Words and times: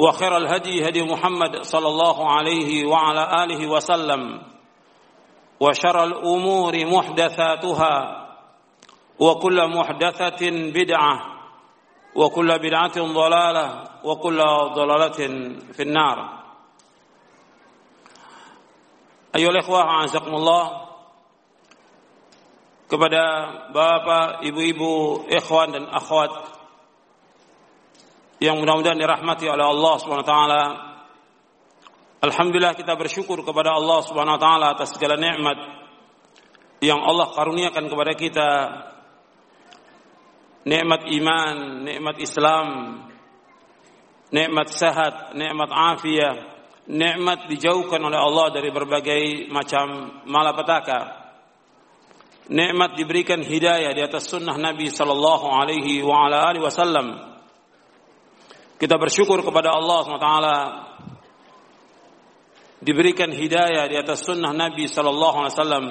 وخير 0.00 0.36
الهدي 0.36 0.88
هدي 0.88 1.02
محمد 1.02 1.62
صلى 1.62 1.88
الله 1.88 2.32
عليه 2.32 2.86
وعلى 2.88 3.44
آله 3.44 3.60
وسلم 3.68 4.42
وشر 5.60 6.04
الأمور 6.04 6.74
محدثاتها 6.86 7.94
وكل 9.20 9.58
محدثة 9.76 10.42
بدعة 10.72 11.14
وكل 12.16 12.58
بدعة 12.58 12.96
ضلالة 12.96 13.66
وكل 14.04 14.38
ضلالة 14.72 15.20
في 15.72 15.82
النار. 15.82 16.18
أيها 19.36 19.50
الإخوة 19.50 19.80
أعزكم 19.80 20.34
الله 20.34 20.64
kepada 22.90 23.22
bapak, 23.70 24.42
ibu-ibu, 24.42 25.22
ikhwan 25.30 25.70
dan 25.70 25.86
akhwat 25.94 26.42
yang 28.40 28.56
mudah-mudahan 28.56 28.96
dirahmati 28.96 29.44
oleh 29.46 29.68
Allah 29.68 29.94
Subhanahu 30.00 30.24
wa 30.24 30.32
taala. 30.32 30.62
Alhamdulillah 32.24 32.72
kita 32.72 32.96
bersyukur 32.96 33.44
kepada 33.44 33.76
Allah 33.76 34.00
Subhanahu 34.00 34.40
wa 34.40 34.42
taala 34.42 34.66
atas 34.72 34.96
segala 34.96 35.20
nikmat 35.20 35.60
yang 36.80 37.04
Allah 37.04 37.28
karuniakan 37.36 37.84
kepada 37.92 38.12
kita. 38.16 38.50
Nikmat 40.60 41.08
iman, 41.08 41.56
nikmat 41.84 42.16
Islam, 42.20 42.66
nikmat 44.32 44.68
sehat, 44.72 45.32
nikmat 45.36 45.72
afiah, 45.72 46.36
nikmat 46.88 47.48
dijauhkan 47.48 48.00
oleh 48.00 48.20
Allah 48.20 48.52
dari 48.52 48.72
berbagai 48.72 49.52
macam 49.52 50.20
malapetaka. 50.24 51.20
Nikmat 52.50 52.96
diberikan 52.96 53.40
hidayah 53.44 53.92
di 53.94 54.02
atas 54.02 54.26
sunnah 54.26 54.56
Nabi 54.58 54.90
sallallahu 54.90 55.48
alaihi 55.48 56.02
wa 56.02 56.28
ala 56.28 56.50
alihi 56.50 56.64
wasallam. 56.64 57.29
Kita 58.80 58.96
bersyukur 58.96 59.44
kepada 59.44 59.76
Allah 59.76 60.00
SWT 60.08 60.30
diberikan 62.80 63.28
hidayah 63.28 63.84
di 63.84 63.96
atas 64.00 64.24
sunnah 64.24 64.56
Nabi 64.56 64.88
sallallahu 64.88 65.36
alaihi 65.44 65.52
wasallam. 65.52 65.86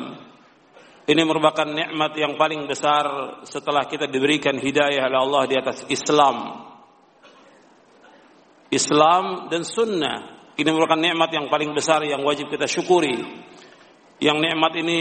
Ini 1.05 1.21
merupakan 1.21 1.69
nikmat 1.69 2.17
yang 2.17 2.33
paling 2.33 2.65
besar 2.65 3.05
setelah 3.45 3.85
kita 3.85 4.09
diberikan 4.09 4.57
hidayah 4.57 5.05
oleh 5.05 5.19
Allah 5.21 5.43
di 5.45 5.55
atas 5.57 5.85
Islam. 5.85 6.65
Islam 8.73 9.53
dan 9.53 9.61
sunnah 9.61 10.49
ini 10.57 10.69
merupakan 10.73 10.97
nikmat 10.97 11.29
yang 11.29 11.45
paling 11.45 11.77
besar 11.77 12.01
yang 12.09 12.25
wajib 12.25 12.49
kita 12.49 12.65
syukuri. 12.65 13.21
Yang 14.17 14.37
nikmat 14.49 14.73
ini 14.81 14.99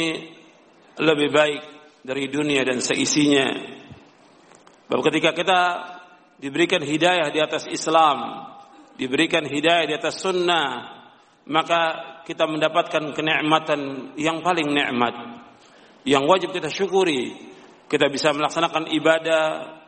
lebih 1.00 1.32
baik 1.32 1.62
dari 2.04 2.28
dunia 2.28 2.68
dan 2.68 2.84
seisinya. 2.84 3.48
Bahwa 4.92 5.02
ketika 5.08 5.32
kita 5.32 5.60
diberikan 6.38 6.80
hidayah 6.82 7.28
di 7.34 7.42
atas 7.42 7.66
Islam, 7.66 8.48
diberikan 8.94 9.46
hidayah 9.46 9.84
di 9.86 9.94
atas 9.94 10.22
sunnah, 10.22 10.98
maka 11.50 11.80
kita 12.22 12.46
mendapatkan 12.46 13.12
kenikmatan 13.12 14.12
yang 14.14 14.40
paling 14.40 14.70
nikmat. 14.70 15.14
Yang 16.06 16.24
wajib 16.24 16.50
kita 16.54 16.70
syukuri. 16.70 17.34
Kita 17.88 18.06
bisa 18.12 18.36
melaksanakan 18.36 18.92
ibadah 18.92 19.44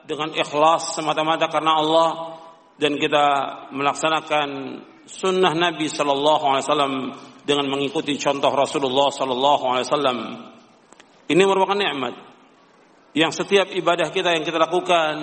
dengan 0.08 0.32
ikhlas 0.32 0.96
semata-mata 0.96 1.52
karena 1.52 1.76
Allah 1.76 2.10
dan 2.80 2.96
kita 2.96 3.24
melaksanakan 3.76 4.48
sunnah 5.04 5.52
Nabi 5.52 5.84
sallallahu 5.84 6.44
alaihi 6.48 6.64
wasallam 6.64 6.94
dengan 7.44 7.68
mengikuti 7.68 8.16
contoh 8.16 8.48
Rasulullah 8.56 9.12
sallallahu 9.12 9.64
alaihi 9.68 9.86
wasallam. 9.86 10.18
Ini 11.28 11.42
merupakan 11.44 11.76
nikmat 11.76 12.14
yang 13.12 13.36
setiap 13.36 13.68
ibadah 13.68 14.08
kita 14.08 14.32
yang 14.32 14.48
kita 14.48 14.56
lakukan 14.56 15.14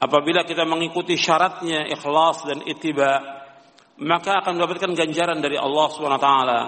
apabila 0.00 0.42
kita 0.48 0.64
mengikuti 0.64 1.14
syaratnya 1.14 1.86
ikhlas 1.92 2.48
dan 2.48 2.64
ittiba 2.64 3.38
maka 4.00 4.40
akan 4.40 4.56
mendapatkan 4.56 4.96
ganjaran 4.96 5.44
dari 5.44 5.60
Allah 5.60 5.86
Subhanahu 5.92 6.16
wa 6.16 6.24
taala. 6.24 6.60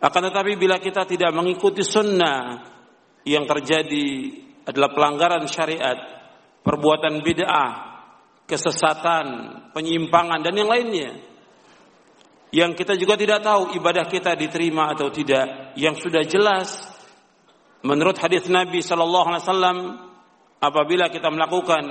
Akan 0.00 0.22
tetapi 0.28 0.60
bila 0.60 0.76
kita 0.76 1.08
tidak 1.08 1.32
mengikuti 1.32 1.80
sunnah 1.80 2.60
yang 3.24 3.48
terjadi 3.48 4.08
adalah 4.68 4.92
pelanggaran 4.92 5.44
syariat, 5.48 5.96
perbuatan 6.60 7.20
bid'ah, 7.24 7.72
kesesatan, 8.44 9.26
penyimpangan 9.72 10.44
dan 10.44 10.54
yang 10.56 10.68
lainnya 10.68 11.30
yang 12.50 12.74
kita 12.74 12.98
juga 12.98 13.14
tidak 13.14 13.46
tahu 13.46 13.78
ibadah 13.78 14.10
kita 14.10 14.34
diterima 14.34 14.90
atau 14.90 15.06
tidak 15.14 15.74
yang 15.78 15.94
sudah 15.94 16.26
jelas 16.26 16.82
menurut 17.86 18.18
hadis 18.18 18.50
Nabi 18.50 18.82
sallallahu 18.82 19.26
alaihi 19.30 19.44
wasallam 19.46 19.78
apabila 20.60 21.08
kita 21.08 21.32
melakukan 21.32 21.84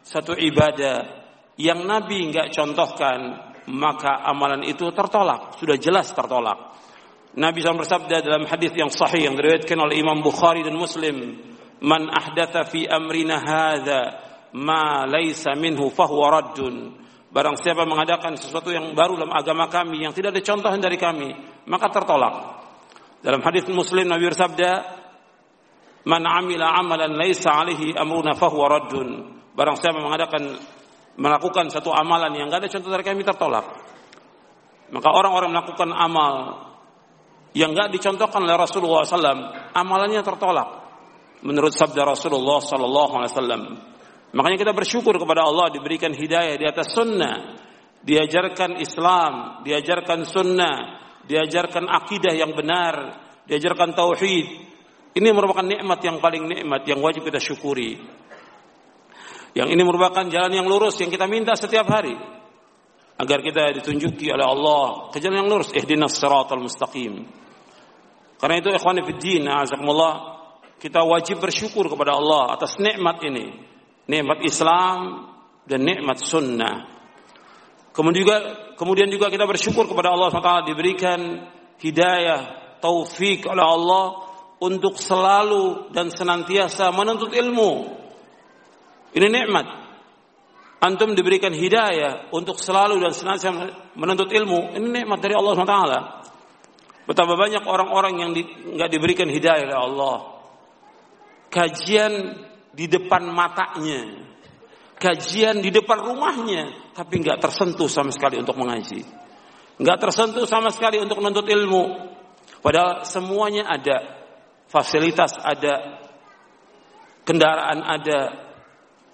satu 0.00 0.32
ibadah 0.34 1.24
yang 1.60 1.84
Nabi 1.84 2.32
enggak 2.32 2.50
contohkan 2.50 3.52
maka 3.70 4.24
amalan 4.26 4.64
itu 4.66 4.90
tertolak 4.90 5.56
sudah 5.60 5.76
jelas 5.78 6.10
tertolak 6.12 6.74
Nabi 7.34 7.58
SAW 7.60 7.82
bersabda 7.82 8.22
dalam 8.22 8.46
hadis 8.46 8.72
yang 8.74 8.90
sahih 8.90 9.28
yang 9.30 9.34
diriwayatkan 9.38 9.78
oleh 9.78 10.00
Imam 10.00 10.20
Bukhari 10.24 10.64
dan 10.64 10.76
Muslim 10.76 11.38
man 11.84 12.08
ahdatha 12.10 12.66
fi 12.66 12.88
amrina 12.88 13.40
hadza 13.40 14.00
ma 14.56 15.04
laisa 15.04 15.52
minhu 15.54 15.92
fahuwa 15.92 16.26
raddun 16.40 17.04
Barang 17.34 17.58
siapa 17.58 17.82
mengadakan 17.82 18.38
sesuatu 18.38 18.70
yang 18.70 18.94
baru 18.94 19.18
dalam 19.18 19.34
agama 19.34 19.66
kami 19.66 20.06
yang 20.06 20.14
tidak 20.14 20.38
ada 20.38 20.42
contohan 20.46 20.78
dari 20.78 20.94
kami, 20.94 21.34
maka 21.66 21.90
tertolak. 21.90 22.62
Dalam 23.26 23.42
hadis 23.42 23.66
Muslim 23.74 24.06
Nabi 24.06 24.30
bersabda, 24.30 24.70
"Man 26.04 26.22
'amila 26.24 26.76
'amalan 26.76 27.16
laisa 27.16 27.52
'alaihi 27.52 27.96
amruna 27.96 28.36
fahuwa 28.36 28.66
raddun." 28.68 29.08
Barang 29.54 29.78
siapa 29.78 30.02
mengadakan 30.02 30.58
melakukan 31.14 31.70
satu 31.70 31.94
amalan 31.94 32.34
yang 32.34 32.50
tidak 32.50 32.66
ada 32.66 32.68
contoh 32.74 32.90
dari 32.90 33.04
kami 33.06 33.22
tertolak. 33.22 33.66
Maka 34.90 35.08
orang-orang 35.10 35.50
melakukan 35.54 35.90
amal 35.94 36.34
yang 37.54 37.70
enggak 37.70 37.94
dicontohkan 37.94 38.42
oleh 38.42 38.58
Rasulullah 38.58 39.06
SAW, 39.06 39.74
amalannya 39.74 40.20
tertolak. 40.26 40.68
Menurut 41.46 41.70
sabda 41.70 42.02
Rasulullah 42.02 42.58
SAW. 42.58 43.94
Makanya 44.34 44.58
kita 44.58 44.72
bersyukur 44.74 45.14
kepada 45.14 45.46
Allah 45.46 45.70
diberikan 45.70 46.10
hidayah 46.10 46.58
di 46.58 46.66
atas 46.66 46.90
sunnah. 46.90 47.62
Diajarkan 48.04 48.82
Islam, 48.82 49.62
diajarkan 49.62 50.26
sunnah, 50.26 50.76
diajarkan 51.24 51.86
akidah 51.86 52.34
yang 52.34 52.52
benar, 52.52 53.22
diajarkan 53.46 53.94
tauhid. 53.94 54.73
Ini 55.14 55.30
merupakan 55.30 55.62
nikmat 55.62 56.02
yang 56.02 56.18
paling 56.18 56.42
nikmat 56.50 56.82
yang 56.90 56.98
wajib 56.98 57.22
kita 57.22 57.38
syukuri. 57.38 58.02
Yang 59.54 59.68
ini 59.70 59.82
merupakan 59.86 60.26
jalan 60.26 60.50
yang 60.50 60.66
lurus 60.66 60.98
yang 60.98 61.10
kita 61.14 61.30
minta 61.30 61.54
setiap 61.54 61.86
hari. 61.86 62.34
agar 63.14 63.38
kita 63.46 63.62
ditunjuki 63.78 64.26
oleh 64.34 64.42
Allah 64.42 65.10
ke 65.14 65.22
jalan 65.22 65.46
yang 65.46 65.50
lurus 65.50 65.70
ihdinas 65.70 66.18
siratal 66.18 66.58
mustaqim 66.58 67.22
karena 68.42 68.54
itu 68.58 68.74
ikhwan 68.74 68.98
fillah 69.06 69.62
azakumullah 69.62 70.14
kita 70.82 71.06
wajib 71.06 71.38
bersyukur 71.38 71.86
kepada 71.86 72.18
Allah 72.18 72.58
atas 72.58 72.74
nikmat 72.82 73.22
ini 73.22 73.54
nikmat 74.10 74.42
Islam 74.42 75.30
dan 75.62 75.86
nikmat 75.86 76.18
sunnah 76.18 76.90
kemudian 77.94 78.26
juga 78.26 78.36
kemudian 78.74 79.06
juga 79.06 79.30
kita 79.30 79.46
bersyukur 79.46 79.86
kepada 79.86 80.10
Allah 80.10 80.34
SWT 80.34 80.74
diberikan 80.74 81.20
hidayah 81.78 82.40
taufik 82.82 83.46
oleh 83.46 83.62
Allah 83.62 84.23
untuk 84.64 84.96
selalu 84.96 85.92
dan 85.92 86.08
senantiasa 86.08 86.88
menuntut 86.96 87.36
ilmu. 87.36 88.00
Ini 89.12 89.28
nikmat. 89.28 89.84
Antum 90.80 91.12
diberikan 91.12 91.52
hidayah 91.52 92.32
untuk 92.32 92.56
selalu 92.56 93.00
dan 93.04 93.12
senantiasa 93.12 93.52
menuntut 93.96 94.28
ilmu, 94.32 94.76
ini 94.76 95.04
nikmat 95.04 95.20
dari 95.20 95.36
Allah 95.36 95.52
SWT. 95.56 95.78
Betapa 97.04 97.36
banyak 97.36 97.64
orang-orang 97.68 98.14
yang 98.20 98.30
nggak 98.32 98.88
di, 98.88 98.94
diberikan 98.96 99.28
hidayah 99.28 99.68
oleh 99.68 99.76
Allah. 99.80 100.16
Kajian 101.52 102.12
di 102.72 102.88
depan 102.88 103.28
matanya, 103.28 104.24
kajian 104.98 105.60
di 105.60 105.70
depan 105.70 106.00
rumahnya, 106.00 106.92
tapi 106.96 107.22
nggak 107.22 107.38
tersentuh 107.38 107.86
sama 107.86 108.10
sekali 108.10 108.40
untuk 108.40 108.58
mengaji, 108.58 109.06
nggak 109.78 109.98
tersentuh 110.00 110.48
sama 110.48 110.74
sekali 110.74 110.98
untuk 110.98 111.22
menuntut 111.22 111.46
ilmu. 111.46 112.12
Padahal 112.64 113.04
semuanya 113.06 113.68
ada, 113.68 114.23
fasilitas 114.74 115.38
ada, 115.38 116.02
kendaraan 117.22 117.78
ada, 117.86 118.20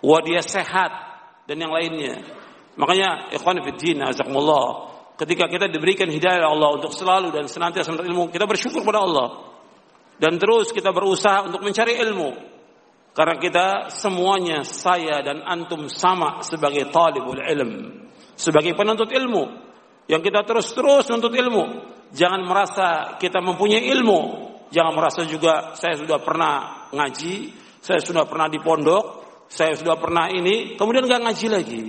wadia 0.00 0.40
sehat, 0.40 0.88
dan 1.44 1.60
yang 1.60 1.68
lainnya. 1.68 2.24
Makanya 2.80 3.28
ikhwan 3.36 3.60
fillah 3.60 4.08
azakumullah, 4.08 4.66
ketika 5.20 5.44
kita 5.52 5.68
diberikan 5.68 6.08
hidayah 6.08 6.48
Allah 6.48 6.80
untuk 6.80 6.96
selalu 6.96 7.28
dan 7.28 7.44
senantiasa 7.44 7.92
menuntut 7.92 8.08
ilmu, 8.08 8.24
kita 8.32 8.48
bersyukur 8.48 8.80
pada 8.80 9.04
Allah. 9.04 9.28
Dan 10.16 10.40
terus 10.40 10.72
kita 10.72 10.92
berusaha 10.92 11.44
untuk 11.44 11.60
mencari 11.60 12.00
ilmu. 12.00 12.48
Karena 13.10 13.36
kita 13.36 13.66
semuanya 13.90 14.62
saya 14.62 15.20
dan 15.20 15.42
antum 15.42 15.90
sama 15.90 16.40
sebagai 16.46 16.88
talibul 16.94 17.42
ilm, 17.42 18.06
sebagai 18.38 18.72
penuntut 18.78 19.10
ilmu 19.10 19.50
yang 20.06 20.22
kita 20.22 20.46
terus-terus 20.46 21.10
menuntut 21.10 21.34
ilmu. 21.34 21.64
Jangan 22.14 22.42
merasa 22.46 22.88
kita 23.18 23.42
mempunyai 23.42 23.90
ilmu, 23.90 24.49
jangan 24.70 24.92
merasa 24.94 25.26
juga 25.26 25.74
saya 25.76 25.98
sudah 25.98 26.18
pernah 26.22 26.86
ngaji, 26.94 27.34
saya 27.82 28.00
sudah 28.00 28.24
pernah 28.26 28.46
di 28.46 28.58
pondok, 28.62 29.04
saya 29.50 29.74
sudah 29.74 29.98
pernah 29.98 30.30
ini, 30.30 30.78
kemudian 30.78 31.06
nggak 31.06 31.22
ngaji 31.26 31.46
lagi. 31.50 31.82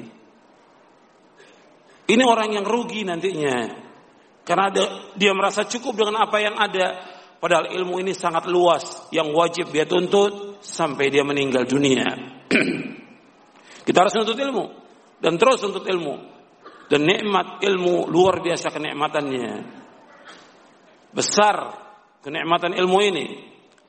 Ini 2.12 2.24
orang 2.28 2.50
yang 2.60 2.66
rugi 2.68 3.08
nantinya. 3.08 3.88
Karena 4.42 4.68
dia, 4.74 4.88
dia 5.16 5.32
merasa 5.32 5.64
cukup 5.64 6.02
dengan 6.02 6.28
apa 6.28 6.42
yang 6.42 6.58
ada. 6.58 7.08
Padahal 7.40 7.74
ilmu 7.74 8.02
ini 8.02 8.14
sangat 8.14 8.46
luas 8.50 9.10
yang 9.10 9.34
wajib 9.34 9.74
dia 9.74 9.88
tuntut 9.88 10.62
sampai 10.62 11.10
dia 11.10 11.26
meninggal 11.26 11.66
dunia. 11.66 12.06
Kita 13.88 13.98
harus 13.98 14.14
menuntut 14.14 14.38
ilmu 14.38 14.66
dan 15.22 15.34
terus 15.38 15.62
menuntut 15.64 15.86
ilmu. 15.88 16.16
Dan 16.92 17.08
nikmat 17.08 17.64
ilmu 17.64 18.12
luar 18.12 18.44
biasa 18.44 18.68
kenikmatannya. 18.76 19.50
Besar 21.16 21.56
kenikmatan 22.22 22.78
ilmu 22.78 22.98
ini 23.02 23.26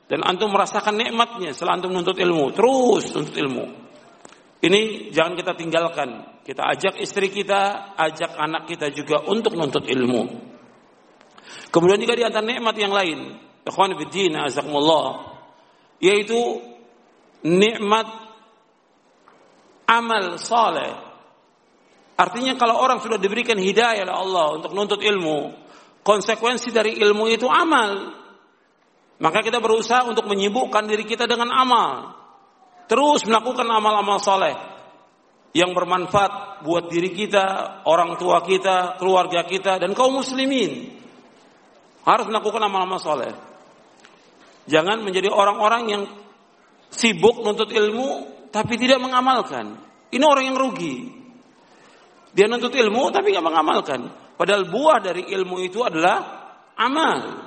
dan 0.08 0.20
antum 0.26 0.52
merasakan 0.52 0.99
nikmatnya 0.99 1.56
setelah 1.56 1.81
antum 1.81 1.93
menuntut 1.93 2.19
ilmu, 2.20 2.52
terus 2.52 3.12
menuntut 3.12 3.37
ilmu. 3.37 3.64
Ini 4.62 5.11
jangan 5.11 5.34
kita 5.34 5.52
tinggalkan. 5.58 6.11
Kita 6.43 6.62
ajak 6.75 6.99
istri 6.99 7.31
kita, 7.31 7.94
ajak 7.99 8.34
anak 8.34 8.67
kita 8.67 8.90
juga 8.90 9.23
untuk 9.26 9.55
menuntut 9.55 9.87
ilmu. 9.87 10.23
Kemudian 11.70 11.99
juga 12.02 12.14
di 12.14 12.25
antara 12.26 12.46
nikmat 12.46 12.76
yang 12.79 12.94
lain, 12.94 13.19
ikhwan 13.67 13.94
fillah 13.96 14.46
azakumullah, 14.46 15.06
yaitu 15.99 16.62
nikmat 17.43 18.06
amal 19.87 20.38
saleh. 20.38 20.94
Artinya 22.14 22.55
kalau 22.55 22.79
orang 22.79 23.02
sudah 23.02 23.19
diberikan 23.19 23.58
hidayah 23.58 24.06
oleh 24.06 24.14
Allah 24.14 24.46
untuk 24.61 24.70
menuntut 24.76 25.00
ilmu, 25.02 25.50
konsekuensi 26.06 26.70
dari 26.70 27.00
ilmu 27.02 27.26
itu 27.26 27.50
amal. 27.50 28.22
Maka 29.23 29.39
kita 29.39 29.63
berusaha 29.63 30.03
untuk 30.03 30.27
menyibukkan 30.27 30.83
diri 30.91 31.07
kita 31.07 31.31
dengan 31.31 31.55
amal. 31.55 32.19
Terus 32.91 33.23
melakukan 33.23 33.63
amal-amal 33.71 34.19
soleh 34.19 34.59
yang 35.55 35.71
bermanfaat 35.71 36.65
buat 36.67 36.91
diri 36.91 37.15
kita, 37.15 37.79
orang 37.87 38.19
tua 38.19 38.43
kita, 38.43 38.99
keluarga 38.99 39.47
kita, 39.47 39.79
dan 39.79 39.95
kaum 39.95 40.19
muslimin. 40.19 40.99
Harus 42.03 42.27
melakukan 42.27 42.67
amal-amal 42.67 42.99
soleh. 42.99 43.31
Jangan 44.67 45.07
menjadi 45.07 45.31
orang-orang 45.31 45.83
yang 45.87 46.03
sibuk 46.91 47.47
nuntut 47.47 47.71
ilmu 47.71 48.27
tapi 48.51 48.75
tidak 48.75 48.99
mengamalkan. 48.99 49.79
Ini 50.11 50.25
orang 50.27 50.51
yang 50.51 50.59
rugi. 50.59 50.97
Dia 52.35 52.51
nuntut 52.51 52.75
ilmu 52.75 53.15
tapi 53.15 53.31
nggak 53.31 53.47
mengamalkan. 53.47 54.01
Padahal 54.35 54.67
buah 54.67 54.99
dari 54.99 55.31
ilmu 55.31 55.63
itu 55.63 55.87
adalah 55.87 56.19
amal. 56.75 57.42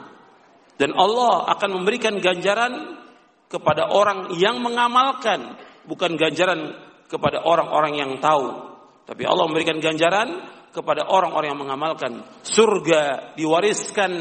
Dan 0.75 0.92
Allah 0.95 1.48
akan 1.56 1.69
memberikan 1.81 2.19
ganjaran 2.19 3.00
kepada 3.48 3.88
orang 3.88 4.36
yang 4.36 4.60
mengamalkan, 4.60 5.56
bukan 5.88 6.19
ganjaran 6.19 6.75
kepada 7.07 7.45
orang-orang 7.45 7.94
yang 7.95 8.12
tahu. 8.19 8.75
Tapi 9.06 9.24
Allah 9.24 9.45
memberikan 9.45 9.77
ganjaran 9.77 10.42
kepada 10.74 11.07
orang-orang 11.07 11.56
yang 11.56 11.62
mengamalkan. 11.62 12.12
Surga 12.44 13.31
diwariskan 13.39 14.12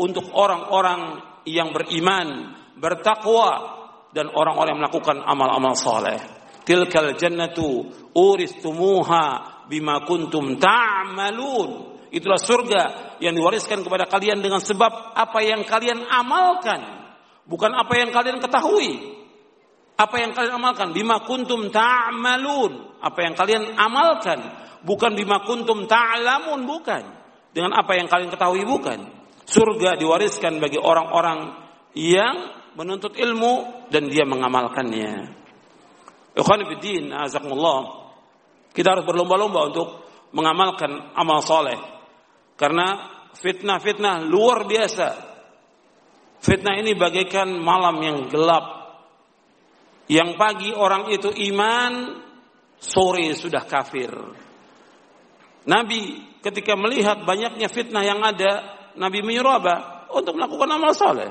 untuk 0.00 0.32
orang-orang 0.34 1.22
yang 1.46 1.70
beriman, 1.70 2.56
bertakwa 2.74 3.78
dan 4.10 4.26
orang-orang 4.32 4.74
yang 4.74 4.82
melakukan 4.82 5.22
amal-amal 5.22 5.78
saleh. 5.78 6.18
Tilkal 6.66 7.14
jannatu 7.14 7.86
uristumuha 8.16 9.24
bima 9.70 10.02
kuntum 10.02 10.58
ta'malun. 10.58 11.89
Itulah 12.10 12.42
surga 12.42 12.82
yang 13.22 13.38
diwariskan 13.38 13.86
kepada 13.86 14.10
kalian 14.10 14.42
dengan 14.42 14.58
sebab 14.58 15.14
apa 15.14 15.38
yang 15.46 15.62
kalian 15.62 16.02
amalkan, 16.10 16.82
bukan 17.46 17.70
apa 17.70 17.94
yang 17.94 18.10
kalian 18.10 18.42
ketahui. 18.42 19.18
Apa 19.94 20.16
yang 20.16 20.32
kalian 20.32 20.56
amalkan, 20.56 20.96
bima 20.96 21.22
kuntum 21.28 21.68
ta'malun. 21.68 22.98
Apa 23.04 23.20
yang 23.20 23.34
kalian 23.36 23.76
amalkan, 23.76 24.40
bukan 24.80 25.12
bima 25.12 25.44
kuntum 25.44 25.84
ta'lamun, 25.84 26.64
bukan. 26.64 27.04
Dengan 27.52 27.76
apa 27.76 28.00
yang 28.00 28.08
kalian 28.08 28.32
ketahui, 28.32 28.64
bukan. 28.64 29.06
Surga 29.44 30.00
diwariskan 30.00 30.56
bagi 30.56 30.80
orang-orang 30.80 31.52
yang 31.92 32.34
menuntut 32.80 33.12
ilmu 33.12 33.86
dan 33.92 34.08
dia 34.08 34.24
mengamalkannya. 34.24 35.36
Ikhwan. 36.32 36.64
Kita 38.70 38.88
harus 38.94 39.04
berlomba-lomba 39.04 39.60
untuk 39.68 39.88
mengamalkan 40.32 41.12
amal 41.18 41.42
soleh. 41.42 41.99
Karena 42.60 43.08
fitnah-fitnah 43.40 44.28
luar 44.28 44.68
biasa. 44.68 45.08
Fitnah 46.44 46.76
ini 46.76 46.92
bagaikan 46.92 47.48
malam 47.56 47.96
yang 48.04 48.28
gelap. 48.28 48.76
Yang 50.12 50.36
pagi 50.36 50.70
orang 50.76 51.08
itu 51.08 51.32
iman, 51.32 52.20
sore 52.76 53.32
sudah 53.32 53.64
kafir. 53.64 54.12
Nabi 55.64 56.20
ketika 56.44 56.76
melihat 56.76 57.24
banyaknya 57.24 57.72
fitnah 57.72 58.04
yang 58.04 58.20
ada, 58.20 58.76
Nabi 59.00 59.24
menyuruh? 59.24 59.56
Untuk 60.10 60.36
melakukan 60.36 60.68
amal 60.68 60.92
soleh. 60.92 61.30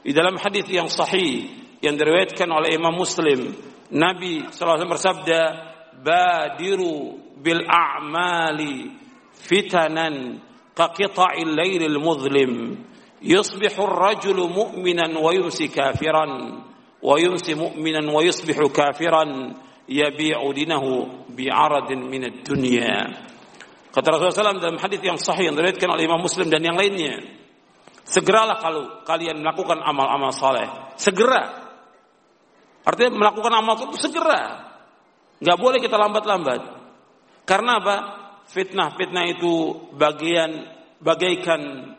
Di 0.00 0.14
dalam 0.16 0.38
hadis 0.40 0.64
yang 0.70 0.88
sahih 0.88 1.50
yang 1.82 1.98
diriwayatkan 1.98 2.46
oleh 2.48 2.78
Imam 2.78 2.94
Muslim, 2.94 3.52
Nabi 3.90 4.46
SAW 4.48 4.86
bersabda, 4.86 5.40
"Badiru 5.98 7.18
bil 7.42 7.66
a'mali 7.66 9.07
فتنا 9.47 10.39
كقطع 10.75 11.33
الليل 11.33 11.83
المظلم 11.83 12.53
يصبح 13.21 13.79
الرجل 13.79 14.37
مؤمنا 14.49 15.19
ويمسي 15.19 15.67
كافرا 15.67 16.25
ويمسي 17.01 17.53
مؤمنا 17.55 18.11
ويصبح 18.11 18.57
كافرا 18.75 19.53
يبيع 19.89 20.51
دينه 20.51 20.83
بعرض 21.29 21.89
من 21.91 22.23
الدنيا 22.23 22.99
Kata 23.93 24.09
Rasulullah 24.09 24.57
SAW 24.57 24.57
dalam 24.57 24.81
hadis 24.81 25.05
yang 25.05 25.21
sahih 25.21 25.53
yang 25.53 25.53
diriwayatkan 25.53 25.85
oleh 25.85 26.09
Imam 26.09 26.17
Muslim 26.17 26.49
dan 26.49 26.65
yang 26.65 26.73
lainnya, 26.73 27.13
segeralah 28.01 28.57
kalau 28.57 29.05
kalian 29.05 29.37
melakukan 29.37 29.77
amal-amal 29.85 30.33
saleh, 30.33 30.65
segera. 30.97 31.61
Artinya 32.89 33.21
melakukan 33.21 33.53
amal 33.53 33.77
itu 33.77 34.01
segera. 34.01 34.65
Nggak 35.37 35.57
boleh 35.61 35.77
kita 35.77 35.93
lambat-lambat. 35.93 36.61
Karena 37.45 37.77
apa? 37.77 37.95
Fitnah-fitnah 38.48 39.24
itu 39.28 39.54
bagian 39.96 40.50
bagaikan 40.98 41.94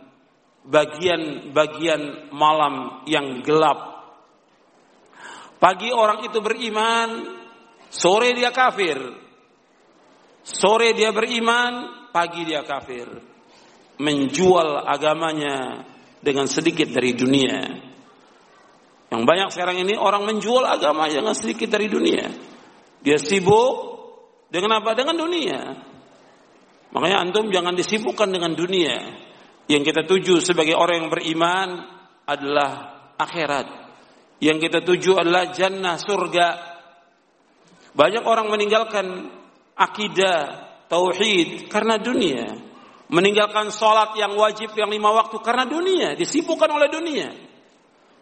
bagian-bagian 0.69 2.31
malam 2.35 3.05
yang 3.09 3.41
gelap. 3.41 4.05
Pagi 5.59 5.91
orang 5.91 6.23
itu 6.23 6.39
beriman, 6.39 7.09
sore 7.91 8.31
dia 8.37 8.53
kafir. 8.53 8.95
Sore 10.45 10.95
dia 10.95 11.11
beriman, 11.11 12.07
pagi 12.13 12.47
dia 12.47 12.63
kafir. 12.63 13.07
Menjual 13.99 14.87
agamanya 14.87 15.83
dengan 16.23 16.47
sedikit 16.47 16.87
dari 16.87 17.11
dunia. 17.11 17.59
Yang 19.09 19.23
banyak 19.25 19.49
sekarang 19.51 19.77
ini 19.83 19.97
orang 19.97 20.23
menjual 20.23 20.63
agama 20.63 21.09
dengan 21.11 21.35
sedikit 21.35 21.67
dari 21.67 21.91
dunia. 21.91 22.29
Dia 23.03 23.17
sibuk 23.19 23.73
dengan 24.47 24.79
apa? 24.79 24.95
Dengan 24.95 25.17
dunia. 25.17 25.59
Makanya 26.89 27.17
antum 27.21 27.53
jangan 27.53 27.77
disibukkan 27.77 28.29
dengan 28.33 28.57
dunia. 28.57 28.97
Yang 29.69 29.93
kita 29.93 30.01
tuju 30.09 30.41
sebagai 30.41 30.73
orang 30.73 31.05
yang 31.05 31.09
beriman 31.13 31.69
adalah 32.25 32.71
akhirat. 33.17 33.67
Yang 34.41 34.57
kita 34.69 34.79
tuju 34.81 35.21
adalah 35.21 35.53
jannah 35.53 36.01
surga. 36.01 36.47
Banyak 37.93 38.23
orang 38.25 38.49
meninggalkan 38.49 39.29
akidah, 39.77 40.65
tauhid 40.89 41.69
karena 41.69 42.01
dunia. 42.01 42.57
Meninggalkan 43.09 43.69
sholat 43.73 44.17
yang 44.17 44.33
wajib 44.37 44.73
yang 44.73 44.89
lima 44.89 45.13
waktu 45.13 45.37
karena 45.45 45.69
dunia. 45.69 46.17
Disibukkan 46.17 46.69
oleh 46.69 46.89
dunia. 46.89 47.29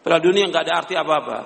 Padahal 0.04 0.24
dunia 0.24 0.44
nggak 0.48 0.64
ada 0.68 0.74
arti 0.84 0.94
apa-apa. 0.96 1.38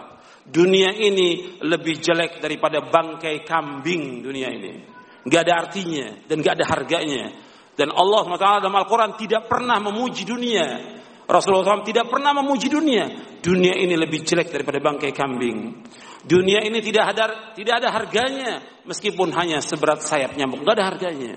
Dunia 0.43 0.91
ini 0.91 1.63
lebih 1.63 2.03
jelek 2.03 2.43
daripada 2.43 2.83
bangkai 2.83 3.47
kambing 3.47 4.27
dunia 4.27 4.51
ini. 4.51 4.92
Nggak 5.23 5.41
ada 5.47 5.55
artinya 5.67 6.07
dan 6.27 6.37
nggak 6.43 6.55
ada 6.59 6.67
harganya. 6.67 7.25
Dan 7.73 7.89
Allah 7.89 8.21
SWT 8.27 8.63
dalam 8.63 8.77
Al-Quran 8.77 9.17
tidak 9.17 9.49
pernah 9.49 9.81
memuji 9.81 10.29
dunia. 10.29 11.01
Rasulullah 11.25 11.81
SAW 11.81 11.89
tidak 11.89 12.13
pernah 12.13 12.37
memuji 12.37 12.69
dunia. 12.69 13.39
Dunia 13.41 13.73
ini 13.79 13.97
lebih 13.97 14.27
jelek 14.27 14.53
daripada 14.53 14.83
bangkai 14.83 15.15
kambing. 15.15 15.87
Dunia 16.23 16.63
ini 16.63 16.79
tidak 16.85 17.17
ada 17.17 17.55
tidak 17.57 17.75
ada 17.83 17.89
harganya 17.91 18.63
meskipun 18.87 19.35
hanya 19.35 19.59
seberat 19.59 20.05
sayap 20.05 20.39
nyamuk, 20.39 20.63
nggak 20.63 20.77
ada 20.79 20.87
harganya. 20.87 21.35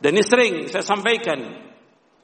Dan 0.00 0.10
ini 0.16 0.24
sering 0.24 0.54
saya 0.68 0.84
sampaikan 0.84 1.40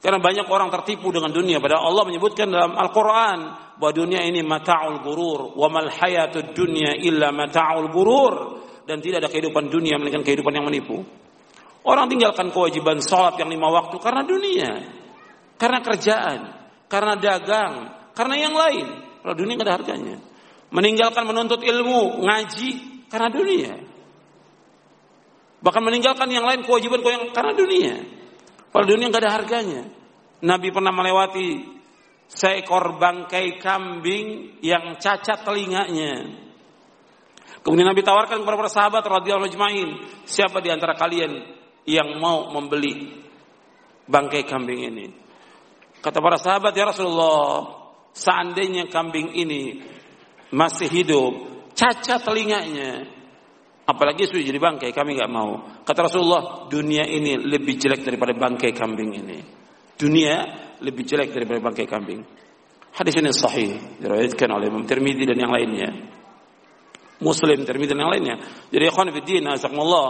karena 0.01 0.17
banyak 0.17 0.49
orang 0.49 0.73
tertipu 0.73 1.13
dengan 1.13 1.29
dunia. 1.29 1.61
Padahal 1.61 1.93
Allah 1.93 2.05
menyebutkan 2.09 2.49
dalam 2.49 2.73
Al-Quran 2.73 3.39
bahwa 3.77 3.93
dunia 3.93 4.21
ini 4.25 4.41
mata'ul 4.41 5.01
burur. 5.05 5.53
Wa 5.53 5.69
mal 5.69 5.89
hayatud 5.93 6.57
dunya 6.57 6.97
illa 6.97 7.29
mata'ul 7.29 7.89
burur. 7.93 8.60
Dan 8.85 8.99
tidak 8.99 9.25
ada 9.25 9.29
kehidupan 9.29 9.69
dunia 9.69 9.97
melainkan 10.01 10.25
kehidupan 10.25 10.53
yang 10.53 10.65
menipu. 10.65 11.05
Orang 11.81 12.09
tinggalkan 12.09 12.53
kewajiban 12.53 13.01
sholat 13.01 13.37
yang 13.41 13.49
lima 13.49 13.69
waktu 13.69 13.97
karena 13.97 14.21
dunia. 14.25 14.71
Karena 15.57 15.79
kerjaan. 15.81 16.39
Karena 16.85 17.13
dagang. 17.17 17.73
Karena 18.13 18.35
yang 18.37 18.53
lain. 18.53 18.87
Kalau 19.21 19.35
dunia 19.37 19.53
nggak 19.57 19.67
ada 19.69 19.75
harganya. 19.81 20.17
Meninggalkan 20.71 21.23
menuntut 21.27 21.61
ilmu, 21.61 22.23
ngaji 22.23 22.71
karena 23.11 23.29
dunia. 23.29 23.73
Bahkan 25.61 25.83
meninggalkan 25.83 26.29
yang 26.31 26.47
lain 26.47 26.65
kewajiban 26.65 27.05
karena 27.35 27.53
dunia. 27.53 27.95
Kalau 28.71 28.85
dunia 28.87 29.11
nggak 29.11 29.21
ada 29.21 29.33
harganya. 29.35 29.81
Nabi 30.41 30.73
pernah 30.73 30.89
melewati 30.89 31.69
seekor 32.25 32.97
bangkai 32.97 33.61
kambing 33.61 34.57
yang 34.65 34.97
cacat 34.97 35.45
telinganya. 35.45 36.13
Kemudian 37.61 37.87
Nabi 37.87 38.01
tawarkan 38.01 38.41
kepada 38.41 38.57
para 38.57 38.71
sahabat 38.73 39.03
radhiyallahu 39.05 39.49
ajmain, 39.53 39.89
siapa 40.25 40.59
di 40.65 40.73
antara 40.73 40.97
kalian 40.97 41.45
yang 41.85 42.17
mau 42.17 42.49
membeli 42.49 43.21
bangkai 44.09 44.43
kambing 44.49 44.81
ini? 44.89 45.05
Kata 46.01 46.17
para 46.17 46.41
sahabat, 46.41 46.73
ya 46.73 46.89
Rasulullah, 46.89 47.69
seandainya 48.17 48.89
kambing 48.89 49.37
ini 49.37 49.77
masih 50.49 50.89
hidup, 50.89 51.33
cacat 51.77 52.25
telinganya, 52.25 53.05
Apalagi 53.81 54.29
sudah 54.29 54.45
jadi 54.45 54.59
bangkai, 54.61 54.95
kami 54.95 55.19
nggak 55.19 55.31
mau. 55.31 55.83
Kata 55.83 56.07
Rasulullah, 56.07 56.69
dunia 56.71 57.03
ini 57.03 57.35
lebih 57.35 57.75
jelek 57.75 58.07
daripada 58.07 58.31
bangkai 58.31 58.71
kambing 58.71 59.11
ini. 59.19 59.39
Dunia 59.99 60.47
lebih 60.79 61.03
jelek 61.03 61.35
daripada 61.35 61.59
bangkai 61.59 61.89
kambing. 61.89 62.21
Hadis 62.95 63.19
ini 63.19 63.35
sahih, 63.35 63.99
diriwayatkan 63.99 64.47
oleh 64.47 64.71
Imam 64.71 64.87
Tirmidzi 64.87 65.27
dan 65.27 65.37
yang 65.43 65.51
lainnya. 65.51 65.89
Muslim, 67.21 67.63
Tirmidzi 67.63 67.93
dan 67.93 68.01
yang 68.01 68.11
lainnya. 68.11 68.35
Jadi 68.73 68.83
ikhwan 68.89 69.13
fillah, 69.13 69.53
azakumullah, 69.53 70.09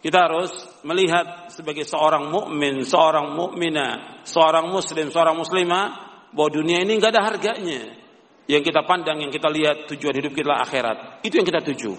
kita 0.00 0.18
harus 0.30 0.52
melihat 0.80 1.52
sebagai 1.52 1.84
seorang 1.84 2.32
mukmin, 2.32 2.80
seorang 2.88 3.36
mukminah, 3.36 4.24
seorang 4.24 4.72
muslim, 4.72 5.12
seorang 5.12 5.36
muslimah 5.36 5.84
bahwa 6.32 6.48
dunia 6.48 6.80
ini 6.80 6.96
nggak 6.96 7.12
ada 7.12 7.22
harganya. 7.28 8.00
Yang 8.48 8.72
kita 8.72 8.82
pandang, 8.88 9.20
yang 9.20 9.30
kita 9.30 9.46
lihat 9.52 9.86
tujuan 9.92 10.14
hidup 10.16 10.32
kita 10.34 10.56
akhirat. 10.56 11.22
Itu 11.22 11.38
yang 11.38 11.46
kita 11.46 11.60
tuju. 11.62 11.92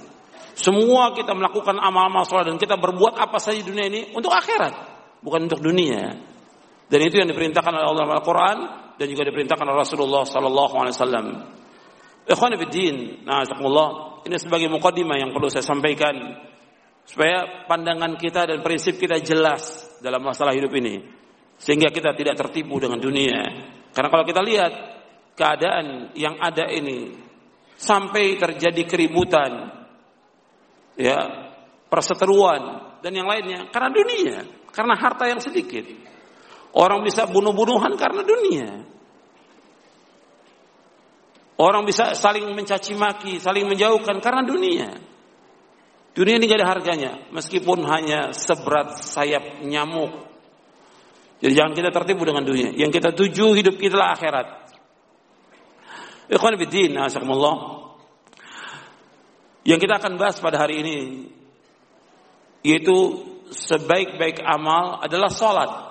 Semua 0.58 1.16
kita 1.16 1.32
melakukan 1.32 1.80
amal-amal 1.80 2.28
sholat 2.28 2.50
dan 2.50 2.60
kita 2.60 2.76
berbuat 2.76 3.16
apa 3.16 3.40
saja 3.40 3.62
di 3.62 3.68
dunia 3.72 3.88
ini 3.88 4.02
untuk 4.12 4.34
akhirat, 4.36 4.74
bukan 5.24 5.48
untuk 5.48 5.64
dunia. 5.64 6.12
Dan 6.92 7.00
itu 7.08 7.24
yang 7.24 7.30
diperintahkan 7.32 7.72
oleh 7.72 7.88
Allah 7.88 8.20
Al-Quran 8.20 8.58
dan 9.00 9.06
juga 9.08 9.24
diperintahkan 9.32 9.64
oleh 9.64 9.80
Rasulullah 9.80 10.28
Sallallahu 10.28 10.76
Alaihi 10.76 10.96
Wasallam. 10.98 11.28
Ikhwan 12.32 12.56
Fiddin, 12.56 13.28
nah 13.28 13.44
ini 14.24 14.38
sebagai 14.40 14.72
mukadimah 14.72 15.20
yang 15.20 15.36
perlu 15.36 15.52
saya 15.52 15.68
sampaikan 15.68 16.16
supaya 17.04 17.68
pandangan 17.68 18.16
kita 18.16 18.48
dan 18.48 18.64
prinsip 18.64 18.96
kita 18.96 19.20
jelas 19.20 19.92
dalam 20.00 20.24
masalah 20.24 20.56
hidup 20.56 20.72
ini 20.80 21.04
sehingga 21.60 21.92
kita 21.92 22.16
tidak 22.18 22.40
tertipu 22.40 22.82
dengan 22.82 22.98
dunia. 22.98 23.70
Karena 23.92 24.10
kalau 24.10 24.26
kita 24.26 24.42
lihat 24.42 24.74
keadaan 25.36 26.16
yang 26.16 26.40
ada 26.40 26.72
ini 26.72 27.14
sampai 27.78 28.40
terjadi 28.40 28.88
keributan, 28.88 29.70
ya 30.96 31.20
perseteruan 31.92 32.96
dan 33.04 33.12
yang 33.12 33.28
lainnya 33.28 33.70
karena 33.70 33.90
dunia, 33.92 34.36
karena 34.72 34.96
harta 34.96 35.28
yang 35.28 35.44
sedikit. 35.44 35.86
Orang 36.72 37.04
bisa 37.04 37.28
bunuh-bunuhan 37.28 38.00
karena 38.00 38.24
dunia. 38.24 38.70
Orang 41.62 41.86
bisa 41.86 42.18
saling 42.18 42.50
mencaci 42.58 42.98
maki, 42.98 43.38
saling 43.38 43.70
menjauhkan 43.70 44.18
karena 44.18 44.42
dunia. 44.42 44.90
Dunia 46.18 46.42
ini 46.42 46.50
gak 46.50 46.58
ada 46.58 46.70
harganya, 46.74 47.12
meskipun 47.30 47.86
hanya 47.86 48.34
seberat 48.34 48.98
sayap 48.98 49.62
nyamuk. 49.62 50.26
Jadi 51.38 51.54
jangan 51.54 51.74
kita 51.78 51.90
tertipu 51.94 52.26
dengan 52.26 52.42
dunia. 52.42 52.74
Yang 52.74 52.98
kita 52.98 53.10
tuju 53.14 53.54
hidup 53.54 53.78
kita 53.78 53.94
lah 53.94 54.18
akhirat. 54.18 54.48
Ikhwan 56.34 56.58
bidin, 56.58 56.98
asakumullah. 56.98 57.86
Yang 59.62 59.80
kita 59.86 60.02
akan 60.02 60.18
bahas 60.18 60.42
pada 60.42 60.58
hari 60.58 60.82
ini 60.82 60.98
yaitu 62.62 63.26
sebaik-baik 63.50 64.42
amal 64.46 65.02
adalah 65.02 65.30
salat. 65.34 65.91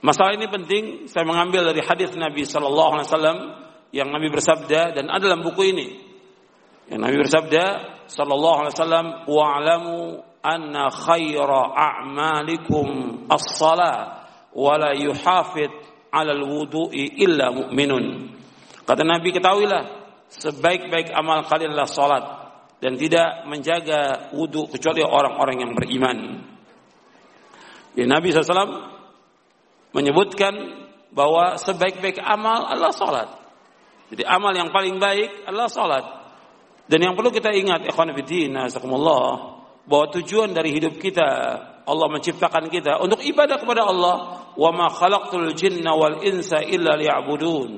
Masalah 0.00 0.32
ini 0.32 0.48
penting 0.48 0.84
saya 1.12 1.28
mengambil 1.28 1.68
dari 1.72 1.84
hadis 1.84 2.16
Nabi 2.16 2.48
sallallahu 2.48 2.90
alaihi 2.96 3.08
wasallam 3.12 3.38
yang 3.92 4.08
Nabi 4.08 4.32
bersabda 4.32 4.96
dan 4.96 5.12
ada 5.12 5.28
dalam 5.28 5.44
buku 5.44 5.76
ini. 5.76 5.88
Yang 6.88 7.00
Nabi 7.04 7.16
bersabda 7.20 7.64
sallallahu 8.08 8.58
alaihi 8.64 8.74
wasallam 8.80 9.06
wa'lamu 9.28 9.98
anna 10.40 10.88
khaira 10.88 11.60
a'malikum 11.76 12.88
as-salah 13.28 14.24
wa 14.56 14.72
la 14.80 14.96
yuhafid 14.96 15.68
'ala 16.08 16.32
al-wudu'i 16.32 17.20
illa 17.20 17.52
mu'minun. 17.52 18.04
Kata 18.88 19.04
Nabi 19.04 19.36
ketahuilah 19.36 19.82
sebaik-baik 20.32 21.12
amal 21.12 21.44
kalian 21.44 21.76
adalah 21.76 21.90
salat 21.90 22.24
dan 22.80 22.96
tidak 22.96 23.44
menjaga 23.44 24.32
wudhu 24.32 24.64
kecuali 24.72 25.04
orang-orang 25.04 25.56
yang 25.60 25.72
beriman. 25.76 26.18
Ya, 27.94 28.08
Nabi 28.08 28.32
SAW 28.32 28.99
menyebutkan 29.90 30.54
bahwa 31.10 31.58
sebaik-baik 31.58 32.22
amal 32.22 32.70
adalah 32.70 32.94
salat. 32.94 33.28
Jadi 34.10 34.22
amal 34.26 34.54
yang 34.54 34.70
paling 34.74 34.98
baik 34.98 35.46
adalah 35.46 35.70
salat. 35.70 36.04
Dan 36.90 37.06
yang 37.06 37.14
perlu 37.14 37.30
kita 37.30 37.54
ingat, 37.54 37.86
ikhwan 37.86 38.10
fillah, 38.18 39.26
bahwa 39.86 40.06
tujuan 40.10 40.50
dari 40.50 40.74
hidup 40.74 40.98
kita 40.98 41.26
Allah 41.86 42.06
menciptakan 42.06 42.70
kita 42.70 43.02
untuk 43.02 43.22
ibadah 43.22 43.58
kepada 43.58 43.86
Allah. 43.86 44.16
Wa 44.54 44.70
ma 44.74 44.90
khalaqtul 44.90 45.54
jinna 45.54 45.94
wal 45.94 46.22
insa 46.26 46.62
illa 46.62 46.98
liya'budun. 46.98 47.70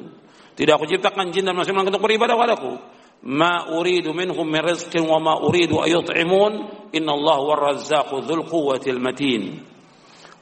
Tidak 0.52 0.72
aku 0.72 0.84
ciptakan 0.84 1.32
jin 1.32 1.48
dan 1.48 1.56
manusia 1.56 1.72
untuk 1.72 2.00
beribadah 2.00 2.36
padaku. 2.36 2.76
Ma 3.24 3.72
uridu 3.72 4.12
minhum 4.12 4.44
min 4.44 4.60
rizqin 4.60 5.04
wa 5.08 5.16
ma 5.20 5.34
uridu 5.40 5.80
ayut'imun. 5.80 6.52
Inna 6.92 7.12
Allah 7.16 7.38
wa 7.40 7.54
razzaqu 7.56 8.20
dhul 8.24 8.44
quwwatil 8.44 9.00
matin. 9.00 9.71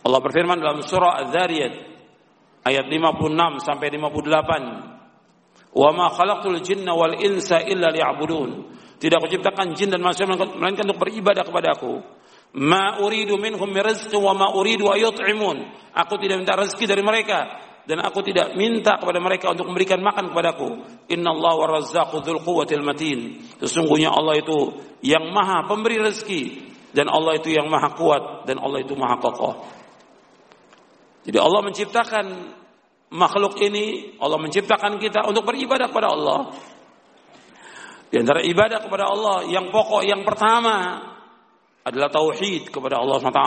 Allah 0.00 0.20
berfirman 0.24 0.56
dalam 0.56 0.80
surah 0.80 1.20
Az-Zariyat 1.24 1.74
ayat 2.64 2.84
56 2.88 3.60
sampai 3.64 3.88
58. 3.92 5.76
Wa 5.76 5.90
ma 5.94 6.10
khalaqtul 6.10 6.58
jinna 6.64 6.96
wal 6.96 7.14
insa 7.20 7.62
illa 7.62 7.92
liya'budun. 7.92 8.50
Tidak 9.00 9.16
aku 9.16 9.28
ciptakan 9.32 9.72
jin 9.72 9.88
dan 9.88 10.04
manusia 10.04 10.28
melainkan 10.28 10.84
untuk 10.84 11.08
beribadah 11.08 11.44
kepadaku. 11.46 12.04
Ma 12.60 12.98
uridu 13.00 13.38
minhum 13.38 13.70
min 13.70 13.80
rizqin 13.80 14.18
wa 14.18 14.34
ma 14.34 14.46
uridu 14.52 14.90
ayut'imun. 14.90 15.62
Aku 15.94 16.18
tidak 16.18 16.42
minta 16.42 16.58
rezeki 16.58 16.84
dari 16.84 17.00
mereka 17.00 17.38
dan 17.86 18.02
aku 18.04 18.20
tidak 18.26 18.52
minta 18.58 19.00
kepada 19.00 19.18
mereka 19.22 19.50
untuk 19.54 19.70
memberikan 19.70 20.02
makan 20.04 20.34
kepadaku. 20.34 20.68
Inna 21.08 21.32
Allah 21.32 21.54
wa 21.56 21.66
razzaqu 21.80 22.20
dzul 22.20 22.42
quwwatil 22.44 22.84
matin. 22.84 23.40
Sesungguhnya 23.62 24.12
Allah 24.12 24.42
itu 24.42 24.74
yang 25.00 25.32
maha 25.32 25.64
pemberi 25.64 25.96
rezeki 25.96 26.42
dan 26.92 27.08
Allah 27.08 27.38
itu 27.38 27.54
yang 27.54 27.70
maha 27.70 27.94
kuat 27.94 28.44
dan 28.50 28.58
Allah 28.60 28.82
itu 28.82 28.92
maha 28.98 29.16
kokoh. 29.22 29.79
Jadi 31.30 31.38
Allah 31.38 31.62
menciptakan 31.62 32.26
makhluk 33.14 33.54
ini, 33.62 34.18
Allah 34.18 34.34
menciptakan 34.42 34.98
kita 34.98 35.30
untuk 35.30 35.46
beribadah 35.46 35.86
kepada 35.86 36.10
Allah. 36.10 36.50
Di 38.10 38.18
antara 38.18 38.42
ibadah 38.42 38.82
kepada 38.82 39.06
Allah 39.06 39.46
yang 39.46 39.70
pokok 39.70 40.02
yang 40.02 40.26
pertama 40.26 40.98
adalah 41.86 42.10
tauhid 42.10 42.74
kepada 42.74 42.98
Allah 42.98 43.22
SWT. 43.22 43.46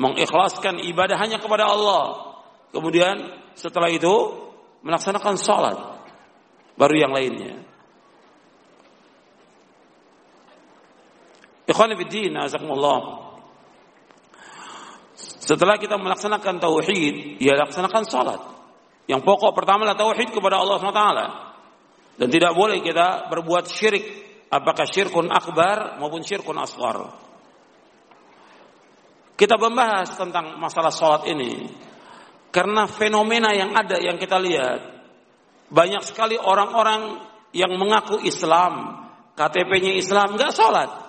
Mengikhlaskan 0.00 0.80
ibadah 0.80 1.20
hanya 1.20 1.44
kepada 1.44 1.68
Allah. 1.68 2.04
Kemudian 2.72 3.36
setelah 3.52 3.92
itu 3.92 4.40
melaksanakan 4.80 5.36
sholat. 5.36 5.76
Baru 6.80 6.96
yang 6.96 7.12
lainnya. 7.12 7.60
Ikhwanifiddin, 11.68 12.32
azakumullah. 12.32 13.23
Setelah 15.44 15.76
kita 15.76 16.00
melaksanakan 16.00 16.56
tauhid, 16.56 17.36
ya 17.36 17.52
laksanakan 17.60 18.02
salat. 18.08 18.40
Yang 19.04 19.28
pokok 19.28 19.52
pertama 19.52 19.84
adalah 19.84 20.00
tauhid 20.00 20.32
kepada 20.32 20.56
Allah 20.56 20.80
SWT. 20.80 21.04
Dan 22.16 22.28
tidak 22.32 22.56
boleh 22.56 22.80
kita 22.80 23.28
berbuat 23.28 23.68
syirik, 23.68 24.04
apakah 24.48 24.88
syirkun 24.88 25.28
akbar 25.28 26.00
maupun 26.00 26.24
syirkun 26.24 26.56
asghar. 26.56 27.12
Kita 29.36 29.60
membahas 29.60 30.14
tentang 30.16 30.56
masalah 30.56 30.94
salat 30.94 31.28
ini 31.28 31.66
karena 32.54 32.86
fenomena 32.86 33.50
yang 33.50 33.74
ada 33.74 33.98
yang 33.98 34.14
kita 34.14 34.38
lihat 34.38 34.80
banyak 35.74 36.06
sekali 36.06 36.38
orang-orang 36.38 37.18
yang 37.50 37.74
mengaku 37.74 38.22
Islam, 38.22 39.04
KTP-nya 39.34 39.98
Islam 39.98 40.38
nggak 40.38 40.54
sholat. 40.54 41.03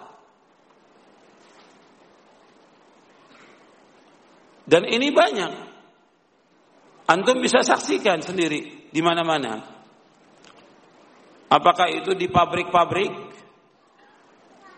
Dan 4.65 4.89
ini 4.89 5.13
banyak. 5.13 5.53
Antum 7.05 7.37
bisa 7.37 7.61
saksikan 7.61 8.25
sendiri 8.25 8.89
di 8.89 9.01
mana-mana. 9.05 9.61
Apakah 11.45 11.85
itu 11.93 12.17
di 12.17 12.25
pabrik-pabrik, 12.25 13.13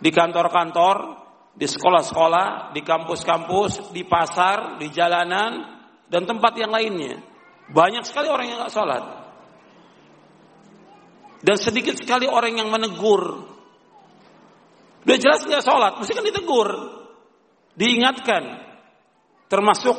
di 0.03 0.11
kantor-kantor, 0.11 0.97
di 1.55 1.65
sekolah-sekolah, 1.65 2.75
di 2.75 2.83
kampus-kampus, 2.83 3.95
di 3.95 4.03
pasar, 4.03 4.75
di 4.75 4.91
jalanan, 4.91 5.79
dan 6.11 6.27
tempat 6.27 6.53
yang 6.59 6.75
lainnya. 6.75 7.23
Banyak 7.71 8.03
sekali 8.03 8.27
orang 8.27 8.47
yang 8.51 8.59
nggak 8.59 8.75
sholat. 8.75 9.03
Dan 11.39 11.55
sedikit 11.55 11.95
sekali 11.95 12.27
orang 12.27 12.59
yang 12.59 12.67
menegur. 12.67 13.55
Udah 15.07 15.17
jelas 15.17 15.47
nggak 15.47 15.63
sholat, 15.63 15.95
mesti 15.95 16.11
kan 16.11 16.27
ditegur. 16.27 16.69
Diingatkan, 17.79 18.66
Termasuk 19.47 19.95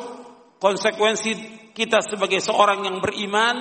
konsekuensi 0.61 1.31
kita 1.73 2.05
sebagai 2.05 2.37
seorang 2.37 2.85
yang 2.85 2.97
beriman, 3.01 3.55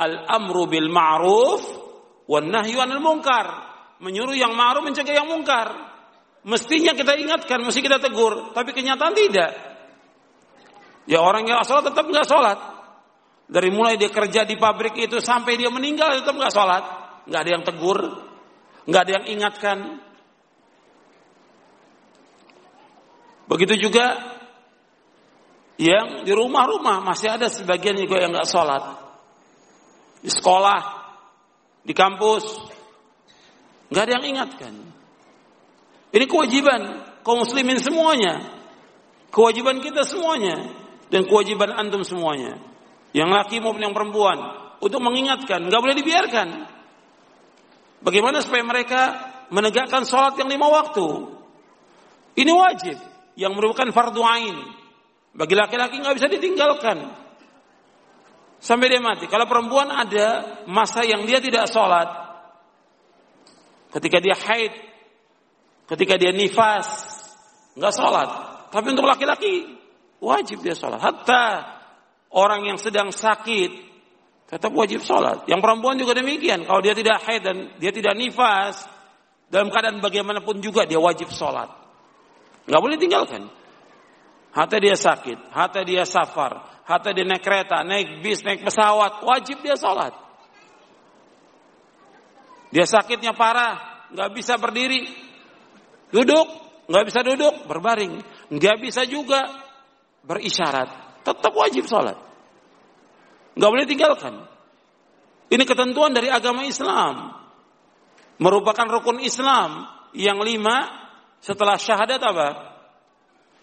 al-amru 0.00 0.64
bil 0.64 0.88
ma'ruf 0.88 1.62
wan 2.24 2.48
nahyu 2.48 2.80
anil 2.80 3.04
munkar. 3.04 3.72
Menyuruh 4.00 4.36
yang 4.36 4.56
ma'ruf 4.56 4.84
mencegah 4.84 5.14
yang 5.14 5.28
mungkar. 5.28 5.92
Mestinya 6.44 6.92
kita 6.92 7.16
ingatkan, 7.16 7.64
mesti 7.64 7.80
kita 7.80 7.96
tegur, 7.96 8.52
tapi 8.52 8.76
kenyataan 8.76 9.16
tidak. 9.16 9.52
Ya 11.08 11.20
orang 11.20 11.48
yang 11.48 11.60
sholat 11.64 11.88
tetap 11.88 12.04
nggak 12.04 12.28
sholat. 12.28 12.58
Dari 13.44 13.68
mulai 13.68 14.00
dia 14.00 14.08
kerja 14.08 14.44
di 14.48 14.56
pabrik 14.56 14.96
itu 14.96 15.20
sampai 15.20 15.56
dia 15.60 15.68
meninggal 15.68 16.16
tetap 16.20 16.36
nggak 16.36 16.52
sholat, 16.52 16.84
nggak 17.28 17.40
ada 17.44 17.50
yang 17.52 17.64
tegur, 17.64 18.00
nggak 18.88 19.02
ada 19.04 19.12
yang 19.20 19.26
ingatkan. 19.36 19.78
Begitu 23.44 23.88
juga 23.88 24.33
yang 25.74 26.22
di 26.22 26.30
rumah-rumah 26.30 27.02
masih 27.02 27.34
ada 27.34 27.50
sebagian 27.50 27.98
juga 27.98 28.22
yang 28.22 28.30
nggak 28.30 28.46
sholat. 28.46 28.82
Di 30.22 30.30
sekolah 30.30 30.80
di 31.82 31.92
kampus 31.92 32.44
nggak 33.90 34.02
ada 34.06 34.12
yang 34.20 34.26
ingatkan. 34.38 34.74
Ini 36.14 36.24
kewajiban 36.30 37.02
kaum 37.26 37.42
muslimin 37.42 37.82
semuanya. 37.82 38.38
Kewajiban 39.34 39.82
kita 39.82 40.06
semuanya 40.06 40.70
dan 41.10 41.26
kewajiban 41.26 41.74
antum 41.74 42.06
semuanya. 42.06 42.54
Yang 43.10 43.30
laki 43.34 43.56
maupun 43.58 43.82
yang 43.82 43.94
perempuan 43.94 44.38
untuk 44.78 45.02
mengingatkan 45.02 45.66
nggak 45.66 45.82
boleh 45.82 45.96
dibiarkan. 45.98 46.48
Bagaimana 47.98 48.38
supaya 48.46 48.62
mereka 48.62 49.02
menegakkan 49.50 50.06
sholat 50.06 50.38
yang 50.38 50.46
lima 50.46 50.70
waktu? 50.70 51.34
Ini 52.38 52.52
wajib 52.54 52.98
yang 53.34 53.58
merupakan 53.58 53.90
fardu 53.90 54.22
ain 54.22 54.83
bagi 55.34 55.54
laki-laki 55.58 55.98
nggak 55.98 56.14
bisa 56.14 56.28
ditinggalkan 56.30 56.98
sampai 58.62 58.86
dia 58.86 59.02
mati. 59.02 59.26
Kalau 59.26 59.44
perempuan 59.44 59.90
ada 59.90 60.58
masa 60.70 61.02
yang 61.02 61.26
dia 61.26 61.42
tidak 61.42 61.66
sholat, 61.68 62.08
ketika 63.92 64.22
dia 64.22 64.38
haid, 64.38 64.72
ketika 65.90 66.14
dia 66.16 66.30
nifas, 66.30 66.86
nggak 67.76 67.94
sholat. 67.94 68.28
Tapi 68.70 68.86
untuk 68.94 69.06
laki-laki 69.06 69.74
wajib 70.22 70.62
dia 70.62 70.78
sholat. 70.78 71.02
Hatta 71.02 71.44
orang 72.32 72.64
yang 72.70 72.78
sedang 72.78 73.10
sakit 73.10 73.92
tetap 74.48 74.70
wajib 74.70 75.02
sholat. 75.02 75.44
Yang 75.50 75.60
perempuan 75.60 75.98
juga 75.98 76.14
demikian. 76.14 76.62
Kalau 76.62 76.78
dia 76.78 76.94
tidak 76.94 77.22
haid 77.26 77.42
dan 77.42 77.56
dia 77.82 77.90
tidak 77.90 78.14
nifas, 78.14 78.86
dalam 79.50 79.70
keadaan 79.70 79.98
bagaimanapun 79.98 80.62
juga 80.62 80.86
dia 80.88 80.98
wajib 80.98 81.30
sholat. 81.30 81.70
Nggak 82.64 82.80
boleh 82.80 82.96
tinggalkan. 82.96 83.42
Hatta 84.54 84.78
dia 84.78 84.94
sakit, 84.94 85.50
hatta 85.50 85.82
dia 85.82 86.06
safar, 86.06 86.62
hatta 86.86 87.10
dia 87.10 87.26
naik 87.26 87.42
kereta, 87.42 87.82
naik 87.82 88.22
bis, 88.22 88.46
naik 88.46 88.62
pesawat, 88.62 89.26
wajib 89.26 89.58
dia 89.66 89.74
sholat. 89.74 90.14
Dia 92.70 92.86
sakitnya 92.86 93.34
parah, 93.34 94.06
nggak 94.14 94.30
bisa 94.30 94.54
berdiri, 94.54 95.10
duduk, 96.14 96.46
nggak 96.86 97.04
bisa 97.10 97.20
duduk, 97.26 97.66
berbaring, 97.66 98.22
nggak 98.54 98.78
bisa 98.78 99.02
juga 99.10 99.42
berisyarat, 100.22 101.22
tetap 101.26 101.50
wajib 101.50 101.90
sholat. 101.90 102.14
Nggak 103.58 103.70
boleh 103.74 103.86
tinggalkan. 103.90 104.34
Ini 105.50 105.62
ketentuan 105.66 106.14
dari 106.14 106.30
agama 106.30 106.62
Islam. 106.62 107.42
Merupakan 108.38 108.86
rukun 108.86 109.18
Islam 109.18 109.86
yang 110.14 110.38
lima 110.42 110.90
setelah 111.42 111.74
syahadat 111.74 112.22
apa? 112.22 112.48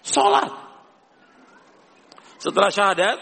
Sholat. 0.04 0.71
Setelah 2.42 2.74
syahadat, 2.74 3.22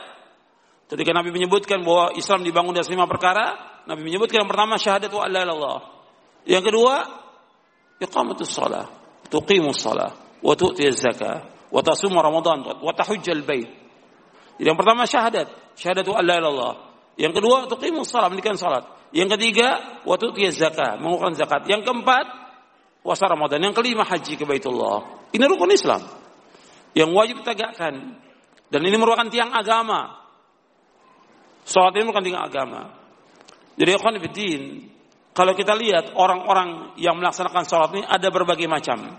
ketika 0.88 1.12
Nabi 1.12 1.36
menyebutkan 1.36 1.84
bahwa 1.84 2.16
Islam 2.16 2.40
dibangun 2.48 2.72
dari 2.72 2.88
lima 2.88 3.04
perkara, 3.04 3.60
Nabi 3.84 4.08
menyebutkan 4.08 4.48
yang 4.48 4.50
pertama 4.50 4.80
syahadat 4.80 5.12
wa 5.12 5.28
Allah. 5.28 5.78
Yang 6.48 6.72
kedua, 6.72 7.04
iqamatus 8.00 8.48
shalah, 8.48 8.88
tuqimus 9.28 9.84
shalah, 9.84 10.16
wa 10.40 10.56
tu'tiyaz 10.56 11.04
zakah, 11.04 11.52
wa 11.68 11.84
tasum 11.84 12.16
Ramadan, 12.16 12.64
wa 12.64 12.96
tahujjal 12.96 13.44
bait. 13.44 13.68
Jadi 14.56 14.68
yang 14.72 14.80
pertama 14.80 15.04
syahadat, 15.04 15.52
syahadat 15.76 16.08
wa 16.08 16.16
Allah. 16.24 16.74
Yang 17.20 17.44
kedua, 17.44 17.68
tuqimus 17.68 18.08
shalah, 18.08 18.32
mendirikan 18.32 18.56
salat. 18.56 18.88
Yang 19.12 19.36
ketiga, 19.36 20.00
wa 20.08 20.16
tu'tiyaz 20.16 20.56
zakah, 20.56 20.96
mengeluarkan 20.96 21.36
zakat. 21.36 21.68
Yang 21.68 21.92
keempat, 21.92 22.24
puasa 23.04 23.28
Ramadan. 23.28 23.60
Yang 23.60 23.84
kelima, 23.84 24.08
haji 24.08 24.40
ke 24.40 24.48
Baitullah. 24.48 25.28
Ini 25.36 25.44
rukun 25.44 25.76
Islam 25.76 26.08
yang 26.96 27.12
wajib 27.12 27.44
ditegakkan 27.44 28.18
dan 28.70 28.86
ini 28.86 28.96
merupakan 29.02 29.26
tiang 29.34 29.50
agama. 29.50 30.22
Sholat 31.66 31.94
ini 31.98 32.06
merupakan 32.06 32.26
tiang 32.26 32.46
agama. 32.46 32.82
Jadi 33.74 33.90
ikhwan 33.98 34.18
fiddin, 34.22 34.64
kalau 35.34 35.58
kita 35.58 35.74
lihat 35.74 36.14
orang-orang 36.14 36.94
yang 37.02 37.18
melaksanakan 37.18 37.66
sholat 37.66 37.90
ini 37.98 38.04
ada 38.06 38.30
berbagai 38.30 38.70
macam. 38.70 39.10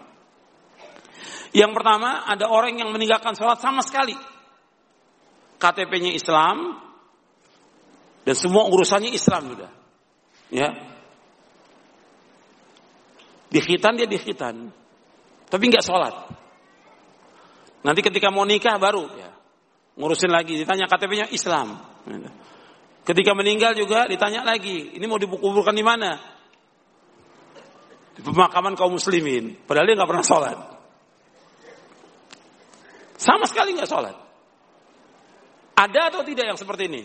Yang 1.51 1.73
pertama, 1.75 2.23
ada 2.31 2.47
orang 2.47 2.79
yang 2.79 2.95
meninggalkan 2.95 3.35
sholat 3.35 3.59
sama 3.59 3.83
sekali. 3.83 4.15
KTP-nya 5.59 6.15
Islam, 6.15 6.79
dan 8.23 8.35
semua 8.39 8.71
urusannya 8.71 9.11
Islam 9.11 9.51
sudah. 9.51 9.71
Ya. 10.55 10.71
Dikhitan 13.51 13.99
dia 13.99 14.07
dikhitan. 14.07 14.71
Tapi 15.51 15.65
nggak 15.67 15.83
sholat. 15.83 16.15
Nanti 17.83 18.01
ketika 18.07 18.31
mau 18.31 18.47
nikah 18.47 18.79
baru 18.79 19.11
ya 19.19 19.40
ngurusin 20.01 20.33
lagi, 20.33 20.57
ditanya 20.57 20.89
KTP-nya 20.89 21.29
Islam. 21.31 21.77
Ketika 23.05 23.37
meninggal 23.37 23.77
juga 23.77 24.09
ditanya 24.09 24.41
lagi, 24.43 24.97
ini 24.97 25.05
mau 25.05 25.21
dikuburkan 25.21 25.77
di 25.77 25.85
mana? 25.85 26.17
Di 28.17 28.21
pemakaman 28.25 28.75
kaum 28.75 28.97
muslimin. 28.97 29.61
Padahal 29.69 29.87
dia 29.87 29.97
nggak 30.01 30.11
pernah 30.11 30.27
sholat. 30.27 30.59
Sama 33.21 33.45
sekali 33.45 33.77
nggak 33.77 33.89
sholat. 33.89 34.17
Ada 35.77 36.13
atau 36.13 36.25
tidak 36.25 36.45
yang 36.49 36.59
seperti 36.61 36.89
ini? 36.89 37.03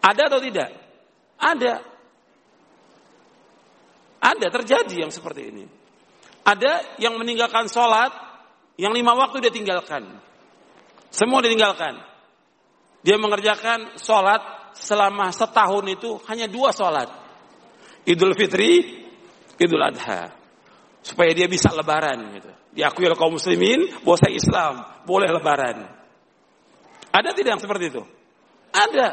Ada 0.00 0.22
atau 0.32 0.40
tidak? 0.40 0.68
Ada. 1.40 1.74
Ada 4.20 4.46
terjadi 4.52 5.08
yang 5.08 5.12
seperti 5.12 5.48
ini. 5.48 5.64
Ada 6.44 7.00
yang 7.00 7.16
meninggalkan 7.20 7.68
sholat 7.68 8.30
Yang 8.80 9.04
lima 9.04 9.12
waktu 9.12 9.44
dia 9.44 9.52
tinggalkan. 9.52 10.08
Semua 11.10 11.42
dia 11.42 11.52
tinggalkan. 11.52 11.98
Dia 13.02 13.18
mengerjakan 13.18 13.98
sholat 13.98 14.40
selama 14.78 15.34
setahun 15.34 15.84
itu 15.90 16.20
hanya 16.30 16.46
dua 16.46 16.70
sholat. 16.70 17.10
Idul 18.06 18.32
Fitri, 18.38 19.02
Idul 19.58 19.82
Adha. 19.82 20.32
Supaya 21.00 21.32
dia 21.32 21.48
bisa 21.50 21.72
lebaran 21.72 22.18
gitu. 22.38 22.50
Diakui 22.70 23.08
oleh 23.08 23.18
kaum 23.18 23.34
muslimin 23.34 23.88
bahwa 24.06 24.16
saya 24.20 24.32
Islam, 24.36 24.74
boleh 25.08 25.28
lebaran. 25.32 25.90
Ada 27.10 27.34
tidak 27.34 27.58
yang 27.58 27.62
seperti 27.62 27.84
itu? 27.90 28.02
Ada. 28.70 29.08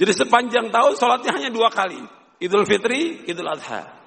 Jadi 0.00 0.12
sepanjang 0.16 0.72
tahun 0.72 0.92
sholatnya 0.98 1.32
hanya 1.36 1.50
dua 1.52 1.70
kali. 1.70 2.00
Idul 2.40 2.64
Fitri, 2.66 3.28
Idul 3.28 3.46
Adha. 3.46 4.00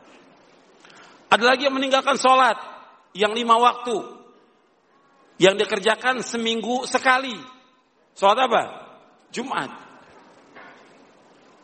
Ada 1.29 1.43
lagi 1.45 1.69
yang 1.69 1.77
meninggalkan 1.77 2.17
sholat 2.17 2.57
yang 3.13 3.31
lima 3.31 3.55
waktu. 3.61 4.22
Yang 5.41 5.65
dikerjakan 5.65 6.21
seminggu 6.21 6.85
sekali. 6.85 7.35
Sholat 8.13 8.39
apa? 8.45 8.63
Jumat. 9.33 9.71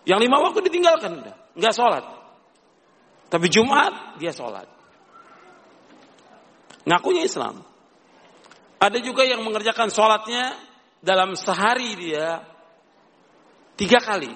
Yang 0.10 0.20
lima 0.26 0.38
waktu 0.42 0.66
ditinggalkan. 0.66 1.22
Enggak 1.54 1.74
sholat. 1.78 2.06
Tapi 3.30 3.46
Jumat 3.48 4.18
dia 4.18 4.34
sholat. 4.34 4.66
Ngakunya 6.90 7.30
Islam. 7.30 7.62
Ada 8.82 8.98
juga 9.04 9.28
yang 9.28 9.46
mengerjakan 9.46 9.94
sholatnya 9.94 10.58
dalam 11.04 11.38
sehari 11.38 11.94
dia 11.94 12.42
tiga 13.78 14.02
kali. 14.02 14.34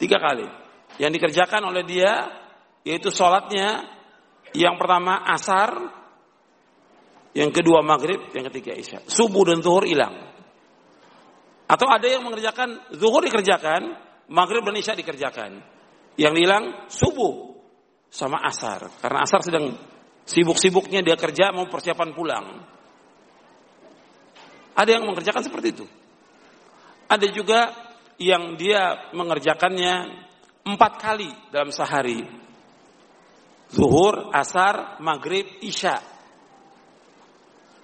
Tiga 0.00 0.16
kali. 0.16 0.48
Yang 0.96 1.20
dikerjakan 1.20 1.68
oleh 1.68 1.84
dia 1.84 2.32
yaitu 2.86 3.12
sholatnya 3.12 3.84
yang 4.54 4.78
pertama 4.78 5.18
asar, 5.34 5.74
yang 7.34 7.50
kedua 7.50 7.82
maghrib, 7.82 8.30
yang 8.30 8.46
ketiga 8.46 8.78
isya. 8.78 9.02
Subuh 9.10 9.42
dan 9.50 9.58
zuhur 9.58 9.82
hilang. 9.82 10.14
Atau 11.66 11.90
ada 11.90 12.06
yang 12.06 12.22
mengerjakan 12.22 12.94
zuhur 12.94 13.26
dikerjakan, 13.26 13.98
maghrib 14.30 14.62
dan 14.62 14.78
isya 14.78 14.94
dikerjakan. 14.94 15.58
Yang 16.14 16.34
hilang 16.46 16.64
subuh 16.86 17.58
sama 18.06 18.38
asar. 18.46 18.86
Karena 19.02 19.26
asar 19.26 19.42
sedang 19.42 19.74
sibuk-sibuknya 20.22 21.02
dia 21.02 21.18
kerja 21.18 21.50
mau 21.50 21.66
persiapan 21.66 22.10
pulang. 22.14 22.46
Ada 24.78 24.90
yang 24.94 25.10
mengerjakan 25.10 25.42
seperti 25.42 25.68
itu. 25.74 25.86
Ada 27.10 27.26
juga 27.34 27.74
yang 28.22 28.54
dia 28.54 29.10
mengerjakannya 29.10 30.22
empat 30.62 30.92
kali 31.02 31.30
dalam 31.50 31.74
sehari. 31.74 32.22
Zuhur, 33.74 34.30
asar, 34.30 35.02
maghrib, 35.02 35.58
isya. 35.66 36.13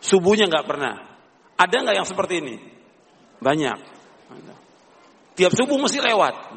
Subuhnya 0.01 0.49
nggak 0.49 0.67
pernah. 0.67 0.95
Ada 1.61 1.77
nggak 1.85 1.97
yang 1.97 2.09
seperti 2.09 2.35
ini? 2.41 2.57
Banyak. 3.41 3.79
Tiap 5.37 5.53
subuh 5.53 5.77
mesti 5.81 6.01
lewat. 6.01 6.57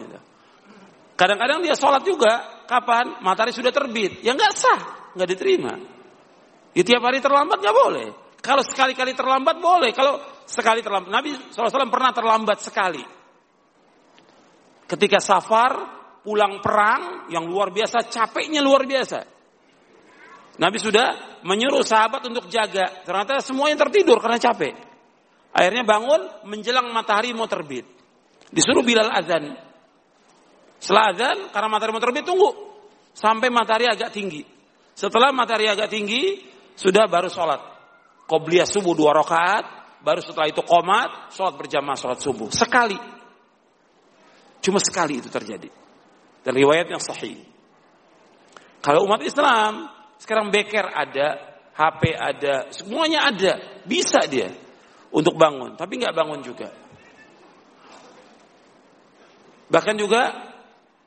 Kadang-kadang 1.20 1.64
dia 1.64 1.76
sholat 1.76 2.04
juga. 2.04 2.64
Kapan? 2.64 3.20
Matahari 3.20 3.52
sudah 3.52 3.76
terbit. 3.76 4.24
Ya 4.24 4.32
nggak 4.34 4.54
sah, 4.56 5.12
nggak 5.16 5.30
diterima. 5.36 5.74
Ya 6.74 6.84
tiap 6.88 7.04
hari 7.04 7.20
terlambat 7.20 7.60
nggak 7.60 7.76
boleh. 7.76 8.08
Kalau 8.44 8.64
sekali-kali 8.64 9.16
terlambat 9.16 9.60
boleh. 9.60 9.92
Kalau 9.92 10.20
sekali 10.44 10.84
terlambat. 10.84 11.12
Nabi 11.12 11.32
SAW 11.52 11.92
pernah 11.92 12.12
terlambat 12.12 12.60
sekali. 12.60 13.04
Ketika 14.84 15.20
safar, 15.24 15.72
pulang 16.24 16.60
perang 16.60 17.28
yang 17.32 17.48
luar 17.48 17.72
biasa, 17.72 18.08
capeknya 18.08 18.60
luar 18.60 18.84
biasa. 18.84 19.33
Nabi 20.54 20.78
sudah 20.78 21.42
menyuruh 21.42 21.82
sahabat 21.82 22.30
untuk 22.30 22.46
jaga. 22.50 23.02
Ternyata 23.02 23.42
semuanya 23.42 23.88
tertidur 23.88 24.22
karena 24.22 24.38
capek. 24.38 24.74
Akhirnya 25.54 25.86
bangun 25.86 26.50
menjelang 26.50 26.90
matahari 26.94 27.34
mau 27.34 27.50
terbit. 27.50 27.86
Disuruh 28.54 28.86
Bilal 28.86 29.10
azan. 29.10 29.54
Setelah 30.78 31.16
azan, 31.16 31.38
karena 31.50 31.68
matahari 31.70 31.94
mau 31.94 32.04
terbit, 32.04 32.26
tunggu. 32.26 32.50
Sampai 33.14 33.50
matahari 33.50 33.90
agak 33.90 34.14
tinggi. 34.14 34.46
Setelah 34.94 35.34
matahari 35.34 35.70
agak 35.70 35.90
tinggi, 35.90 36.42
sudah 36.78 37.10
baru 37.10 37.30
sholat. 37.30 37.62
Qobliyah 38.30 38.70
subuh 38.70 38.94
dua 38.94 39.14
rakaat, 39.14 39.66
baru 40.06 40.22
setelah 40.22 40.50
itu 40.50 40.62
komat, 40.62 41.34
sholat 41.34 41.54
berjamaah 41.58 41.98
sholat 41.98 42.20
subuh. 42.22 42.50
Sekali. 42.54 42.98
Cuma 44.62 44.78
sekali 44.78 45.18
itu 45.18 45.30
terjadi. 45.34 45.70
Dan 46.44 46.54
riwayat 46.54 46.92
yang 46.92 47.02
sahih. 47.02 47.40
Kalau 48.84 49.08
umat 49.08 49.24
Islam, 49.24 49.88
sekarang 50.24 50.56
beker 50.56 50.88
ada, 50.88 51.60
HP 51.76 52.16
ada, 52.16 52.72
semuanya 52.72 53.28
ada. 53.28 53.84
Bisa 53.84 54.24
dia 54.24 54.56
untuk 55.12 55.36
bangun, 55.36 55.76
tapi 55.76 56.00
nggak 56.00 56.16
bangun 56.16 56.40
juga. 56.40 56.72
Bahkan 59.68 59.96
juga 60.00 60.54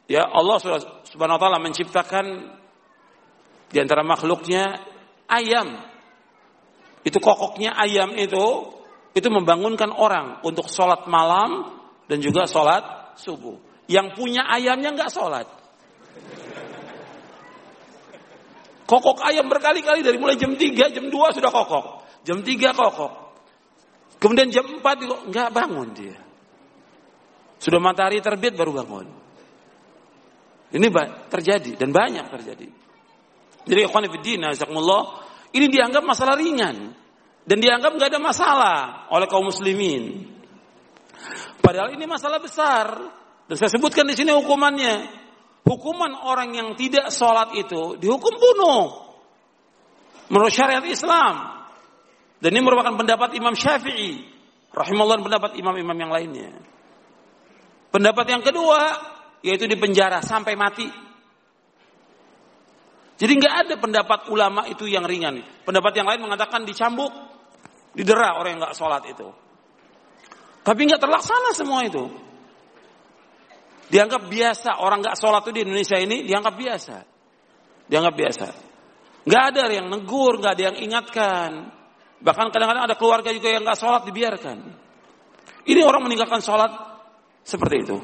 ya 0.04 0.20
Allah 0.28 0.60
Subhanahu 1.08 1.40
wa 1.40 1.42
taala 1.42 1.64
menciptakan 1.64 2.26
di 3.72 3.78
antara 3.80 4.04
makhluknya 4.04 4.84
ayam 5.32 5.80
itu 7.08 7.16
kokoknya 7.16 7.72
ayam 7.72 8.12
itu 8.20 8.76
itu 9.16 9.28
membangunkan 9.32 9.88
orang 9.96 10.44
untuk 10.44 10.68
sholat 10.68 11.08
malam 11.08 11.80
dan 12.04 12.20
juga 12.20 12.44
sholat 12.44 13.16
subuh. 13.16 13.56
Yang 13.88 14.18
punya 14.18 14.44
ayamnya 14.44 14.92
nggak 14.92 15.08
sholat. 15.14 15.48
Kokok 18.86 19.18
ayam 19.26 19.50
berkali-kali 19.50 20.06
dari 20.06 20.14
mulai 20.16 20.38
jam 20.38 20.54
3, 20.54 20.94
jam 20.94 21.04
2 21.10 21.10
sudah 21.10 21.50
kokok. 21.50 21.86
Jam 22.22 22.38
3 22.40 22.70
kokok. 22.70 23.12
Kemudian 24.22 24.48
jam 24.48 24.64
4 24.64 25.02
juga 25.02 25.16
nggak 25.26 25.48
bangun 25.50 25.88
dia. 25.90 26.16
Sudah 27.58 27.82
matahari 27.82 28.22
terbit 28.22 28.54
baru 28.54 28.72
bangun. 28.78 29.06
Ini 30.70 30.86
terjadi 31.30 31.78
dan 31.78 31.90
banyak 31.90 32.26
terjadi. 32.30 32.68
Jadi 33.66 33.80
ikhwan 33.82 34.06
ini 35.50 35.66
dianggap 35.66 36.02
masalah 36.06 36.38
ringan 36.38 36.94
dan 37.46 37.58
dianggap 37.58 37.90
nggak 37.98 38.10
ada 38.14 38.20
masalah 38.22 38.78
oleh 39.10 39.26
kaum 39.26 39.50
muslimin. 39.50 40.34
Padahal 41.58 41.94
ini 41.94 42.06
masalah 42.06 42.38
besar 42.38 42.86
dan 43.50 43.56
saya 43.58 43.70
sebutkan 43.70 44.06
di 44.06 44.14
sini 44.14 44.30
hukumannya. 44.34 45.25
Hukuman 45.66 46.14
orang 46.14 46.54
yang 46.54 46.68
tidak 46.78 47.10
sholat 47.10 47.50
itu 47.58 47.98
dihukum 47.98 48.38
bunuh 48.38 49.06
menurut 50.30 50.54
syariat 50.54 50.82
Islam. 50.86 51.58
Dan 52.38 52.54
ini 52.54 52.62
merupakan 52.62 52.94
pendapat 52.94 53.34
Imam 53.34 53.56
Syafi'i, 53.56 54.22
rahimahullah 54.70 55.18
pendapat 55.24 55.50
imam-imam 55.58 55.96
yang 55.96 56.12
lainnya. 56.12 56.50
Pendapat 57.90 58.26
yang 58.30 58.42
kedua 58.46 58.80
yaitu 59.42 59.66
di 59.66 59.74
penjara 59.74 60.22
sampai 60.22 60.54
mati. 60.54 60.86
Jadi 63.16 63.32
nggak 63.32 63.54
ada 63.66 63.74
pendapat 63.80 64.28
ulama 64.28 64.68
itu 64.68 64.84
yang 64.84 65.08
ringan. 65.08 65.40
Pendapat 65.64 65.96
yang 65.96 66.06
lain 66.06 66.20
mengatakan 66.20 66.68
dicambuk, 66.68 67.10
didera 67.96 68.36
orang 68.36 68.54
yang 68.54 68.60
nggak 68.68 68.76
sholat 68.76 69.02
itu. 69.08 69.32
Tapi 70.60 70.80
nggak 70.84 71.00
terlaksana 71.00 71.56
semua 71.56 71.80
itu. 71.88 72.25
Dianggap 73.86 74.26
biasa 74.26 74.82
orang 74.82 74.98
nggak 74.98 75.16
sholat 75.18 75.46
itu 75.46 75.52
di 75.54 75.60
Indonesia 75.62 75.96
ini 75.98 76.26
dianggap 76.26 76.54
biasa, 76.58 76.96
dianggap 77.86 78.14
biasa. 78.18 78.46
Nggak 79.26 79.42
ada 79.54 79.62
yang 79.70 79.86
negur, 79.90 80.42
nggak 80.42 80.52
ada 80.58 80.64
yang 80.72 80.76
ingatkan. 80.82 81.50
Bahkan 82.18 82.46
kadang-kadang 82.50 82.84
ada 82.90 82.96
keluarga 82.98 83.30
juga 83.30 83.48
yang 83.54 83.62
nggak 83.62 83.78
sholat 83.78 84.02
dibiarkan. 84.06 84.58
Ini 85.66 85.80
orang 85.82 86.02
meninggalkan 86.06 86.42
sholat 86.42 86.70
seperti 87.46 87.76
itu. 87.86 87.96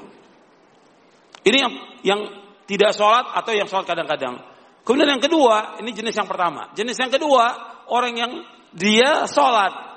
Ini 1.43 1.59
yang 1.59 1.73
yang 2.07 2.21
tidak 2.67 2.95
sholat 2.95 3.35
atau 3.35 3.51
yang 3.51 3.67
sholat 3.67 3.87
kadang-kadang. 3.87 4.39
Kemudian 4.83 5.19
yang 5.19 5.23
kedua, 5.23 5.79
ini 5.79 5.95
jenis 5.95 6.15
yang 6.15 6.27
pertama. 6.27 6.71
Jenis 6.75 6.99
yang 6.99 7.11
kedua, 7.11 7.55
orang 7.91 8.15
yang 8.19 8.33
dia 8.75 9.27
sholat. 9.31 9.91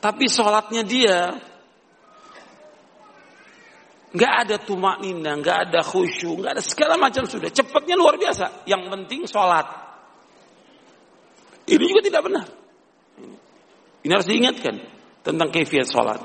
Tapi 0.00 0.24
sholatnya 0.28 0.80
dia 0.84 1.36
nggak 4.10 4.32
ada 4.46 4.56
tumak 4.58 4.98
nina, 4.98 5.38
nggak 5.38 5.70
ada 5.70 5.80
khusyuk, 5.86 6.42
nggak 6.42 6.52
ada 6.58 6.62
segala 6.64 6.94
macam 6.98 7.26
sudah. 7.26 7.50
Cepatnya 7.50 7.94
luar 7.94 8.18
biasa. 8.18 8.66
Yang 8.66 8.82
penting 8.90 9.20
sholat. 9.30 9.66
Ini 11.70 11.84
juga 11.86 12.02
tidak 12.02 12.22
benar. 12.26 12.46
Ini 14.02 14.10
harus 14.10 14.26
diingatkan 14.26 14.74
tentang 15.22 15.48
kefiat 15.54 15.86
sholat. 15.86 16.20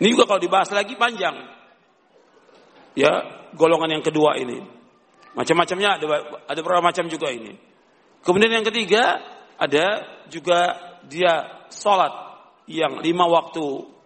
Ini 0.00 0.08
juga 0.16 0.24
kalau 0.26 0.40
dibahas 0.40 0.72
lagi 0.72 0.96
panjang. 0.96 1.36
Ya, 2.96 3.12
golongan 3.54 4.00
yang 4.00 4.04
kedua 4.04 4.34
ini. 4.40 4.58
Macam-macamnya 5.36 6.00
ada 6.00 6.06
ada 6.50 6.58
beberapa 6.58 6.82
macam 6.82 7.06
juga 7.06 7.30
ini. 7.30 7.54
Kemudian 8.26 8.50
yang 8.50 8.66
ketiga 8.66 9.22
ada 9.60 9.86
juga 10.26 10.74
dia 11.06 11.64
sholat 11.70 12.10
yang 12.66 12.98
lima 12.98 13.28
waktu 13.30 13.99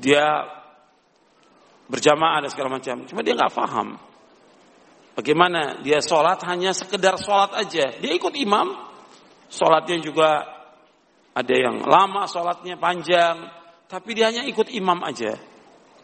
dia 0.00 0.24
berjamaah 1.92 2.40
dan 2.40 2.50
segala 2.50 2.80
macam. 2.80 3.04
Cuma 3.04 3.20
dia 3.20 3.36
nggak 3.36 3.52
paham. 3.52 4.00
Bagaimana 5.12 5.84
dia 5.84 6.00
sholat 6.00 6.40
hanya 6.48 6.72
sekedar 6.72 7.20
sholat 7.20 7.52
aja. 7.60 7.92
Dia 8.00 8.12
ikut 8.16 8.32
imam. 8.40 8.88
Sholatnya 9.50 10.00
juga 10.00 10.46
ada 11.36 11.54
yang 11.54 11.84
lama 11.84 12.24
sholatnya 12.24 12.80
panjang. 12.80 13.52
Tapi 13.90 14.10
dia 14.16 14.32
hanya 14.32 14.46
ikut 14.48 14.72
imam 14.72 15.04
aja. 15.04 15.36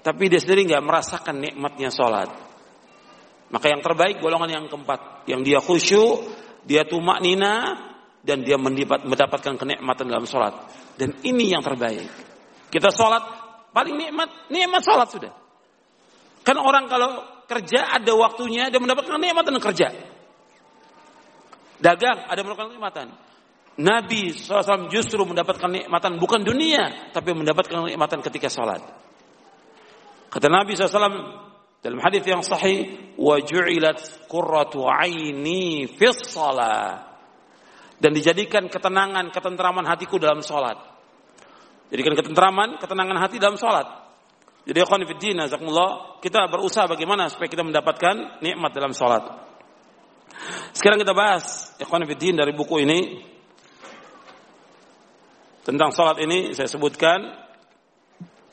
Tapi 0.05 0.29
dia 0.29 0.43
sendiri 0.43 0.69
nggak 0.69 0.85
merasakan 0.85 1.41
nikmatnya 1.41 1.89
sholat. 1.89 2.29
Maka 3.47 3.67
yang 3.71 3.81
terbaik 3.81 4.19
golongan 4.19 4.51
yang 4.51 4.65
keempat. 4.67 5.25
Yang 5.31 5.41
dia 5.47 5.59
khusyuk, 5.63 6.15
dia 6.67 6.83
tumak 6.83 7.23
nina, 7.23 7.79
dan 8.27 8.43
dia 8.43 8.59
mendapatkan 8.59 9.55
kenikmatan 9.55 10.11
dalam 10.11 10.27
sholat. 10.27 10.67
Dan 10.99 11.15
ini 11.23 11.55
yang 11.55 11.63
terbaik. 11.63 12.11
Kita 12.67 12.91
sholat 12.91 13.46
paling 13.77 13.93
nikmat, 13.93 14.49
nikmat 14.49 14.81
sholat 14.81 15.13
sudah. 15.13 15.33
Kan 16.41 16.57
orang 16.57 16.89
kalau 16.89 17.21
kerja 17.45 17.93
ada 17.93 18.13
waktunya 18.17 18.73
dia 18.73 18.81
mendapatkan 18.81 19.13
kenikmatan 19.13 19.61
kerja. 19.61 19.93
Dagang 21.77 22.25
ada 22.25 22.41
mendapatkan 22.41 22.73
kenikmatan. 22.73 23.07
Nabi 23.77 24.33
SAW 24.33 24.89
justru 24.89 25.21
mendapatkan 25.29 25.69
kenikmatan 25.69 26.17
bukan 26.17 26.41
dunia, 26.41 27.13
tapi 27.13 27.37
mendapatkan 27.37 27.85
kenikmatan 27.85 28.25
ketika 28.25 28.49
sholat. 28.49 28.81
Kata 30.33 30.49
Nabi 30.49 30.73
SAW 30.73 31.45
dalam 31.85 32.01
hadis 32.01 32.25
yang 32.25 32.41
sahih, 32.41 33.13
wa 33.21 33.37
ju'ilat 33.37 34.01
qurratu 34.33 34.89
aini 34.89 35.85
fis 35.87 36.33
Dan 38.01 38.11
dijadikan 38.17 38.73
ketenangan, 38.73 39.29
ketentraman 39.29 39.85
hatiku 39.85 40.17
dalam 40.17 40.41
salat. 40.41 40.96
Jadikan 41.87 42.19
ketentraman, 42.19 42.83
ketenangan 42.83 43.19
hati 43.23 43.39
dalam 43.39 43.55
salat. 43.55 43.87
Jadi 44.67 44.83
ikhwan 44.83 45.07
jazakumullah, 45.07 46.19
kita 46.19 46.51
berusaha 46.51 46.91
bagaimana 46.91 47.31
supaya 47.31 47.47
kita 47.47 47.63
mendapatkan 47.63 48.43
nikmat 48.43 48.75
dalam 48.75 48.91
salat. 48.91 49.23
Sekarang 50.75 50.99
kita 50.99 51.15
bahas 51.15 51.71
ikhwan 51.79 52.03
dari 52.03 52.53
buku 52.53 52.83
ini 52.83 53.23
tentang 55.63 55.95
salat 55.95 56.19
ini 56.23 56.51
saya 56.55 56.67
sebutkan 56.67 57.47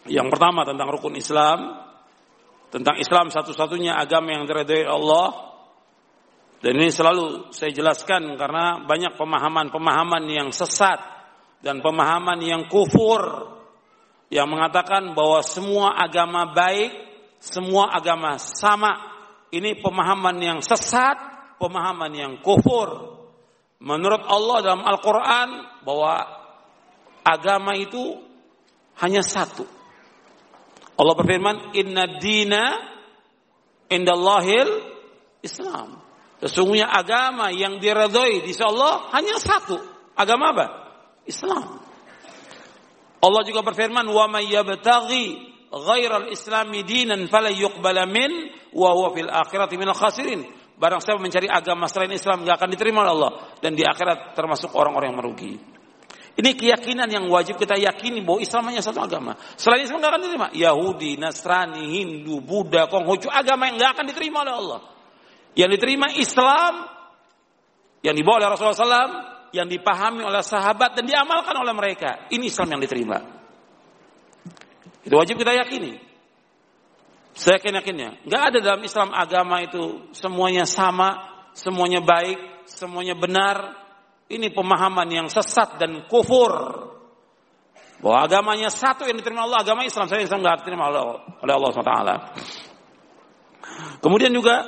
yang 0.10 0.28
pertama 0.30 0.68
tentang 0.68 0.92
rukun 0.94 1.16
Islam, 1.18 1.80
tentang 2.70 3.00
Islam 3.02 3.32
satu-satunya 3.34 3.96
agama 3.96 4.36
yang 4.38 4.44
diridhoi 4.46 4.86
Allah. 4.86 5.54
Dan 6.64 6.80
ini 6.80 6.94
selalu 6.94 7.52
saya 7.52 7.76
jelaskan 7.76 8.40
karena 8.40 8.82
banyak 8.88 9.20
pemahaman-pemahaman 9.20 10.24
yang 10.32 10.50
sesat 10.56 11.13
dan 11.64 11.80
pemahaman 11.80 12.44
yang 12.44 12.68
kufur 12.68 13.48
yang 14.28 14.52
mengatakan 14.52 15.16
bahwa 15.16 15.40
semua 15.40 15.96
agama 15.96 16.52
baik, 16.52 16.92
semua 17.40 17.88
agama 17.96 18.36
sama. 18.36 19.16
Ini 19.54 19.80
pemahaman 19.80 20.36
yang 20.44 20.60
sesat, 20.60 21.16
pemahaman 21.62 22.12
yang 22.12 22.34
kufur. 22.44 23.16
Menurut 23.80 24.28
Allah 24.28 24.58
dalam 24.60 24.84
Al-Quran 24.84 25.50
bahwa 25.88 26.26
agama 27.24 27.80
itu 27.80 28.20
hanya 29.00 29.24
satu. 29.24 29.64
Allah 31.00 31.16
berfirman, 31.16 31.72
Inna 31.78 32.20
dina 32.20 32.66
indallahil 33.88 34.68
Islam. 35.46 36.02
Sesungguhnya 36.44 36.92
agama 36.92 37.54
yang 37.56 37.80
diredoi 37.80 38.44
di 38.44 38.52
Allah 38.60 39.08
hanya 39.16 39.40
satu. 39.40 39.80
Agama 40.18 40.52
apa? 40.52 40.83
Islam. 41.26 41.80
Allah 43.24 43.42
juga 43.48 43.64
berfirman, 43.64 44.04
"Wa 44.12 44.28
may 44.28 44.52
yabtaghi 44.52 45.26
ghairal 45.72 46.28
islami 46.30 46.84
dinan 46.84 47.32
fala 47.32 47.48
yuqbala 47.50 48.04
min 48.04 48.52
wa 48.76 48.92
huwa 48.92 49.16
fil 49.16 49.32
akhirati 49.32 49.80
minal 49.80 49.96
khasirin." 49.96 50.44
Barang 50.76 51.00
siapa 51.00 51.22
mencari 51.22 51.48
agama 51.48 51.88
selain 51.88 52.12
Islam 52.12 52.44
enggak 52.44 52.60
akan 52.60 52.70
diterima 52.74 53.08
oleh 53.08 53.14
Allah 53.16 53.32
dan 53.64 53.78
di 53.78 53.86
akhirat 53.88 54.36
termasuk 54.36 54.76
orang-orang 54.76 55.16
yang 55.16 55.20
merugi. 55.22 55.54
Ini 56.34 56.58
keyakinan 56.58 57.06
yang 57.14 57.30
wajib 57.30 57.62
kita 57.62 57.78
yakini 57.78 58.26
bahwa 58.26 58.42
Islam 58.42 58.74
hanya 58.74 58.82
satu 58.82 59.06
agama. 59.06 59.38
Selain 59.54 59.86
Islam 59.86 60.02
nggak 60.02 60.12
akan 60.18 60.22
diterima. 60.26 60.48
Yahudi, 60.50 61.22
Nasrani, 61.22 61.86
Hindu, 61.94 62.42
Buddha, 62.42 62.90
Konghucu, 62.90 63.30
agama 63.30 63.70
yang 63.70 63.78
nggak 63.78 63.92
akan 63.94 64.06
diterima 64.10 64.42
oleh 64.42 64.54
Allah. 64.58 64.80
Yang 65.54 65.70
diterima 65.78 66.10
Islam 66.18 66.90
yang 68.02 68.16
dibawa 68.18 68.42
oleh 68.42 68.50
Rasulullah 68.50 68.82
SAW, 68.82 69.33
yang 69.54 69.70
dipahami 69.70 70.26
oleh 70.26 70.42
sahabat 70.42 70.98
dan 70.98 71.06
diamalkan 71.06 71.54
oleh 71.54 71.72
mereka. 71.78 72.26
Ini 72.34 72.50
Islam 72.50 72.74
yang 72.74 72.82
diterima. 72.82 73.22
Itu 75.06 75.14
wajib 75.14 75.38
kita 75.38 75.54
yakini. 75.54 76.02
Saya 77.38 77.62
yakin 77.62 77.78
yakinnya. 77.78 78.10
Nggak 78.26 78.42
ada 78.50 78.58
dalam 78.62 78.82
Islam 78.82 79.10
agama 79.14 79.62
itu 79.62 80.10
semuanya 80.14 80.66
sama, 80.66 81.22
semuanya 81.54 82.02
baik, 82.02 82.66
semuanya 82.66 83.14
benar, 83.14 83.78
ini 84.30 84.50
pemahaman 84.50 85.06
yang 85.10 85.28
sesat 85.30 85.78
dan 85.78 86.10
kufur. 86.10 86.54
Bahwa 88.02 88.18
agamanya 88.26 88.68
satu 88.74 89.06
yang 89.08 89.16
diterima 89.22 89.46
Allah, 89.46 89.64
agama 89.64 89.86
Islam. 89.86 90.10
Saya 90.10 90.26
Islam 90.26 90.42
nggak 90.42 90.66
diterima 90.66 90.90
oleh 90.90 91.54
Allah 91.54 91.70
SWT. 91.72 92.04
Kemudian 94.04 94.34
juga 94.34 94.66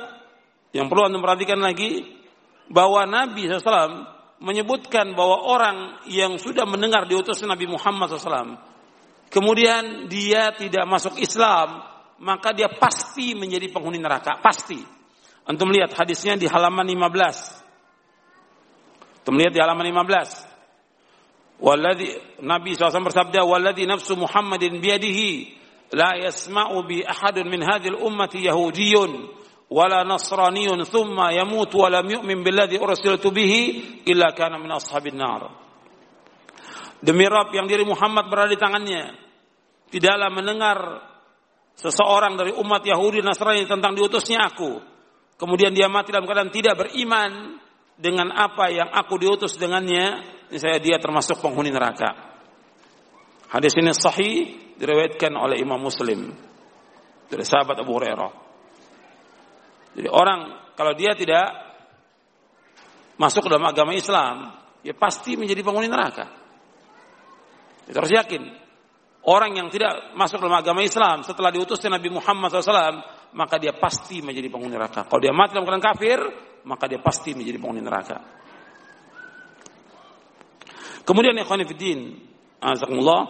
yang 0.72 0.88
perlu 0.88 1.10
anda 1.10 1.20
perhatikan 1.20 1.60
lagi 1.60 2.06
bahwa 2.72 3.04
Nabi 3.06 3.46
SAW 3.46 4.15
menyebutkan 4.40 5.16
bahwa 5.16 5.48
orang 5.48 5.78
yang 6.12 6.36
sudah 6.36 6.68
mendengar 6.68 7.08
diutus 7.08 7.40
Nabi 7.44 7.68
Muhammad 7.72 8.12
SAW, 8.12 8.60
kemudian 9.32 10.12
dia 10.12 10.52
tidak 10.56 10.84
masuk 10.88 11.16
Islam, 11.20 11.82
maka 12.20 12.52
dia 12.52 12.68
pasti 12.72 13.36
menjadi 13.36 13.72
penghuni 13.72 14.00
neraka, 14.00 14.40
pasti. 14.40 14.80
Antum 15.46 15.70
lihat 15.70 15.94
hadisnya 15.94 16.36
di 16.36 16.50
halaman 16.50 16.88
15. 16.88 17.64
Kita 19.26 19.32
di 19.32 19.60
halaman 19.62 19.86
15. 19.90 20.56
Walladhi 21.62 22.12
Nabi 22.44 22.76
SAW 22.76 23.08
bersabda, 23.08 23.48
"Walladhi 23.48 23.88
nafsu 23.88 24.20
Muhammadin 24.20 24.82
biyadihi 24.84 25.56
la 25.96 26.20
yasma'u 26.20 26.84
bi 26.84 27.06
ahadun 27.06 27.48
min 27.48 27.64
hadhil 27.64 27.96
ummati 27.96 28.44
yahudiyyun 28.44 29.30
wala 29.72 30.06
nasraniyun 30.06 30.86
thumma 30.86 31.34
yamut 31.34 31.72
wa 31.74 31.88
lam 31.90 32.06
yu'min 32.06 32.44
billadhi 32.46 32.78
ursiltu 32.78 33.32
bihi 33.34 33.62
illa 34.06 34.32
kana 34.34 34.58
min 34.62 34.72
ashabin 34.72 35.18
nar." 35.18 35.50
Demi 37.02 37.26
Rabb 37.28 37.54
yang 37.54 37.70
diri 37.70 37.86
Muhammad 37.86 38.32
berada 38.32 38.50
di 38.50 38.58
tangannya, 38.58 39.14
tidaklah 39.94 40.30
mendengar 40.34 40.78
seseorang 41.78 42.40
dari 42.40 42.52
umat 42.56 42.82
Yahudi 42.82 43.22
Nasrani 43.22 43.68
tentang 43.68 43.94
diutusnya 43.94 44.42
aku. 44.48 44.80
Kemudian 45.36 45.76
dia 45.76 45.92
mati 45.92 46.16
dalam 46.16 46.24
keadaan 46.26 46.50
tidak 46.50 46.80
beriman, 46.80 47.60
dengan 47.96 48.28
apa 48.36 48.68
yang 48.72 48.92
aku 48.92 49.16
diutus 49.16 49.56
dengannya, 49.56 50.24
saya 50.56 50.80
dia 50.84 51.00
termasuk 51.00 51.40
penghuni 51.40 51.72
neraka. 51.72 52.36
Hadis 53.52 53.72
ini 53.80 53.96
sahih 53.96 54.36
diriwayatkan 54.76 55.32
oleh 55.32 55.64
Imam 55.64 55.80
Muslim 55.80 56.36
dari 57.32 57.46
sahabat 57.48 57.80
Abu 57.80 57.96
Hurairah. 57.96 58.45
Jadi 59.96 60.08
orang 60.12 60.72
kalau 60.76 60.92
dia 60.92 61.16
tidak 61.16 61.56
masuk 63.16 63.48
dalam 63.48 63.64
agama 63.64 63.96
Islam, 63.96 64.52
ya 64.84 64.92
pasti 64.92 65.40
menjadi 65.40 65.64
penghuni 65.64 65.88
neraka. 65.88 66.28
Kita 67.88 67.98
harus 68.04 68.14
yakin. 68.14 68.44
Orang 69.26 69.58
yang 69.58 69.74
tidak 69.74 70.14
masuk 70.14 70.38
dalam 70.38 70.62
agama 70.62 70.86
Islam 70.86 71.26
setelah 71.26 71.50
diutusnya 71.50 71.98
Nabi 71.98 72.14
Muhammad 72.14 72.54
SAW, 72.54 73.02
maka 73.34 73.58
dia 73.58 73.74
pasti 73.74 74.22
menjadi 74.22 74.52
penghuni 74.54 74.78
neraka. 74.78 75.10
Kalau 75.10 75.22
dia 75.24 75.34
mati 75.34 75.58
dalam 75.58 75.66
keadaan 75.66 75.82
kafir, 75.82 76.20
maka 76.68 76.86
dia 76.86 77.02
pasti 77.02 77.34
menjadi 77.34 77.58
penghuni 77.58 77.82
neraka. 77.82 78.22
Kemudian 81.06 81.38
ikhwan 81.38 81.62
fillah, 81.66 82.00
azakumullah. 82.62 83.22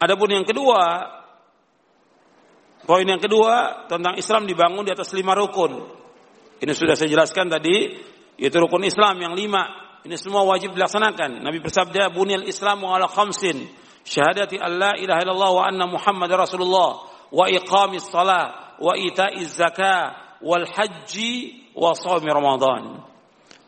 Adapun 0.00 0.28
yang 0.28 0.44
kedua, 0.44 0.80
poin 2.84 3.04
yang 3.04 3.20
kedua 3.20 3.88
tentang 3.88 4.16
Islam 4.16 4.48
dibangun 4.48 4.84
di 4.84 4.92
atas 4.92 5.12
lima 5.16 5.32
rukun. 5.36 5.72
Ini 6.60 6.72
sudah 6.72 6.96
saya 6.96 7.10
jelaskan 7.10 7.50
tadi, 7.50 7.92
yaitu 8.40 8.56
rukun 8.60 8.84
Islam 8.86 9.20
yang 9.20 9.34
lima. 9.36 9.84
Ini 10.04 10.20
semua 10.20 10.44
wajib 10.44 10.76
dilaksanakan. 10.76 11.40
Nabi 11.40 11.64
bersabda, 11.64 12.12
"Bunyal 12.12 12.44
Islamu 12.44 12.92
ala 12.92 13.08
khamsin." 13.08 13.64
Syahadati 14.04 14.60
an 14.60 14.76
la 14.76 14.92
ilaha 15.00 15.20
illallah 15.24 15.50
wa 15.56 15.62
anna 15.64 15.88
Muhammad 15.88 16.28
Rasulullah 16.36 17.08
wa 17.32 17.44
iqamis 17.48 18.04
salat 18.12 18.76
wa 18.76 18.92
ita'iz 18.92 19.56
zakah 19.56 20.36
wal 20.44 20.68
haji 20.68 21.64
wa 21.72 21.96
shaumi 21.96 22.28
Ramadan. 22.28 23.00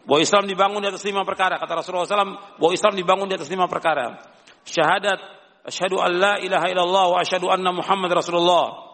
Bahwa 0.07 0.21
Islam 0.23 0.47
dibangun 0.47 0.85
di 0.85 0.93
atas 0.93 1.03
lima 1.03 1.27
perkara. 1.27 1.59
Kata 1.59 1.83
Rasulullah 1.83 2.07
SAW, 2.07 2.61
bahwa 2.63 2.71
Islam 2.71 2.95
dibangun 2.95 3.27
di 3.27 3.35
atas 3.35 3.51
lima 3.51 3.67
perkara. 3.67 4.23
Syahadat, 4.63 5.19
asyhadu 5.67 5.99
an 5.99 6.13
la 6.15 6.35
ilaha 6.39 6.71
illallah 6.71 7.05
wa 7.11 7.19
asyhadu 7.19 7.51
anna 7.51 7.75
Muhammad 7.75 8.15
Rasulullah. 8.15 8.86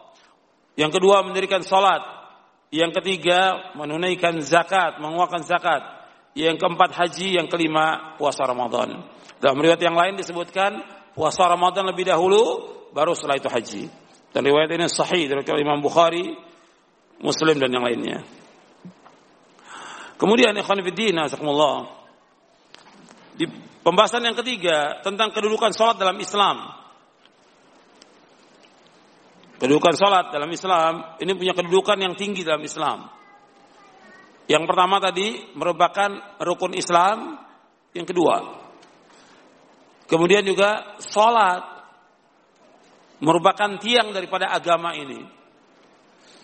Yang 0.77 1.01
kedua 1.01 1.25
mendirikan 1.25 1.61
salat. 1.65 2.01
Yang 2.73 3.03
ketiga 3.03 3.73
menunaikan 3.77 4.41
zakat, 4.41 4.97
mengeluarkan 4.97 5.45
zakat. 5.45 5.83
Yang 6.33 6.65
keempat 6.65 6.97
haji, 6.97 7.37
yang 7.37 7.47
kelima 7.53 8.17
puasa 8.17 8.49
Ramadan. 8.49 9.05
Dalam 9.37 9.61
riwayat 9.61 9.83
yang 9.85 9.99
lain 9.99 10.17
disebutkan 10.17 10.81
puasa 11.13 11.45
Ramadan 11.45 11.85
lebih 11.93 12.09
dahulu, 12.09 12.73
baru 12.97 13.13
setelah 13.13 13.37
itu 13.37 13.53
haji. 13.53 13.83
Dan 14.33 14.49
riwayat 14.49 14.73
ini 14.73 14.89
sahih 14.89 15.29
dari 15.29 15.45
Imam 15.61 15.85
Bukhari, 15.85 16.33
Muslim 17.21 17.61
dan 17.61 17.69
yang 17.69 17.85
lainnya. 17.85 18.25
Kemudian 20.17 20.57
ikhwan 20.57 20.81
fillah 20.81 21.77
di 23.37 23.45
pembahasan 23.83 24.23
yang 24.23 24.39
ketiga 24.39 25.03
tentang 25.03 25.35
kedudukan 25.35 25.75
salat 25.75 25.99
dalam 25.99 26.17
Islam. 26.23 26.82
Kedudukan 29.63 29.95
salat 29.95 30.35
dalam 30.35 30.51
Islam 30.51 31.23
ini 31.23 31.39
punya 31.39 31.55
kedudukan 31.55 31.95
yang 31.95 32.19
tinggi 32.19 32.43
dalam 32.43 32.67
Islam. 32.67 33.07
Yang 34.51 34.67
pertama 34.67 34.99
tadi 34.99 35.55
merupakan 35.55 36.11
rukun 36.43 36.75
Islam, 36.75 37.39
yang 37.95 38.03
kedua. 38.03 38.59
Kemudian 40.11 40.43
juga 40.43 40.99
salat 40.99 41.63
merupakan 43.23 43.79
tiang 43.79 44.11
daripada 44.11 44.51
agama 44.51 44.99
ini. 44.99 45.23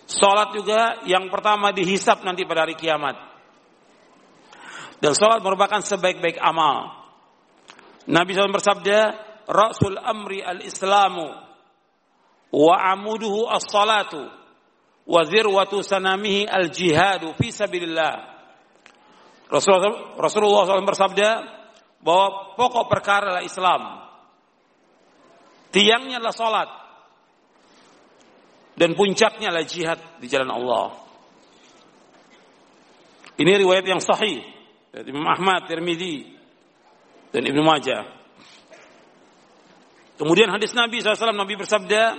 Salat 0.07 0.55
juga 0.55 1.03
yang 1.03 1.27
pertama 1.27 1.75
dihisap 1.75 2.23
nanti 2.23 2.47
pada 2.47 2.63
hari 2.63 2.79
kiamat. 2.79 3.19
Dan 5.03 5.11
sholat 5.11 5.43
merupakan 5.43 5.83
sebaik-baik 5.83 6.39
amal. 6.39 6.91
Nabi 8.07 8.31
SAW 8.31 8.55
bersabda, 8.55 8.99
Rasul 9.47 9.99
amri 9.99 10.39
al-islamu 10.39 11.48
wa 12.49 12.75
amuduhu 12.93 13.45
as-salatu 13.49 14.25
wa 15.09 15.21
zirwatu 15.25 15.81
sanamihi 15.81 16.45
al-jihadu 16.45 17.33
fi 17.37 17.49
sabilillah. 17.53 18.37
Rasulullah, 19.49 20.13
Rasulullah 20.21 20.61
SAW 20.69 20.85
bersabda 20.85 21.29
bahwa 22.05 22.53
pokok 22.53 22.85
perkara 22.85 23.33
adalah 23.33 23.45
Islam. 23.45 23.81
Tiangnya 25.73 26.21
adalah 26.21 26.35
salat. 26.37 26.69
Dan 28.79 28.95
puncaknya 28.95 29.51
adalah 29.51 29.67
jihad 29.67 29.99
di 30.23 30.31
jalan 30.31 30.55
Allah. 30.55 30.95
Ini 33.35 33.59
riwayat 33.59 33.83
yang 33.83 33.99
sahih 33.99 34.39
Imam 34.95 35.27
Ahmad, 35.27 35.67
Tirmidzi 35.67 36.31
dan 37.35 37.43
Ibnu 37.43 37.61
Majah. 37.61 38.07
Kemudian 40.15 40.51
hadis 40.51 40.71
Nabi 40.75 40.99
SAW 40.99 41.35
Nabi 41.35 41.55
bersabda, 41.55 42.15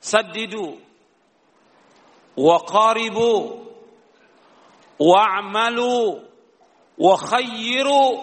"Saddidu. 0.00 0.78
Wa 2.38 2.58
qaribu. 2.62 3.66
Wa'malu 4.98 6.22
wa 6.98 7.16
khayyiru. 7.18 8.18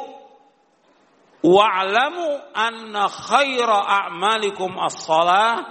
Wa'lamu 1.46 2.42
anna 2.56 3.08
khaira 3.08 3.86
a'malikum 3.86 4.80
as-salah. 4.82 5.66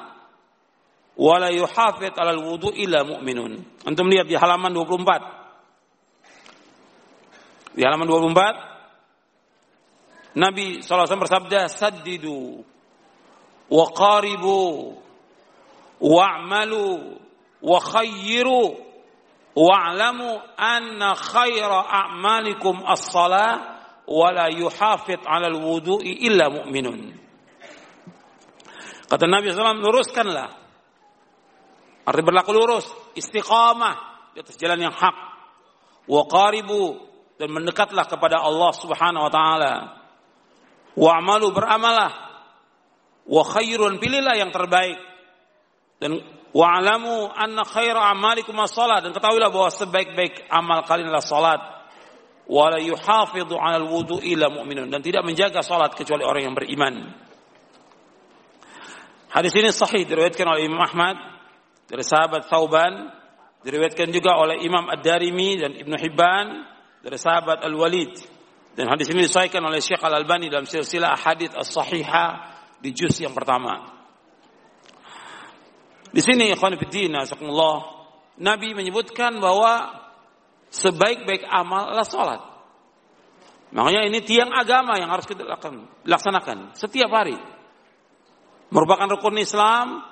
Wa 1.14 1.38
la 1.38 1.50
yuhafid 1.50 2.14
'alal 2.16 2.42
wudu 2.46 2.70
illa 2.72 3.04
mu'minun." 3.04 3.64
Antum 3.84 4.08
lihat 4.08 4.26
di 4.30 4.36
halaman 4.38 4.72
24. 4.72 5.20
Di 7.74 7.82
halaman 7.82 8.06
24 8.06 8.74
Nabi 10.34 10.82
SAW 10.82 11.06
bersabda 11.06 11.70
Saddidu. 11.70 12.58
Wa 13.70 13.86
qaribu 13.94 14.98
Wa'malu 16.00 17.18
Wa 17.62 17.78
khayyiru 17.80 18.80
Wa'lamu 19.54 20.30
anna 20.58 21.14
khaira 21.14 21.78
a'malikum 21.86 22.82
as-salah 22.82 23.78
Wa 24.04 24.34
la 24.34 24.50
yuhafid 24.50 25.22
ala 25.24 25.46
al-wudu'i 25.48 26.26
illa 26.26 26.50
mu'minun 26.50 27.14
Kata 29.08 29.24
Nabi 29.30 29.54
SAW 29.54 29.78
luruskanlah 29.78 30.48
Arti 32.04 32.22
berlaku 32.22 32.50
lurus 32.50 32.86
Istiqamah 33.14 33.94
Di 34.34 34.42
atas 34.42 34.58
jalan 34.58 34.90
yang 34.90 34.94
hak 34.94 35.16
Wa 36.04 36.28
qaribu 36.28 37.14
dan 37.38 37.50
mendekatlah 37.50 38.06
kepada 38.06 38.38
Allah 38.38 38.72
Subhanahu 38.74 39.26
wa 39.26 39.32
taala. 39.32 39.72
Wa'malu 40.94 41.50
beramalah. 41.50 42.12
Wa 43.26 43.42
khairun 43.42 43.98
pilihlah 43.98 44.38
yang 44.38 44.54
terbaik. 44.54 45.00
Dan 46.04 46.20
wa'lamu 46.52 47.32
anna 47.32 47.64
khaira 47.64 48.12
amalikum 48.12 48.52
as-salat 48.60 49.00
dan 49.00 49.16
ketahuilah 49.16 49.48
bahwa 49.48 49.72
sebaik-baik 49.72 50.44
amal 50.52 50.84
kalian 50.84 51.08
adalah 51.08 51.24
salat. 51.24 51.60
Wa 52.44 52.68
la 52.68 52.78
yuhafidhu 52.84 53.56
'ala 53.56 53.80
al-wudu 53.80 54.20
illa 54.20 54.52
mu'minun 54.52 54.92
dan 54.92 55.00
tidak 55.00 55.24
menjaga 55.24 55.64
salat 55.64 55.96
kecuali 55.96 56.20
orang 56.28 56.52
yang 56.52 56.52
beriman. 56.52 57.08
Hadis 59.32 59.56
ini 59.56 59.72
sahih 59.72 60.04
diriwayatkan 60.04 60.44
oleh 60.44 60.68
Imam 60.68 60.84
Ahmad 60.84 61.16
dari 61.88 62.04
sahabat 62.04 62.52
Thauban, 62.52 63.08
diriwayatkan 63.64 64.12
juga 64.12 64.36
oleh 64.36 64.60
Imam 64.60 64.92
Ad-Darimi 64.92 65.56
dan 65.56 65.72
Ibnu 65.72 65.96
Hibban 65.96 66.68
dari 67.00 67.16
sahabat 67.16 67.64
Al-Walid 67.64 68.34
dan 68.74 68.90
hadis 68.90 69.06
ini 69.14 69.30
disahihkan 69.30 69.62
oleh 69.62 69.78
Syekh 69.78 70.02
Al-Albani 70.02 70.50
dalam 70.50 70.66
silsilah 70.66 71.14
hadis 71.14 71.54
as-sahihah 71.54 72.30
di 72.82 72.90
juz 72.90 73.14
yang 73.22 73.30
pertama. 73.30 73.93
Di 76.14 76.22
sini 76.22 76.54
ikhwan 76.54 76.78
fillah 76.78 77.78
Nabi 78.38 78.68
menyebutkan 78.78 79.42
bahwa 79.42 79.98
sebaik-baik 80.70 81.42
amal 81.50 81.90
adalah 81.90 82.06
salat. 82.06 82.42
Makanya 83.74 84.06
ini 84.06 84.22
tiang 84.22 84.54
agama 84.54 84.94
yang 84.94 85.10
harus 85.10 85.26
kita 85.26 85.42
laksanakan 86.06 86.78
setiap 86.78 87.10
hari. 87.10 87.34
Merupakan 88.70 89.10
rukun 89.18 89.42
Islam 89.42 90.06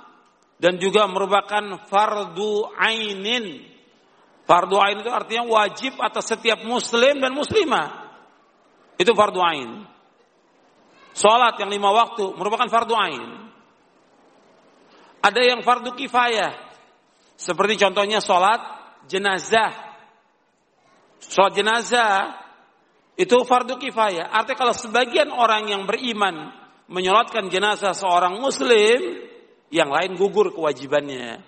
dan 0.59 0.83
juga 0.83 1.07
merupakan 1.07 1.87
fardu 1.87 2.75
ainin 2.75 3.73
Fardu 4.43 4.77
ain 4.83 4.99
itu 4.99 5.11
artinya 5.11 5.47
wajib 5.47 5.97
atas 6.03 6.35
setiap 6.35 6.67
muslim 6.67 7.23
dan 7.23 7.31
muslimah. 7.31 8.11
Itu 8.99 9.15
fardu 9.15 9.41
ain. 9.41 9.87
Salat 11.15 11.57
yang 11.63 11.71
lima 11.71 11.95
waktu 11.95 12.35
merupakan 12.35 12.67
fardu 12.67 12.95
ain. 12.99 13.42
Ada 15.23 15.41
yang 15.41 15.63
fardu 15.63 15.95
kifayah. 15.95 16.53
Seperti 17.39 17.79
contohnya 17.79 18.19
salat 18.19 18.59
jenazah. 19.07 19.71
Salat 21.23 21.55
jenazah 21.55 22.43
itu 23.15 23.37
fardu 23.47 23.79
kifayah. 23.79 24.35
Artinya 24.35 24.59
kalau 24.59 24.75
sebagian 24.75 25.31
orang 25.31 25.71
yang 25.71 25.87
beriman 25.87 26.51
menyolatkan 26.91 27.47
jenazah 27.49 27.95
seorang 27.95 28.43
muslim, 28.43 29.23
yang 29.73 29.89
lain 29.89 30.19
gugur 30.19 30.53
kewajibannya. 30.53 31.41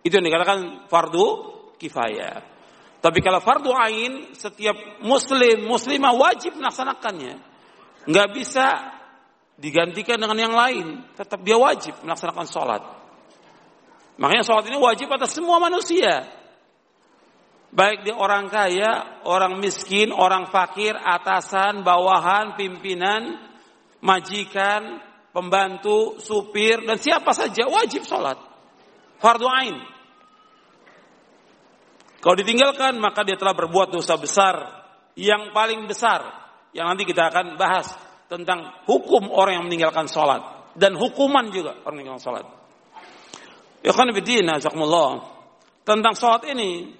Itu 0.00 0.16
yang 0.16 0.26
dikatakan 0.26 0.88
fardu 0.88 1.26
kifayah. 1.76 2.40
Tapi 3.00 3.18
kalau 3.24 3.40
fardu 3.40 3.72
ain 3.72 4.36
setiap 4.36 5.00
muslim 5.00 5.64
muslimah 5.64 6.12
wajib 6.12 6.56
melaksanakannya. 6.60 7.40
Nggak 8.04 8.28
bisa 8.36 8.66
digantikan 9.56 10.20
dengan 10.20 10.36
yang 10.36 10.52
lain. 10.52 11.04
Tetap 11.16 11.40
dia 11.40 11.56
wajib 11.56 11.96
melaksanakan 12.04 12.46
sholat. 12.48 12.99
Makanya 14.20 14.44
sholat 14.44 14.68
ini 14.68 14.76
wajib 14.76 15.08
atas 15.08 15.32
semua 15.32 15.56
manusia. 15.56 16.28
Baik 17.72 18.04
di 18.04 18.12
orang 18.12 18.52
kaya, 18.52 19.24
orang 19.24 19.56
miskin, 19.56 20.12
orang 20.12 20.52
fakir, 20.52 20.92
atasan, 20.92 21.80
bawahan, 21.80 22.52
pimpinan, 22.52 23.40
majikan, 24.04 25.00
pembantu, 25.32 26.20
supir, 26.20 26.84
dan 26.84 27.00
siapa 27.00 27.32
saja 27.32 27.64
wajib 27.64 28.04
sholat. 28.04 28.36
Fardu 29.24 29.48
ain. 29.48 29.76
Kalau 32.20 32.36
ditinggalkan 32.36 33.00
maka 33.00 33.24
dia 33.24 33.40
telah 33.40 33.56
berbuat 33.56 33.88
dosa 33.88 34.20
besar 34.20 34.84
yang 35.16 35.56
paling 35.56 35.88
besar 35.88 36.20
yang 36.76 36.92
nanti 36.92 37.08
kita 37.08 37.32
akan 37.32 37.56
bahas 37.56 37.96
tentang 38.28 38.84
hukum 38.84 39.32
orang 39.32 39.64
yang 39.64 39.64
meninggalkan 39.64 40.04
sholat 40.04 40.44
dan 40.76 40.92
hukuman 41.00 41.48
juga 41.48 41.80
orang 41.88 42.04
yang 42.04 42.12
meninggalkan 42.12 42.26
sholat. 42.28 42.59
Ya 43.80 43.96
kan 43.96 44.12
tentang 45.80 46.14
sholat 46.14 46.44
ini 46.52 46.92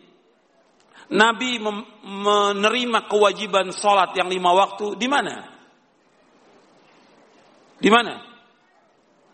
Nabi 1.11 1.59
menerima 2.07 3.11
kewajiban 3.11 3.75
sholat 3.75 4.15
yang 4.17 4.31
lima 4.31 4.55
waktu 4.55 4.95
di 4.97 5.09
mana? 5.11 5.43
Di 7.81 7.91
mana? 7.91 8.15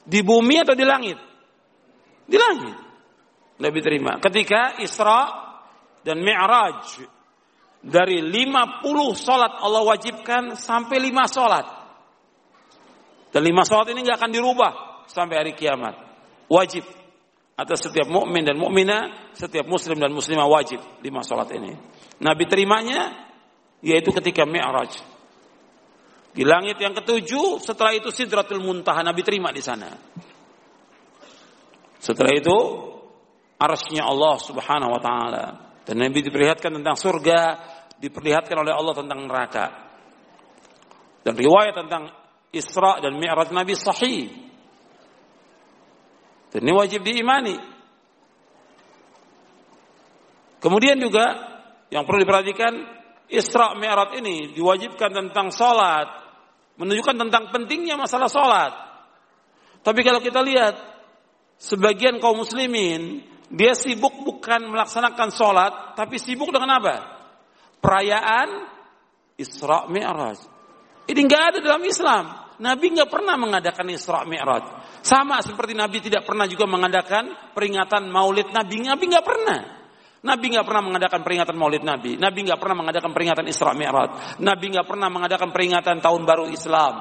Di 0.06 0.22
bumi 0.22 0.56
atau 0.62 0.74
di 0.74 0.86
langit? 0.86 1.18
Di 2.26 2.36
langit. 2.38 2.76
Nabi 3.60 3.78
terima. 3.82 4.16
Ketika 4.22 4.78
Isra 4.80 5.20
dan 6.06 6.22
Mi'raj 6.22 7.02
dari 7.82 8.18
50 8.22 8.82
solat 9.14 9.62
Allah 9.62 9.82
wajibkan 9.84 10.58
sampai 10.58 10.96
5 10.98 11.26
solat. 11.28 11.66
Dan 13.30 13.42
5 13.42 13.68
solat 13.68 13.86
ini 13.92 14.00
nggak 14.06 14.18
akan 14.18 14.32
dirubah 14.32 14.72
sampai 15.10 15.34
hari 15.44 15.52
kiamat. 15.52 15.94
Wajib 16.46 16.86
atas 17.56 17.88
setiap 17.88 18.06
mukmin 18.12 18.44
dan 18.44 18.60
mukminah, 18.60 19.32
setiap 19.32 19.64
muslim 19.64 19.96
dan 19.96 20.12
muslimah 20.12 20.44
wajib 20.44 20.78
5 21.00 21.08
solat 21.24 21.48
ini. 21.56 21.72
Nabi 22.20 22.44
terimanya 22.44 23.26
yaitu 23.80 24.12
ketika 24.12 24.44
Mi'raj. 24.44 24.92
Di 26.36 26.44
langit 26.44 26.76
yang 26.76 26.92
ketujuh, 26.92 27.64
setelah 27.64 27.96
itu 27.96 28.12
Sidratul 28.12 28.60
Muntaha 28.60 29.00
Nabi 29.00 29.24
terima 29.24 29.48
di 29.56 29.64
sana. 29.64 29.88
Setelah 31.96 32.32
itu 32.36 32.56
arsy 33.56 33.96
Allah 33.96 34.36
Subhanahu 34.36 34.92
wa 34.92 35.00
taala. 35.00 35.44
Dan 35.88 36.04
Nabi 36.04 36.20
diperlihatkan 36.20 36.76
tentang 36.76 36.96
surga 37.00 37.40
diperlihatkan 37.96 38.56
oleh 38.60 38.72
Allah 38.76 38.94
tentang 38.94 39.24
neraka. 39.24 39.66
Dan 41.24 41.34
riwayat 41.34 41.74
tentang 41.74 42.12
Isra 42.52 43.00
dan 43.00 43.16
Mi'raj 43.16 43.50
Nabi 43.50 43.72
sahih. 43.74 44.45
Ini 46.56 46.72
wajib 46.72 47.04
diimani. 47.04 47.56
Kemudian 50.56 50.96
juga 50.96 51.26
yang 51.92 52.08
perlu 52.08 52.24
diperhatikan 52.24 52.72
Isra 53.28 53.76
Mi'raj 53.76 54.16
ini 54.22 54.56
diwajibkan 54.56 55.12
tentang 55.12 55.52
salat, 55.52 56.08
menunjukkan 56.80 57.16
tentang 57.28 57.52
pentingnya 57.52 57.98
masalah 57.98 58.30
salat. 58.30 58.72
Tapi 59.84 60.00
kalau 60.02 60.18
kita 60.18 60.40
lihat 60.42 60.74
sebagian 61.60 62.18
kaum 62.18 62.40
muslimin 62.42 63.22
dia 63.46 63.78
sibuk 63.78 64.26
bukan 64.26 64.66
melaksanakan 64.74 65.28
sholat, 65.30 65.72
tapi 65.94 66.18
sibuk 66.18 66.50
dengan 66.50 66.82
apa? 66.82 66.94
Perayaan 67.78 68.48
Isra 69.38 69.86
Mi'raj. 69.86 70.38
Ini 71.06 71.20
nggak 71.22 71.42
ada 71.54 71.58
dalam 71.62 71.82
Islam. 71.86 72.45
Nabi 72.56 72.86
nggak 72.96 73.10
pernah 73.12 73.36
mengadakan 73.36 73.86
Isra 73.92 74.24
Mi'raj. 74.24 74.64
Sama 75.04 75.44
seperti 75.44 75.76
Nabi 75.76 76.00
tidak 76.00 76.24
pernah 76.24 76.48
juga 76.48 76.64
mengadakan 76.64 77.52
peringatan 77.52 78.08
Maulid 78.08 78.48
Nabi. 78.52 78.80
Nabi 78.80 79.04
nggak 79.12 79.26
pernah. 79.26 79.60
Nabi 80.26 80.46
nggak 80.56 80.66
pernah 80.66 80.82
mengadakan 80.82 81.20
peringatan 81.20 81.56
Maulid 81.56 81.84
Nabi. 81.84 82.16
Nabi 82.16 82.38
nggak 82.48 82.58
pernah 82.58 82.76
mengadakan 82.80 83.10
peringatan 83.12 83.44
Isra 83.46 83.76
Mi'raj. 83.76 84.40
Nabi 84.40 84.66
nggak 84.72 84.86
pernah 84.88 85.08
mengadakan 85.12 85.48
peringatan 85.52 85.96
Tahun 86.00 86.22
Baru 86.24 86.48
Islam. 86.48 86.94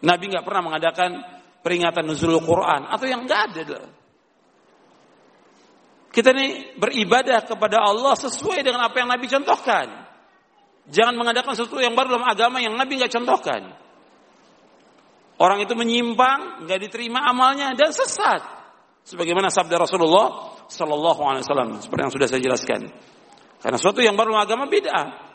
Nabi 0.00 0.24
nggak 0.32 0.44
pernah 0.44 0.62
mengadakan 0.64 1.10
peringatan 1.60 2.02
Nuzul 2.08 2.40
Quran 2.40 2.88
atau 2.88 3.06
yang 3.06 3.28
nggak 3.28 3.42
ada. 3.52 3.80
Kita 6.08 6.32
ini 6.32 6.72
beribadah 6.80 7.44
kepada 7.44 7.84
Allah 7.84 8.16
sesuai 8.16 8.64
dengan 8.64 8.88
apa 8.88 8.96
yang 8.96 9.12
Nabi 9.12 9.28
contohkan. 9.28 9.86
Jangan 10.88 11.12
mengadakan 11.12 11.52
sesuatu 11.52 11.82
yang 11.82 11.92
baru 11.92 12.16
dalam 12.16 12.24
agama 12.24 12.56
yang 12.62 12.72
Nabi 12.72 12.96
nggak 12.96 13.12
contohkan. 13.12 13.85
Orang 15.36 15.60
itu 15.60 15.76
menyimpang, 15.76 16.64
nggak 16.64 16.80
diterima 16.88 17.28
amalnya 17.28 17.76
dan 17.76 17.92
sesat. 17.92 18.40
Sebagaimana 19.06 19.52
sabda 19.52 19.78
Rasulullah 19.78 20.56
Sallallahu 20.66 21.22
Alaihi 21.22 21.44
Wasallam 21.46 21.70
seperti 21.78 22.00
yang 22.02 22.14
sudah 22.14 22.26
saya 22.26 22.42
jelaskan. 22.42 22.80
Karena 23.62 23.76
sesuatu 23.78 24.00
yang 24.02 24.18
baru 24.18 24.34
agama 24.34 24.66
beda. 24.66 25.26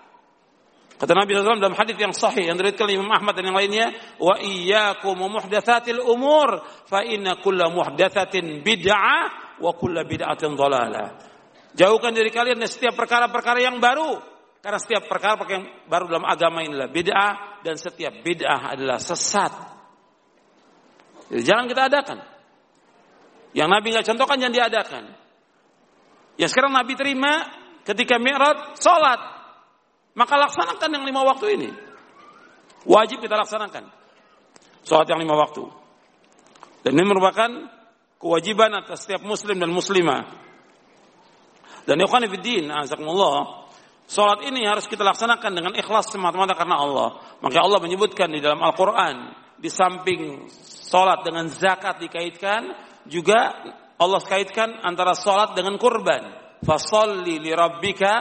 Kata 1.02 1.18
Nabi 1.18 1.34
SAW 1.34 1.58
dalam 1.58 1.74
hadis 1.74 1.98
yang 1.98 2.14
sahih 2.14 2.46
yang 2.46 2.62
diriwayatkan 2.62 2.94
Imam 2.94 3.10
Ahmad 3.10 3.34
dan 3.34 3.50
yang 3.50 3.58
lainnya, 3.58 3.90
wa 4.22 4.38
iyyakum 4.38 5.18
muhdatsatil 5.18 5.98
umur 5.98 6.62
fa 6.86 7.02
inna 7.02 7.42
kulla 7.42 7.74
muhdatsatin 7.74 8.62
bid'ah 8.62 9.58
wa 9.58 9.74
kulla 9.74 10.06
bid'atin 10.06 10.54
dhalalah. 10.54 11.18
Jauhkan 11.74 12.14
dari 12.14 12.30
kalian 12.30 12.62
setiap 12.70 12.94
perkara-perkara 12.94 13.66
yang 13.66 13.82
baru 13.82 14.22
karena 14.62 14.78
setiap 14.78 15.10
perkara 15.10 15.42
yang 15.50 15.66
baru 15.90 16.06
dalam 16.06 16.26
agama 16.28 16.62
inilah 16.62 16.86
bid'ah 16.94 17.66
dan 17.66 17.82
setiap 17.82 18.22
bid'ah 18.22 18.78
adalah 18.78 19.02
sesat. 19.02 19.71
Jadi 21.32 21.44
jangan 21.48 21.66
kita 21.72 21.88
adakan. 21.88 22.20
Yang 23.56 23.70
Nabi 23.72 23.88
nggak 23.96 24.08
contohkan 24.12 24.36
jangan 24.40 24.56
diadakan. 24.56 25.04
Ya 26.36 26.48
sekarang 26.52 26.76
Nabi 26.76 26.94
terima 27.00 27.48
ketika 27.88 28.20
Mi'raj 28.20 28.76
salat. 28.80 29.20
Maka 30.12 30.36
laksanakan 30.36 30.90
yang 30.92 31.04
lima 31.08 31.24
waktu 31.24 31.56
ini. 31.56 31.70
Wajib 32.84 33.24
kita 33.24 33.40
laksanakan. 33.40 33.88
Salat 34.84 35.08
yang 35.08 35.24
lima 35.24 35.40
waktu. 35.40 35.64
Dan 36.84 37.00
ini 37.00 37.06
merupakan 37.08 37.50
kewajiban 38.20 38.76
atas 38.76 39.08
setiap 39.08 39.24
muslim 39.24 39.56
dan 39.56 39.72
muslimah. 39.72 40.28
Dan 41.88 41.98
ikhwan 42.04 42.28
fiddin, 42.28 42.70
azakumullah, 42.70 43.70
salat 44.06 44.44
ini 44.46 44.68
harus 44.68 44.86
kita 44.86 45.02
laksanakan 45.02 45.52
dengan 45.56 45.74
ikhlas 45.80 46.12
semata-mata 46.12 46.54
karena 46.54 46.76
Allah. 46.78 47.10
Maka 47.40 47.58
Allah 47.64 47.80
menyebutkan 47.80 48.30
di 48.30 48.44
dalam 48.44 48.62
Al-Qur'an, 48.62 49.34
di 49.62 49.70
samping 49.70 50.50
salat 50.66 51.22
dengan 51.22 51.46
zakat 51.48 52.02
dikaitkan, 52.02 52.74
juga 53.06 53.54
Allah 54.02 54.22
kaitkan 54.26 54.82
antara 54.82 55.14
salat 55.14 55.54
dengan 55.54 55.78
kurban. 55.78 56.34
Fasalli 56.66 57.38
li 57.38 57.54
rabbika 57.54 58.14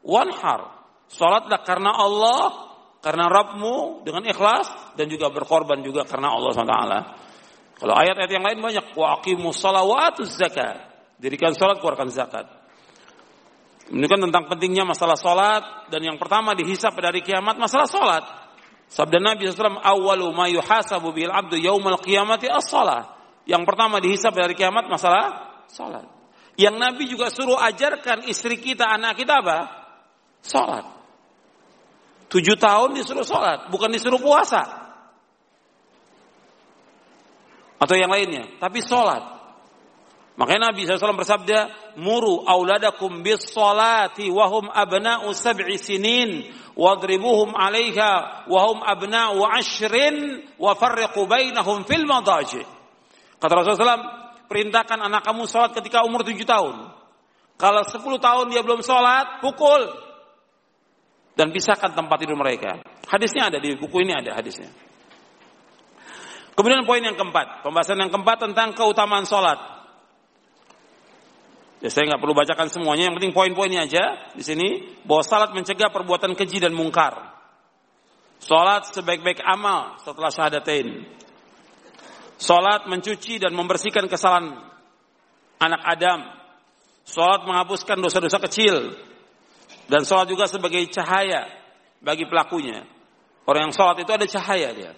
wanhar. 0.00 0.72
Salatlah 1.08 1.60
karena 1.60 1.92
Allah, 1.92 2.64
karena 3.04 3.28
Rabbmu 3.28 4.00
dengan 4.08 4.24
ikhlas 4.24 4.96
dan 4.96 5.12
juga 5.12 5.28
berkorban 5.28 5.84
juga 5.84 6.08
karena 6.08 6.32
Allah 6.32 6.50
SWT. 6.56 6.80
Kalau 7.76 7.92
ayat-ayat 7.92 8.32
yang 8.32 8.44
lain 8.48 8.64
banyak 8.64 8.96
wa 8.96 9.20
aqimus 9.20 9.60
salawatuz 9.60 10.40
zakat. 10.40 10.80
Dirikan 11.20 11.52
salat 11.52 11.84
keluarkan 11.84 12.08
zakat. 12.08 12.48
Menunjukkan 13.92 14.20
tentang 14.32 14.44
pentingnya 14.48 14.88
masalah 14.88 15.20
salat 15.20 15.92
dan 15.92 16.00
yang 16.00 16.16
pertama 16.16 16.56
dihisap 16.56 16.96
dari 16.96 17.20
kiamat 17.20 17.60
masalah 17.60 17.84
salat. 17.84 18.24
Sabda 18.94 19.18
Nabi 19.18 19.50
SAW, 19.50 19.82
awalu 19.82 20.30
ma 20.30 20.46
yuhasabu 20.46 21.10
bil 21.10 21.34
abdu 21.34 21.58
yaumal 21.58 21.98
qiyamati 21.98 22.46
as-salah. 22.46 23.18
Yang 23.42 23.66
pertama 23.66 23.98
dihisap 23.98 24.30
dari 24.30 24.54
kiamat 24.54 24.86
masalah 24.86 25.50
salat. 25.66 26.06
Yang 26.54 26.76
Nabi 26.78 27.04
juga 27.10 27.26
suruh 27.34 27.58
ajarkan 27.58 28.30
istri 28.30 28.62
kita, 28.62 28.86
anak 28.86 29.18
kita 29.18 29.42
apa? 29.42 29.58
Salat. 30.38 30.86
Tujuh 32.30 32.54
tahun 32.54 32.94
disuruh 32.94 33.26
salat, 33.26 33.66
bukan 33.74 33.90
disuruh 33.90 34.22
puasa 34.22 34.84
atau 37.84 37.94
yang 37.98 38.08
lainnya, 38.08 38.48
tapi 38.62 38.80
sholat. 38.80 39.34
Makanya 40.34 40.74
Nabi 40.74 40.82
SAW 40.82 41.14
bersabda, 41.14 41.58
Muru 42.00 42.42
auladakum 42.42 43.22
bis 43.22 43.54
salati 43.54 44.26
wahum 44.32 44.66
abna'u 44.66 45.30
sab'i 45.30 45.78
sinin, 45.78 46.50
wadribuhum 46.74 47.54
alaiha 47.54 48.46
wahum 48.50 48.82
abna'u 48.82 49.42
ashrin, 49.46 50.42
wa 50.58 50.74
farriqu 50.74 51.26
bainahum 51.26 51.86
fil 51.86 52.06
madaji. 52.06 52.62
Kata 53.38 53.52
Rasulullah 53.54 53.98
SAW, 53.98 54.06
perintahkan 54.46 54.98
anak 55.00 55.22
kamu 55.26 55.46
sholat 55.50 55.74
ketika 55.74 56.02
umur 56.06 56.22
tujuh 56.26 56.46
tahun. 56.46 56.90
Kalau 57.54 57.82
sepuluh 57.86 58.18
tahun 58.18 58.50
dia 58.50 58.66
belum 58.66 58.82
sholat, 58.82 59.38
pukul. 59.38 59.90
Dan 61.34 61.50
pisahkan 61.50 61.94
tempat 61.94 62.16
tidur 62.22 62.38
mereka. 62.38 62.78
Hadisnya 63.10 63.50
ada 63.50 63.58
di 63.58 63.74
buku 63.74 64.06
ini 64.06 64.14
ada 64.14 64.38
hadisnya. 64.38 64.70
Kemudian 66.54 66.86
poin 66.86 67.02
yang 67.02 67.18
keempat, 67.18 67.66
pembahasan 67.66 67.98
yang 67.98 68.10
keempat 68.14 68.46
tentang 68.46 68.78
keutamaan 68.78 69.26
sholat. 69.26 69.58
Ya 71.84 71.92
saya 71.92 72.08
nggak 72.08 72.22
perlu 72.24 72.32
bacakan 72.32 72.72
semuanya, 72.72 73.12
yang 73.12 73.16
penting 73.20 73.36
poin-poinnya 73.36 73.84
aja 73.84 74.32
di 74.32 74.40
sini 74.40 74.88
bahwa 75.04 75.20
salat 75.20 75.52
mencegah 75.52 75.92
perbuatan 75.92 76.32
keji 76.32 76.64
dan 76.64 76.72
mungkar. 76.72 77.12
Salat 78.40 78.88
sebaik-baik 78.88 79.44
amal 79.44 80.00
setelah 80.00 80.32
syahadatain. 80.32 81.04
Salat 82.40 82.88
mencuci 82.88 83.36
dan 83.36 83.52
membersihkan 83.52 84.08
kesalahan 84.08 84.64
anak 85.60 85.82
Adam. 85.84 86.24
Salat 87.04 87.44
menghapuskan 87.44 88.00
dosa-dosa 88.00 88.40
kecil. 88.48 88.96
Dan 89.84 90.08
salat 90.08 90.32
juga 90.32 90.48
sebagai 90.48 90.80
cahaya 90.88 91.52
bagi 92.00 92.24
pelakunya. 92.24 92.80
Orang 93.44 93.68
yang 93.68 93.76
salat 93.76 94.00
itu 94.00 94.08
ada 94.08 94.24
cahaya 94.24 94.72
dia 94.72 94.92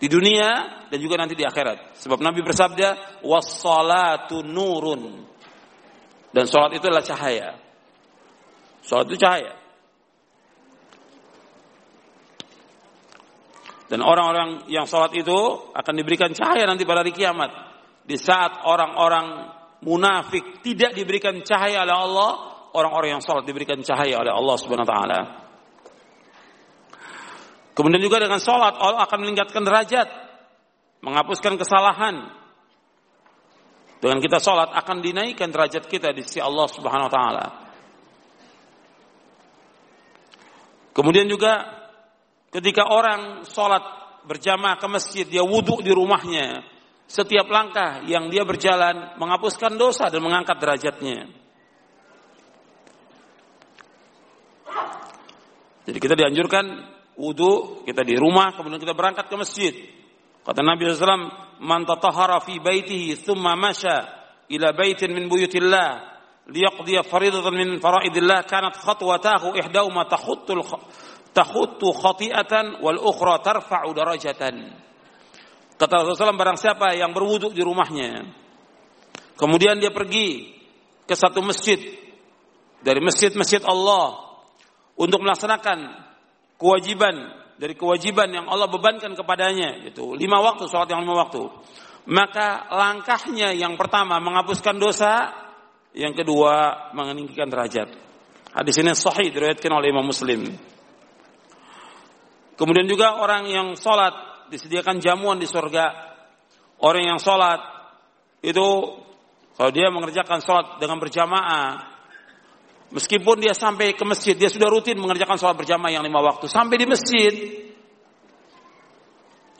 di 0.00 0.08
dunia 0.10 0.82
dan 0.90 0.98
juga 0.98 1.14
nanti 1.14 1.38
di 1.38 1.46
akhirat. 1.46 1.94
Sebab 1.94 2.18
Nabi 2.18 2.42
bersabda, 2.42 3.22
"Was-salatu 3.22 4.42
nurun." 4.42 5.29
Dan 6.30 6.46
salat 6.46 6.78
itu 6.78 6.86
adalah 6.86 7.02
cahaya. 7.02 7.58
Salat 8.86 9.06
itu 9.10 9.18
cahaya. 9.18 9.52
Dan 13.90 14.06
orang-orang 14.06 14.70
yang 14.70 14.86
salat 14.86 15.10
itu 15.18 15.34
akan 15.74 15.94
diberikan 15.98 16.30
cahaya 16.30 16.62
nanti 16.70 16.86
pada 16.86 17.02
hari 17.02 17.10
kiamat. 17.10 17.50
Di 18.06 18.14
saat 18.14 18.62
orang-orang 18.62 19.50
munafik 19.82 20.62
tidak 20.62 20.94
diberikan 20.94 21.42
cahaya 21.42 21.82
oleh 21.82 21.96
Allah, 21.98 22.30
orang-orang 22.78 23.18
yang 23.18 23.22
salat 23.22 23.42
diberikan 23.42 23.82
cahaya 23.82 24.22
oleh 24.22 24.30
Allah 24.30 24.56
Subhanahu 24.58 24.86
wa 24.86 24.92
taala. 24.94 25.20
Kemudian 27.80 28.02
juga 28.02 28.20
dengan 28.20 28.36
sholat 28.42 28.76
Allah 28.76 29.08
akan 29.08 29.18
meningkatkan 29.24 29.62
derajat, 29.64 30.08
menghapuskan 31.00 31.56
kesalahan. 31.56 32.28
Dengan 34.00 34.16
kita 34.16 34.40
sholat 34.40 34.72
akan 34.72 35.04
dinaikkan 35.04 35.52
derajat 35.52 35.84
kita 35.84 36.16
di 36.16 36.24
sisi 36.24 36.40
Allah 36.40 36.64
Subhanahu 36.72 37.08
Wa 37.08 37.12
Taala. 37.12 37.46
Kemudian 40.96 41.28
juga 41.28 41.68
ketika 42.48 42.88
orang 42.88 43.44
sholat 43.44 43.84
berjamaah 44.24 44.80
ke 44.80 44.88
masjid, 44.88 45.28
dia 45.28 45.44
wudhu 45.44 45.84
di 45.84 45.92
rumahnya, 45.92 46.64
setiap 47.04 47.46
langkah 47.52 48.00
yang 48.08 48.32
dia 48.32 48.48
berjalan 48.48 49.20
menghapuskan 49.20 49.76
dosa 49.76 50.08
dan 50.08 50.24
mengangkat 50.24 50.56
derajatnya. 50.56 51.28
Jadi 55.84 55.98
kita 55.98 56.14
dianjurkan 56.16 56.64
wudhu, 57.20 57.84
kita 57.84 58.00
di 58.00 58.16
rumah, 58.16 58.56
kemudian 58.56 58.80
kita 58.80 58.96
berangkat 58.96 59.28
ke 59.28 59.36
masjid. 59.36 59.74
Kata 60.46 60.60
Nabi 60.64 60.88
SAW, 60.88 61.48
Man 61.60 61.84
tatahara 61.84 62.40
fi 62.40 62.56
baitihi 62.56 63.20
thumma 63.20 63.52
masya 63.52 64.08
ila 64.48 64.72
baitin 64.72 65.12
min 65.12 65.28
buyutillah, 65.28 65.88
liyaqdiya 66.48 67.04
faridatan 67.04 67.52
min 67.52 67.68
faraidillah 67.76 68.48
kanat 68.48 68.80
khatwatahu 68.80 69.52
ihdahuma 69.60 70.08
takhuttul 70.08 70.64
takhuttu 71.36 71.92
khati'atan 71.92 72.80
wal 72.80 72.96
ukhra 72.96 73.44
tarfa'u 73.44 73.92
darajatan. 73.92 74.72
Kata 75.80 76.04
Rasulullah 76.04 76.36
barang 76.36 76.60
siapa 76.60 76.92
yang 76.92 77.16
berwudu 77.16 77.56
di 77.56 77.64
rumahnya 77.64 78.40
kemudian 79.40 79.80
dia 79.80 79.88
pergi 79.88 80.52
ke 81.08 81.16
satu 81.16 81.40
masjid 81.40 81.80
dari 82.84 83.00
masjid-masjid 83.00 83.64
Allah 83.64 84.36
untuk 85.00 85.24
melaksanakan 85.24 85.88
kewajiban 86.60 87.39
dari 87.60 87.76
kewajiban 87.76 88.32
yang 88.32 88.48
Allah 88.48 88.72
bebankan 88.72 89.12
kepadanya 89.12 89.84
itu 89.84 90.16
lima 90.16 90.40
waktu 90.40 90.64
sholat 90.64 90.88
yang 90.88 91.04
lima 91.04 91.20
waktu. 91.28 91.44
Maka 92.08 92.72
langkahnya 92.72 93.52
yang 93.52 93.76
pertama 93.76 94.16
menghapuskan 94.16 94.80
dosa. 94.80 95.36
Yang 95.90 96.22
kedua 96.22 96.86
meninggikan 96.94 97.50
derajat. 97.50 97.90
Hadis 98.54 98.78
ini 98.78 98.94
sahih 98.94 99.34
diriwayatkan 99.34 99.74
oleh 99.74 99.90
Imam 99.90 100.06
Muslim. 100.06 100.46
Kemudian 102.54 102.86
juga 102.86 103.18
orang 103.18 103.50
yang 103.50 103.74
sholat 103.74 104.14
disediakan 104.54 105.02
jamuan 105.02 105.42
di 105.42 105.50
surga. 105.50 105.90
Orang 106.78 107.04
yang 107.04 107.18
sholat 107.18 107.58
itu 108.40 108.66
kalau 109.58 109.70
dia 109.74 109.90
mengerjakan 109.90 110.38
sholat 110.40 110.78
dengan 110.78 111.02
berjamaah 111.02 111.89
Meskipun 112.90 113.38
dia 113.38 113.54
sampai 113.54 113.94
ke 113.94 114.02
masjid, 114.02 114.34
dia 114.34 114.50
sudah 114.50 114.66
rutin 114.66 114.98
mengerjakan 114.98 115.38
sholat 115.38 115.54
berjamaah 115.54 115.94
yang 115.94 116.02
lima 116.02 116.18
waktu. 116.18 116.50
Sampai 116.50 116.74
di 116.74 116.90
masjid, 116.90 117.30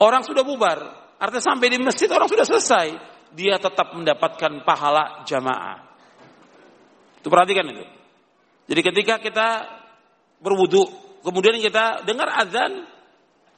orang 0.03 0.27
sudah 0.27 0.43
bubar. 0.43 0.79
Artinya 1.15 1.55
sampai 1.55 1.71
di 1.71 1.79
masjid 1.79 2.11
orang 2.11 2.27
sudah 2.27 2.43
selesai. 2.43 2.87
Dia 3.31 3.55
tetap 3.55 3.95
mendapatkan 3.95 4.67
pahala 4.67 5.23
jamaah. 5.23 5.79
Itu 7.23 7.31
perhatikan 7.31 7.71
itu. 7.71 7.87
Jadi 8.67 8.81
ketika 8.83 9.15
kita 9.23 9.47
berwudu, 10.43 10.83
kemudian 11.23 11.55
kita 11.63 12.03
dengar 12.03 12.35
azan, 12.35 12.83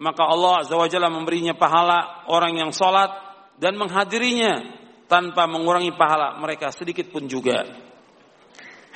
maka 0.00 0.24
Allah 0.24 0.64
Azza 0.64 0.74
wa 0.76 0.88
Jalla 0.88 1.12
memberinya 1.12 1.52
pahala 1.52 2.24
orang 2.32 2.56
yang 2.56 2.72
sholat 2.72 3.12
dan 3.60 3.76
menghadirinya 3.76 4.80
tanpa 5.04 5.44
mengurangi 5.44 5.92
pahala 5.92 6.40
mereka 6.40 6.72
sedikit 6.72 7.12
pun 7.12 7.28
juga. 7.28 7.68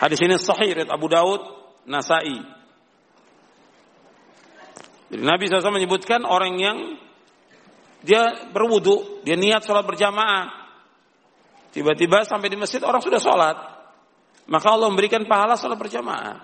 Hadis 0.01 0.19
ini 0.25 0.35
sahih 0.41 0.73
riwayat 0.75 0.91
Abu 0.91 1.07
Daud, 1.07 1.41
Nasai. 1.85 2.41
Jadi 5.13 5.23
Nabi 5.23 5.47
SAW 5.47 5.77
menyebutkan 5.77 6.25
orang 6.25 6.57
yang 6.57 6.79
dia 8.03 8.51
berwudu, 8.51 9.21
dia 9.23 9.37
niat 9.37 9.63
sholat 9.63 9.85
berjamaah. 9.85 10.65
Tiba-tiba 11.71 12.25
sampai 12.25 12.49
di 12.49 12.57
masjid 12.57 12.81
orang 12.83 13.05
sudah 13.05 13.21
sholat 13.21 13.74
maka 14.51 14.67
Allah 14.69 14.89
memberikan 14.93 15.25
pahala 15.25 15.57
salat 15.57 15.81
berjamaah. 15.81 16.37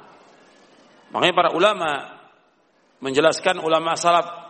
Makanya 1.11 1.35
para 1.35 1.51
ulama 1.53 1.91
menjelaskan 3.01 3.59
ulama 3.61 3.97
salaf 3.97 4.41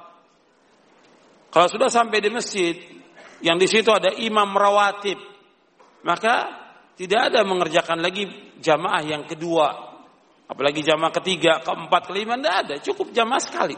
kalau 1.51 1.66
sudah 1.66 1.90
sampai 1.90 2.22
di 2.22 2.30
masjid 2.30 2.78
yang 3.42 3.59
di 3.59 3.66
situ 3.66 3.90
ada 3.90 4.14
imam 4.14 4.55
rawatib, 4.55 5.18
maka 6.07 6.46
tidak 6.94 7.34
ada 7.34 7.42
mengerjakan 7.42 7.98
lagi 7.98 8.30
jamaah 8.62 9.03
yang 9.03 9.26
kedua, 9.26 9.66
apalagi 10.46 10.86
jamaah 10.86 11.11
ketiga, 11.11 11.59
keempat, 11.66 12.07
kelima, 12.07 12.38
tidak 12.38 12.57
ada, 12.66 12.74
cukup 12.78 13.11
jamaah 13.11 13.42
sekali. 13.42 13.76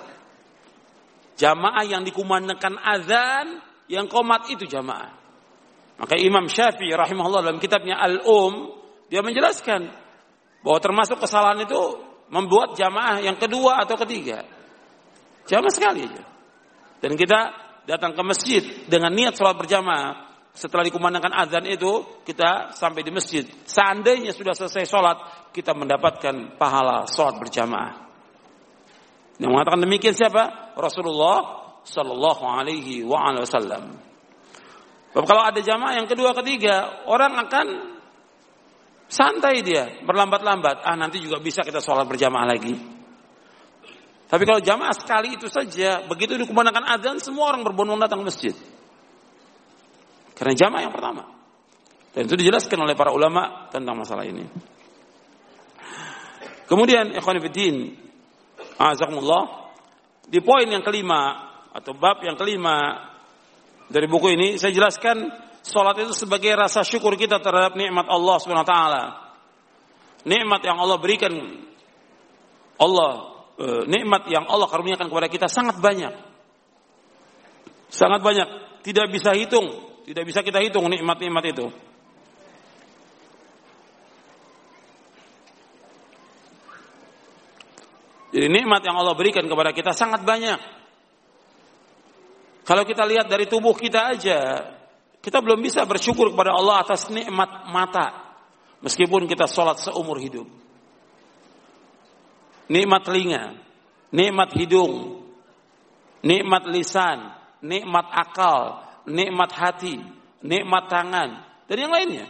Jamaah 1.32 1.80
yang 1.88 2.04
dikumandangkan 2.04 2.76
azan, 2.76 3.64
yang 3.88 4.04
komat 4.04 4.52
itu 4.52 4.68
jamaah. 4.68 5.16
Maka 5.96 6.20
Imam 6.20 6.44
Syafi'i 6.44 6.92
rahimahullah 6.92 7.40
dalam 7.40 7.62
kitabnya 7.62 7.96
Al-Um 7.96 8.81
dia 9.12 9.20
menjelaskan 9.20 9.92
bahwa 10.64 10.78
termasuk 10.80 11.20
kesalahan 11.20 11.68
itu 11.68 12.00
membuat 12.32 12.72
jamaah 12.80 13.20
yang 13.20 13.36
kedua 13.36 13.84
atau 13.84 14.00
ketiga. 14.00 14.40
Jamaah 15.44 15.68
sekali 15.68 16.08
aja. 16.08 16.24
Dan 17.04 17.12
kita 17.20 17.52
datang 17.84 18.16
ke 18.16 18.22
masjid 18.24 18.64
dengan 18.88 19.12
niat 19.12 19.36
sholat 19.36 19.60
berjamaah. 19.60 20.32
Setelah 20.56 20.88
dikumandangkan 20.88 21.28
azan 21.28 21.68
itu, 21.68 22.24
kita 22.24 22.72
sampai 22.72 23.04
di 23.04 23.12
masjid. 23.12 23.44
Seandainya 23.68 24.32
sudah 24.32 24.56
selesai 24.56 24.88
sholat, 24.88 25.16
kita 25.52 25.76
mendapatkan 25.76 26.56
pahala 26.56 27.04
sholat 27.04 27.36
berjamaah. 27.36 27.92
Yang 29.36 29.50
mengatakan 29.52 29.80
demikian 29.84 30.16
siapa? 30.16 30.72
Rasulullah 30.72 31.68
Sallallahu 31.84 32.44
Alaihi 32.48 33.04
Wasallam. 33.04 33.92
Kalau 35.12 35.42
ada 35.44 35.60
jamaah 35.60 36.00
yang 36.00 36.08
kedua, 36.08 36.32
ketiga, 36.32 37.04
orang 37.04 37.36
akan 37.36 37.66
Santai 39.12 39.60
dia, 39.60 40.00
berlambat-lambat. 40.08 40.88
Ah 40.88 40.96
nanti 40.96 41.20
juga 41.20 41.36
bisa 41.36 41.60
kita 41.60 41.84
sholat 41.84 42.08
berjamaah 42.08 42.48
lagi. 42.48 42.72
Tapi 44.24 44.42
kalau 44.48 44.64
jamaah 44.64 44.96
sekali 44.96 45.36
itu 45.36 45.52
saja, 45.52 46.00
begitu 46.08 46.40
dikumandangkan 46.40 46.88
azan, 46.96 47.20
semua 47.20 47.52
orang 47.52 47.60
berbondong 47.60 48.00
datang 48.00 48.24
ke 48.24 48.32
masjid. 48.32 48.56
Karena 50.32 50.56
jamaah 50.56 50.82
yang 50.88 50.94
pertama. 50.96 51.28
Dan 52.16 52.24
itu 52.24 52.40
dijelaskan 52.40 52.88
oleh 52.88 52.96
para 52.96 53.12
ulama 53.12 53.68
tentang 53.68 54.00
masalah 54.00 54.24
ini. 54.24 54.48
Kemudian 56.64 57.12
ikhwan 57.12 57.36
fillah, 57.36 57.76
azakumullah, 58.80 59.76
di 60.24 60.40
poin 60.40 60.64
yang 60.64 60.80
kelima 60.80 61.52
atau 61.68 61.92
bab 61.92 62.24
yang 62.24 62.40
kelima 62.40 63.12
dari 63.92 64.08
buku 64.08 64.32
ini 64.32 64.48
saya 64.56 64.72
jelaskan 64.72 65.28
Salat 65.62 65.94
itu 66.02 66.10
sebagai 66.10 66.50
rasa 66.58 66.82
syukur 66.82 67.14
kita 67.14 67.38
terhadap 67.38 67.78
nikmat 67.78 68.10
Allah 68.10 68.36
Subhanahu 68.42 68.66
wa 68.66 68.70
taala. 68.70 69.02
Nikmat 70.26 70.60
yang 70.66 70.78
Allah 70.82 70.98
berikan 70.98 71.30
Allah 72.82 73.10
e, 73.62 73.66
nikmat 73.86 74.26
yang 74.26 74.50
Allah 74.50 74.66
karuniakan 74.66 75.06
kepada 75.06 75.30
kita 75.30 75.46
sangat 75.46 75.78
banyak. 75.78 76.10
Sangat 77.94 78.26
banyak, 78.26 78.48
tidak 78.82 79.06
bisa 79.14 79.30
hitung, 79.38 79.70
tidak 80.02 80.26
bisa 80.26 80.42
kita 80.42 80.58
hitung 80.58 80.90
nikmat-nikmat 80.90 81.44
itu. 81.54 81.66
Jadi 88.32 88.48
nikmat 88.48 88.80
yang 88.82 88.96
Allah 88.96 89.12
berikan 89.12 89.44
kepada 89.44 89.70
kita 89.76 89.92
sangat 89.92 90.24
banyak. 90.24 90.56
Kalau 92.64 92.82
kita 92.88 93.04
lihat 93.04 93.28
dari 93.28 93.44
tubuh 93.44 93.76
kita 93.76 94.16
aja, 94.16 94.38
kita 95.22 95.38
belum 95.38 95.62
bisa 95.62 95.86
bersyukur 95.86 96.34
kepada 96.34 96.50
Allah 96.50 96.82
atas 96.82 97.06
nikmat 97.06 97.70
mata. 97.70 98.34
Meskipun 98.82 99.30
kita 99.30 99.46
sholat 99.46 99.78
seumur 99.78 100.18
hidup. 100.18 100.50
Nikmat 102.66 103.06
telinga, 103.06 103.54
nikmat 104.10 104.50
hidung, 104.58 105.22
nikmat 106.26 106.66
lisan, 106.66 107.30
nikmat 107.62 108.10
akal, 108.10 108.82
nikmat 109.06 109.50
hati, 109.54 110.02
nikmat 110.42 110.90
tangan, 110.90 111.30
dan 111.70 111.76
yang 111.78 111.94
lainnya. 111.94 112.26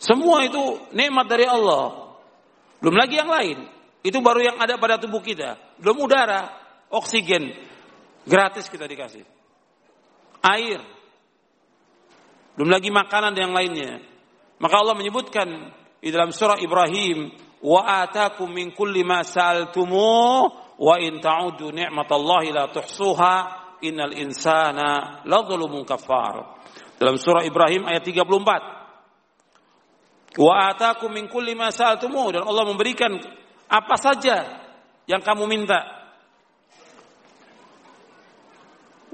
Semua 0.00 0.44
itu 0.44 0.80
nikmat 0.96 1.28
dari 1.28 1.44
Allah. 1.44 2.16
Belum 2.80 2.96
lagi 2.96 3.16
yang 3.20 3.28
lain. 3.28 3.68
Itu 4.04 4.20
baru 4.20 4.40
yang 4.44 4.56
ada 4.60 4.76
pada 4.76 5.00
tubuh 5.00 5.24
kita. 5.24 5.56
Belum 5.80 6.04
udara, 6.04 6.52
oksigen, 6.92 7.56
gratis 8.24 8.68
kita 8.68 8.88
dikasih 8.88 9.24
air. 10.44 10.80
Belum 12.54 12.70
lagi 12.70 12.92
makanan 12.92 13.34
dan 13.34 13.50
yang 13.50 13.56
lainnya. 13.56 13.98
Maka 14.60 14.74
Allah 14.78 14.94
menyebutkan 14.94 15.48
di 15.98 16.12
dalam 16.12 16.30
surah 16.30 16.60
Ibrahim, 16.60 17.32
"Wa 17.64 18.04
atakum 18.06 18.52
min 18.52 18.70
kulli 18.76 19.02
ma 19.02 19.24
sa'altumu 19.24 20.46
wa 20.78 20.94
in 21.00 21.18
ta'udu 21.18 21.72
ni'matallahi 21.74 22.52
la 22.54 22.70
tuhsuha 22.70 23.34
innal 23.82 24.14
insana 24.14 25.20
ladzalumun 25.26 25.82
kafar." 25.82 26.62
Dalam 26.94 27.18
surah 27.18 27.42
Ibrahim 27.42 27.90
ayat 27.90 28.06
34. 28.06 28.62
Wa 30.38 30.70
atakum 30.70 31.10
min 31.10 31.26
kulli 31.26 31.54
ma 31.54 31.70
dan 31.70 32.42
Allah 32.46 32.64
memberikan 32.66 33.10
apa 33.70 33.96
saja 33.98 34.62
yang 35.06 35.22
kamu 35.22 35.46
minta. 35.46 36.03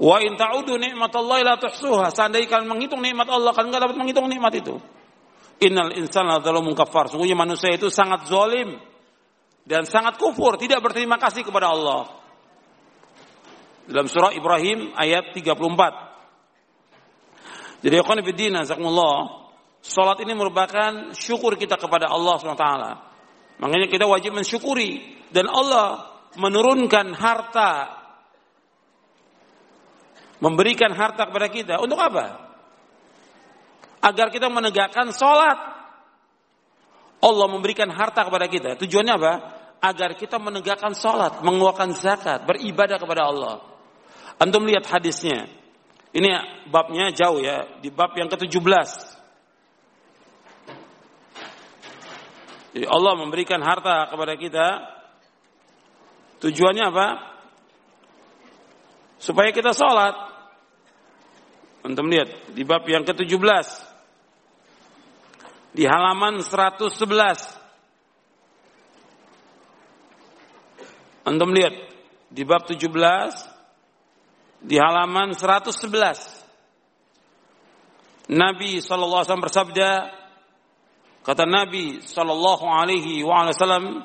Wa 0.01 0.17
in 0.17 0.33
ta'udu 0.33 0.81
nikmatallahi 0.81 1.45
la 1.45 1.61
tuhsuha. 1.61 2.09
Seandainya 2.09 2.49
kalian 2.49 2.65
menghitung 2.65 3.05
nikmat 3.05 3.29
Allah, 3.29 3.53
kalian 3.53 3.69
enggak 3.69 3.85
dapat 3.85 4.01
menghitung 4.01 4.25
nikmat 4.25 4.49
itu. 4.57 4.81
Innal 5.61 5.93
insana 5.93 6.41
dzalumun 6.41 6.73
kafar. 6.73 7.13
Sungguhnya 7.13 7.37
manusia 7.37 7.69
itu 7.69 7.93
sangat 7.93 8.25
zalim 8.25 8.81
dan 9.61 9.85
sangat 9.85 10.17
kufur, 10.17 10.57
tidak 10.57 10.81
berterima 10.81 11.21
kasih 11.21 11.45
kepada 11.45 11.69
Allah. 11.69 12.17
Dalam 13.85 14.09
surah 14.09 14.33
Ibrahim 14.33 14.89
ayat 14.97 15.37
34. 15.37 17.85
Jadi 17.85 18.01
ikhwan 18.01 18.25
fillah, 18.25 19.17
salat 19.85 20.17
ini 20.25 20.33
merupakan 20.33 21.13
syukur 21.13 21.61
kita 21.61 21.77
kepada 21.77 22.09
Allah 22.09 22.41
SWT. 22.41 22.65
Makanya 23.61 23.85
kita 23.85 24.09
wajib 24.09 24.33
mensyukuri 24.33 25.21
dan 25.29 25.45
Allah 25.45 26.09
menurunkan 26.41 27.13
harta 27.13 28.00
memberikan 30.41 30.91
harta 30.91 31.29
kepada 31.29 31.47
kita 31.47 31.75
untuk 31.79 32.01
apa? 32.01 32.51
Agar 34.01 34.33
kita 34.33 34.49
menegakkan 34.49 35.13
sholat. 35.13 35.57
Allah 37.21 37.47
memberikan 37.53 37.85
harta 37.93 38.25
kepada 38.25 38.49
kita. 38.49 38.73
Tujuannya 38.81 39.13
apa? 39.13 39.33
Agar 39.81 40.17
kita 40.17 40.41
menegakkan 40.41 40.97
sholat, 40.97 41.45
mengeluarkan 41.45 41.93
zakat, 41.93 42.49
beribadah 42.49 42.97
kepada 42.97 43.29
Allah. 43.29 43.61
Antum 44.41 44.65
lihat 44.65 44.89
hadisnya. 44.89 45.45
Ini 46.11 46.27
babnya 46.73 47.13
jauh 47.13 47.39
ya, 47.39 47.77
di 47.79 47.93
bab 47.93 48.17
yang 48.17 48.27
ke-17. 48.27 49.21
Jadi 52.71 52.85
Allah 52.87 53.13
memberikan 53.19 53.59
harta 53.61 54.07
kepada 54.09 54.33
kita 54.39 54.67
tujuannya 56.41 56.85
apa? 56.87 57.07
Supaya 59.21 59.53
kita 59.53 59.75
sholat. 59.75 60.30
Untuk 61.81 62.05
lihat 62.05 62.53
di 62.53 62.61
bab 62.61 62.85
yang 62.85 63.01
ke-17 63.01 63.67
di 65.73 65.87
halaman 65.87 66.41
111. 66.43 66.85
Anda 71.25 71.45
lihat 71.45 71.75
di 72.29 72.43
bab 72.45 72.65
17 72.69 72.85
di 74.61 74.77
halaman 74.77 75.33
111. 75.33 76.41
Nabi 78.31 78.79
sallallahu 78.79 79.21
alaihi 79.21 79.27
wasallam 79.27 79.45
bersabda 79.45 79.89
Kata 81.21 81.45
Nabi 81.45 82.01
sallallahu 82.01 82.65
alaihi 82.65 83.21
wasallam 83.21 84.01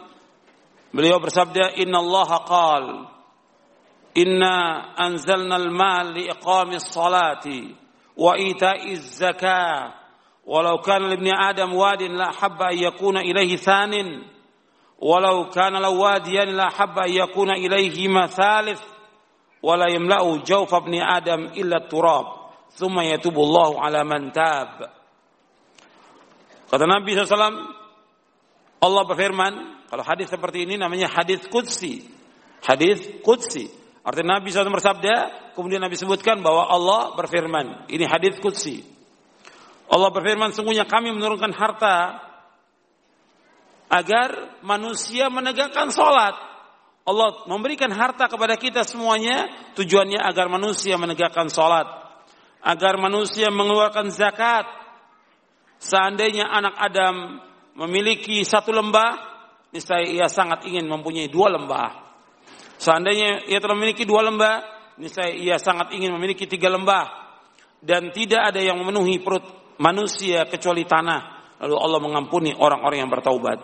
beliau 0.92 1.16
bersabda 1.16 1.80
inna 1.80 2.04
Allah 2.04 2.28
qal 4.16 4.22
inna 4.22 4.96
anzalna 4.96 5.54
al-mal 5.54 6.12
li 6.12 6.28
iqamis 6.30 6.88
salati 6.92 7.74
wa 8.16 8.36
ita'iz 8.38 9.20
zakah 9.20 9.92
walau 10.46 10.80
kana 10.80 11.08
libni 11.08 11.32
adam 11.32 11.74
wadin 11.74 12.16
la 12.16 12.32
habba 12.32 12.72
an 12.72 12.78
yakuna 12.78 13.20
ilaihi 13.20 13.56
thanin 13.56 14.24
walau 15.00 15.50
kana 15.52 15.80
law 15.80 15.92
wadiyan 15.92 16.54
la 16.56 16.70
habba 16.70 17.02
an 17.04 17.12
yakuna 17.12 17.56
ilaihi 17.56 18.08
mathalith 18.08 18.82
wala 19.62 19.90
yamla'u 19.90 20.44
jawfa 20.44 20.78
ibni 20.80 21.00
adam 21.00 21.52
illa 21.54 21.80
turab 21.88 22.56
thumma 22.78 23.04
yatubu 23.04 23.42
Allah 23.42 23.70
ala 23.84 24.04
man 24.04 24.32
tab 24.32 24.96
Kata 26.66 26.82
Nabi 26.82 27.14
SAW, 27.14 27.62
Allah 28.82 29.02
berfirman, 29.06 29.86
kalau 29.86 30.02
hadis 30.02 30.26
seperti 30.26 30.66
ini 30.66 30.74
namanya 30.74 31.06
hadis 31.06 31.46
kudsi. 31.46 32.02
Hadis 32.58 33.22
kudsi. 33.22 33.85
Artinya 34.06 34.38
Nabi 34.38 34.54
SAW 34.54 34.70
bersabda, 34.70 35.14
kemudian 35.58 35.82
Nabi 35.82 35.98
sebutkan 35.98 36.38
bahwa 36.38 36.70
Allah 36.70 37.18
berfirman. 37.18 37.90
Ini 37.90 38.06
hadis 38.06 38.38
kudsi. 38.38 38.86
Allah 39.90 40.14
berfirman, 40.14 40.54
sungguhnya 40.54 40.86
kami 40.86 41.10
menurunkan 41.10 41.50
harta 41.50 42.22
agar 43.90 44.62
manusia 44.62 45.26
menegakkan 45.26 45.90
sholat. 45.90 46.38
Allah 47.06 47.46
memberikan 47.50 47.90
harta 47.90 48.30
kepada 48.30 48.54
kita 48.54 48.86
semuanya 48.86 49.50
tujuannya 49.74 50.22
agar 50.22 50.46
manusia 50.46 50.94
menegakkan 50.94 51.50
sholat. 51.50 51.86
Agar 52.62 52.98
manusia 52.98 53.50
mengeluarkan 53.50 54.10
zakat 54.10 54.66
Seandainya 55.76 56.48
anak 56.48 56.74
Adam 56.80 57.16
memiliki 57.76 58.40
satu 58.40 58.72
lembah, 58.72 59.20
niscaya 59.76 60.08
ia 60.08 60.28
sangat 60.32 60.64
ingin 60.64 60.88
mempunyai 60.88 61.28
dua 61.28 61.52
lembah. 61.52 62.05
Seandainya 62.76 63.48
ia 63.48 63.58
telah 63.60 63.76
memiliki 63.76 64.04
dua 64.04 64.24
lembah, 64.26 64.62
niscaya 65.00 65.32
ia 65.32 65.56
sangat 65.56 65.92
ingin 65.96 66.12
memiliki 66.16 66.44
tiga 66.44 66.68
lembah. 66.72 67.26
Dan 67.80 68.10
tidak 68.10 68.52
ada 68.54 68.60
yang 68.60 68.80
memenuhi 68.80 69.20
perut 69.20 69.76
manusia 69.80 70.48
kecuali 70.48 70.84
tanah. 70.88 71.54
Lalu 71.64 71.76
Allah 71.76 72.00
mengampuni 72.00 72.52
orang-orang 72.52 73.04
yang 73.04 73.12
bertaubat. 73.12 73.58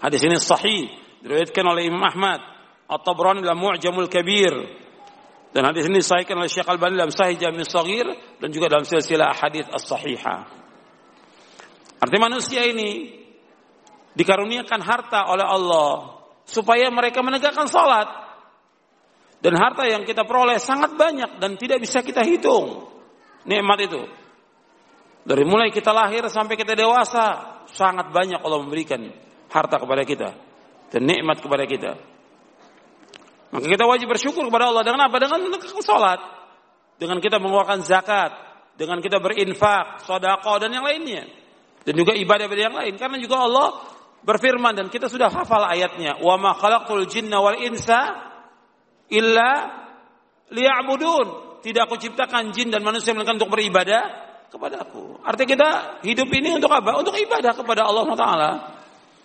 Hadis 0.00 0.20
ini 0.24 0.36
sahih 0.40 0.88
diriwayatkan 1.24 1.64
oleh 1.64 1.88
Imam 1.88 2.04
Ahmad, 2.04 2.40
At-Tabrani 2.88 3.40
dalam 3.40 3.60
Mu'jamul 3.60 4.08
Kabir 4.12 4.52
dan 5.54 5.70
hadis 5.70 5.86
ini 5.86 6.02
disahihkan 6.02 6.34
oleh 6.34 6.50
Syekh 6.50 6.66
Al-Bani 6.66 6.98
dalam 6.98 7.14
Sahih 7.14 7.38
Jami' 7.38 7.62
Shaghir 7.62 8.10
dan 8.42 8.50
juga 8.50 8.66
dalam 8.66 8.82
silsilah 8.82 9.38
hadis 9.38 9.62
as-sahihah. 9.70 10.50
Artinya 12.02 12.26
manusia 12.26 12.66
ini 12.66 13.22
dikaruniakan 14.18 14.80
harta 14.82 15.30
oleh 15.30 15.46
Allah 15.46 16.13
supaya 16.44 16.88
mereka 16.92 17.20
menegakkan 17.24 17.68
salat. 17.68 18.06
Dan 19.44 19.60
harta 19.60 19.84
yang 19.84 20.08
kita 20.08 20.24
peroleh 20.24 20.56
sangat 20.56 20.96
banyak 20.96 21.36
dan 21.36 21.60
tidak 21.60 21.84
bisa 21.84 22.00
kita 22.00 22.24
hitung 22.24 22.88
nikmat 23.44 23.78
itu. 23.84 24.02
Dari 25.24 25.44
mulai 25.44 25.72
kita 25.72 25.92
lahir 25.92 26.24
sampai 26.28 26.56
kita 26.56 26.76
dewasa, 26.76 27.60
sangat 27.68 28.12
banyak 28.12 28.40
Allah 28.40 28.60
memberikan 28.60 29.00
harta 29.48 29.76
kepada 29.80 30.04
kita 30.04 30.30
dan 30.92 31.00
nikmat 31.04 31.40
kepada 31.40 31.64
kita. 31.64 31.92
Maka 33.54 33.66
kita 33.70 33.84
wajib 33.86 34.10
bersyukur 34.10 34.44
kepada 34.50 34.68
Allah 34.68 34.82
dengan 34.84 35.06
apa? 35.06 35.16
Dengan 35.16 35.38
menegakkan 35.48 35.80
salat, 35.80 36.20
dengan 36.98 37.22
kita 37.22 37.38
mengeluarkan 37.40 37.86
zakat, 37.86 38.34
dengan 38.74 38.98
kita 38.98 39.22
berinfak, 39.22 40.02
sedekah 40.02 40.56
dan 40.58 40.70
yang 40.74 40.84
lainnya. 40.84 41.24
Dan 41.84 41.94
juga 42.00 42.16
ibadah-ibadah 42.16 42.64
yang 42.64 42.76
lain 42.76 42.94
karena 42.96 43.16
juga 43.20 43.44
Allah 43.44 43.68
berfirman 44.24 44.72
dan 44.74 44.86
kita 44.88 45.06
sudah 45.12 45.28
hafal 45.28 45.62
ayatnya, 45.68 46.18
"Wa 46.18 46.40
ma 46.40 46.56
khalaqtul 46.56 47.04
jinna 47.06 47.38
wal 47.38 47.60
insa 47.60 48.32
illa 49.12 49.50
liya'budun." 50.48 51.60
Tidak 51.64 51.80
aku 51.80 51.96
ciptakan 51.96 52.52
jin 52.52 52.68
dan 52.68 52.84
manusia 52.84 53.16
melainkan 53.16 53.40
untuk 53.40 53.56
beribadah 53.56 54.02
kepada 54.52 54.84
aku. 54.84 55.16
Artinya 55.24 55.48
kita 55.48 55.70
hidup 56.04 56.28
ini 56.28 56.52
untuk 56.52 56.68
apa? 56.68 57.00
Untuk 57.00 57.16
ibadah 57.16 57.56
kepada 57.56 57.88
Allah 57.88 58.04
Taala. 58.12 58.50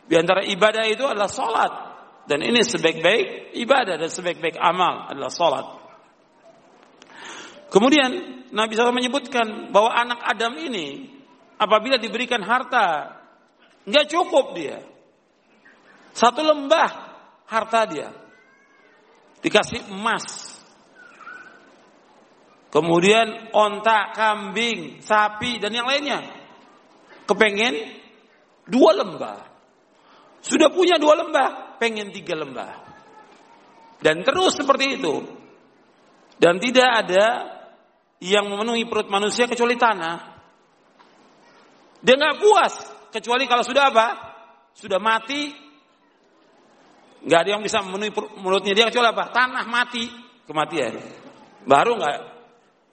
Di 0.07 0.15
antara 0.15 0.47
ibadah 0.47 0.87
itu 0.87 1.03
adalah 1.03 1.27
salat. 1.27 1.71
Dan 2.23 2.45
ini 2.45 2.63
sebaik-baik 2.63 3.57
ibadah 3.59 3.99
dan 3.99 4.07
sebaik-baik 4.07 4.55
amal 4.55 5.11
adalah 5.11 5.27
salat. 5.27 5.65
Kemudian 7.69 8.09
Nabi 8.49 8.73
SAW 8.73 8.95
menyebutkan 8.95 9.69
bahwa 9.69 9.93
anak 9.93 10.23
Adam 10.25 10.57
ini 10.57 11.05
apabila 11.59 12.01
diberikan 12.01 12.41
harta 12.41 13.18
nggak 13.85 14.05
cukup 14.09 14.55
dia. 14.57 14.81
Satu 16.11 16.41
lembah 16.43 16.89
harta 17.47 17.81
dia 17.87 18.09
dikasih 19.39 19.91
emas. 19.91 20.55
Kemudian 22.69 23.49
onta, 23.49 24.13
kambing, 24.13 25.01
sapi 25.01 25.57
dan 25.57 25.73
yang 25.73 25.89
lainnya. 25.89 26.21
Kepengen 27.25 27.97
dua 28.69 28.93
lembah. 28.93 29.39
Sudah 30.45 30.69
punya 30.69 31.01
dua 31.01 31.17
lembah, 31.17 31.81
pengen 31.81 32.13
tiga 32.13 32.37
lembah. 32.37 32.73
Dan 33.99 34.21
terus 34.21 34.53
seperti 34.53 35.01
itu. 35.01 35.25
Dan 36.39 36.61
tidak 36.61 36.89
ada 37.03 37.27
yang 38.21 38.47
memenuhi 38.47 38.85
perut 38.85 39.09
manusia 39.09 39.49
kecuali 39.49 39.75
tanah. 39.75 40.17
Dia 41.99 42.15
nggak 42.15 42.37
puas 42.39 42.73
kecuali 43.09 43.45
kalau 43.45 43.61
sudah 43.65 43.89
apa? 43.91 44.07
Sudah 44.73 45.01
mati. 45.01 45.51
Nggak 47.19 47.39
ada 47.43 47.49
yang 47.59 47.63
bisa 47.63 47.83
memenuhi 47.83 48.15
mulutnya 48.39 48.71
dia 48.71 48.87
kecuali 48.87 49.11
apa? 49.11 49.33
Tanah 49.33 49.65
mati 49.67 50.07
kematian. 50.47 50.95
Baru 51.67 51.99
nggak? 51.99 52.17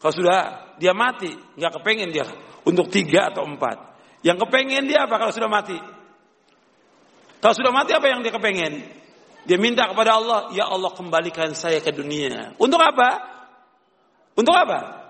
Kalau 0.02 0.12
sudah 0.12 0.38
dia 0.76 0.92
mati, 0.92 1.30
nggak 1.32 1.72
kepengen 1.80 2.10
dia 2.12 2.26
untuk 2.66 2.90
tiga 2.90 3.32
atau 3.32 3.46
empat. 3.46 3.96
Yang 4.26 4.44
kepengen 4.44 4.90
dia 4.90 5.06
apa 5.06 5.16
kalau 5.16 5.32
sudah 5.32 5.48
mati? 5.48 5.78
Kalau 7.38 7.54
sudah 7.54 7.70
mati 7.70 7.94
apa 7.94 8.10
yang 8.10 8.20
dia 8.26 8.34
kepengen? 8.34 8.82
Dia 9.46 9.62
minta 9.62 9.86
kepada 9.86 10.18
Allah, 10.18 10.50
ya 10.50 10.66
Allah 10.66 10.90
kembalikan 10.90 11.54
saya 11.54 11.78
ke 11.78 11.94
dunia. 11.94 12.58
Untuk 12.58 12.82
apa? 12.82 13.22
Untuk 14.34 14.50
apa? 14.50 15.06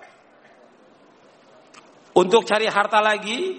Untuk 2.13 2.45
cari 2.45 2.69
harta 2.69 3.01
lagi, 3.01 3.57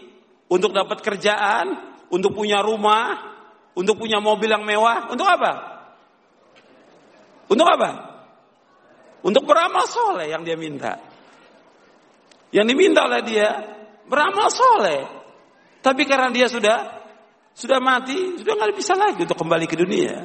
untuk 0.48 0.72
dapat 0.72 1.04
kerjaan, 1.04 1.95
untuk 2.12 2.36
punya 2.36 2.64
rumah, 2.64 3.36
untuk 3.76 4.00
punya 4.00 4.24
mobil 4.24 4.48
yang 4.48 4.64
mewah, 4.64 5.12
untuk 5.12 5.28
apa? 5.28 5.54
Untuk 7.48 7.68
apa? 7.68 7.89
Untuk 9.24 9.43
beramal 9.43 9.86
soleh 9.88 10.32
yang 10.32 10.43
dia 10.48 10.56
minta. 10.56 11.00
Yang 12.52 12.66
diminta 12.72 13.08
oleh 13.08 13.22
dia 13.28 13.48
beramal 14.08 14.48
soleh. 14.48 15.04
Tapi 15.84 16.04
karena 16.08 16.32
dia 16.32 16.48
sudah 16.48 16.78
sudah 17.58 17.82
mati, 17.82 18.38
sudah 18.38 18.54
nggak 18.54 18.76
bisa 18.78 18.93
lagi 18.95 19.26
untuk 19.26 19.39
kembali 19.39 19.66
ke 19.68 19.76
dunia. 19.76 20.16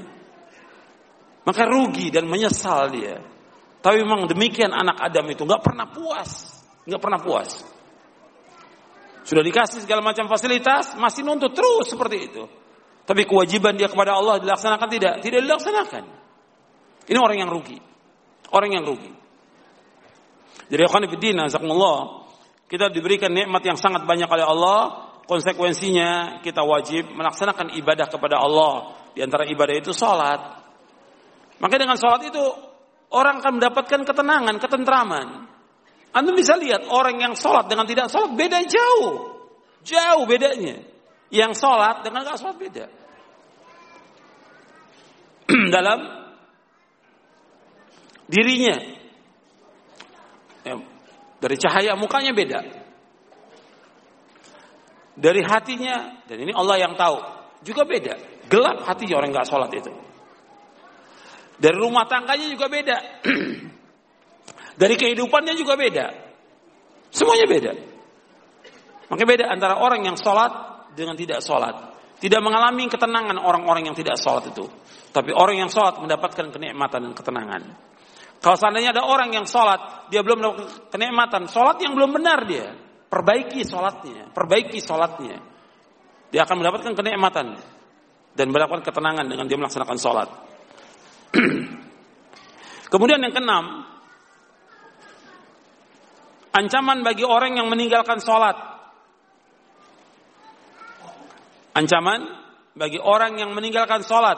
Maka 1.43 1.63
rugi 1.67 2.13
dan 2.15 2.31
menyesal 2.31 2.93
dia. 2.95 3.19
Tapi 3.83 3.99
memang 3.99 4.31
demikian 4.31 4.71
anak 4.71 5.03
Adam 5.03 5.27
itu 5.35 5.43
nggak 5.43 5.63
pernah 5.65 5.91
puas, 5.91 6.63
nggak 6.87 7.03
pernah 7.03 7.19
puas. 7.19 7.72
Sudah 9.33 9.41
dikasih 9.41 9.89
segala 9.89 10.05
macam 10.05 10.29
fasilitas, 10.29 10.93
masih 11.01 11.25
nuntut 11.25 11.57
terus 11.57 11.89
seperti 11.89 12.29
itu. 12.29 12.45
Tapi 13.09 13.25
kewajiban 13.25 13.73
dia 13.81 13.89
kepada 13.89 14.13
Allah 14.13 14.37
dilaksanakan 14.45 14.89
tidak? 14.93 15.25
Tidak 15.25 15.41
dilaksanakan. 15.41 16.05
Ini 17.09 17.17
orang 17.17 17.41
yang 17.41 17.49
rugi. 17.49 17.81
Orang 18.53 18.77
yang 18.77 18.85
rugi. 18.85 19.09
Jadi 20.69 20.85
akan 20.85 21.09
fillah, 21.09 22.01
kita 22.69 22.93
diberikan 22.93 23.33
nikmat 23.33 23.65
yang 23.65 23.81
sangat 23.81 24.05
banyak 24.05 24.29
oleh 24.29 24.45
Allah, 24.45 24.81
konsekuensinya 25.25 26.45
kita 26.45 26.61
wajib 26.61 27.09
melaksanakan 27.17 27.73
ibadah 27.73 28.13
kepada 28.13 28.37
Allah. 28.37 29.01
Di 29.17 29.25
antara 29.25 29.49
ibadah 29.49 29.73
itu 29.73 29.97
salat. 29.97 30.61
Maka 31.57 31.75
dengan 31.81 31.97
salat 31.97 32.29
itu 32.29 32.45
orang 33.17 33.41
akan 33.41 33.57
mendapatkan 33.57 34.01
ketenangan, 34.05 34.61
ketentraman. 34.61 35.52
Anda 36.13 36.37
bisa 36.37 36.61
lihat 36.61 36.85
orang 36.93 37.17
yang 37.17 37.33
sholat 37.33 37.73
dengan 37.73 37.89
tidak 37.89 38.13
sholat 38.13 38.37
beda 38.37 38.61
jauh. 38.69 39.33
Jauh 39.83 40.25
bedanya. 40.29 40.85
Yang 41.33 41.53
sholat 41.57 42.05
dengan 42.05 42.29
gak 42.29 42.37
sholat 42.37 42.57
beda. 42.61 42.85
Dalam 45.75 45.99
dirinya. 48.29 48.77
Ya, 50.63 50.75
dari 51.43 51.57
cahaya 51.59 51.99
mukanya 51.99 52.37
beda. 52.37 52.61
Dari 55.13 55.43
hatinya, 55.45 56.25
dan 56.29 56.39
ini 56.39 56.53
Allah 56.55 56.77
yang 56.79 56.95
tahu, 56.95 57.19
juga 57.67 57.83
beda. 57.89 58.47
Gelap 58.53 58.85
hatinya 58.85 59.17
orang 59.19 59.33
gak 59.33 59.49
sholat 59.49 59.73
itu. 59.73 59.93
Dari 61.57 61.77
rumah 61.77 62.05
tangganya 62.05 62.53
juga 62.53 62.69
beda. 62.69 62.97
Dari 64.83 64.99
kehidupannya 64.99 65.55
juga 65.55 65.79
beda. 65.79 66.07
Semuanya 67.15 67.47
beda. 67.47 67.73
Makanya 69.15 69.29
beda 69.31 69.45
antara 69.47 69.75
orang 69.79 70.03
yang 70.03 70.19
sholat 70.19 70.51
dengan 70.99 71.15
tidak 71.15 71.39
sholat. 71.39 71.95
Tidak 72.19 72.43
mengalami 72.43 72.91
ketenangan 72.91 73.39
orang-orang 73.39 73.87
yang 73.87 73.95
tidak 73.95 74.19
sholat 74.19 74.51
itu. 74.51 74.67
Tapi 75.15 75.31
orang 75.31 75.63
yang 75.63 75.71
sholat 75.71 76.03
mendapatkan 76.03 76.51
kenikmatan 76.51 77.07
dan 77.07 77.13
ketenangan. 77.15 77.63
Kalau 78.43 78.59
seandainya 78.59 78.91
ada 78.91 79.07
orang 79.07 79.31
yang 79.31 79.47
sholat, 79.47 80.11
dia 80.11 80.27
belum 80.27 80.43
mendapatkan 80.43 80.91
kenikmatan. 80.91 81.47
Sholat 81.47 81.79
yang 81.79 81.95
belum 81.95 82.11
benar 82.19 82.43
dia. 82.43 82.75
Perbaiki 83.07 83.63
sholatnya. 83.63 84.35
Perbaiki 84.35 84.83
sholatnya. 84.83 85.39
Dia 86.35 86.43
akan 86.43 86.59
mendapatkan 86.59 86.91
kenikmatan. 86.91 87.55
Dan 88.35 88.47
mendapatkan 88.51 88.83
ketenangan 88.83 89.31
dengan 89.31 89.47
dia 89.47 89.59
melaksanakan 89.63 89.99
sholat. 90.01 90.29
Kemudian 92.93 93.23
yang 93.23 93.31
keenam, 93.31 93.82
ancaman 96.54 97.06
bagi 97.06 97.26
orang 97.28 97.58
yang 97.58 97.68
meninggalkan 97.70 98.18
sholat. 98.18 98.58
Ancaman 101.78 102.26
bagi 102.74 102.98
orang 102.98 103.38
yang 103.38 103.54
meninggalkan 103.54 104.02
sholat. 104.02 104.38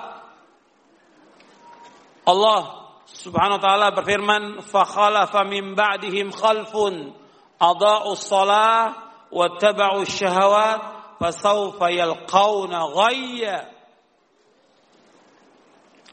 Allah 2.27 2.61
subhanahu 3.07 3.57
wa 3.57 3.63
ta'ala 3.63 3.87
berfirman, 3.95 4.43
فَخَلَفَ 4.67 5.33
مِنْ 5.47 5.73
بَعْدِهِمْ 5.73 6.27
خَلْفٌ 6.35 6.73
أَضَاءُوا 7.59 8.15
الصَّلَاةِ 8.15 8.83
وَاتَّبَعُوا 9.31 10.03
الشَّهَوَاتِ 10.03 10.81
فَسَوْفَ 11.19 11.79
يَلْقَوْنَ 11.79 12.73
غَيَّ 12.75 13.43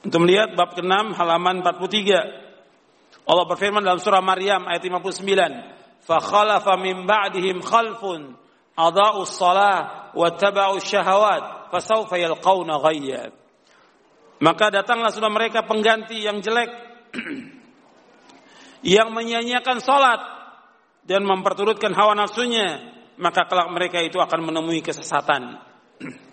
untuk 0.07 0.22
melihat 0.22 0.55
bab 0.55 0.70
ke-6 0.78 1.18
halaman 1.18 1.66
43. 1.66 3.26
Allah 3.26 3.44
berfirman 3.51 3.82
dalam 3.82 3.99
surah 3.99 4.22
Maryam 4.22 4.62
ayat 4.70 4.86
59. 4.86 5.26
khalafa 6.08 6.78
min 6.82 7.06
ba'dihim 7.06 7.62
khalfun 7.62 8.34
adha'u 8.78 9.26
shalah 9.28 10.12
wa 10.18 10.28
syahawat 10.82 11.72
fasawfa 11.72 12.18
yalqawna 12.18 12.80
ghayya. 12.82 13.32
Maka 14.41 14.74
datanglah 14.74 15.14
sudah 15.14 15.30
mereka 15.30 15.62
pengganti 15.64 16.26
yang 16.26 16.41
jelek 16.41 16.70
yang 18.97 19.14
menyanyiakan 19.14 19.78
salat 19.78 20.18
dan 21.06 21.22
memperturutkan 21.22 21.93
hawa 21.93 22.18
nafsunya, 22.18 22.82
maka 23.22 23.45
kelak 23.45 23.70
mereka 23.70 24.02
itu 24.02 24.18
akan 24.18 24.41
menemui 24.41 24.82
kesesatan. 24.82 25.62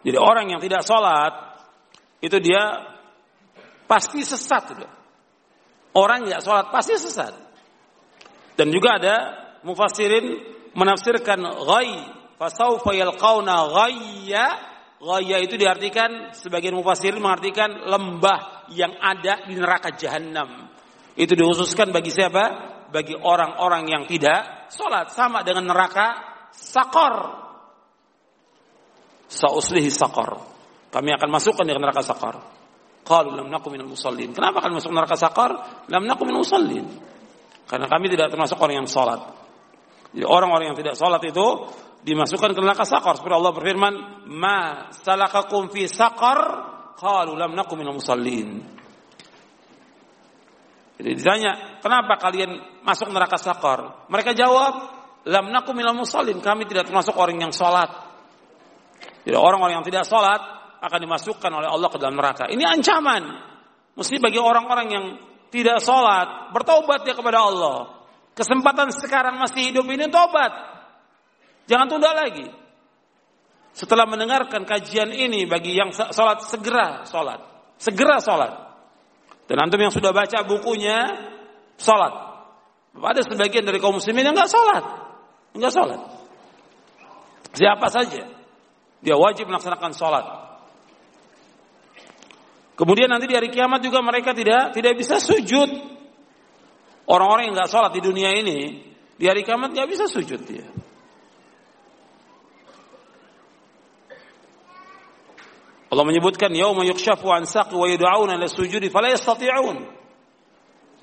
Jadi 0.00 0.16
orang 0.16 0.48
yang 0.48 0.60
tidak 0.64 0.80
sholat 0.82 1.60
itu 2.24 2.36
dia 2.40 2.89
pasti 3.90 4.22
sesat. 4.22 4.78
Itu. 4.78 4.86
Orang 5.98 6.30
yang 6.30 6.38
sholat 6.38 6.70
pasti 6.70 6.94
sesat. 6.94 7.34
Dan 8.54 8.70
juga 8.70 9.02
ada 9.02 9.16
mufassirin 9.66 10.38
menafsirkan 10.78 11.42
ghai 11.42 11.90
fasaufa 12.38 12.94
yalqauna 12.94 13.66
ghayya 13.74 14.44
ghayya 15.02 15.36
itu 15.42 15.58
diartikan 15.58 16.30
sebagian 16.30 16.78
mufassirin 16.78 17.18
mengartikan 17.18 17.90
lembah 17.90 18.70
yang 18.70 18.94
ada 19.02 19.42
di 19.50 19.58
neraka 19.58 19.90
jahanam. 19.98 20.70
Itu 21.18 21.34
dikhususkan 21.34 21.90
bagi 21.90 22.14
siapa? 22.14 22.70
Bagi 22.94 23.18
orang-orang 23.18 23.90
yang 23.90 24.04
tidak 24.06 24.70
sholat 24.70 25.10
sama 25.10 25.42
dengan 25.42 25.74
neraka 25.74 26.14
sakor 26.54 27.40
Sa'uslihi 29.30 29.94
sakar. 29.94 30.42
Kami 30.90 31.10
akan 31.14 31.28
masukkan 31.30 31.62
di 31.62 31.70
neraka 31.70 32.02
sakar. 32.02 32.59
Qalu 33.10 33.34
lam 33.34 33.50
nakum 33.50 33.74
minal 33.74 33.90
musallin. 33.90 34.30
Kenapa 34.30 34.62
akan 34.62 34.78
masuk 34.78 34.94
neraka 34.94 35.18
sakar? 35.18 35.50
Lam 35.90 36.06
nakum 36.06 36.30
minal 36.30 36.46
musallin. 36.46 36.86
Karena 37.66 37.90
kami 37.90 38.06
tidak 38.06 38.30
termasuk 38.30 38.54
orang 38.62 38.86
yang 38.86 38.88
salat. 38.90 39.18
Jadi 40.14 40.22
orang-orang 40.22 40.70
yang 40.70 40.78
tidak 40.78 40.94
salat 40.94 41.18
itu 41.26 41.46
dimasukkan 42.06 42.54
ke 42.54 42.60
neraka 42.62 42.86
sakar. 42.86 43.18
Seperti 43.18 43.34
Allah 43.34 43.50
berfirman, 43.50 43.94
"Ma 44.30 44.58
salakakum 44.94 45.74
fi 45.74 45.90
sakar?" 45.90 46.70
Qalu 46.94 47.34
lam 47.34 47.58
nakum 47.58 47.74
minal 47.74 47.98
musallin. 47.98 48.62
Jadi 51.00 51.10
ditanya, 51.16 51.82
"Kenapa 51.82 52.14
kalian 52.14 52.82
masuk 52.86 53.10
neraka 53.10 53.42
sakar?" 53.42 54.06
Mereka 54.06 54.38
jawab, 54.38 54.86
"Lam 55.26 55.50
nakum 55.50 55.74
minal 55.74 55.98
musallin." 55.98 56.38
Kami 56.38 56.62
tidak 56.70 56.86
termasuk 56.86 57.18
orang 57.18 57.42
yang 57.42 57.50
salat. 57.50 57.90
Jadi 59.26 59.34
orang-orang 59.34 59.82
yang 59.82 59.86
tidak 59.86 60.06
sholat 60.06 60.59
akan 60.80 60.98
dimasukkan 61.04 61.50
oleh 61.52 61.68
Allah 61.68 61.88
ke 61.92 61.98
dalam 62.00 62.16
neraka. 62.16 62.48
Ini 62.48 62.64
ancaman. 62.64 63.22
Mesti 63.94 64.16
bagi 64.16 64.40
orang-orang 64.40 64.88
yang 64.88 65.04
tidak 65.52 65.82
sholat, 65.84 66.54
bertobat 66.56 67.04
dia 67.04 67.12
kepada 67.12 67.44
Allah. 67.44 68.00
Kesempatan 68.32 68.88
sekarang 68.94 69.36
masih 69.36 69.68
hidup 69.74 69.84
ini 69.90 70.08
tobat. 70.08 70.48
Jangan 71.68 71.86
tunda 71.90 72.16
lagi. 72.16 72.48
Setelah 73.76 74.08
mendengarkan 74.08 74.66
kajian 74.66 75.12
ini 75.14 75.46
bagi 75.46 75.76
yang 75.76 75.92
sholat 75.92 76.42
segera 76.48 77.04
sholat. 77.06 77.38
Segera 77.76 78.18
sholat. 78.18 78.52
Dan 79.46 79.58
antum 79.60 79.78
yang 79.82 79.94
sudah 79.94 80.14
baca 80.14 80.46
bukunya 80.46 81.28
sholat. 81.78 82.12
Ada 82.94 83.22
sebagian 83.22 83.66
dari 83.66 83.78
kaum 83.78 83.98
muslimin 83.98 84.26
yang 84.30 84.34
nggak 84.34 84.50
sholat. 84.50 84.84
Nggak 85.54 85.72
sholat. 85.74 86.00
Siapa 87.54 87.86
saja. 87.90 88.22
Dia 89.00 89.16
wajib 89.18 89.50
melaksanakan 89.50 89.92
sholat. 89.94 90.49
Kemudian 92.80 93.12
nanti 93.12 93.28
di 93.28 93.36
hari 93.36 93.52
kiamat 93.52 93.84
juga 93.84 94.00
mereka 94.00 94.32
tidak 94.32 94.72
tidak 94.72 94.96
bisa 94.96 95.20
sujud. 95.20 95.68
Orang-orang 97.04 97.52
yang 97.52 97.54
nggak 97.60 97.68
sholat 97.68 97.92
di 97.92 98.00
dunia 98.00 98.32
ini 98.32 98.88
di 99.20 99.24
hari 99.28 99.44
kiamat 99.44 99.76
nggak 99.76 99.88
bisa 99.92 100.08
sujud 100.08 100.40
dia. 100.48 100.64
Allah 105.90 106.06
menyebutkan 106.08 106.48
yauma 106.56 106.86
yukshafu 106.88 107.28
an 107.28 107.44
saqi 107.44 107.76
wa 107.76 107.84
yud'auna 107.84 108.40
ila 108.40 108.48
sujudi 108.48 108.88
fala 108.88 109.12
yastati'un. 109.12 109.76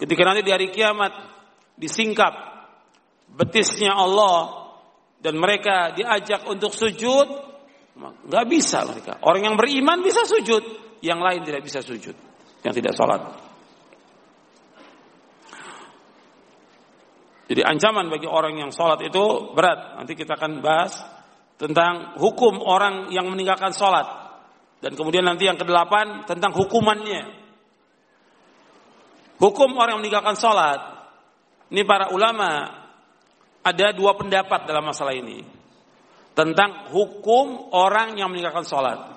Ketika 0.02 0.22
nanti 0.26 0.42
di 0.42 0.50
hari 0.50 0.74
kiamat 0.74 1.14
disingkap 1.78 2.34
betisnya 3.30 3.94
Allah 3.94 4.74
dan 5.22 5.38
mereka 5.38 5.94
diajak 5.94 6.50
untuk 6.50 6.74
sujud 6.74 7.48
Gak 8.28 8.46
bisa 8.46 8.86
mereka. 8.86 9.18
Orang 9.26 9.42
yang 9.42 9.56
beriman 9.58 10.06
bisa 10.06 10.22
sujud, 10.30 10.62
yang 11.02 11.22
lain 11.22 11.46
tidak 11.46 11.62
bisa 11.66 11.84
sujud, 11.84 12.16
yang 12.66 12.74
tidak 12.74 12.94
sholat. 12.94 13.48
Jadi 17.48 17.64
ancaman 17.64 18.12
bagi 18.12 18.28
orang 18.28 18.60
yang 18.60 18.72
sholat 18.76 19.00
itu 19.08 19.56
berat. 19.56 19.96
Nanti 19.96 20.20
kita 20.20 20.36
akan 20.36 20.60
bahas 20.60 21.00
tentang 21.56 22.20
hukum 22.20 22.60
orang 22.60 23.08
yang 23.16 23.32
meninggalkan 23.32 23.72
sholat. 23.72 24.04
Dan 24.84 24.94
kemudian 24.94 25.26
nanti 25.26 25.48
yang 25.48 25.56
kedelapan 25.56 26.28
tentang 26.28 26.52
hukumannya. 26.54 27.24
Hukum 29.40 29.80
orang 29.80 29.98
yang 29.98 30.02
meninggalkan 30.04 30.36
sholat. 30.36 30.80
Ini 31.72 31.88
para 31.88 32.12
ulama 32.12 32.68
ada 33.64 33.88
dua 33.96 34.20
pendapat 34.20 34.68
dalam 34.68 34.84
masalah 34.84 35.16
ini. 35.16 35.42
Tentang 36.36 36.92
hukum 36.94 37.74
orang 37.74 38.20
yang 38.20 38.30
meninggalkan 38.30 38.68
sholat. 38.68 39.17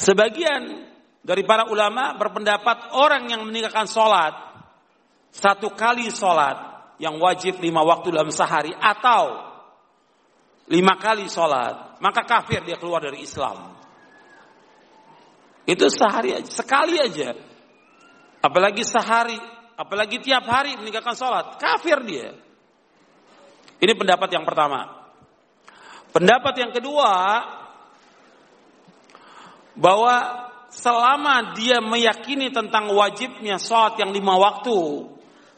Sebagian 0.00 0.88
dari 1.20 1.44
para 1.44 1.68
ulama 1.68 2.16
berpendapat 2.16 2.96
orang 2.96 3.28
yang 3.28 3.44
meninggalkan 3.44 3.84
sholat 3.84 4.32
satu 5.28 5.76
kali 5.76 6.08
sholat 6.08 6.56
yang 6.96 7.20
wajib 7.20 7.60
lima 7.60 7.84
waktu 7.84 8.08
dalam 8.08 8.32
sehari 8.32 8.72
atau 8.72 9.52
lima 10.72 10.96
kali 10.96 11.28
sholat, 11.28 12.00
maka 12.00 12.24
kafir 12.24 12.64
dia 12.64 12.80
keluar 12.80 13.04
dari 13.04 13.20
Islam. 13.20 13.76
Itu 15.68 15.92
sehari 15.92 16.48
sekali 16.48 16.96
aja. 16.96 17.36
Apalagi 18.40 18.80
sehari, 18.80 19.36
apalagi 19.76 20.16
tiap 20.24 20.48
hari 20.48 20.80
meninggalkan 20.80 21.12
sholat, 21.12 21.60
kafir 21.60 22.00
dia. 22.08 22.32
Ini 23.76 23.92
pendapat 23.92 24.32
yang 24.32 24.48
pertama. 24.48 25.12
Pendapat 26.10 26.54
yang 26.56 26.72
kedua, 26.72 27.12
bahwa 29.80 30.46
selama 30.68 31.56
dia 31.56 31.80
meyakini 31.80 32.52
tentang 32.52 32.92
wajibnya 32.92 33.56
sholat 33.56 33.96
yang 33.96 34.12
lima 34.12 34.36
waktu, 34.36 35.08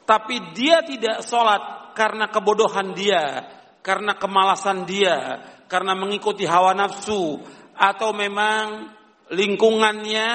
tapi 0.07 0.55
dia 0.55 0.81
tidak 0.87 1.27
sholat 1.27 1.93
karena 1.93 2.31
kebodohan 2.31 2.95
dia, 2.95 3.45
karena 3.85 4.17
kemalasan 4.17 4.87
dia, 4.87 5.43
karena 5.67 5.93
mengikuti 5.99 6.47
hawa 6.47 6.73
nafsu, 6.73 7.43
atau 7.75 8.15
memang 8.15 8.95
lingkungannya 9.35 10.29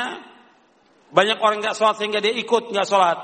banyak 1.07 1.37
orang 1.39 1.63
nggak 1.63 1.77
sholat 1.79 1.95
sehingga 1.97 2.19
dia 2.19 2.35
ikut 2.35 2.69
nggak 2.69 2.87
sholat, 2.87 3.17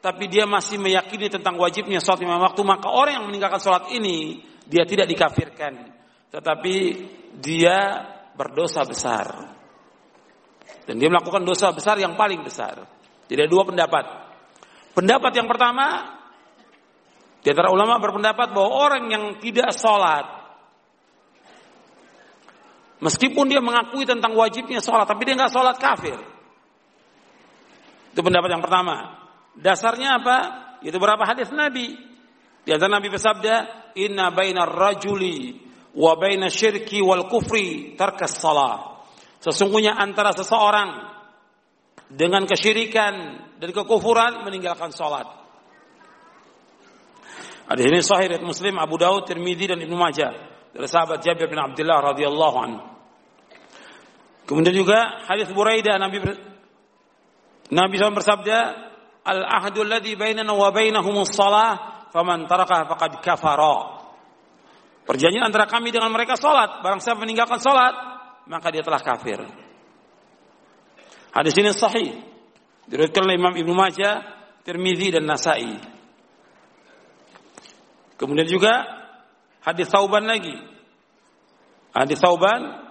tapi 0.00 0.26
dia 0.32 0.48
masih 0.48 0.80
meyakini 0.80 1.28
tentang 1.28 1.60
wajibnya 1.60 2.00
sholat 2.00 2.24
lima 2.24 2.40
waktu, 2.40 2.64
maka 2.64 2.88
orang 2.88 3.22
yang 3.22 3.26
meninggalkan 3.28 3.60
sholat 3.60 3.92
ini 3.92 4.40
dia 4.64 4.88
tidak 4.88 5.04
dikafirkan, 5.04 5.94
tetapi 6.32 6.74
dia 7.38 8.08
berdosa 8.34 8.82
besar. 8.88 9.57
Dan 10.88 10.96
dia 10.96 11.12
melakukan 11.12 11.44
dosa 11.44 11.68
besar 11.76 12.00
yang 12.00 12.16
paling 12.16 12.40
besar. 12.40 12.80
Tidak 13.28 13.44
dua 13.44 13.68
pendapat. 13.68 14.08
Pendapat 14.96 15.36
yang 15.36 15.44
pertama, 15.44 16.16
di 17.44 17.52
antara 17.52 17.68
ulama 17.68 18.00
berpendapat 18.00 18.56
bahwa 18.56 18.72
orang 18.72 19.04
yang 19.12 19.24
tidak 19.36 19.76
sholat, 19.76 20.24
meskipun 23.04 23.52
dia 23.52 23.60
mengakui 23.60 24.08
tentang 24.08 24.32
wajibnya 24.32 24.80
sholat, 24.80 25.04
tapi 25.04 25.28
dia 25.28 25.36
nggak 25.36 25.52
sholat 25.52 25.76
kafir. 25.76 26.16
Itu 28.16 28.24
pendapat 28.24 28.48
yang 28.48 28.64
pertama. 28.64 29.28
Dasarnya 29.60 30.24
apa? 30.24 30.36
Itu 30.80 30.96
berapa 30.96 31.20
hadis 31.28 31.52
Nabi. 31.52 31.94
Di 32.64 32.72
antara 32.72 32.96
Nabi 32.96 33.12
bersabda, 33.12 33.54
Inna 34.00 34.32
baina 34.32 34.64
rajuli 34.64 35.52
wa 35.94 36.16
baina 36.16 36.48
syirki 36.48 37.04
wal 37.04 37.28
kufri 37.28 37.92
tarkas 37.92 38.40
salah. 38.40 38.97
Sesungguhnya 39.38 39.94
antara 39.94 40.34
seseorang 40.34 41.14
dengan 42.10 42.42
kesyirikan 42.48 43.14
dan 43.60 43.70
kekufuran 43.70 44.42
meninggalkan 44.42 44.90
sholat. 44.90 45.28
Ada 47.68 47.84
ini 47.84 48.00
sahih 48.00 48.32
dari 48.32 48.42
Muslim, 48.42 48.80
Abu 48.80 48.96
Daud, 48.96 49.28
Tirmidzi 49.28 49.68
dan 49.68 49.78
Ibnu 49.84 49.92
Majah 49.92 50.32
dari 50.72 50.88
sahabat 50.88 51.20
Jabir 51.20 51.52
bin 51.52 51.60
Abdullah 51.60 52.16
radhiyallahu 52.16 52.56
anhu. 52.56 52.82
Kemudian 54.48 54.72
juga 54.72 55.20
hadis 55.28 55.52
Buraidah 55.52 56.00
Nabi 56.00 56.24
Nabi 57.68 57.94
SAW 58.00 58.16
bersabda, 58.16 58.58
"Al 59.28 59.44
ahdu 59.44 59.84
alladhi 59.84 60.16
bainana 60.16 60.56
wa 60.56 60.72
bainahumus 60.72 61.36
shalah, 61.36 62.08
faman 62.08 62.48
tarakaha 62.48 62.88
faqad 62.88 63.20
kafara." 63.20 64.00
Perjanjian 65.04 65.44
antara 65.44 65.68
kami 65.68 65.92
dengan 65.92 66.08
mereka 66.12 66.36
salat, 66.36 66.84
barang 66.84 67.00
siapa 67.00 67.20
meninggalkan 67.20 67.60
salat, 67.60 68.17
maka 68.48 68.72
dia 68.72 68.82
telah 68.82 68.98
kafir. 69.04 69.44
Hadis 71.30 71.54
ini 71.60 71.70
sahih. 71.76 72.10
Diriwayatkan 72.88 73.22
oleh 73.28 73.36
Imam 73.36 73.52
Ibnu 73.52 73.76
Majah, 73.76 74.24
Tirmizi 74.64 75.12
dan 75.12 75.28
Nasai. 75.28 75.76
Kemudian 78.16 78.48
juga 78.48 78.82
hadis 79.62 79.92
Tauban 79.92 80.24
lagi. 80.24 80.56
Hadis 81.92 82.18
Tauban 82.18 82.88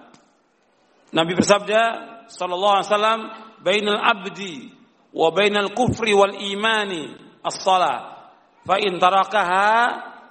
Nabi 1.12 1.32
bersabda 1.36 1.80
sallallahu 2.28 2.74
alaihi 2.80 2.88
wasallam 2.92 3.20
bainal 3.64 4.00
abdi 4.00 4.68
wa 5.12 5.32
bainal 5.32 5.72
kufri 5.72 6.12
wal 6.12 6.36
imani 6.36 7.16
as-salah 7.40 8.28
fa 8.64 8.76
in 8.76 9.00
tarakaha 9.00 9.68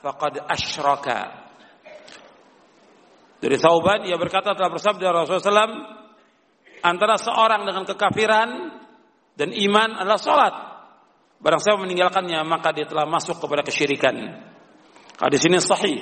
faqad 0.02 0.46
asyraka. 0.46 1.47
Dari 3.38 3.58
Tauban 3.62 4.06
ia 4.10 4.18
berkata 4.18 4.58
telah 4.58 4.74
bersabda 4.74 5.14
Rasulullah 5.14 5.70
SAW 5.70 5.78
antara 6.82 7.16
seorang 7.22 7.66
dengan 7.70 7.86
kekafiran 7.86 8.50
dan 9.38 9.50
iman 9.54 9.90
adalah 10.02 10.18
sholat. 10.18 10.54
Barang 11.38 11.62
siapa 11.62 11.86
meninggalkannya 11.86 12.42
maka 12.50 12.74
dia 12.74 12.90
telah 12.90 13.06
masuk 13.06 13.38
kepada 13.38 13.62
kesyirikan. 13.62 14.16
Hadis 15.22 15.42
ini 15.46 15.62
sahih 15.62 15.98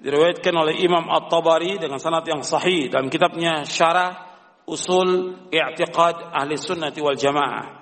diriwayatkan 0.00 0.54
oleh 0.56 0.80
Imam 0.80 1.12
At-Tabari 1.12 1.76
dengan 1.76 2.00
sanad 2.00 2.24
yang 2.24 2.40
sahih 2.40 2.88
dalam 2.88 3.12
kitabnya 3.12 3.68
Syarah 3.68 4.28
Usul 4.68 5.36
I'tiqad 5.48 6.32
Ahli 6.32 6.56
Sunnati 6.56 7.00
wal 7.00 7.16
Jamaah. 7.16 7.80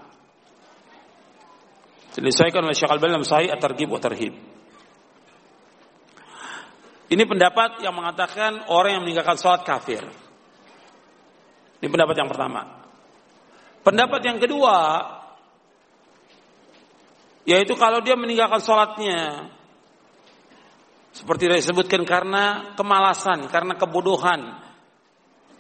Disesuaikan 2.16 2.64
oleh 2.64 2.72
Syekh 2.72 2.88
Al-Albani 2.88 3.12
dalam 3.20 3.28
Sahih 3.28 3.52
At-Targhib 3.52 3.92
wa 3.92 4.00
Tarhib. 4.00 4.55
Ini 7.07 7.22
pendapat 7.22 7.86
yang 7.86 7.94
mengatakan 7.94 8.66
orang 8.66 8.98
yang 8.98 9.02
meninggalkan 9.07 9.38
sholat 9.38 9.62
kafir. 9.62 10.02
Ini 11.78 11.86
pendapat 11.86 12.18
yang 12.18 12.26
pertama. 12.26 12.82
Pendapat 13.86 14.20
yang 14.26 14.42
kedua, 14.42 14.78
yaitu 17.46 17.78
kalau 17.78 18.02
dia 18.02 18.18
meninggalkan 18.18 18.59
sholatnya, 18.59 19.46
seperti 21.14 21.46
disebutkan 21.46 22.02
karena 22.02 22.74
kemalasan, 22.74 23.46
karena 23.46 23.78
kebodohan, 23.78 24.59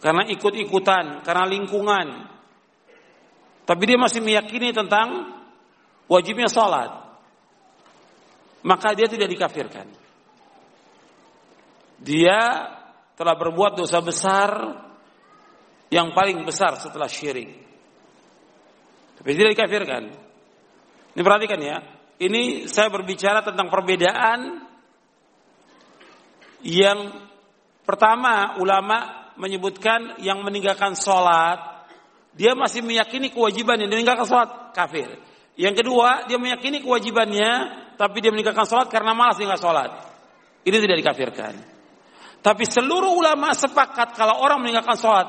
karena 0.02 0.26
ikut-ikutan, 0.26 1.22
karena 1.22 1.44
lingkungan. 1.46 2.06
Tapi 3.62 3.82
dia 3.86 3.98
masih 3.98 4.18
meyakini 4.18 4.74
tentang 4.74 5.30
wajibnya 6.10 6.50
sholat. 6.50 6.90
Maka 8.66 8.98
dia 8.98 9.06
tidak 9.06 9.30
dikafirkan. 9.30 10.05
Dia 12.00 12.70
telah 13.16 13.34
berbuat 13.34 13.80
dosa 13.80 14.04
besar 14.04 14.50
yang 15.88 16.12
paling 16.12 16.44
besar 16.44 16.76
setelah 16.76 17.08
syirik. 17.08 17.48
Tapi 19.16 19.30
tidak 19.32 19.56
dikafirkan. 19.56 20.02
Ini 21.16 21.22
perhatikan 21.24 21.60
ya. 21.62 21.76
Ini 22.16 22.68
saya 22.68 22.92
berbicara 22.92 23.40
tentang 23.44 23.72
perbedaan 23.72 24.64
yang 26.64 27.28
pertama 27.84 28.56
ulama 28.60 29.28
menyebutkan 29.36 30.20
yang 30.24 30.40
meninggalkan 30.40 30.96
sholat 30.96 31.76
dia 32.36 32.52
masih 32.52 32.84
meyakini 32.84 33.32
kewajiban 33.32 33.80
yang 33.80 33.88
meninggalkan 33.88 34.28
sholat 34.28 34.76
kafir. 34.76 35.08
Yang 35.56 35.84
kedua 35.84 36.28
dia 36.28 36.36
meyakini 36.36 36.84
kewajibannya 36.84 37.52
tapi 37.96 38.20
dia 38.20 38.28
meninggalkan 38.28 38.68
sholat 38.68 38.92
karena 38.92 39.16
malas 39.16 39.40
tinggal 39.40 39.56
sholat. 39.56 39.88
Ini 40.64 40.76
tidak 40.76 41.00
dikafirkan. 41.00 41.75
Tapi 42.46 42.62
seluruh 42.62 43.10
ulama 43.10 43.50
sepakat 43.58 44.14
kalau 44.14 44.38
orang 44.38 44.62
meninggalkan 44.62 44.94
sholat 44.94 45.26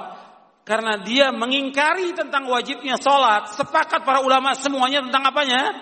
karena 0.62 1.02
dia 1.02 1.34
mengingkari 1.34 2.14
tentang 2.14 2.46
wajibnya 2.46 2.94
sholat. 3.02 3.58
Sepakat 3.58 4.06
para 4.06 4.22
ulama 4.22 4.54
semuanya 4.54 5.02
tentang 5.02 5.26
apanya? 5.26 5.74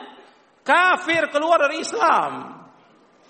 Kafir 0.63 1.27
keluar 1.35 1.59
dari 1.59 1.83
Islam. 1.83 2.63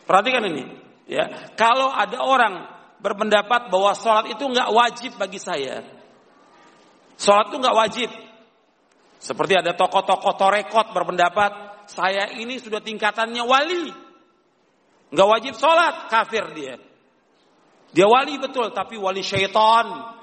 Perhatikan 0.05 0.45
ini. 0.53 0.69
Ya, 1.09 1.49
kalau 1.57 1.89
ada 1.89 2.21
orang 2.21 2.53
berpendapat 3.01 3.73
bahwa 3.73 3.97
sholat 3.97 4.29
itu 4.37 4.53
nggak 4.53 4.69
wajib 4.69 5.11
bagi 5.17 5.41
saya, 5.41 5.81
sholat 7.17 7.49
itu 7.49 7.57
nggak 7.57 7.77
wajib. 7.77 8.09
Seperti 9.17 9.57
ada 9.57 9.73
tokoh-tokoh 9.73 10.37
torekot 10.37 10.93
berpendapat 10.93 11.81
saya 11.89 12.37
ini 12.37 12.61
sudah 12.61 12.85
tingkatannya 12.85 13.41
wali, 13.41 13.89
nggak 15.09 15.29
wajib 15.29 15.53
sholat, 15.57 16.05
kafir 16.09 16.53
dia. 16.53 16.77
Dia 17.95 18.11
wali 18.11 18.35
betul, 18.35 18.75
tapi 18.75 18.99
wali 18.99 19.23
syaitan, 19.23 20.15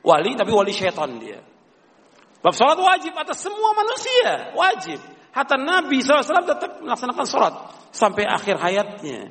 Wali 0.00 0.32
tapi 0.32 0.52
wali 0.52 0.72
syaitan 0.72 1.20
dia. 1.20 1.44
Bab 2.40 2.56
sholat 2.56 2.80
wajib 2.80 3.12
atas 3.12 3.44
semua 3.44 3.76
manusia, 3.76 4.56
wajib. 4.56 4.96
Hatta 5.30 5.60
Nabi 5.60 6.00
SAW 6.00 6.24
tetap 6.24 6.80
melaksanakan 6.80 7.26
sholat 7.28 7.54
sampai 7.92 8.24
akhir 8.24 8.56
hayatnya. 8.56 9.28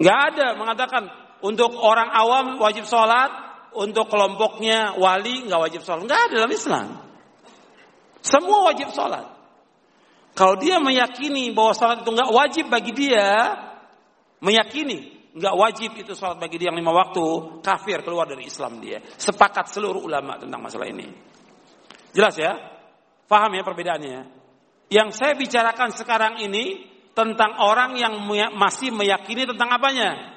Gak 0.00 0.18
ada 0.32 0.52
mengatakan 0.60 1.08
untuk 1.40 1.72
orang 1.80 2.12
awam 2.12 2.60
wajib 2.60 2.84
sholat, 2.84 3.32
untuk 3.72 4.12
kelompoknya 4.12 5.00
wali 5.00 5.48
nggak 5.48 5.60
wajib 5.60 5.80
sholat. 5.80 6.04
Nggak 6.04 6.20
ada 6.28 6.34
dalam 6.44 6.52
Islam. 6.52 6.86
Semua 8.20 8.68
wajib 8.68 8.92
sholat. 8.92 9.24
Kalau 10.36 10.60
dia 10.60 10.76
meyakini 10.76 11.56
bahwa 11.56 11.72
sholat 11.72 12.04
itu 12.04 12.10
nggak 12.12 12.30
wajib 12.36 12.64
bagi 12.68 12.92
dia, 12.92 13.56
meyakini 14.44 15.19
nggak 15.30 15.54
wajib 15.54 15.90
itu 15.94 16.12
sholat 16.14 16.42
bagi 16.42 16.58
dia 16.58 16.74
yang 16.74 16.78
lima 16.78 16.90
waktu, 16.90 17.58
kafir 17.62 18.02
keluar 18.02 18.26
dari 18.26 18.46
Islam 18.46 18.82
dia. 18.82 18.98
Sepakat 19.02 19.70
seluruh 19.70 20.02
ulama 20.02 20.38
tentang 20.38 20.58
masalah 20.58 20.90
ini. 20.90 21.06
Jelas 22.10 22.34
ya? 22.34 22.58
Faham 23.30 23.54
ya 23.54 23.62
perbedaannya? 23.62 24.20
Yang 24.90 25.08
saya 25.14 25.38
bicarakan 25.38 25.94
sekarang 25.94 26.34
ini 26.42 26.82
tentang 27.14 27.62
orang 27.62 27.94
yang 27.94 28.14
masih 28.58 28.90
meyakini 28.90 29.46
tentang 29.46 29.70
apanya? 29.70 30.34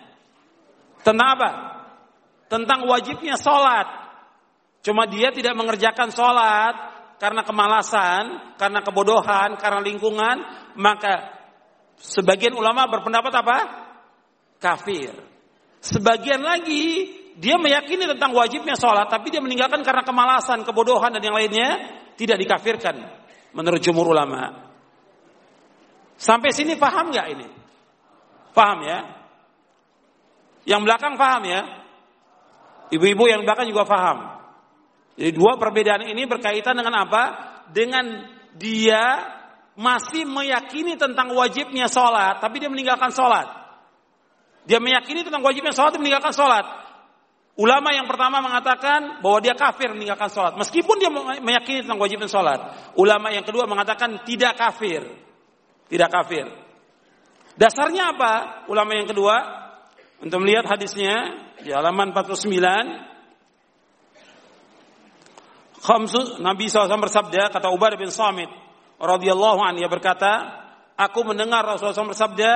Tentang 1.01 1.27
apa? 1.33 1.49
Tentang 2.45 2.85
wajibnya 2.85 3.33
sholat. 3.33 3.89
Cuma 4.85 5.09
dia 5.09 5.33
tidak 5.33 5.57
mengerjakan 5.57 6.13
sholat 6.13 6.75
karena 7.17 7.41
kemalasan, 7.41 8.53
karena 8.61 8.85
kebodohan, 8.85 9.57
karena 9.57 9.81
lingkungan, 9.81 10.43
maka 10.77 11.33
sebagian 11.97 12.53
ulama 12.53 12.85
berpendapat 12.91 13.33
apa? 13.33 13.57
Kafir. 14.63 15.11
Sebagian 15.83 16.39
lagi 16.39 17.11
dia 17.35 17.59
meyakini 17.59 18.07
tentang 18.07 18.31
wajibnya 18.31 18.79
sholat, 18.79 19.11
tapi 19.11 19.27
dia 19.27 19.43
meninggalkan 19.43 19.83
karena 19.83 20.07
kemalasan, 20.07 20.63
kebodohan 20.63 21.11
dan 21.11 21.19
yang 21.19 21.35
lainnya, 21.35 21.99
tidak 22.15 22.39
dikafirkan 22.39 23.03
menurut 23.51 23.83
jumhur 23.83 24.07
ulama. 24.07 24.71
Sampai 26.15 26.55
sini 26.55 26.79
paham 26.79 27.11
nggak 27.11 27.27
ini? 27.35 27.47
Paham 28.55 28.79
ya? 28.85 28.99
Yang 30.63 30.81
belakang 30.87 31.13
paham 31.19 31.43
ya? 31.43 31.61
Ibu-ibu 32.93 33.27
yang 33.27 33.41
belakang 33.43 33.67
juga 33.67 33.83
paham. 33.83 34.17
Jadi 35.17 35.33
dua 35.33 35.57
perbedaan 35.57 36.05
ini 36.07 36.23
berkaitan 36.29 36.77
dengan 36.77 37.03
apa? 37.03 37.23
Dengan 37.73 38.29
dia 38.55 39.25
masih 39.73 40.29
meyakini 40.29 40.93
tentang 40.95 41.33
wajibnya 41.33 41.89
sholat, 41.89 42.37
tapi 42.39 42.61
dia 42.61 42.69
meninggalkan 42.69 43.09
sholat. 43.09 43.62
Dia 44.63 44.79
meyakini 44.79 45.27
tentang 45.27 45.43
wajibnya 45.43 45.75
sholat, 45.75 45.95
meninggalkan 45.99 46.31
sholat. 46.31 46.65
Ulama 47.53 47.93
yang 47.93 48.09
pertama 48.09 48.41
mengatakan 48.41 49.21
bahwa 49.21 49.37
dia 49.37 49.53
kafir 49.53 49.93
meninggalkan 49.93 50.25
sholat. 50.25 50.57
Meskipun 50.57 50.97
dia 50.97 51.13
meyakini 51.37 51.85
tentang 51.85 52.01
wajibnya 52.01 52.25
sholat. 52.25 52.59
Ulama 52.97 53.29
yang 53.29 53.45
kedua 53.45 53.69
mengatakan 53.69 54.25
tidak 54.25 54.57
kafir. 54.57 55.05
Tidak 55.85 56.09
kafir. 56.09 56.49
Dasarnya 57.53 58.17
apa? 58.17 58.65
Ulama 58.65 58.97
yang 58.97 59.05
kedua. 59.05 59.37
Untuk 60.17 60.41
melihat 60.41 60.65
hadisnya. 60.65 61.45
Di 61.61 61.69
halaman 61.69 62.09
49. 62.09 63.13
Khamsu, 65.83 66.39
Nabi 66.39 66.71
SAW 66.71 66.87
bersabda, 66.95 67.51
kata 67.51 67.67
Ubadah 67.69 67.99
bin 67.99 68.07
Samit. 68.07 68.47
radhiyallahu 69.03 69.59
an, 69.59 69.75
ia 69.75 69.91
berkata, 69.91 70.63
Aku 70.95 71.27
mendengar 71.27 71.67
Rasulullah 71.67 71.91
SAW 71.91 72.15
bersabda, 72.15 72.51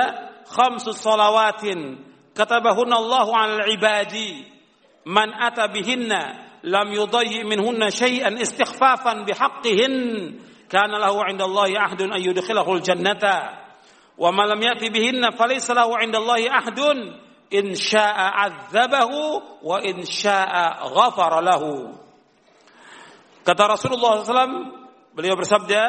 Khamsus 0.48 0.98
salawatin, 1.04 2.00
katabahun 2.32 2.88
Allahu 2.88 3.32
al 3.36 3.68
ibadi 3.68 4.46
man 5.04 5.32
ata 5.32 5.68
bihinna 5.68 6.48
lam 6.62 6.88
yudayyi 6.92 7.44
minhunna 7.44 7.88
syai'an 7.92 8.36
istighfafan 8.36 9.24
bihaqqihin 9.24 9.94
kana 10.68 11.00
lahu 11.00 11.24
'inda 11.24 11.48
Allah 11.48 11.88
ahdun 11.88 12.12
ay 12.12 12.28
yudkhilahu 12.28 12.78
al-jannata 12.78 13.56
wa 14.18 14.28
man 14.34 14.52
lam 14.52 14.60
yati 14.60 14.92
bihinna 14.92 15.32
falaysa 15.32 15.72
lahu 15.72 15.96
'inda 15.96 16.20
Allah 16.20 16.40
ahdun 16.60 16.98
in 17.48 17.72
syaa'a 17.72 18.26
'adzabahu 18.44 19.64
wa 19.64 19.80
in 19.80 20.04
syaa'a 20.04 20.92
ghafara 20.92 21.40
lahu 21.40 21.96
kata 23.48 23.64
Rasulullah 23.64 24.20
SAW 24.20 24.76
beliau 25.16 25.34
bersabda 25.40 25.82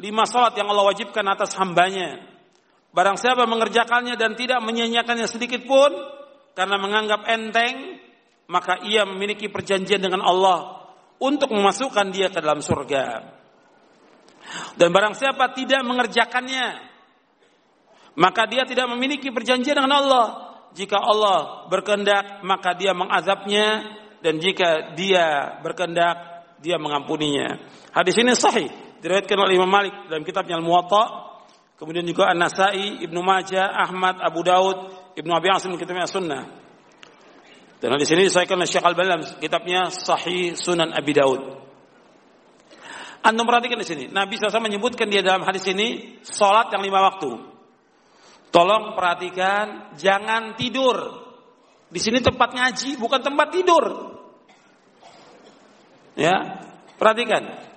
lima 0.00 0.24
salat 0.24 0.56
yang 0.56 0.72
Allah 0.72 0.88
wajibkan 0.88 1.26
atas 1.28 1.52
hambanya 1.60 2.33
barang 2.94 3.18
siapa 3.18 3.44
mengerjakannya 3.50 4.14
dan 4.14 4.38
tidak 4.38 4.62
menyia-nyiakannya 4.62 5.26
sedikit 5.26 5.66
pun 5.66 5.90
karena 6.54 6.78
menganggap 6.78 7.26
enteng 7.26 7.98
maka 8.46 8.80
ia 8.86 9.02
memiliki 9.08 9.50
perjanjian 9.50 10.00
dengan 10.00 10.22
Allah 10.22 10.84
untuk 11.20 11.50
memasukkan 11.52 12.12
dia 12.12 12.28
ke 12.28 12.38
dalam 12.40 12.60
surga. 12.60 13.34
Dan 14.76 14.92
barang 14.92 15.16
siapa 15.16 15.56
tidak 15.56 15.80
mengerjakannya, 15.82 16.66
maka 18.20 18.44
dia 18.44 18.68
tidak 18.68 18.86
memiliki 18.92 19.32
perjanjian 19.32 19.80
dengan 19.80 19.94
Allah. 19.96 20.26
Jika 20.74 20.98
Allah 20.98 21.70
berkehendak, 21.70 22.42
maka 22.42 22.74
dia 22.74 22.92
mengazabnya 22.92 23.96
dan 24.20 24.42
jika 24.42 24.92
dia 24.98 25.56
berkehendak, 25.62 26.44
dia 26.60 26.76
mengampuninya. 26.76 27.62
Hadis 27.94 28.18
ini 28.18 28.34
sahih, 28.34 28.68
diriwayatkan 29.00 29.38
oleh 29.38 29.54
Imam 29.54 29.70
Malik 29.70 29.94
dalam 30.10 30.26
kitabnya 30.26 30.58
Al-Muwatta, 30.58 31.33
kemudian 31.78 32.06
juga 32.06 32.30
An-Nasai, 32.30 33.04
Ibnu 33.04 33.20
Majah, 33.20 33.70
Ahmad, 33.74 34.22
Abu 34.22 34.40
Daud, 34.46 34.78
Ibnu 35.14 35.32
Abi 35.34 35.48
Asim 35.50 35.74
kitabnya 35.78 36.06
Sunnah. 36.10 36.64
Dan 37.84 38.00
di 38.00 38.08
sini 38.08 38.24
disahkan 38.24 38.56
oleh 38.56 38.70
Syekh 38.70 38.80
Al-Balam 38.80 39.20
kitabnya 39.44 39.92
Sahih 39.92 40.56
Sunan 40.56 40.96
Abi 40.96 41.12
Daud. 41.12 41.64
Anda 43.24 43.40
perhatikan 43.44 43.80
di 43.80 43.88
sini, 43.88 44.04
Nabi 44.12 44.36
SAW 44.36 44.60
menyebutkan 44.60 45.08
dia 45.08 45.24
dalam 45.24 45.44
hadis 45.48 45.64
ini 45.68 46.20
salat 46.24 46.68
yang 46.72 46.84
lima 46.84 47.00
waktu. 47.00 47.28
Tolong 48.52 48.92
perhatikan, 48.92 49.96
jangan 49.96 50.56
tidur. 50.60 51.24
Di 51.88 52.00
sini 52.00 52.20
tempat 52.20 52.52
ngaji, 52.52 53.00
bukan 53.00 53.20
tempat 53.24 53.48
tidur. 53.52 53.84
Ya, 56.14 56.62
perhatikan. 57.00 57.73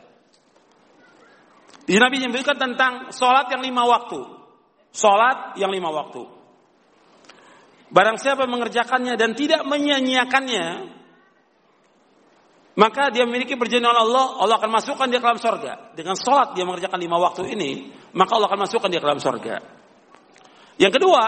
Di 1.88 1.96
Nabi 1.96 2.20
menyebutkan 2.20 2.60
tentang 2.60 3.16
salat 3.16 3.48
yang 3.48 3.64
lima 3.64 3.88
waktu. 3.88 4.20
Salat 4.92 5.56
yang 5.56 5.72
lima 5.72 5.88
waktu. 5.88 6.28
Barang 7.88 8.20
siapa 8.20 8.44
mengerjakannya 8.44 9.16
dan 9.16 9.32
tidak 9.32 9.64
menyanyiakannya, 9.64 10.92
maka 12.78 13.10
dia 13.10 13.26
memiliki 13.26 13.58
perjanjian 13.58 13.90
Allah, 13.90 14.38
Allah 14.38 14.62
akan 14.62 14.70
masukkan 14.70 15.08
dia 15.10 15.18
ke 15.18 15.26
dalam 15.26 15.42
sorga. 15.42 15.98
Dengan 15.98 16.14
sholat 16.14 16.54
dia 16.54 16.62
mengerjakan 16.62 17.00
lima 17.02 17.18
waktu 17.18 17.50
ini, 17.56 17.90
maka 18.14 18.38
Allah 18.38 18.52
akan 18.54 18.70
masukkan 18.70 18.92
dia 18.92 19.02
ke 19.02 19.08
dalam 19.10 19.18
sorga. 19.18 19.64
Yang 20.78 21.02
kedua, 21.02 21.24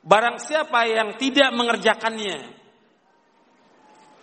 barang 0.00 0.40
siapa 0.40 0.88
yang 0.88 1.20
tidak 1.20 1.52
mengerjakannya, 1.52 2.40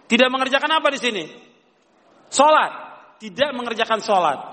tidak 0.10 0.30
mengerjakan 0.34 0.72
apa 0.74 0.88
di 0.90 1.00
sini? 1.04 1.26
Sholat, 2.34 2.72
tidak 3.22 3.54
mengerjakan 3.54 4.02
sholat. 4.02 4.51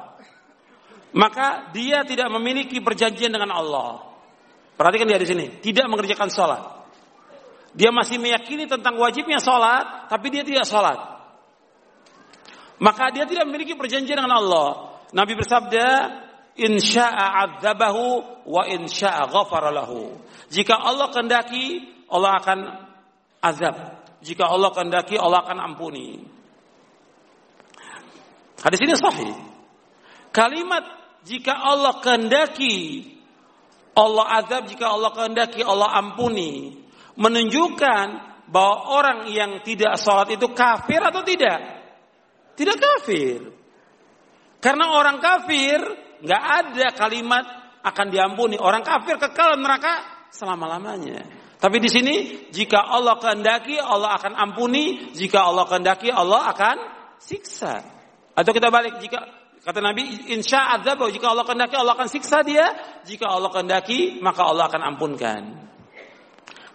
Maka 1.17 1.73
dia 1.73 2.05
tidak 2.05 2.29
memiliki 2.29 2.85
perjanjian 2.85 3.33
dengan 3.33 3.53
Allah. 3.55 4.05
Perhatikan 4.77 5.09
dia 5.09 5.19
di 5.19 5.29
sini, 5.29 5.47
tidak 5.65 5.89
mengerjakan 5.89 6.29
sholat. 6.29 6.63
Dia 7.73 7.91
masih 7.91 8.21
meyakini 8.21 8.69
tentang 8.69 8.97
wajibnya 9.01 9.41
sholat, 9.41 10.11
tapi 10.13 10.31
dia 10.31 10.45
tidak 10.45 10.69
sholat. 10.69 11.19
Maka 12.79 13.11
dia 13.11 13.27
tidak 13.27 13.49
memiliki 13.51 13.75
perjanjian 13.75 14.23
dengan 14.23 14.39
Allah. 14.39 14.69
Nabi 15.11 15.35
bersabda, 15.35 15.87
Insya'a 16.59 17.47
adzabahu 17.47 18.07
wa 18.51 18.63
insya'a 18.67 19.31
ghafara 19.31 19.71
lahu. 19.71 20.11
Jika 20.51 20.75
Allah 20.75 21.07
kehendaki, 21.15 21.87
Allah 22.11 22.43
akan 22.43 22.59
azab. 23.43 23.77
Jika 24.27 24.51
Allah 24.51 24.75
kehendaki, 24.75 25.15
Allah 25.15 25.47
akan 25.47 25.59
ampuni. 25.63 26.19
Hadis 28.59 28.81
ini 28.83 28.95
sahih. 28.99 29.35
Kalimat 30.35 30.83
jika 31.27 31.55
Allah 31.55 31.99
kehendaki 31.99 33.07
Allah 33.99 34.27
azab. 34.39 34.71
Jika 34.71 34.95
Allah 34.95 35.11
kehendaki 35.11 35.67
Allah 35.67 35.91
ampuni. 35.99 36.79
Menunjukkan 37.19 38.07
bahwa 38.47 38.77
orang 38.95 39.19
yang 39.35 39.59
tidak 39.67 39.99
sholat 39.99 40.31
itu 40.31 40.47
kafir 40.55 41.03
atau 41.03 41.27
tidak? 41.27 41.59
Tidak 42.55 42.77
kafir. 42.79 43.43
Karena 44.63 44.95
orang 44.95 45.19
kafir 45.19 45.83
nggak 46.23 46.43
ada 46.43 46.87
kalimat 46.95 47.45
akan 47.83 48.07
diampuni. 48.11 48.55
Orang 48.55 48.87
kafir 48.87 49.19
kekal 49.19 49.59
neraka 49.59 50.27
selama 50.31 50.71
lamanya 50.71 51.27
tapi 51.59 51.83
di 51.83 51.91
sini 51.91 52.15
jika 52.55 52.79
Allah 52.87 53.19
kehendaki 53.19 53.83
Allah 53.83 54.15
akan 54.15 54.39
ampuni. 54.39 55.11
Jika 55.11 55.43
Allah 55.43 55.67
kehendaki 55.67 56.07
Allah 56.07 56.47
akan 56.55 56.77
siksa. 57.19 57.83
Atau 58.39 58.55
kita 58.55 58.71
balik 58.71 59.03
jika 59.03 59.27
Kata 59.69 59.85
Nabi, 59.85 60.33
insya 60.33 60.81
adzab 60.81 61.05
jika 61.13 61.29
Allah 61.29 61.45
kehendaki 61.45 61.77
Allah 61.77 61.93
akan 61.93 62.09
siksa 62.09 62.41
dia, 62.41 62.73
jika 63.05 63.29
Allah 63.29 63.53
kehendaki 63.53 64.17
maka 64.25 64.49
Allah 64.49 64.65
akan 64.65 64.81
ampunkan. 64.97 65.43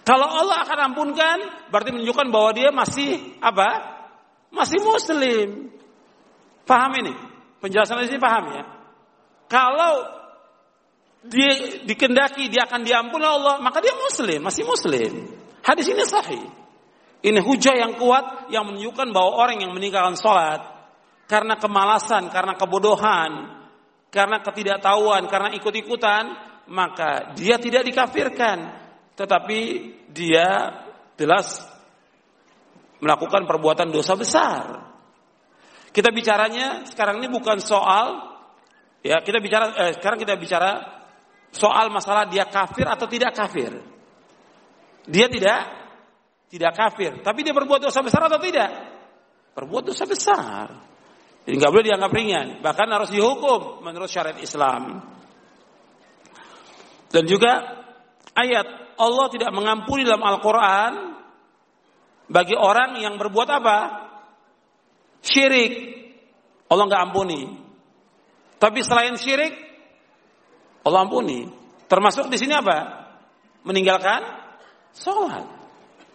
Kalau 0.06 0.30
Allah 0.30 0.62
akan 0.62 0.94
ampunkan, 0.94 1.38
berarti 1.74 1.90
menunjukkan 1.90 2.30
bahwa 2.30 2.54
dia 2.54 2.70
masih 2.70 3.18
apa? 3.42 3.98
Masih 4.54 4.78
muslim. 4.86 5.74
Paham 6.70 6.94
ini? 7.02 7.18
Penjelasan 7.66 7.98
di 8.06 8.14
sini 8.14 8.22
paham 8.22 8.62
ya? 8.62 8.64
kalau 9.54 9.94
dia 11.30 11.82
dikendaki 11.86 12.50
dia 12.50 12.70
akan 12.70 12.86
diampuni 12.86 13.26
Allah, 13.26 13.62
maka 13.62 13.82
dia 13.82 13.96
muslim, 13.96 14.38
masih 14.38 14.70
muslim. 14.70 15.34
Hadis 15.66 15.90
ini 15.90 16.04
sahih. 16.06 16.46
Ini 17.24 17.40
hujah 17.40 17.74
yang 17.74 17.96
kuat 17.96 18.54
yang 18.54 18.70
menunjukkan 18.70 19.16
bahwa 19.16 19.32
orang 19.40 19.64
yang 19.64 19.72
meninggalkan 19.72 20.14
sholat 20.20 20.73
karena 21.28 21.56
kemalasan, 21.58 22.28
karena 22.30 22.54
kebodohan, 22.60 23.32
karena 24.14 24.44
ketidaktahuan, 24.44 25.26
karena 25.32 25.50
ikut-ikutan, 25.58 26.24
maka 26.70 27.34
dia 27.36 27.60
tidak 27.60 27.84
dikafirkan, 27.88 28.58
tetapi 29.18 29.60
dia 30.12 30.70
jelas 31.18 31.66
melakukan 33.04 33.44
perbuatan 33.44 33.92
dosa 33.92 34.16
besar. 34.16 34.64
Kita 35.94 36.10
bicaranya 36.10 36.88
sekarang 36.90 37.22
ini 37.22 37.30
bukan 37.30 37.62
soal 37.62 38.34
ya 39.04 39.22
kita 39.22 39.38
bicara 39.44 39.66
eh, 39.78 39.94
sekarang 40.00 40.18
kita 40.18 40.40
bicara 40.40 40.72
soal 41.54 41.94
masalah 41.94 42.26
dia 42.26 42.50
kafir 42.50 42.88
atau 42.90 43.06
tidak 43.06 43.36
kafir. 43.36 43.78
Dia 45.06 45.28
tidak 45.30 45.60
tidak 46.50 46.72
kafir. 46.74 47.12
Tapi 47.22 47.40
dia 47.46 47.54
berbuat 47.54 47.84
dosa 47.84 48.02
besar 48.02 48.26
atau 48.26 48.42
tidak? 48.42 48.72
Berbuat 49.54 49.84
dosa 49.86 50.08
besar. 50.10 50.93
Jadi 51.44 51.56
nggak 51.60 51.72
boleh 51.72 51.86
dianggap 51.86 52.12
ringan. 52.16 52.48
Bahkan 52.64 52.88
harus 52.88 53.10
dihukum 53.12 53.84
menurut 53.84 54.08
syariat 54.08 54.40
Islam. 54.40 55.04
Dan 57.12 57.24
juga 57.30 57.84
ayat 58.34 58.96
Allah 58.98 59.28
tidak 59.30 59.52
mengampuni 59.54 60.08
dalam 60.08 60.24
Al-Quran 60.24 60.92
bagi 62.32 62.56
orang 62.58 62.98
yang 62.98 63.20
berbuat 63.20 63.50
apa? 63.52 63.78
Syirik. 65.22 65.74
Allah 66.72 66.90
nggak 66.90 67.04
ampuni. 67.12 67.42
Tapi 68.58 68.80
selain 68.82 69.14
syirik, 69.20 69.54
Allah 70.88 71.06
ampuni. 71.06 71.46
Termasuk 71.86 72.32
di 72.32 72.40
sini 72.40 72.56
apa? 72.58 73.06
Meninggalkan 73.68 74.24
sholat. 74.96 75.53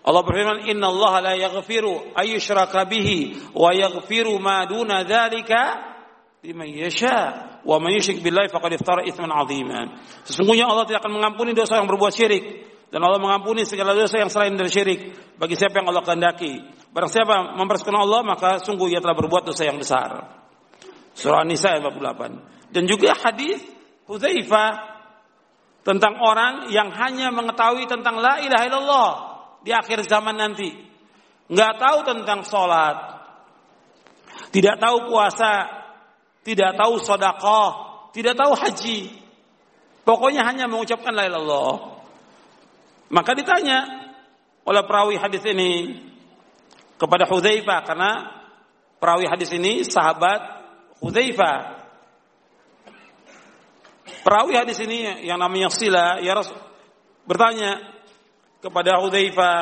Allah 0.09 0.25
berfirman, 0.25 0.65
"Inna 0.73 0.89
Allah 0.89 1.15
la 1.21 1.35
yaghfiru 1.37 2.17
ayyushraka 2.17 2.89
bihi 2.89 3.53
wa 3.53 3.77
yaghfiru 3.77 4.41
ma 4.41 4.65
duna 4.65 5.05
dzalika 5.05 5.85
liman 6.41 6.65
yasha 6.73 7.61
wa 7.61 7.77
man 7.77 7.93
yusyrik 7.93 8.25
billahi 8.25 8.49
faqad 8.49 8.73
iftara 8.73 9.05
itsman 9.05 9.29
'aziman." 9.29 10.01
Sesungguhnya 10.25 10.65
Allah 10.65 10.89
tidak 10.89 11.05
akan 11.05 11.21
mengampuni 11.21 11.53
dosa 11.53 11.77
yang 11.77 11.85
berbuat 11.85 12.17
syirik 12.17 12.45
dan 12.89 13.05
Allah 13.05 13.21
mengampuni 13.21 13.69
segala 13.69 13.93
dosa 13.93 14.17
yang 14.17 14.33
selain 14.33 14.57
dari 14.57 14.73
syirik 14.73 15.01
bagi 15.37 15.61
siapa 15.61 15.77
yang 15.77 15.93
Allah 15.93 16.01
kehendaki. 16.01 16.57
Barang 16.89 17.13
siapa 17.13 17.53
mempersekutukan 17.61 18.01
Allah 18.01 18.25
maka 18.25 18.65
sungguh 18.65 18.89
ia 18.89 19.05
telah 19.05 19.13
berbuat 19.13 19.45
dosa 19.45 19.69
yang 19.69 19.77
besar. 19.77 20.25
Surah 21.13 21.45
An-Nisa 21.45 21.77
ayat 21.77 21.85
48. 21.85 22.73
Dan 22.73 22.89
juga 22.89 23.13
hadis 23.13 23.61
Hudzaifah 24.09 24.97
tentang 25.85 26.17
orang 26.17 26.73
yang 26.73 26.89
hanya 26.97 27.29
mengetahui 27.29 27.85
tentang 27.85 28.17
la 28.25 28.41
ilaha 28.41 28.65
illallah 28.65 29.28
di 29.63 29.71
akhir 29.75 30.07
zaman 30.07 30.37
nanti. 30.39 30.71
Nggak 31.49 31.75
tahu 31.81 31.99
tentang 32.05 32.41
sholat, 32.45 32.97
tidak 34.53 34.77
tahu 34.77 35.09
puasa, 35.09 35.53
tidak 36.45 36.77
tahu 36.77 37.01
sodakoh, 37.01 37.71
tidak 38.13 38.37
tahu 38.37 38.53
haji. 38.53 39.13
Pokoknya 40.05 40.45
hanya 40.45 40.69
mengucapkan 40.69 41.13
la 41.13 41.29
ilallah. 41.29 42.01
Maka 43.09 43.33
ditanya 43.33 44.09
oleh 44.69 44.83
perawi 44.85 45.17
hadis 45.17 45.45
ini 45.49 46.05
kepada 47.01 47.25
Hudzaifah 47.25 47.81
karena 47.85 48.11
perawi 49.01 49.25
hadis 49.25 49.49
ini 49.57 49.85
sahabat 49.85 50.41
Hudzaifah. 51.01 51.81
Perawi 54.25 54.53
hadis 54.57 54.81
ini 54.85 55.25
yang 55.25 55.41
namanya 55.41 55.73
Sila 55.73 56.21
ya 56.21 56.37
Rasul 56.37 56.69
bertanya, 57.29 57.98
kepada 58.59 58.99
Hudzaifah, 59.03 59.57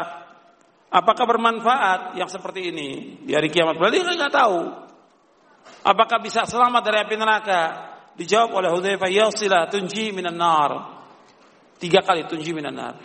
apakah 0.89 1.25
bermanfaat 1.29 2.17
yang 2.17 2.29
seperti 2.29 2.73
ini 2.73 2.89
di 3.25 3.33
hari 3.37 3.53
kiamat? 3.53 3.77
Berarti 3.77 4.01
dia 4.01 4.17
nggak 4.17 4.35
tahu. 4.35 4.61
Apakah 5.87 6.19
bisa 6.23 6.47
selamat 6.49 6.83
dari 6.83 6.99
api 7.03 7.15
neraka? 7.15 7.61
Dijawab 8.17 8.51
oleh 8.57 8.71
Hudzaifah, 8.73 9.09
"Ya 9.13 9.29
sila 9.29 9.69
tunji 9.69 10.11
minan 10.11 10.41
nar." 10.41 10.97
Tiga 11.77 12.01
kali 12.01 12.25
tunji 12.25 12.57
minan 12.57 12.73
nar. 12.73 12.97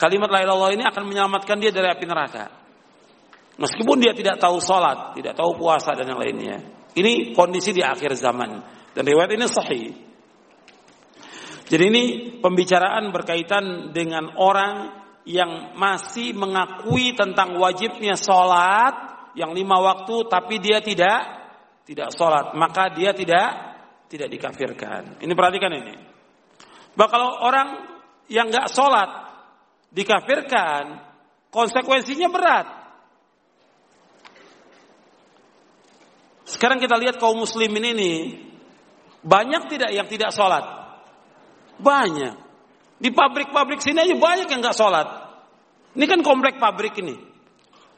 Kalimat 0.00 0.32
la 0.32 0.40
ilaha 0.42 0.72
ini 0.72 0.82
akan 0.82 1.04
menyelamatkan 1.06 1.60
dia 1.60 1.70
dari 1.70 1.86
api 1.92 2.04
neraka. 2.08 2.48
Meskipun 3.60 4.00
dia 4.00 4.16
tidak 4.16 4.40
tahu 4.40 4.58
sholat, 4.58 5.14
tidak 5.14 5.36
tahu 5.36 5.60
puasa 5.60 5.92
dan 5.92 6.08
yang 6.08 6.18
lainnya. 6.18 6.58
Ini 6.96 7.36
kondisi 7.36 7.70
di 7.70 7.84
akhir 7.84 8.16
zaman. 8.16 8.50
Dan 8.96 9.02
riwayat 9.04 9.30
ini 9.36 9.46
sahih. 9.46 10.11
Jadi 11.66 11.84
ini 11.88 12.04
pembicaraan 12.42 13.10
berkaitan 13.14 13.94
dengan 13.94 14.34
orang 14.38 15.02
yang 15.22 15.78
masih 15.78 16.34
mengakui 16.34 17.14
tentang 17.14 17.54
wajibnya 17.54 18.18
sholat 18.18 19.12
yang 19.38 19.54
lima 19.54 19.78
waktu 19.78 20.26
tapi 20.26 20.58
dia 20.58 20.82
tidak 20.82 21.20
tidak 21.86 22.10
sholat 22.10 22.52
maka 22.58 22.90
dia 22.90 23.14
tidak 23.14 23.48
tidak 24.10 24.28
dikafirkan. 24.28 25.22
Ini 25.22 25.32
perhatikan 25.32 25.72
ini. 25.72 25.94
Bahwa 26.92 27.08
kalau 27.08 27.30
orang 27.40 27.68
yang 28.28 28.52
nggak 28.52 28.68
sholat 28.68 29.10
dikafirkan 29.94 31.00
konsekuensinya 31.48 32.28
berat. 32.28 32.66
Sekarang 36.44 36.82
kita 36.82 36.98
lihat 37.00 37.16
kaum 37.16 37.40
muslimin 37.40 37.96
ini 37.96 38.12
banyak 39.24 39.72
tidak 39.72 39.90
yang 39.94 40.04
tidak 40.10 40.34
sholat. 40.34 40.81
Banyak. 41.82 42.34
Di 43.02 43.10
pabrik-pabrik 43.10 43.82
sini 43.82 43.98
aja 43.98 44.14
banyak 44.14 44.46
yang 44.46 44.62
nggak 44.62 44.78
sholat. 44.78 45.08
Ini 45.98 46.06
kan 46.06 46.22
komplek 46.22 46.62
pabrik 46.62 46.94
ini. 47.02 47.18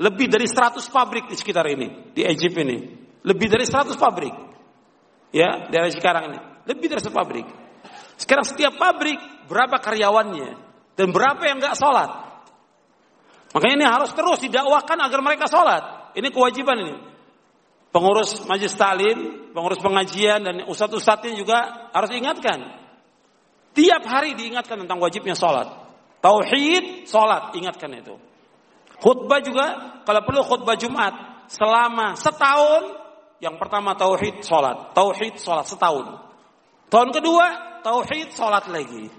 Lebih 0.00 0.26
dari 0.32 0.48
100 0.48 0.80
pabrik 0.88 1.28
di 1.28 1.36
sekitar 1.36 1.68
ini. 1.68 2.10
Di 2.16 2.24
Egypt 2.24 2.56
ini. 2.56 2.78
Lebih 3.20 3.46
dari 3.52 3.68
100 3.68 3.94
pabrik. 4.00 4.32
Ya, 5.30 5.68
daerah 5.68 5.92
sekarang 5.92 6.32
ini. 6.32 6.38
Lebih 6.64 6.96
dari 6.96 7.00
100 7.04 7.12
pabrik. 7.12 7.46
Sekarang 8.16 8.48
setiap 8.48 8.80
pabrik 8.80 9.20
berapa 9.44 9.76
karyawannya. 9.76 10.50
Dan 10.96 11.12
berapa 11.12 11.42
yang 11.44 11.60
nggak 11.60 11.76
sholat. 11.76 12.10
Makanya 13.52 13.74
ini 13.76 13.86
harus 13.86 14.10
terus 14.16 14.40
didakwakan 14.40 14.98
agar 15.04 15.20
mereka 15.20 15.46
sholat. 15.46 16.16
Ini 16.16 16.32
kewajiban 16.32 16.80
ini. 16.80 16.96
Pengurus 17.94 18.42
majlis 18.50 18.74
talim, 18.74 19.52
pengurus 19.54 19.78
pengajian 19.78 20.42
dan 20.42 20.66
ustadz-ustadznya 20.66 21.38
juga 21.38 21.58
harus 21.94 22.10
ingatkan 22.10 22.83
Tiap 23.74 24.02
hari 24.06 24.38
diingatkan 24.38 24.86
tentang 24.86 25.02
wajibnya 25.02 25.34
sholat. 25.34 25.66
Tauhid, 26.22 27.10
sholat, 27.10 27.52
ingatkan 27.58 27.90
itu. 27.90 28.14
Khutbah 29.02 29.42
juga, 29.42 30.00
kalau 30.06 30.22
perlu 30.22 30.40
khutbah 30.46 30.78
Jumat. 30.78 31.34
Selama 31.44 32.16
setahun, 32.16 32.96
yang 33.42 33.60
pertama 33.60 33.92
tauhid, 33.92 34.40
sholat. 34.40 34.96
Tauhid, 34.96 35.36
sholat, 35.36 35.68
setahun. 35.68 36.06
Tahun 36.88 37.10
kedua, 37.12 37.46
tauhid, 37.84 38.32
sholat 38.32 38.64
lagi. 38.72 39.12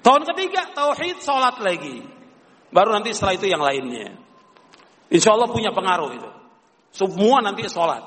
Tahun 0.00 0.22
ketiga, 0.32 0.72
tauhid, 0.72 1.20
sholat 1.20 1.60
lagi. 1.60 2.00
Baru 2.72 2.96
nanti 2.96 3.12
setelah 3.12 3.36
itu 3.36 3.46
yang 3.52 3.60
lainnya. 3.60 4.16
Insya 5.12 5.36
Allah 5.36 5.52
punya 5.52 5.76
pengaruh 5.76 6.10
itu. 6.16 6.30
Semua 6.96 7.44
nanti 7.44 7.68
sholat. 7.68 8.00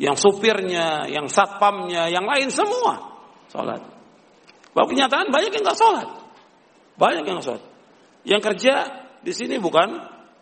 Yang 0.00 0.16
supirnya, 0.24 1.04
yang 1.12 1.28
satpamnya, 1.28 2.08
yang 2.08 2.24
lain 2.24 2.48
semua 2.48 3.20
sholat. 3.52 3.99
Bahwa 4.70 4.86
kenyataan 4.86 5.28
banyak 5.34 5.50
yang 5.50 5.64
nggak 5.66 5.78
sholat. 5.78 6.08
Banyak 6.94 7.22
yang 7.26 7.38
nggak 7.38 7.46
sholat. 7.46 7.64
Yang 8.22 8.42
kerja 8.52 8.74
di 9.20 9.32
sini 9.32 9.56
bukan 9.56 9.88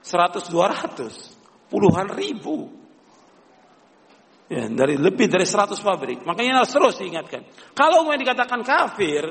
100 0.02 0.50
200, 0.50 1.70
puluhan 1.70 2.08
ribu. 2.12 2.70
Ya, 4.48 4.64
dari 4.64 4.96
lebih 4.96 5.28
dari 5.28 5.44
100 5.44 5.76
pabrik. 5.84 6.24
Makanya 6.24 6.64
harus 6.64 6.72
terus 6.72 6.96
diingatkan. 6.96 7.44
Kalau 7.76 8.08
mau 8.08 8.16
dikatakan 8.16 8.64
kafir, 8.64 9.28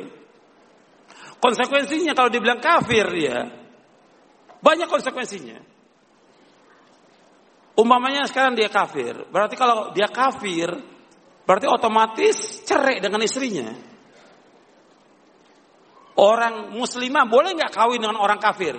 konsekuensinya 1.41 2.13
kalau 2.13 2.29
dibilang 2.29 2.61
kafir 2.61 3.09
ya, 3.17 3.49
banyak 4.61 4.85
konsekuensinya. 4.85 5.57
Umpamanya 7.77 8.25
sekarang 8.25 8.57
dia 8.57 8.73
kafir, 8.73 9.29
berarti 9.29 9.53
kalau 9.53 9.93
dia 9.93 10.09
kafir, 10.09 10.69
berarti 11.45 11.69
otomatis 11.69 12.65
cerai 12.65 12.97
dengan 12.97 13.21
istrinya. 13.21 13.69
Orang 16.17 16.73
muslimah 16.73 17.29
boleh 17.29 17.53
nggak 17.53 17.73
kawin 17.77 18.01
dengan 18.01 18.17
orang 18.17 18.41
kafir? 18.41 18.73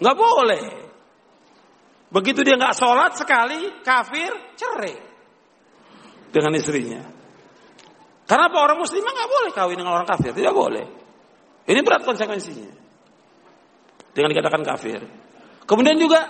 Nggak 0.00 0.16
boleh. 0.16 0.64
Begitu 2.08 2.40
dia 2.44 2.56
nggak 2.56 2.76
sholat 2.76 3.16
sekali, 3.16 3.84
kafir, 3.84 4.32
cerai 4.56 5.12
dengan 6.32 6.56
istrinya. 6.56 7.04
Karena 8.24 8.48
apa 8.48 8.58
orang 8.64 8.80
muslimah 8.80 9.12
nggak 9.12 9.30
boleh 9.30 9.50
kawin 9.52 9.76
dengan 9.76 9.92
orang 10.00 10.08
kafir? 10.08 10.32
Tidak 10.32 10.54
boleh. 10.56 10.84
Ini 11.68 11.80
berat 11.84 12.02
konsekuensinya. 12.08 12.72
Dengan 14.16 14.32
dikatakan 14.32 14.64
kafir. 14.64 15.00
Kemudian 15.68 16.00
juga 16.00 16.26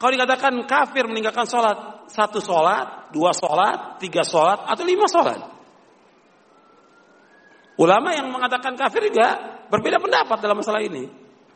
kalau 0.00 0.12
dikatakan 0.12 0.52
kafir 0.64 1.04
meninggalkan 1.04 1.44
sholat, 1.44 2.08
satu 2.08 2.40
sholat, 2.40 3.12
dua 3.12 3.36
sholat, 3.36 4.00
tiga 4.00 4.24
sholat, 4.24 4.64
atau 4.64 4.84
lima 4.84 5.08
sholat. 5.08 5.55
Ulama 7.76 8.16
yang 8.16 8.32
mengatakan 8.32 8.72
kafir 8.72 9.12
juga 9.12 9.60
berbeda 9.68 10.00
pendapat 10.00 10.38
dalam 10.40 10.56
masalah 10.56 10.80
ini. 10.80 11.04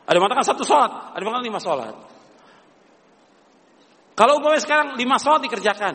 Ada 0.05 0.17
yang 0.17 0.23
mengatakan 0.25 0.45
satu 0.45 0.61
sholat, 0.61 1.13
ada 1.13 1.17
yang 1.17 1.29
mengatakan 1.33 1.49
lima 1.49 1.61
sholat. 1.61 1.95
Kalau 4.13 4.37
umpamanya 4.37 4.61
sekarang 4.61 4.87
lima 5.01 5.17
sholat 5.17 5.41
dikerjakan, 5.41 5.93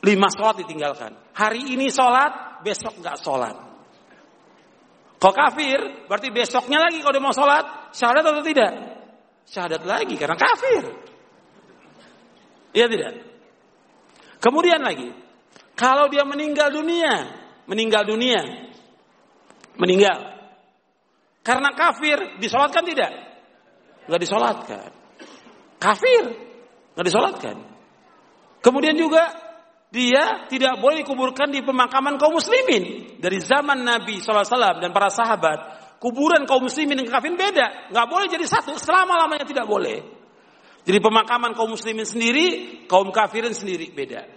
lima 0.00 0.28
sholat 0.32 0.56
ditinggalkan. 0.64 1.12
Hari 1.36 1.76
ini 1.76 1.92
sholat, 1.92 2.64
besok 2.64 2.96
nggak 3.04 3.20
sholat. 3.20 3.56
Kalau 5.20 5.34
kafir, 5.36 6.08
berarti 6.08 6.32
besoknya 6.32 6.80
lagi 6.80 7.04
kalau 7.04 7.12
dia 7.12 7.20
mau 7.20 7.36
sholat, 7.36 7.92
syahadat 7.92 8.24
atau 8.24 8.40
tidak? 8.40 8.72
Syahadat 9.44 9.82
lagi 9.84 10.16
karena 10.16 10.36
kafir. 10.40 10.84
Iya 12.72 12.86
tidak? 12.88 13.12
Kemudian 14.40 14.80
lagi, 14.80 15.12
kalau 15.76 16.08
dia 16.08 16.24
meninggal 16.24 16.72
dunia, 16.72 17.28
meninggal 17.68 18.08
dunia, 18.08 18.69
meninggal. 19.80 20.36
Karena 21.40 21.72
kafir, 21.72 22.36
disolatkan 22.36 22.84
tidak? 22.84 23.10
Enggak 24.04 24.20
disolatkan. 24.20 24.88
Kafir, 25.80 26.24
enggak 26.92 27.06
disolatkan. 27.08 27.56
Kemudian 28.60 28.92
juga 28.92 29.24
dia 29.90 30.46
tidak 30.46 30.78
boleh 30.78 31.02
dikuburkan 31.02 31.50
di 31.50 31.64
pemakaman 31.66 32.14
kaum 32.20 32.38
muslimin 32.38 33.16
dari 33.18 33.42
zaman 33.42 33.82
Nabi 33.82 34.22
SAW 34.22 34.78
dan 34.78 34.94
para 34.94 35.10
sahabat 35.10 35.58
kuburan 35.98 36.46
kaum 36.46 36.62
muslimin 36.62 37.02
dengan 37.02 37.18
kafirin 37.18 37.34
beda 37.34 37.90
nggak 37.90 38.06
boleh 38.06 38.30
jadi 38.30 38.46
satu 38.46 38.78
selama 38.78 39.18
lamanya 39.18 39.42
tidak 39.42 39.66
boleh 39.66 40.06
jadi 40.86 41.02
pemakaman 41.02 41.58
kaum 41.58 41.74
muslimin 41.74 42.06
sendiri 42.06 42.46
kaum 42.86 43.10
kafirin 43.10 43.50
sendiri 43.50 43.90
beda 43.90 44.30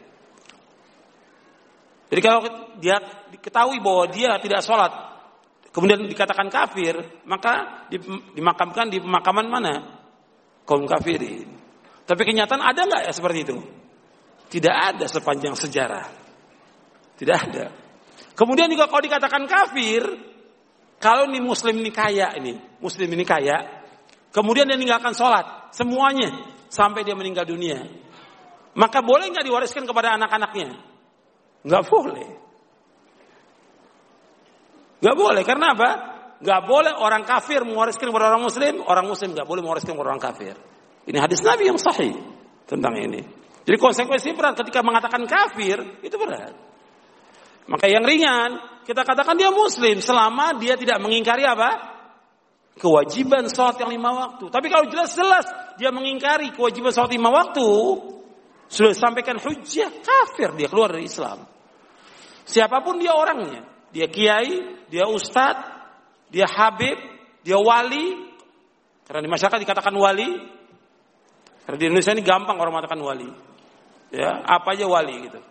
jadi 2.09 2.21
kalau 2.25 2.41
dia 2.81 2.97
diketahui 3.37 3.77
bahwa 3.77 4.09
dia 4.09 4.41
tidak 4.41 4.65
sholat 4.65 5.12
kemudian 5.73 6.05
dikatakan 6.05 6.47
kafir 6.53 6.95
maka 7.25 7.85
dimakamkan 8.37 8.93
di 8.93 9.01
pemakaman 9.01 9.47
mana 9.49 9.73
kaum 10.63 10.85
kafirin 10.85 11.49
tapi 12.05 12.21
kenyataan 12.23 12.61
ada 12.61 12.81
nggak 12.85 13.01
ya 13.09 13.11
seperti 13.11 13.39
itu 13.43 13.57
tidak 14.53 14.75
ada 14.77 15.09
sepanjang 15.09 15.57
sejarah. 15.57 16.05
Tidak 17.17 17.37
ada. 17.49 17.73
Kemudian 18.37 18.69
juga 18.69 18.85
kalau 18.85 19.01
dikatakan 19.01 19.49
kafir, 19.49 20.05
kalau 21.01 21.25
ini 21.25 21.41
muslim 21.41 21.81
ini 21.81 21.89
kaya 21.89 22.37
ini, 22.37 22.77
muslim 22.77 23.09
ini 23.09 23.25
kaya, 23.25 23.81
kemudian 24.29 24.69
dia 24.69 24.77
meninggalkan 24.77 25.17
sholat, 25.17 25.73
semuanya 25.73 26.53
sampai 26.69 27.01
dia 27.01 27.17
meninggal 27.17 27.49
dunia. 27.49 27.81
Maka 28.77 29.01
boleh 29.01 29.33
nggak 29.33 29.41
diwariskan 29.41 29.89
kepada 29.89 30.13
anak-anaknya? 30.21 30.77
Nggak 31.65 31.83
boleh. 31.89 32.29
Nggak 35.03 35.15
boleh, 35.19 35.43
karena 35.43 35.75
apa? 35.75 35.89
Nggak 36.39 36.61
boleh 36.63 36.93
orang 36.95 37.27
kafir 37.27 37.67
mewariskan 37.67 38.07
kepada 38.07 38.31
orang 38.31 38.43
muslim, 38.47 38.79
orang 38.87 39.03
muslim 39.03 39.35
nggak 39.35 39.47
boleh 39.47 39.59
mewariskan 39.59 39.99
kepada 39.99 40.09
orang 40.15 40.23
kafir. 40.23 40.55
Ini 41.03 41.19
hadis 41.19 41.43
Nabi 41.43 41.67
yang 41.67 41.75
sahih 41.75 42.15
tentang 42.63 42.95
ini. 42.95 43.19
Jadi 43.63 43.77
konsekuensi 43.79 44.31
berat 44.31 44.59
ketika 44.59 44.79
mengatakan 44.79 45.23
kafir 45.27 46.03
itu 46.03 46.15
berat. 46.15 46.55
Maka 47.67 47.87
yang 47.87 48.03
ringan 48.03 48.59
kita 48.83 49.07
katakan 49.07 49.39
dia 49.39 49.51
muslim 49.51 50.03
selama 50.03 50.55
dia 50.59 50.75
tidak 50.75 50.99
mengingkari 50.99 51.47
apa? 51.47 51.95
Kewajiban 52.75 53.47
sholat 53.47 53.79
yang 53.79 53.91
lima 53.91 54.11
waktu. 54.11 54.51
Tapi 54.51 54.67
kalau 54.67 54.87
jelas-jelas 54.87 55.47
dia 55.79 55.91
mengingkari 55.95 56.51
kewajiban 56.51 56.91
sholat 56.91 57.11
lima 57.15 57.31
waktu, 57.31 57.67
sudah 58.67 58.95
sampaikan 58.95 59.39
hujah 59.39 59.91
kafir 60.03 60.55
dia 60.59 60.67
keluar 60.67 60.91
dari 60.91 61.07
Islam. 61.07 61.43
Siapa 62.43 62.83
pun 62.83 62.99
dia 62.99 63.15
orangnya, 63.15 63.63
dia 63.93 64.09
kiai, 64.09 64.81
dia 64.89 65.05
ustadz, 65.05 65.69
dia 66.33 66.49
habib, 66.49 66.97
dia 67.45 67.61
wali, 67.61 68.33
karena 69.05 69.21
di 69.21 69.29
masyarakat 69.29 69.61
dikatakan 69.61 69.93
wali, 69.93 70.29
karena 71.63 71.77
di 71.77 71.85
Indonesia 71.87 72.11
ini 72.17 72.23
gampang 72.25 72.57
orang 72.57 72.73
mengatakan 72.73 72.99
wali. 72.99 73.29
Ya, 74.13 74.41
apa 74.45 74.73
aja 74.77 74.85
wali 74.85 75.29
gitu. 75.29 75.41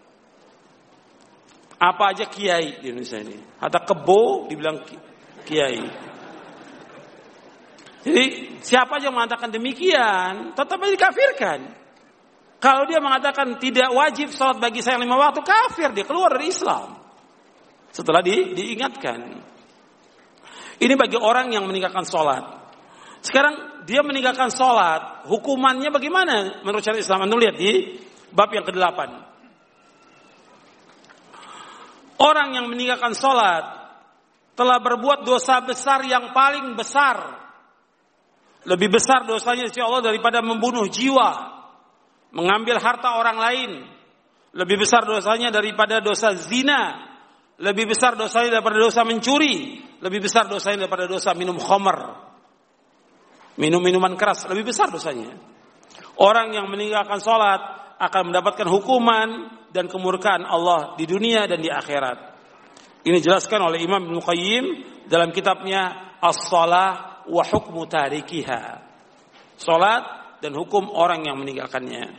Apa 1.82 2.14
aja 2.14 2.31
kiai 2.31 2.78
di 2.78 2.94
Indonesia 2.94 3.19
ini. 3.19 3.39
Ada 3.59 3.82
kebo 3.82 4.47
dibilang 4.47 4.82
kiai. 5.47 5.82
Jadi 8.02 8.24
siapa 8.62 8.98
yang 9.02 9.14
mengatakan 9.14 9.51
demikian, 9.51 10.55
tetap 10.55 10.78
dikafirkan. 10.78 11.59
Kalau 12.62 12.86
dia 12.86 13.02
mengatakan 13.02 13.59
tidak 13.59 13.90
wajib 13.90 14.31
sholat 14.31 14.62
bagi 14.62 14.78
saya 14.78 14.98
lima 15.02 15.19
waktu, 15.19 15.43
kafir 15.43 15.90
dia 15.90 16.06
keluar 16.06 16.31
dari 16.39 16.55
Islam. 16.55 17.01
Setelah 17.93 18.24
di, 18.24 18.56
diingatkan. 18.56 19.20
Ini 20.81 20.94
bagi 20.97 21.20
orang 21.20 21.52
yang 21.52 21.69
meninggalkan 21.69 22.09
sholat. 22.09 22.43
Sekarang 23.23 23.86
dia 23.86 24.02
meninggalkan 24.02 24.51
sholat, 24.51 25.31
hukumannya 25.31 25.94
bagaimana 25.94 26.64
menurut 26.66 26.82
syariat 26.82 27.05
Islam? 27.05 27.28
Anda 27.28 27.36
lihat 27.39 27.56
di 27.60 27.73
Bab 28.32 28.48
yang 28.51 28.64
ke-8. 28.64 28.98
Orang 32.19 32.56
yang 32.56 32.66
meninggalkan 32.73 33.12
sholat 33.12 33.82
telah 34.56 34.78
berbuat 34.81 35.28
dosa 35.28 35.60
besar 35.60 36.01
yang 36.09 36.32
paling 36.32 36.73
besar. 36.74 37.44
Lebih 38.62 38.94
besar 38.94 39.27
dosanya 39.27 39.69
si 39.69 39.82
Allah 39.82 40.01
daripada 40.01 40.40
membunuh 40.40 40.86
jiwa. 40.86 41.60
Mengambil 42.32 42.81
harta 42.81 43.20
orang 43.20 43.36
lain. 43.36 43.70
Lebih 44.55 44.86
besar 44.86 45.05
dosanya 45.05 45.51
daripada 45.51 45.98
dosa 45.98 46.32
zina. 46.39 47.11
Lebih 47.62 47.94
besar 47.94 48.18
dosanya 48.18 48.59
daripada 48.59 48.82
dosa 48.82 49.06
mencuri. 49.06 49.78
Lebih 50.02 50.26
besar 50.26 50.51
dosanya 50.51 50.84
daripada 50.86 51.06
dosa 51.06 51.30
minum 51.39 51.55
khamar. 51.62 52.18
Minum 53.55 53.78
minuman 53.78 54.18
keras. 54.18 54.51
Lebih 54.51 54.74
besar 54.74 54.90
dosanya. 54.90 55.30
Orang 56.18 56.51
yang 56.51 56.66
meninggalkan 56.66 57.22
sholat 57.22 57.60
akan 58.02 58.34
mendapatkan 58.34 58.66
hukuman 58.66 59.28
dan 59.70 59.86
kemurkaan 59.86 60.43
Allah 60.43 60.98
di 60.98 61.06
dunia 61.06 61.47
dan 61.47 61.62
di 61.62 61.70
akhirat. 61.70 62.34
Ini 63.06 63.18
dijelaskan 63.22 63.62
oleh 63.62 63.78
Imam 63.82 64.10
Ibnu 64.10 64.18
Qayyim 64.18 64.64
dalam 65.06 65.30
kitabnya 65.30 66.14
As-Shalah 66.18 67.22
wa 67.30 67.43
Hukmu 67.47 67.86
Tarikiha. 67.86 68.62
Salat 69.59 70.02
dan 70.43 70.59
hukum 70.59 70.90
orang 70.90 71.22
yang 71.22 71.39
meninggalkannya. 71.39 72.10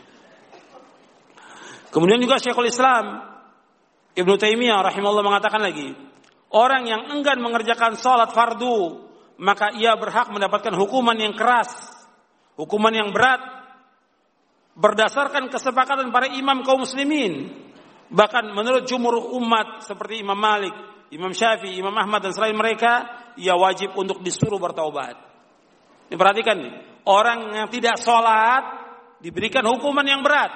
Kemudian 1.92 2.20
juga 2.24 2.40
Syekhul 2.40 2.72
Islam 2.72 3.33
Ibnu 4.14 4.34
Taimiyah 4.38 4.86
rahimahullah 4.86 5.26
mengatakan 5.26 5.62
lagi, 5.62 5.90
orang 6.54 6.86
yang 6.86 7.10
enggan 7.10 7.42
mengerjakan 7.42 7.98
salat 7.98 8.30
fardu, 8.30 9.10
maka 9.42 9.74
ia 9.74 9.98
berhak 9.98 10.30
mendapatkan 10.30 10.74
hukuman 10.78 11.18
yang 11.18 11.34
keras, 11.34 11.74
hukuman 12.54 12.94
yang 12.94 13.10
berat 13.10 13.42
berdasarkan 14.74 15.54
kesepakatan 15.54 16.10
para 16.10 16.30
imam 16.30 16.66
kaum 16.66 16.82
muslimin 16.82 17.64
bahkan 18.14 18.46
menurut 18.54 18.86
jumhur 18.86 19.34
umat 19.42 19.82
seperti 19.86 20.22
Imam 20.22 20.38
Malik, 20.38 20.74
Imam 21.10 21.34
Syafi'i, 21.34 21.82
Imam 21.82 21.94
Ahmad 21.98 22.22
dan 22.22 22.34
selain 22.34 22.54
mereka 22.54 23.10
ia 23.42 23.58
wajib 23.58 23.98
untuk 23.98 24.22
disuruh 24.22 24.62
bertaubat. 24.62 25.18
Ini 26.14 26.16
perhatikan 26.18 26.56
nih, 26.62 26.74
orang 27.10 27.54
yang 27.58 27.68
tidak 27.74 27.98
sholat 27.98 28.64
diberikan 29.18 29.66
hukuman 29.66 30.06
yang 30.06 30.22
berat. 30.22 30.54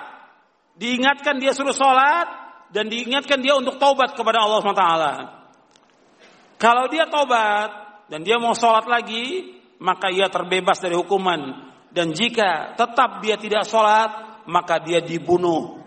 Diingatkan 0.77 1.41
dia 1.41 1.57
suruh 1.57 1.73
sholat 1.73 2.47
dan 2.72 2.91
diingatkan 2.91 3.39
dia 3.39 3.56
untuk 3.56 3.80
taubat 3.80 4.15
kepada 4.15 4.44
Allah 4.44 4.60
SWT. 4.60 4.85
Kalau 6.57 6.85
dia 6.89 7.06
taubat 7.07 7.69
dan 8.11 8.26
dia 8.26 8.41
mau 8.41 8.57
sholat 8.57 8.89
lagi, 8.89 9.56
maka 9.77 10.10
ia 10.10 10.27
terbebas 10.27 10.81
dari 10.81 10.98
hukuman 10.98 11.68
dan 11.98 12.14
jika 12.14 12.77
tetap 12.77 13.26
dia 13.26 13.41
tidak 13.41 13.65
sholat, 13.65 14.44
maka 14.45 14.77
dia 14.84 15.02
dibunuh. 15.02 15.81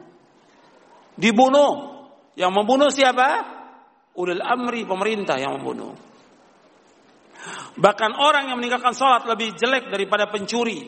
Dibunuh. 1.15 2.03
Yang 2.35 2.53
membunuh 2.57 2.91
siapa? 2.91 3.29
Ulil 4.17 4.43
amri 4.43 4.83
pemerintah 4.89 5.39
yang 5.39 5.61
membunuh. 5.61 5.95
Bahkan 7.79 8.11
orang 8.19 8.53
yang 8.53 8.59
meninggalkan 8.59 8.93
sholat 8.93 9.25
lebih 9.25 9.57
jelek 9.57 9.89
daripada 9.89 10.29
pencuri, 10.29 10.83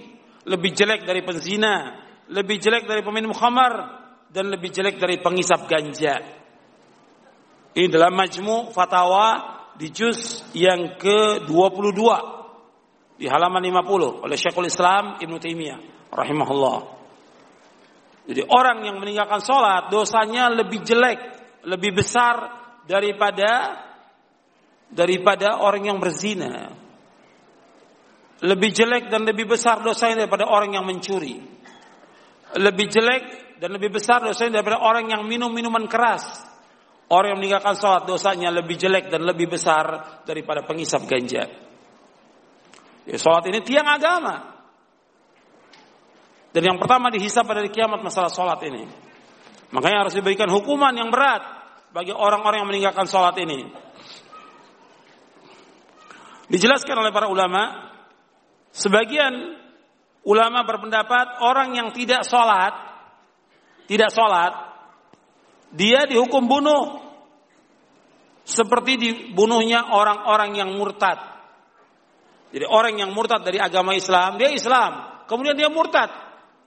lebih 0.45 0.75
jelek 0.75 1.07
dari 1.07 1.23
penzina, 1.25 2.03
lebih 2.29 2.59
jelek 2.59 2.85
dari 2.85 3.01
peminum 3.01 3.33
khamar, 3.33 4.02
dan 4.33 4.49
lebih 4.49 4.73
jelek 4.73 4.97
dari 4.97 5.21
pengisap 5.21 5.69
ganja. 5.69 6.17
Ini 7.73 7.89
dalam 7.93 8.17
majmu 8.17 8.73
fatwa 8.73 9.61
di 9.77 9.93
juz 9.93 10.45
yang 10.57 10.97
ke-22 10.97 12.01
di 13.21 13.29
halaman 13.29 13.61
50 13.61 14.25
oleh 14.25 14.37
Syekhul 14.37 14.69
Islam 14.73 15.21
Ibnu 15.21 15.37
Taimiyah 15.37 15.81
rahimahullah. 16.09 16.79
Jadi 18.33 18.43
orang 18.49 18.89
yang 18.89 18.97
meninggalkan 18.97 19.45
sholat 19.45 19.93
dosanya 19.93 20.49
lebih 20.49 20.81
jelek, 20.81 21.21
lebih 21.69 21.93
besar 22.01 22.37
daripada 22.89 23.83
daripada 24.89 25.61
orang 25.61 25.93
yang 25.93 25.99
berzina. 26.01 26.73
Lebih 28.43 28.71
jelek 28.75 29.07
dan 29.13 29.23
lebih 29.23 29.55
besar 29.55 29.81
dosanya 29.81 30.27
daripada 30.27 30.51
orang 30.51 30.75
yang 30.77 30.85
mencuri. 30.85 31.39
Lebih 32.59 32.87
jelek 32.91 33.25
dan 33.63 33.71
lebih 33.79 33.95
besar 33.95 34.19
dosanya 34.19 34.59
daripada 34.59 34.83
orang 34.83 35.07
yang 35.07 35.23
minum 35.23 35.55
minuman 35.55 35.87
keras. 35.87 36.27
Orang 37.07 37.31
yang 37.31 37.39
meninggalkan 37.39 37.79
sholat 37.79 38.11
dosanya 38.11 38.51
lebih 38.51 38.75
jelek 38.75 39.07
dan 39.07 39.23
lebih 39.23 39.47
besar 39.55 40.19
daripada 40.27 40.67
pengisap 40.67 41.07
ganja. 41.07 41.47
Ya, 43.07 43.17
sholat 43.23 43.47
ini 43.47 43.63
tiang 43.63 43.87
agama. 43.87 44.51
Dan 46.51 46.75
yang 46.75 46.79
pertama 46.83 47.15
dihisap 47.15 47.47
pada 47.47 47.63
kiamat 47.71 48.03
masalah 48.03 48.35
sholat 48.35 48.59
ini. 48.67 48.83
Makanya 49.71 50.11
harus 50.11 50.19
diberikan 50.19 50.51
hukuman 50.51 50.91
yang 50.99 51.15
berat 51.15 51.47
bagi 51.95 52.11
orang-orang 52.11 52.67
yang 52.67 52.71
meninggalkan 52.73 53.07
sholat 53.07 53.39
ini. 53.39 53.63
Dijelaskan 56.51 56.99
oleh 56.99 57.15
para 57.15 57.31
ulama, 57.31 57.95
sebagian 58.75 59.55
ulama 60.27 60.67
berpendapat 60.67 61.41
orang 61.47 61.79
yang 61.79 61.89
tidak 61.95 62.27
sholat, 62.27 62.92
tidak 63.93 64.11
sholat, 64.11 64.53
dia 65.73 66.05
dihukum 66.09 66.45
bunuh 66.49 67.01
seperti 68.43 68.99
dibunuhnya 68.99 69.93
orang-orang 69.95 70.59
yang 70.59 70.71
murtad. 70.75 71.19
Jadi 72.53 72.69
orang 72.69 73.01
yang 73.01 73.11
murtad 73.17 73.41
dari 73.41 73.57
agama 73.57 73.97
Islam, 73.97 74.37
dia 74.37 74.53
Islam, 74.53 75.25
kemudian 75.25 75.57
dia 75.57 75.73
murtad, 75.73 76.13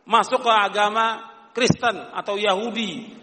masuk 0.08 0.42
ke 0.42 0.52
agama 0.52 1.22
Kristen 1.54 2.10
atau 2.14 2.36
Yahudi 2.36 3.14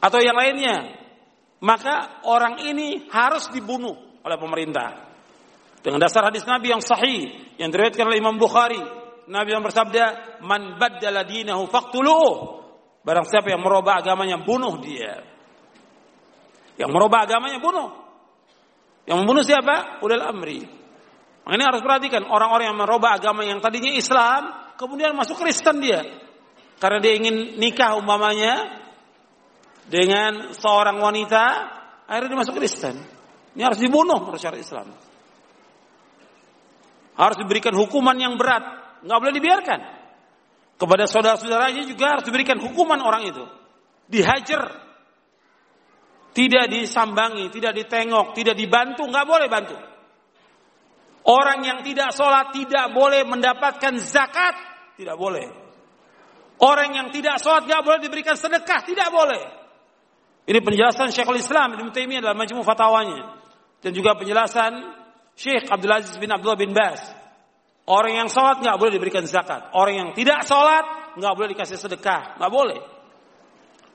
atau 0.00 0.18
yang 0.22 0.36
lainnya, 0.36 0.96
maka 1.60 2.24
orang 2.24 2.64
ini 2.64 3.04
harus 3.12 3.52
dibunuh 3.52 3.94
oleh 4.24 4.38
pemerintah. 4.40 5.06
Dengan 5.84 6.02
dasar 6.02 6.26
hadis 6.26 6.42
Nabi 6.42 6.74
yang 6.74 6.82
sahih 6.82 7.30
yang 7.62 7.70
diriwayatkan 7.70 8.06
oleh 8.10 8.18
Imam 8.18 8.40
Bukhari, 8.40 8.80
Nabi 9.30 9.54
yang 9.54 9.62
bersabda, 9.62 10.38
"Man 10.42 10.78
baddala 10.82 11.22
dinahu 11.22 11.70
faqtuluh." 11.70 12.65
Barang 13.06 13.22
siapa 13.22 13.54
yang 13.54 13.62
merubah 13.62 14.02
agamanya, 14.02 14.42
bunuh 14.42 14.82
dia. 14.82 15.22
Yang 16.74 16.90
merubah 16.90 17.22
agamanya 17.22 17.62
bunuh. 17.62 17.88
Yang 19.06 19.16
membunuh 19.22 19.44
siapa? 19.46 20.02
Ulil 20.02 20.18
amri. 20.18 20.60
Ini 21.46 21.62
harus 21.62 21.78
perhatikan 21.86 22.26
orang-orang 22.26 22.74
yang 22.74 22.78
merubah 22.82 23.22
agama 23.22 23.46
yang 23.46 23.62
tadinya 23.62 23.94
Islam, 23.94 24.74
kemudian 24.74 25.14
masuk 25.14 25.38
Kristen 25.38 25.78
dia. 25.78 26.02
Karena 26.82 26.98
dia 26.98 27.14
ingin 27.14 27.62
nikah 27.62 27.94
umpamanya 27.94 28.82
dengan 29.86 30.50
seorang 30.50 30.98
wanita, 30.98 31.44
akhirnya 32.10 32.34
dia 32.34 32.40
masuk 32.42 32.58
Kristen. 32.58 32.98
Ini 33.54 33.62
harus 33.62 33.78
dibunuh 33.78 34.18
menurut 34.18 34.42
syariat 34.42 34.60
Islam. 34.60 34.90
Harus 37.16 37.38
diberikan 37.38 37.72
hukuman 37.72 38.18
yang 38.18 38.34
berat. 38.36 39.00
Nggak 39.06 39.18
boleh 39.22 39.34
dibiarkan. 39.38 39.80
Kepada 40.76 41.08
saudara-saudaranya 41.08 41.88
juga 41.88 42.16
harus 42.16 42.24
diberikan 42.28 42.60
hukuman 42.60 43.00
orang 43.00 43.32
itu. 43.32 43.44
Dihajar. 44.12 44.84
Tidak 46.36 46.68
disambangi, 46.68 47.48
tidak 47.48 47.72
ditengok, 47.72 48.36
tidak 48.36 48.60
dibantu, 48.60 49.08
nggak 49.08 49.24
boleh 49.24 49.48
bantu. 49.48 49.76
Orang 51.26 51.64
yang 51.64 51.80
tidak 51.80 52.12
sholat 52.12 52.52
tidak 52.52 52.92
boleh 52.92 53.24
mendapatkan 53.24 53.96
zakat, 53.98 54.54
tidak 55.00 55.16
boleh. 55.16 55.48
Orang 56.60 56.92
yang 56.92 57.08
tidak 57.08 57.40
sholat 57.40 57.64
nggak 57.64 57.82
boleh 57.82 58.00
diberikan 58.04 58.36
sedekah, 58.36 58.84
tidak 58.84 59.08
boleh. 59.08 59.42
Ini 60.46 60.62
penjelasan 60.62 61.10
Syekhul 61.10 61.42
Islam 61.42 61.74
Ibnu 61.74 61.90
Taimiyah 61.90 62.22
dalam 62.22 62.38
majmu 62.38 62.62
fatwanya 62.62 63.34
dan 63.82 63.90
juga 63.90 64.14
penjelasan 64.14 64.78
Syekh 65.34 65.66
Abdul 65.66 65.90
Aziz 65.90 66.14
bin 66.22 66.30
Abdullah 66.30 66.54
bin 66.54 66.70
Bas. 66.70 67.02
Orang 67.86 68.18
yang 68.18 68.26
sholat 68.26 68.58
nggak 68.58 68.76
boleh 68.82 68.98
diberikan 68.98 69.22
zakat. 69.26 69.70
Orang 69.70 69.94
yang 69.94 70.08
tidak 70.12 70.42
sholat 70.42 71.14
nggak 71.14 71.32
boleh 71.38 71.48
dikasih 71.54 71.78
sedekah, 71.78 72.34
nggak 72.38 72.52
boleh. 72.52 72.80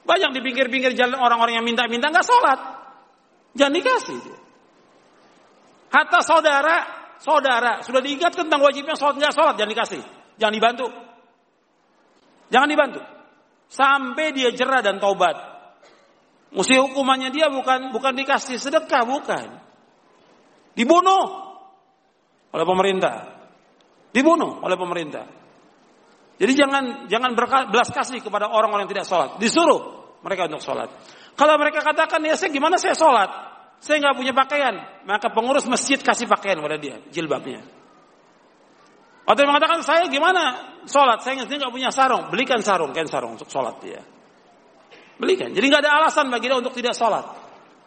Banyak 0.08 0.32
di 0.32 0.40
pinggir-pinggir 0.40 0.96
jalan 0.96 1.20
orang-orang 1.20 1.60
yang 1.60 1.66
minta-minta 1.68 2.08
nggak 2.08 2.24
sholat, 2.26 2.60
jangan 3.54 3.74
dikasih. 3.76 4.20
Hatta 5.92 6.24
saudara, 6.24 6.76
saudara 7.20 7.84
sudah 7.84 8.00
diingatkan 8.00 8.48
tentang 8.48 8.64
wajibnya 8.64 8.96
sholat 8.96 9.20
nggak 9.20 9.34
sholat, 9.36 9.60
jangan 9.60 9.72
dikasih, 9.76 10.02
jangan 10.40 10.54
dibantu, 10.56 10.88
jangan 12.48 12.70
dibantu. 12.72 13.02
Sampai 13.72 14.36
dia 14.36 14.52
jerah 14.52 14.84
dan 14.84 15.00
taubat. 15.00 15.36
Mesti 16.52 16.76
hukumannya 16.76 17.32
dia 17.32 17.48
bukan 17.48 17.96
bukan 17.96 18.12
dikasih 18.12 18.60
sedekah, 18.60 19.08
bukan 19.08 19.62
Dibunuh 20.72 21.26
oleh 22.52 22.66
pemerintah. 22.68 23.41
Dibunuh 24.12 24.60
oleh 24.60 24.76
pemerintah. 24.76 25.26
Jadi 26.42 26.54
jangan 26.58 26.84
jangan 27.08 27.32
belas 27.70 27.90
kasih 27.94 28.20
kepada 28.20 28.52
orang-orang 28.52 28.90
yang 28.90 28.94
tidak 28.98 29.08
sholat. 29.08 29.38
Disuruh 29.38 29.80
mereka 30.26 30.50
untuk 30.52 30.64
sholat. 30.64 30.90
Kalau 31.38 31.56
mereka 31.58 31.86
katakan 31.86 32.22
ya 32.26 32.36
saya 32.36 32.52
gimana 32.52 32.76
saya 32.82 32.98
sholat? 32.98 33.30
Saya 33.82 33.98
nggak 33.98 34.14
punya 34.14 34.34
pakaian, 34.34 34.78
maka 35.10 35.34
pengurus 35.34 35.66
masjid 35.66 35.98
kasih 35.98 36.30
pakaian 36.30 36.62
kepada 36.62 36.78
dia, 36.78 37.02
jilbabnya. 37.10 37.66
Atau 39.26 39.42
mengatakan 39.50 39.82
saya 39.82 40.06
gimana 40.06 40.78
sholat? 40.86 41.26
Saya 41.26 41.42
nggak 41.42 41.74
punya 41.74 41.90
sarung, 41.90 42.30
belikan 42.30 42.62
sarung, 42.62 42.94
kain 42.94 43.10
sarung 43.10 43.42
untuk 43.42 43.50
sholat 43.50 43.82
dia. 43.82 44.06
Belikan. 45.18 45.50
Jadi 45.54 45.66
nggak 45.66 45.82
ada 45.82 45.98
alasan 45.98 46.30
bagi 46.30 46.46
dia 46.50 46.58
untuk 46.62 46.78
tidak 46.78 46.94
sholat, 46.94 47.26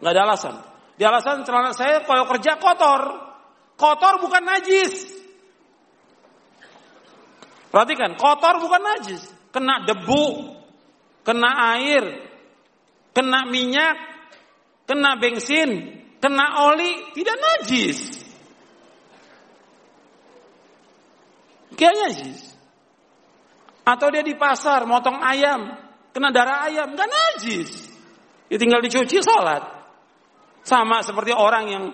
nggak 0.03 0.11
ada 0.11 0.21
alasan. 0.27 0.55
Di 0.95 1.03
alasan 1.03 1.47
celana 1.47 1.71
saya 1.71 2.03
kalau 2.03 2.27
kerja 2.27 2.59
kotor. 2.59 3.01
Kotor 3.75 4.23
bukan 4.23 4.43
najis. 4.43 5.14
Perhatikan, 7.75 8.15
kotor 8.15 8.63
bukan 8.63 8.79
najis. 8.79 9.19
Kena 9.51 9.83
debu, 9.83 10.55
kena 11.27 11.75
air, 11.75 12.23
kena 13.11 13.43
minyak, 13.51 13.99
kena 14.87 15.19
bensin, 15.19 15.99
kena 16.23 16.71
oli, 16.71 17.11
tidak 17.11 17.35
najis. 17.35 17.99
Kayak 21.75 21.95
najis. 21.99 22.55
Atau 23.83 24.07
dia 24.07 24.23
di 24.23 24.39
pasar 24.39 24.87
motong 24.87 25.19
ayam, 25.19 25.75
kena 26.15 26.31
darah 26.31 26.71
ayam, 26.71 26.95
nggak 26.95 27.11
najis. 27.11 27.91
Dia 28.47 28.55
tinggal 28.55 28.79
dicuci 28.79 29.19
sholat. 29.19 29.67
Sama 30.63 31.03
seperti 31.03 31.35
orang 31.35 31.65
yang 31.67 31.91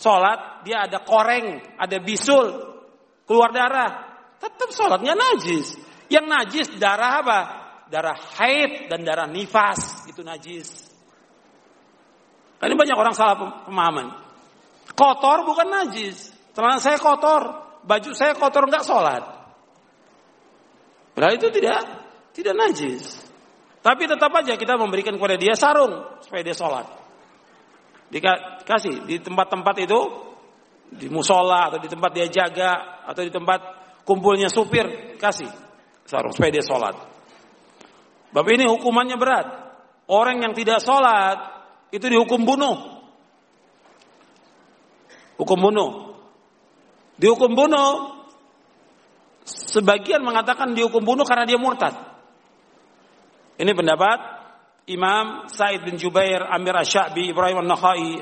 sholat, 0.00 0.64
dia 0.64 0.88
ada 0.88 1.04
koreng, 1.04 1.76
ada 1.76 2.00
bisul, 2.00 2.56
keluar 3.28 3.52
darah. 3.52 4.09
Tetap 4.70 4.86
sholatnya 4.86 5.18
najis. 5.18 5.74
Yang 6.06 6.26
najis 6.30 6.66
darah 6.78 7.18
apa? 7.18 7.38
Darah 7.90 8.14
haid 8.14 8.86
dan 8.86 9.02
darah 9.02 9.26
nifas, 9.26 10.06
itu 10.06 10.22
najis. 10.22 10.86
Ini 12.62 12.74
banyak 12.78 12.94
orang 12.94 13.14
salah 13.18 13.66
pemahaman. 13.66 14.14
Kotor 14.94 15.42
bukan 15.42 15.66
najis. 15.66 16.30
Celana 16.54 16.78
saya 16.78 17.02
kotor, 17.02 17.50
baju 17.82 18.10
saya 18.14 18.38
kotor 18.38 18.70
nggak 18.70 18.86
sholat. 18.86 19.22
Padahal 21.18 21.34
itu 21.34 21.50
tidak 21.50 21.82
tidak 22.30 22.54
najis. 22.54 23.26
Tapi 23.82 24.06
tetap 24.06 24.30
aja 24.30 24.54
kita 24.54 24.78
memberikan 24.78 25.18
kepada 25.18 25.34
dia 25.34 25.58
sarung 25.58 25.98
supaya 26.22 26.46
dia 26.46 26.54
sholat. 26.54 26.86
Dikasih 28.14 29.02
di 29.02 29.18
tempat-tempat 29.18 29.74
itu 29.82 30.00
di 30.94 31.10
musola 31.10 31.74
atau 31.74 31.78
di 31.82 31.90
tempat 31.90 32.10
dia 32.14 32.26
jaga 32.30 33.02
atau 33.06 33.22
di 33.22 33.32
tempat 33.34 33.79
kumpulnya 34.10 34.50
supir 34.50 35.14
kasih 35.22 35.46
sarung 36.02 36.34
supaya 36.34 36.50
dia 36.50 36.66
sholat. 36.66 36.98
Bab 38.34 38.46
ini 38.50 38.66
hukumannya 38.66 39.14
berat. 39.14 39.46
Orang 40.10 40.42
yang 40.42 40.50
tidak 40.58 40.82
sholat 40.82 41.38
itu 41.94 42.02
dihukum 42.10 42.42
bunuh. 42.42 43.06
Hukum 45.38 45.58
bunuh. 45.62 46.18
Dihukum 47.14 47.54
bunuh. 47.54 48.18
Sebagian 49.46 50.26
mengatakan 50.26 50.74
dihukum 50.74 51.06
bunuh 51.06 51.22
karena 51.22 51.46
dia 51.46 51.62
murtad. 51.62 51.94
Ini 53.54 53.70
pendapat 53.70 54.18
Imam 54.90 55.46
Said 55.46 55.86
bin 55.86 55.94
Jubair, 55.94 56.42
Amir 56.50 56.74
Ash-Sha'bi, 56.74 57.30
Ibrahim 57.30 57.62
An-Nakhai, 57.62 58.18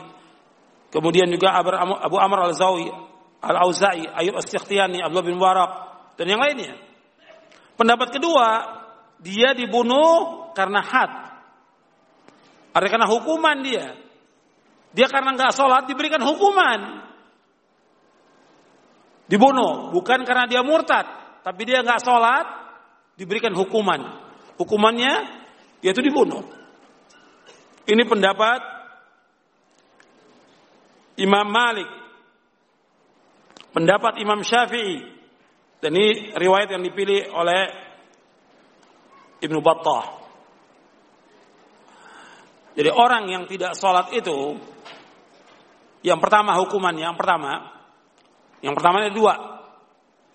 kemudian 0.93 1.33
juga 1.33 1.57
Abu 1.57 2.17
Amr 2.21 2.53
Al-Zawi, 2.53 3.08
Al-Auza'i, 3.39 4.03
Ayub 4.07 4.35
As-Sikhtiyani, 4.35 4.99
Abdullah 4.99 5.27
bin 5.27 5.39
Warak, 5.39 5.73
dan 6.19 6.27
yang 6.27 6.43
lainnya. 6.43 6.75
Pendapat 7.79 8.11
kedua, 8.11 8.47
dia 9.23 9.55
dibunuh 9.55 10.51
karena 10.55 10.83
had. 10.83 11.13
Ada 12.75 12.87
karena 12.91 13.07
hukuman 13.07 13.63
dia. 13.63 13.95
Dia 14.91 15.07
karena 15.07 15.35
nggak 15.39 15.55
sholat 15.55 15.87
diberikan 15.87 16.23
hukuman. 16.23 17.07
Dibunuh, 19.29 19.93
bukan 19.93 20.25
karena 20.25 20.49
dia 20.49 20.65
murtad, 20.65 21.05
tapi 21.45 21.69
dia 21.69 21.85
nggak 21.85 22.01
sholat 22.01 22.47
diberikan 23.15 23.53
hukuman. 23.53 24.25
Hukumannya 24.57 25.15
yaitu 25.85 26.03
dibunuh. 26.03 26.43
Ini 27.87 28.03
pendapat 28.07 28.61
Imam 31.19 31.47
Malik. 31.51 31.98
Pendapat 33.73 34.21
Imam 34.21 34.41
Syafi'i. 34.41 35.19
Dan 35.79 35.95
ini 35.95 36.35
riwayat 36.35 36.75
yang 36.75 36.83
dipilih 36.83 37.31
oleh 37.31 37.61
Ibnu 39.39 39.63
Battah. 39.63 40.19
Jadi 42.75 42.91
orang 42.95 43.27
yang 43.31 43.45
tidak 43.47 43.75
sholat 43.75 44.11
itu, 44.15 44.55
yang 46.07 46.23
pertama 46.23 46.55
hukumannya, 46.63 47.11
yang 47.11 47.19
pertama, 47.19 47.79
yang 48.63 48.75
pertama 48.75 49.03
ada 49.03 49.11
dua. 49.11 49.35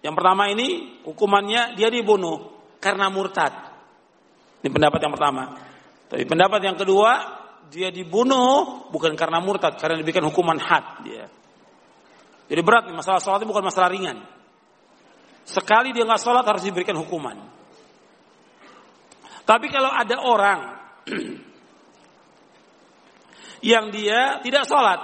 Yang 0.03 0.15
pertama 0.19 0.43
ini 0.51 0.99
hukumannya 1.07 1.80
dia 1.80 1.88
dibunuh 1.88 2.51
karena 2.84 3.07
murtad. 3.07 3.51
Ini 4.60 4.68
pendapat 4.72 4.99
yang 4.99 5.14
pertama. 5.15 5.43
Tapi 6.11 6.23
pendapat 6.27 6.60
yang 6.64 6.76
kedua, 6.76 7.11
dia 7.72 7.88
dibunuh 7.91 8.88
bukan 8.91 9.15
karena 9.15 9.39
murtad, 9.39 9.80
karena 9.80 9.95
diberikan 9.95 10.27
hukuman 10.27 10.60
had 10.60 10.84
dia. 11.07 11.31
Jadi 12.53 12.61
berat 12.61 12.85
nih, 12.85 12.93
masalah 12.93 13.17
sholat 13.17 13.41
itu 13.41 13.49
bukan 13.49 13.65
masalah 13.65 13.89
ringan. 13.89 14.21
Sekali 15.41 15.89
dia 15.89 16.05
nggak 16.05 16.21
sholat 16.21 16.45
harus 16.45 16.61
diberikan 16.61 16.93
hukuman. 17.01 17.34
Tapi 19.41 19.73
kalau 19.73 19.89
ada 19.89 20.21
orang 20.21 20.59
yang 23.73 23.89
dia 23.89 24.38
tidak 24.45 24.69
sholat, 24.69 25.01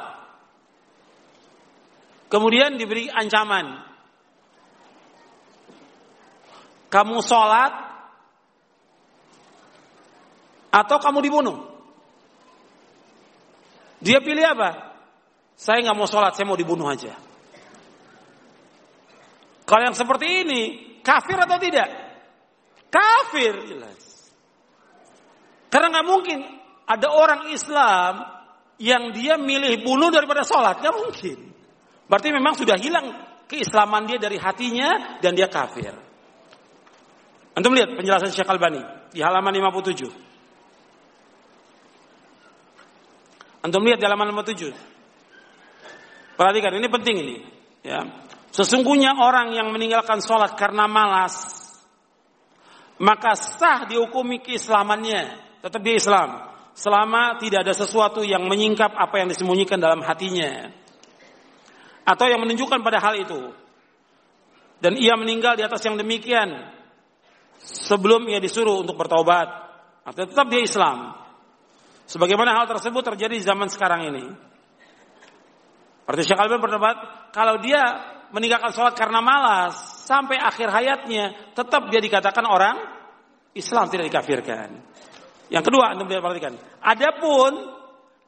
kemudian 2.30 2.77
diberi 2.77 3.09
ancaman, 3.09 3.81
kamu 6.93 7.17
sholat 7.26 7.73
atau 10.69 10.97
kamu 11.01 11.19
dibunuh. 11.26 11.57
Dia 14.05 14.21
pilih 14.21 14.45
apa? 14.45 14.93
Saya 15.57 15.81
nggak 15.81 15.97
mau 15.97 16.05
sholat, 16.05 16.38
saya 16.38 16.45
mau 16.45 16.53
dibunuh 16.53 16.85
aja. 16.85 17.28
Kalau 19.69 19.85
yang 19.85 19.93
seperti 19.93 20.41
ini, 20.41 20.61
kafir 21.05 21.37
atau 21.37 21.61
tidak? 21.61 21.93
Kafir 22.89 23.53
jelas. 23.69 24.01
Karena 25.69 25.93
nggak 25.93 26.07
mungkin 26.09 26.41
ada 26.89 27.13
orang 27.13 27.53
Islam 27.53 28.25
yang 28.81 29.13
dia 29.13 29.37
milih 29.37 29.85
bunuh 29.85 30.09
daripada 30.09 30.41
sholat, 30.41 30.81
nggak 30.81 30.95
mungkin. 30.97 31.53
Berarti 32.09 32.33
memang 32.33 32.57
sudah 32.57 32.81
hilang 32.81 33.13
keislaman 33.45 34.09
dia 34.09 34.17
dari 34.17 34.41
hatinya 34.41 35.21
dan 35.21 35.37
dia 35.37 35.45
kafir. 35.45 35.93
Antum 37.53 37.77
lihat 37.77 37.93
penjelasan 37.93 38.33
Syekh 38.33 38.49
Albani 38.49 38.81
di 39.13 39.21
halaman 39.21 39.53
57. 39.53 40.09
Antum 43.61 43.85
lihat 43.85 44.01
di 44.01 44.05
halaman 44.09 44.33
57. 44.33 44.73
Perhatikan 46.33 46.73
ini 46.73 46.87
penting 46.89 47.15
ini, 47.21 47.37
ya. 47.85 48.28
Sesungguhnya 48.60 49.15
orang 49.15 49.56
yang 49.56 49.72
meninggalkan 49.72 50.19
sholat 50.19 50.60
karena 50.60 50.84
malas, 50.84 51.48
maka 52.99 53.40
sah 53.40 53.88
dihukumi 53.88 54.44
keislamannya, 54.44 55.40
tetap 55.64 55.80
dia 55.80 55.95
Islam. 55.95 56.30
Selama 56.76 57.40
tidak 57.40 57.64
ada 57.64 57.72
sesuatu 57.72 58.19
yang 58.19 58.44
menyingkap 58.52 58.91
apa 58.99 59.15
yang 59.23 59.31
disembunyikan 59.31 59.80
dalam 59.80 60.03
hatinya. 60.03 60.76
Atau 62.03 62.27
yang 62.27 62.44
menunjukkan 62.44 62.84
pada 62.84 62.99
hal 62.99 63.15
itu. 63.23 63.40
Dan 64.84 64.99
ia 64.99 65.15
meninggal 65.15 65.56
di 65.56 65.64
atas 65.64 65.80
yang 65.88 65.95
demikian. 65.95 66.52
Sebelum 67.64 68.27
ia 68.27 68.44
disuruh 68.44 68.84
untuk 68.84 68.99
bertobat. 68.99 69.48
Atau 70.03 70.27
tetap 70.27 70.48
dia 70.52 70.64
Islam. 70.64 71.15
Sebagaimana 72.07 72.56
hal 72.56 72.68
tersebut 72.68 73.07
terjadi 73.07 73.40
di 73.40 73.44
zaman 73.44 73.68
sekarang 73.72 74.07
ini. 74.07 74.26
Berarti 76.07 76.23
Syekh 76.27 76.40
berdebat, 76.64 76.98
kalau 77.36 77.60
dia 77.60 78.15
meninggalkan 78.34 78.72
sholat 78.73 78.93
karena 78.93 79.19
malas 79.22 79.76
sampai 80.06 80.38
akhir 80.38 80.69
hayatnya 80.69 81.53
tetap 81.53 81.89
dia 81.93 82.01
dikatakan 82.01 82.45
orang 82.45 82.77
Islam 83.53 83.89
tidak 83.89 84.10
dikafirkan. 84.14 84.68
Yang 85.49 85.64
kedua, 85.65 85.97
anda 85.97 86.06
perhatikan. 86.06 86.53
Adapun, 86.85 87.51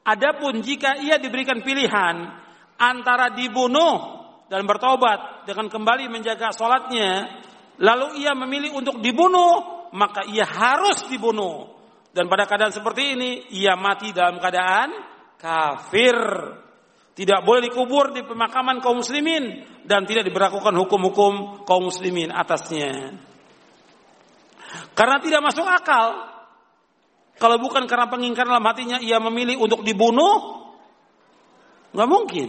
adapun 0.02 0.58
jika 0.60 0.98
ia 0.98 1.22
diberikan 1.22 1.62
pilihan 1.62 2.26
antara 2.74 3.30
dibunuh 3.30 4.22
dan 4.50 4.66
bertobat 4.66 5.46
dengan 5.46 5.70
kembali 5.70 6.10
menjaga 6.10 6.50
sholatnya, 6.50 7.40
lalu 7.78 8.26
ia 8.26 8.34
memilih 8.34 8.74
untuk 8.74 8.98
dibunuh, 8.98 9.86
maka 9.94 10.26
ia 10.26 10.42
harus 10.42 11.06
dibunuh. 11.06 11.70
Dan 12.12 12.28
pada 12.28 12.44
keadaan 12.44 12.74
seperti 12.74 13.16
ini, 13.16 13.30
ia 13.54 13.78
mati 13.78 14.12
dalam 14.12 14.36
keadaan 14.42 14.90
kafir. 15.38 16.16
Tidak 17.12 17.44
boleh 17.44 17.68
dikubur 17.68 18.16
di 18.16 18.24
pemakaman 18.24 18.80
kaum 18.80 19.04
muslimin 19.04 19.68
dan 19.84 20.08
tidak 20.08 20.24
diberlakukan 20.24 20.72
hukum-hukum 20.72 21.64
kaum 21.68 21.92
muslimin 21.92 22.32
atasnya. 22.32 23.12
Karena 24.96 25.20
tidak 25.20 25.44
masuk 25.44 25.68
akal. 25.68 26.32
Kalau 27.36 27.60
bukan 27.60 27.84
karena 27.84 28.08
pengingkaran 28.08 28.56
dalam 28.56 28.64
hatinya 28.64 28.96
ia 28.96 29.20
memilih 29.20 29.60
untuk 29.60 29.84
dibunuh, 29.84 30.64
nggak 31.92 32.08
mungkin. 32.08 32.48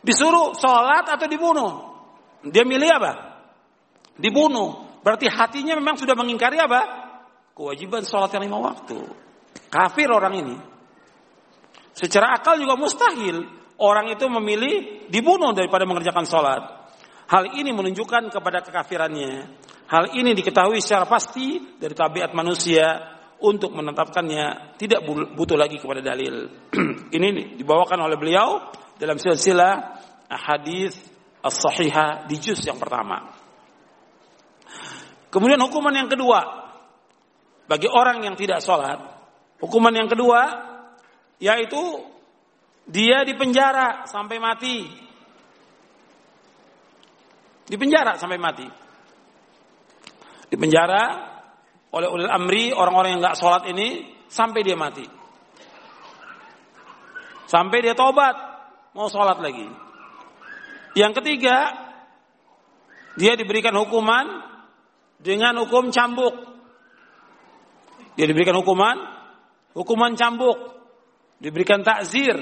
Disuruh 0.00 0.56
sholat 0.56 1.04
atau 1.04 1.26
dibunuh. 1.28 1.72
Dia 2.46 2.64
milih 2.64 2.88
apa? 2.88 3.12
Dibunuh. 4.16 5.00
Berarti 5.04 5.28
hatinya 5.28 5.76
memang 5.76 5.98
sudah 5.98 6.16
mengingkari 6.16 6.56
apa? 6.56 6.80
Kewajiban 7.52 8.06
sholat 8.06 8.32
yang 8.32 8.48
lima 8.48 8.58
waktu. 8.64 8.96
Kafir 9.68 10.08
orang 10.08 10.34
ini. 10.40 10.56
Secara 11.96 12.36
akal 12.36 12.60
juga 12.60 12.76
mustahil 12.76 13.40
orang 13.80 14.12
itu 14.12 14.28
memilih 14.28 15.08
dibunuh 15.08 15.56
daripada 15.56 15.88
mengerjakan 15.88 16.28
sholat. 16.28 16.62
Hal 17.32 17.56
ini 17.56 17.72
menunjukkan 17.72 18.28
kepada 18.28 18.60
kekafirannya. 18.60 19.32
Hal 19.88 20.12
ini 20.12 20.36
diketahui 20.36 20.76
secara 20.84 21.08
pasti 21.08 21.56
dari 21.80 21.96
tabiat 21.96 22.36
manusia 22.36 23.16
untuk 23.40 23.72
menetapkannya 23.72 24.76
tidak 24.76 25.08
butuh 25.08 25.56
lagi 25.56 25.80
kepada 25.80 26.04
dalil. 26.04 26.68
ini 27.16 27.56
dibawakan 27.56 28.04
oleh 28.04 28.20
beliau 28.20 28.68
dalam 29.00 29.16
silsilah 29.16 29.96
hadis 30.28 31.00
as-sahihah 31.40 32.28
di 32.28 32.36
juz 32.36 32.60
yang 32.60 32.76
pertama. 32.76 33.32
Kemudian 35.32 35.60
hukuman 35.64 35.96
yang 35.96 36.12
kedua 36.12 36.68
bagi 37.64 37.88
orang 37.88 38.20
yang 38.20 38.36
tidak 38.36 38.60
sholat, 38.60 39.00
hukuman 39.64 39.96
yang 39.96 40.12
kedua 40.12 40.75
yaitu 41.42 41.82
dia 42.86 43.26
dipenjara 43.26 44.06
sampai 44.06 44.38
mati. 44.38 44.86
Dipenjara 47.66 48.14
sampai 48.14 48.38
mati. 48.38 48.66
Dipenjara 50.46 51.02
oleh 51.90 52.08
ulil 52.12 52.30
amri 52.30 52.70
orang-orang 52.70 53.18
yang 53.18 53.20
nggak 53.26 53.38
sholat 53.38 53.66
ini 53.66 54.06
sampai 54.30 54.60
dia 54.62 54.78
mati. 54.78 55.02
Sampai 57.46 57.82
dia 57.82 57.98
tobat 57.98 58.34
mau 58.94 59.10
sholat 59.10 59.42
lagi. 59.42 59.66
Yang 60.94 61.12
ketiga, 61.22 61.74
dia 63.18 63.34
diberikan 63.34 63.74
hukuman 63.74 64.46
dengan 65.18 65.58
hukum 65.66 65.90
cambuk. 65.90 66.34
Dia 68.14 68.24
diberikan 68.30 68.56
hukuman, 68.56 68.96
hukuman 69.74 70.14
cambuk 70.14 70.75
diberikan 71.40 71.84
takzir. 71.84 72.36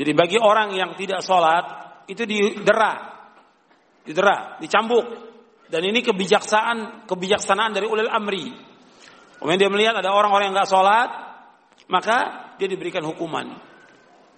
Jadi 0.00 0.12
bagi 0.16 0.38
orang 0.40 0.72
yang 0.72 0.96
tidak 0.96 1.20
sholat 1.20 1.64
itu 2.08 2.24
didera, 2.24 3.20
didera, 4.02 4.56
dicambuk. 4.58 5.06
Dan 5.70 5.86
ini 5.86 6.02
kebijaksanaan, 6.02 7.06
kebijaksanaan 7.06 7.70
dari 7.76 7.86
ulil 7.86 8.10
amri. 8.10 8.50
Kemudian 9.38 9.60
dia 9.60 9.70
melihat 9.70 9.94
ada 10.00 10.10
orang-orang 10.10 10.50
yang 10.50 10.56
nggak 10.56 10.72
sholat, 10.72 11.08
maka 11.86 12.18
dia 12.58 12.66
diberikan 12.66 13.06
hukuman 13.06 13.54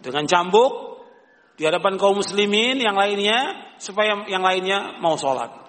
dengan 0.03 0.27
cambuk 0.29 1.01
di 1.57 1.65
hadapan 1.65 1.95
kaum 1.97 2.21
muslimin 2.21 2.81
yang 2.83 2.99
lainnya 2.99 3.73
supaya 3.79 4.27
yang 4.27 4.43
lainnya 4.43 4.99
mau 4.99 5.15
sholat. 5.15 5.63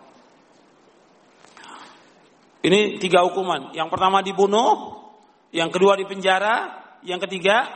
Ini 2.63 2.97
tiga 2.97 3.27
hukuman. 3.27 3.75
Yang 3.75 3.91
pertama 3.91 4.23
dibunuh, 4.23 5.02
yang 5.53 5.69
kedua 5.69 5.93
di 5.93 6.09
penjara, 6.09 6.81
yang 7.05 7.21
ketiga 7.21 7.69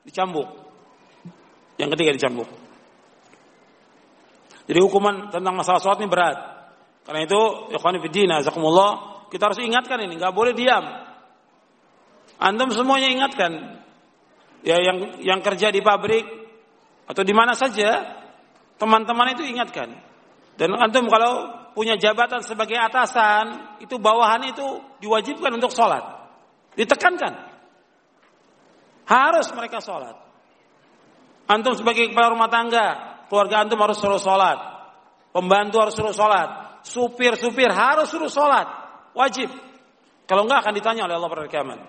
dicambuk. 0.00 0.48
Yang 1.76 1.94
ketiga 1.94 2.10
dicambuk. 2.16 2.48
Jadi 4.64 4.78
hukuman 4.80 5.28
tentang 5.28 5.52
masalah 5.52 5.80
sholat 5.80 6.00
ini 6.00 6.08
berat. 6.08 6.38
Karena 7.04 7.24
itu, 7.24 7.40
ikhwani 7.72 8.00
fiddina, 8.00 8.40
azakumullah, 8.40 9.24
kita 9.28 9.52
harus 9.52 9.60
ingatkan 9.60 10.00
ini, 10.04 10.16
nggak 10.16 10.32
boleh 10.32 10.56
diam. 10.56 10.84
Antum 12.40 12.72
semuanya 12.72 13.12
ingatkan. 13.12 13.80
Ya 14.64 14.80
yang 14.82 15.22
yang 15.22 15.40
kerja 15.44 15.70
di 15.70 15.84
pabrik 15.84 16.26
atau 17.06 17.22
di 17.22 17.32
mana 17.36 17.54
saja, 17.54 18.18
teman-teman 18.80 19.36
itu 19.36 19.44
ingatkan. 19.44 19.94
Dan 20.58 20.74
antum 20.74 21.06
kalau 21.06 21.54
punya 21.72 21.94
jabatan 21.94 22.42
sebagai 22.42 22.74
atasan, 22.74 23.78
itu 23.78 23.96
bawahan 24.02 24.42
itu 24.50 24.66
diwajibkan 24.98 25.54
untuk 25.54 25.70
sholat. 25.70 26.17
Ditekankan. 26.78 27.34
Harus 29.10 29.50
mereka 29.50 29.82
sholat. 29.82 30.14
Antum 31.50 31.74
sebagai 31.74 32.12
kepala 32.12 32.30
rumah 32.30 32.46
tangga, 32.46 33.18
keluarga 33.26 33.66
antum 33.66 33.80
harus 33.82 33.98
suruh 33.98 34.22
sholat. 34.22 34.58
Pembantu 35.34 35.82
harus 35.82 35.98
suruh 35.98 36.14
sholat. 36.14 36.70
supir-supir 36.78 37.68
harus 37.68 38.06
suruh 38.06 38.30
sholat. 38.30 38.64
Wajib. 39.12 39.50
Kalau 40.30 40.46
enggak 40.46 40.62
akan 40.62 40.72
ditanya 40.78 41.10
oleh 41.10 41.18
Allah 41.18 41.28
pada 41.28 41.50
kiamat. 41.50 41.80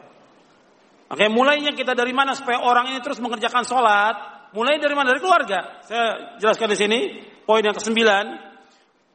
Makanya 1.14 1.32
mulainya 1.32 1.72
kita 1.78 1.94
dari 1.94 2.10
mana 2.11 2.34
supaya 2.34 2.60
orang 2.66 2.90
ini 2.90 2.99
terus 2.99 3.22
mengerjakan 3.22 3.64
sholat. 3.64 4.16
Mulai 4.52 4.82
dari 4.82 4.98
mana? 4.98 5.14
Dari 5.14 5.22
keluarga. 5.22 5.86
Saya 5.86 6.36
jelaskan 6.41 6.74
di 6.74 6.78
sini. 6.80 6.99
Poin 7.45 7.61
yang 7.61 7.78
kesembilan. 7.78 8.26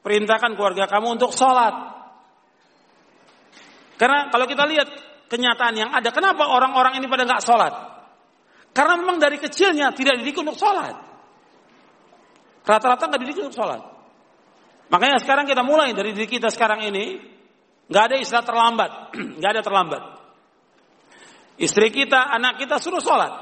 Perintahkan 0.01 0.55
keluarga 0.55 0.87
kamu 0.87 1.19
untuk 1.19 1.35
sholat. 1.35 1.75
Karena 3.99 4.31
kalau 4.31 4.47
kita 4.47 4.65
lihat 4.67 4.89
kenyataan 5.29 5.75
yang 5.75 5.91
ada. 5.93 6.09
Kenapa 6.13 6.49
orang-orang 6.49 7.01
ini 7.01 7.07
pada 7.09 7.25
nggak 7.25 7.43
sholat? 7.43 7.75
Karena 8.75 8.99
memang 8.99 9.23
dari 9.23 9.39
kecilnya 9.39 9.95
tidak 9.95 10.19
dididik 10.21 10.43
untuk 10.43 10.59
sholat. 10.59 10.99
Rata-rata 12.65 13.07
nggak 13.07 13.21
dididik 13.23 13.47
untuk 13.47 13.57
sholat. 13.57 13.81
Makanya 14.91 15.23
sekarang 15.23 15.47
kita 15.47 15.63
mulai 15.63 15.95
dari 15.95 16.13
diri 16.13 16.29
kita 16.29 16.51
sekarang 16.51 16.85
ini. 16.87 17.33
nggak 17.85 18.05
ada 18.11 18.17
istilah 18.17 18.45
terlambat. 18.45 18.91
nggak 19.39 19.51
ada 19.55 19.63
terlambat. 19.63 20.03
Istri 21.55 21.89
kita, 21.95 22.35
anak 22.35 22.59
kita 22.59 22.83
suruh 22.83 22.99
sholat. 22.99 23.33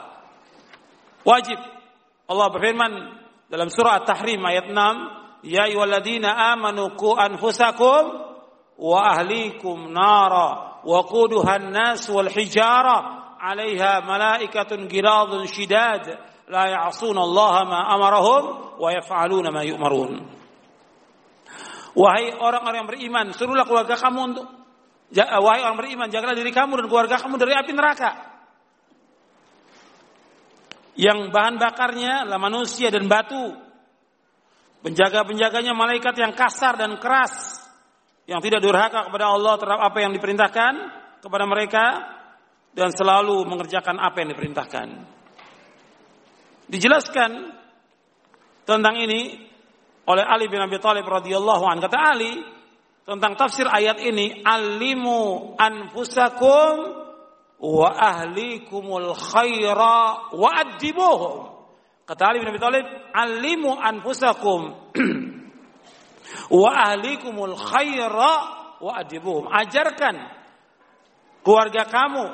Wajib. 1.24 1.56
Allah 2.28 2.48
berfirman 2.52 2.92
dalam 3.48 3.68
surah 3.72 4.02
At-Tahrim 4.02 4.42
ayat 4.42 4.68
6. 4.68 5.48
Ya 5.48 5.66
ayyuhalladzina 5.66 6.54
amanu 6.54 6.94
ku 6.94 7.14
anfusakum 7.18 8.31
wa 8.82 9.14
ahlikum 9.14 9.94
nara 9.94 10.82
wa 10.82 10.98
quduhan 11.06 11.70
nas 11.70 12.10
wal 12.10 12.26
hijara 12.26 13.22
'alaiha 13.38 14.02
malaikatun 14.02 14.90
giradun 14.90 15.46
shidad 15.46 16.02
la 16.50 16.64
ya'sun 16.66 17.14
Allah 17.14 17.54
ma 17.62 17.80
amarahum 17.94 18.74
wa 18.82 18.88
yaf'aluna 18.90 19.54
ma 19.54 19.62
yu'marun. 19.62 20.42
Wahai 21.92 22.34
orang-orang 22.34 22.82
yang 22.82 22.88
beriman, 22.88 23.26
suruhlah 23.36 23.68
keluarga 23.68 23.94
kamu 24.00 24.20
untuk 24.34 24.46
wahai 25.14 25.60
orang 25.60 25.78
beriman, 25.78 26.08
jagalah 26.08 26.34
diri 26.34 26.50
kamu 26.50 26.82
dan 26.82 26.86
keluarga 26.88 27.16
kamu 27.20 27.36
dari 27.36 27.52
api 27.52 27.72
neraka. 27.76 28.10
Yang 30.92 31.32
bahan 31.32 31.56
bakarnya 31.56 32.28
adalah 32.28 32.40
manusia 32.40 32.92
dan 32.92 33.08
batu. 33.08 33.56
Penjaga-penjaganya 34.82 35.72
malaikat 35.72 36.18
yang 36.18 36.34
kasar 36.34 36.76
dan 36.76 36.98
keras. 36.98 37.61
Yang 38.32 38.48
tidak 38.48 38.64
durhaka 38.64 39.12
kepada 39.12 39.28
Allah 39.28 39.60
terhadap 39.60 39.82
apa 39.92 39.98
yang 40.00 40.16
diperintahkan 40.16 40.72
kepada 41.20 41.44
mereka 41.44 41.84
dan 42.72 42.88
selalu 42.88 43.44
mengerjakan 43.44 44.00
apa 44.00 44.24
yang 44.24 44.32
diperintahkan. 44.32 44.88
Dijelaskan 46.72 47.30
tentang 48.64 48.96
ini 48.96 49.36
oleh 50.08 50.24
Ali 50.24 50.48
bin 50.48 50.64
Abi 50.64 50.80
Thalib 50.80 51.04
radhiyallahu 51.04 51.68
anhu 51.68 51.84
kata 51.84 51.98
Ali 52.00 52.40
tentang 53.04 53.36
tafsir 53.36 53.68
ayat 53.68 54.00
ini 54.00 54.40
alimu 54.40 55.52
anfusakum 55.60 56.74
wa 57.60 57.88
ahlikumul 57.92 59.12
khaira 59.12 60.32
wa 60.32 60.48
adibuhum 60.56 61.52
kata 62.08 62.22
Ali 62.32 62.40
bin 62.40 62.48
Abi 62.48 62.62
Thalib 62.64 62.86
alimu 63.12 63.76
anfusakum 63.76 64.60
wa 66.50 66.70
ahlikumul 66.70 67.56
khaira 67.56 68.34
wa 68.82 68.92
adibuhum 68.98 69.46
ajarkan 69.48 70.16
keluarga 71.42 71.82
kamu 71.86 72.26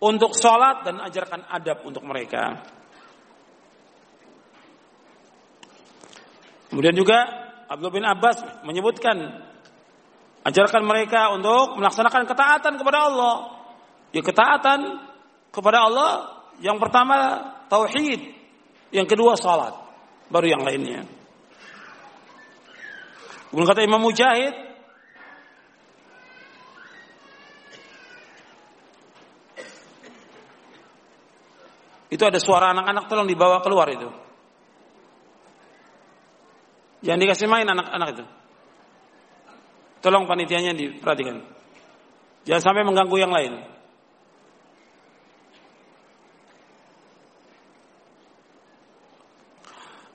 untuk 0.00 0.36
sholat 0.36 0.84
dan 0.84 1.00
ajarkan 1.00 1.48
adab 1.48 1.82
untuk 1.88 2.04
mereka. 2.04 2.60
Kemudian 6.68 6.92
juga 6.92 7.18
Abdul 7.66 7.94
bin 7.94 8.04
Abbas 8.04 8.42
menyebutkan 8.66 9.16
ajarkan 10.44 10.82
mereka 10.84 11.32
untuk 11.32 11.80
melaksanakan 11.80 12.22
ketaatan 12.28 12.74
kepada 12.76 12.98
Allah. 13.08 13.34
Ya 14.12 14.22
ketaatan 14.22 15.02
kepada 15.50 15.88
Allah 15.88 16.10
yang 16.60 16.76
pertama 16.76 17.48
tauhid, 17.72 18.20
yang 18.92 19.08
kedua 19.08 19.34
salat, 19.40 19.74
baru 20.28 20.46
yang 20.52 20.62
lainnya. 20.62 21.15
Kemudian 23.56 23.72
kata 23.72 23.88
Imam 23.88 24.04
Mujahid, 24.04 24.52
Itu 32.06 32.22
ada 32.22 32.36
suara 32.36 32.70
anak-anak 32.70 33.08
tolong 33.10 33.28
dibawa 33.28 33.64
keluar 33.64 33.88
itu. 33.92 34.08
Jangan 37.02 37.20
dikasih 37.20 37.48
main 37.50 37.66
anak-anak 37.66 38.08
itu. 38.14 38.24
Tolong 40.00 40.24
panitianya 40.28 40.72
diperhatikan. 40.76 41.40
Jangan 42.46 42.62
sampai 42.62 42.86
mengganggu 42.86 43.16
yang 43.20 43.32
lain. 43.34 43.52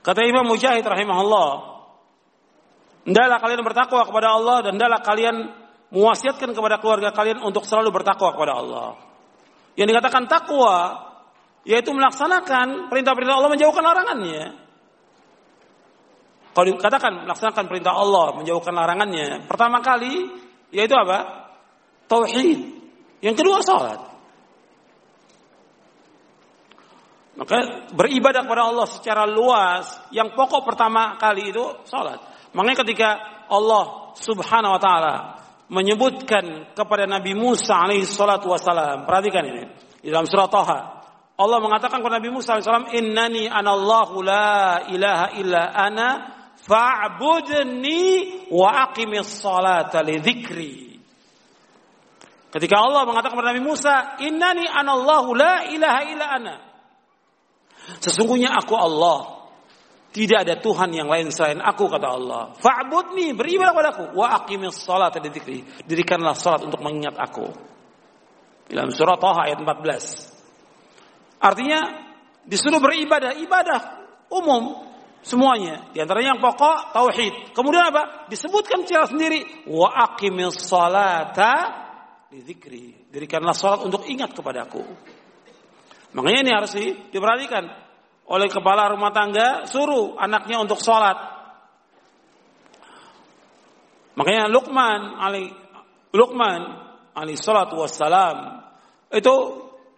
Kata 0.02 0.26
Imam 0.26 0.48
Mujahid 0.48 0.82
rahimahullah, 0.82 1.71
hendaklah 3.08 3.40
kalian 3.42 3.62
bertakwa 3.66 4.02
kepada 4.06 4.28
Allah 4.38 4.58
dan 4.66 4.72
hendaklah 4.78 5.02
kalian 5.02 5.36
mewasiatkan 5.92 6.56
kepada 6.56 6.80
keluarga 6.80 7.12
kalian 7.12 7.44
untuk 7.44 7.68
selalu 7.68 7.92
bertakwa 7.92 8.32
kepada 8.34 8.54
Allah. 8.58 8.90
Yang 9.76 9.88
dikatakan 9.96 10.24
takwa 10.28 10.76
yaitu 11.62 11.94
melaksanakan 11.94 12.90
perintah-perintah 12.90 13.36
Allah 13.38 13.52
menjauhkan 13.54 13.84
larangannya. 13.86 14.44
Kalau 16.52 16.68
dikatakan 16.68 17.12
melaksanakan 17.28 17.66
perintah 17.72 17.94
Allah 17.96 18.36
menjauhkan 18.36 18.76
larangannya, 18.76 19.48
pertama 19.48 19.80
kali 19.80 20.28
yaitu 20.72 20.96
apa? 20.96 21.48
Tauhid. 22.12 22.60
Yang 23.24 23.36
kedua 23.40 23.64
salat. 23.64 24.12
Maka 27.32 27.88
beribadah 27.96 28.44
kepada 28.44 28.68
Allah 28.68 28.88
secara 28.92 29.24
luas, 29.24 29.88
yang 30.12 30.36
pokok 30.36 30.68
pertama 30.68 31.16
kali 31.16 31.56
itu 31.56 31.64
salat. 31.88 32.20
Makanya 32.52 32.78
ketika 32.84 33.10
Allah 33.48 34.16
Subhanahu 34.16 34.76
wa 34.76 34.82
taala 34.82 35.14
menyebutkan 35.72 36.76
kepada 36.76 37.08
Nabi 37.08 37.32
Musa 37.32 37.80
alaihi 37.80 38.04
salatu 38.04 38.52
wasalam, 38.52 39.08
perhatikan 39.08 39.48
ini 39.48 39.64
di 40.04 40.12
dalam 40.12 40.28
surah 40.28 40.52
Taha 40.52 41.02
Allah 41.42 41.58
mengatakan 41.58 42.06
kepada 42.06 42.22
Nabi 42.22 42.30
Musa 42.30 42.62
SAW, 42.62 42.94
Innani 42.94 43.50
anallahu 43.50 44.22
la 44.22 44.86
ilaha 44.94 45.34
illa 45.42 45.74
ana 45.74 46.08
fa'budni 46.54 48.46
wa 48.54 48.70
aqimis 48.86 49.42
salata 49.42 50.06
li 50.06 50.22
dhikri. 50.22 51.02
Ketika 52.52 52.76
Allah 52.78 53.10
mengatakan 53.10 53.34
kepada 53.40 53.58
Nabi 53.58 53.64
Musa, 53.66 54.22
Innani 54.22 54.70
anallahu 54.70 55.34
la 55.34 55.66
ilaha 55.66 56.02
illa 56.06 56.26
ana. 56.30 56.56
Sesungguhnya 57.98 58.54
aku 58.54 58.78
Allah. 58.78 59.41
Tidak 60.12 60.44
ada 60.44 60.60
Tuhan 60.60 60.92
yang 60.92 61.08
lain 61.08 61.32
selain 61.32 61.64
aku 61.64 61.88
kata 61.88 62.08
Allah. 62.12 62.52
Fa'budni 62.60 63.32
beribadah 63.32 63.72
padaku 63.72 64.04
wa 64.20 64.44
aqimis 64.44 64.76
salata 64.76 65.24
li 65.24 65.32
dhikri. 65.32 65.64
Dirikanlah 65.88 66.36
salat 66.36 66.68
untuk 66.68 66.84
mengingat 66.84 67.16
aku. 67.16 67.48
Dalam 68.68 68.92
surah 68.92 69.16
Taha 69.16 69.48
ayat 69.48 69.64
14. 69.64 71.40
Artinya 71.40 71.80
disuruh 72.44 72.84
beribadah, 72.84 73.40
ibadah 73.40 73.80
umum 74.28 74.84
semuanya. 75.24 75.88
Di 75.96 76.04
antaranya 76.04 76.36
yang 76.36 76.44
pokok 76.44 76.92
tauhid. 76.92 77.56
Kemudian 77.56 77.88
apa? 77.88 78.28
Disebutkan 78.28 78.84
secara 78.84 79.08
sendiri 79.08 79.64
wa 79.72 79.96
aqimis 79.96 80.60
salata 80.60 81.82
dzikri. 82.28 83.08
Dirikanlah 83.08 83.56
salat 83.56 83.88
untuk 83.88 84.04
ingat 84.12 84.36
kepadaku. 84.36 84.84
Makanya 86.12 86.40
ini 86.44 86.52
harus 86.52 86.72
diperhatikan 87.16 87.64
oleh 88.32 88.48
kepala 88.48 88.88
rumah 88.96 89.12
tangga 89.12 89.68
suruh 89.68 90.16
anaknya 90.16 90.64
untuk 90.64 90.80
sholat. 90.80 91.20
Makanya 94.16 94.48
Luqman 94.48 95.20
ali 95.20 95.52
Luqman 96.16 96.62
ali 97.12 97.36
salatu 97.36 97.84
wassalam 97.84 98.64
itu 99.12 99.36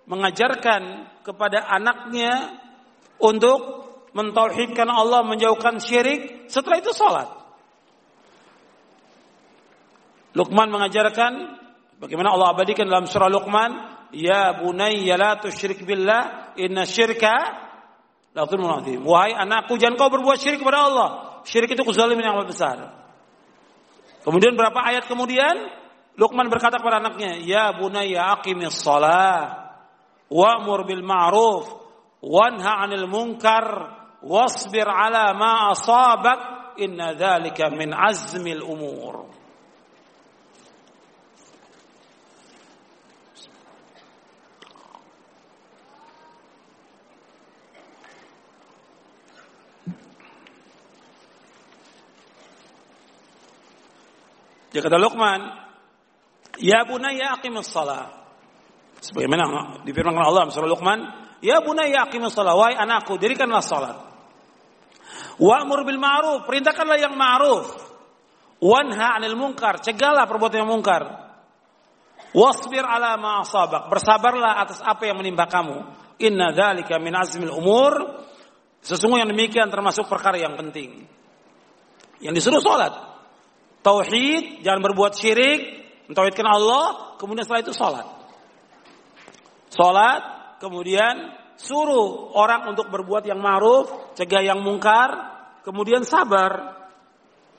mengajarkan 0.10 1.14
kepada 1.22 1.64
anaknya 1.70 2.60
untuk 3.22 3.84
mentauhidkan 4.14 4.90
Allah, 4.92 5.26
menjauhkan 5.26 5.80
syirik, 5.80 6.52
setelah 6.52 6.78
itu 6.82 6.92
sholat. 6.94 7.30
Luqman 10.34 10.70
mengajarkan 10.74 11.62
bagaimana 12.02 12.34
Allah 12.34 12.58
abadikan 12.58 12.90
dalam 12.90 13.06
surah 13.06 13.30
Luqman, 13.30 13.72
ya 14.14 14.58
bunayya 14.58 15.18
la 15.18 15.38
tusyrik 15.38 15.86
billah, 15.86 16.54
inna 16.58 16.86
syirka. 16.90 17.63
Wahai 19.06 19.38
anakku, 19.38 19.78
jangan 19.78 19.96
kau 19.98 20.10
berbuat 20.10 20.42
syirik 20.42 20.66
kepada 20.66 20.90
Allah. 20.90 21.10
Syirik 21.46 21.78
itu 21.78 21.86
kezaliman 21.86 22.26
yang 22.26 22.38
besar. 22.50 22.82
Kemudian 24.26 24.58
berapa 24.58 24.80
ayat 24.80 25.06
kemudian 25.06 25.84
Luqman 26.14 26.46
berkata 26.46 26.78
kepada 26.78 27.02
anaknya, 27.02 27.42
"Ya 27.42 27.74
bunayya 27.74 28.38
aqimis 28.38 28.86
shalah 28.86 29.74
wa'mur 30.30 30.86
bil 30.86 31.02
ma'ruf 31.02 31.66
wanha 32.22 32.86
'anil 32.86 33.10
munkar 33.10 33.66
wasbir 34.22 34.86
'ala 34.86 35.34
ma 35.34 35.74
asabak 35.74 36.74
inna 36.78 37.18
dzalika 37.18 37.74
min 37.74 37.90
azmil 37.94 38.62
umur. 38.62 39.26
Dia 54.74 54.82
kata 54.82 54.98
Luqman, 54.98 55.42
"Ya 56.58 56.82
bunayya 56.84 57.38
aqimus 57.38 57.70
shalah." 57.70 58.10
Sebagaimana 58.98 59.86
difirmankan 59.86 60.26
Allah 60.26 60.50
surah 60.50 60.66
Luqman, 60.66 61.00
"Ya 61.46 61.62
bunayya 61.62 62.10
aqimus 62.10 62.34
shalah." 62.34 62.58
Wahai 62.58 62.74
anakku, 62.74 63.22
dirikanlah 63.22 63.62
salat. 63.62 63.98
Wa'mur 65.38 65.86
bil 65.86 66.02
ma'ruf, 66.02 66.50
perintahkanlah 66.50 66.98
yang 66.98 67.14
ma'ruf. 67.14 67.70
Wanha 68.64 69.18
'anil 69.18 69.38
munkar, 69.38 69.78
cegahlah 69.78 70.26
perbuatan 70.26 70.66
yang 70.66 70.72
mungkar. 70.74 71.04
Wasbir 72.34 72.82
ala 72.82 73.14
ma 73.22 73.46
asabak, 73.46 73.94
bersabarlah 73.94 74.58
atas 74.58 74.82
apa 74.82 75.06
yang 75.06 75.22
menimpa 75.22 75.46
kamu. 75.46 75.86
Inna 76.18 76.50
dzalika 76.50 76.98
min 76.98 77.14
azmil 77.14 77.54
umur. 77.54 78.26
Sesungguhnya 78.82 79.30
demikian 79.30 79.70
termasuk 79.70 80.10
perkara 80.10 80.42
yang 80.42 80.58
penting. 80.58 81.06
Yang 82.26 82.34
disuruh 82.42 82.62
salat. 82.64 83.13
Tauhid, 83.84 84.64
jangan 84.64 84.80
berbuat 84.80 85.12
syirik, 85.12 85.84
mentauhidkan 86.08 86.48
Allah, 86.48 87.20
kemudian 87.20 87.44
setelah 87.44 87.64
itu 87.68 87.76
sholat. 87.76 88.08
Sholat, 89.76 90.22
kemudian 90.64 91.36
suruh 91.60 92.32
orang 92.32 92.72
untuk 92.72 92.88
berbuat 92.88 93.28
yang 93.28 93.44
ma'ruf, 93.44 94.16
cegah 94.16 94.40
yang 94.40 94.64
mungkar, 94.64 95.36
kemudian 95.68 96.08
sabar. 96.08 96.80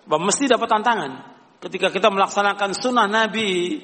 Bahwa 0.09 0.33
mesti 0.33 0.49
dapat 0.49 0.69
tantangan. 0.69 1.13
Ketika 1.61 1.89
kita 1.89 2.09
melaksanakan 2.13 2.77
sunnah 2.77 3.09
Nabi, 3.09 3.81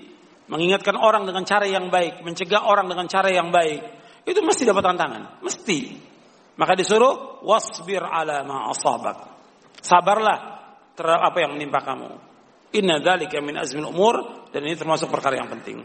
mengingatkan 0.48 0.96
orang 0.96 1.24
dengan 1.24 1.44
cara 1.44 1.64
yang 1.64 1.88
baik, 1.88 2.24
mencegah 2.24 2.64
orang 2.64 2.88
dengan 2.88 3.08
cara 3.08 3.28
yang 3.32 3.48
baik, 3.48 3.80
itu 4.24 4.40
mesti 4.44 4.68
dapat 4.68 4.84
tantangan, 4.84 5.22
mesti. 5.40 5.96
Maka 6.60 6.76
disuruh 6.76 7.40
wasbir 7.40 8.04
ala 8.04 8.44
ma 8.44 8.68
asabak. 8.68 9.32
Sabarlah 9.80 10.60
terhadap 10.92 11.32
apa 11.32 11.38
yang 11.40 11.56
menimpa 11.56 11.80
kamu. 11.80 12.29
Inna 12.70 13.02
dzalika 13.02 13.42
min 13.42 13.58
azmil 13.58 13.90
umur 13.90 14.46
dan 14.54 14.62
ini 14.62 14.78
termasuk 14.78 15.10
perkara 15.10 15.42
yang 15.42 15.50
penting. 15.50 15.82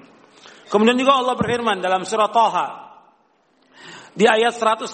Kemudian 0.69 0.97
juga 0.97 1.17
Allah 1.17 1.33
berfirman 1.37 1.81
dalam 1.81 2.05
surah 2.05 2.29
Taha 2.29 2.67
di 4.13 4.25
ayat 4.29 4.53
132 4.53 4.93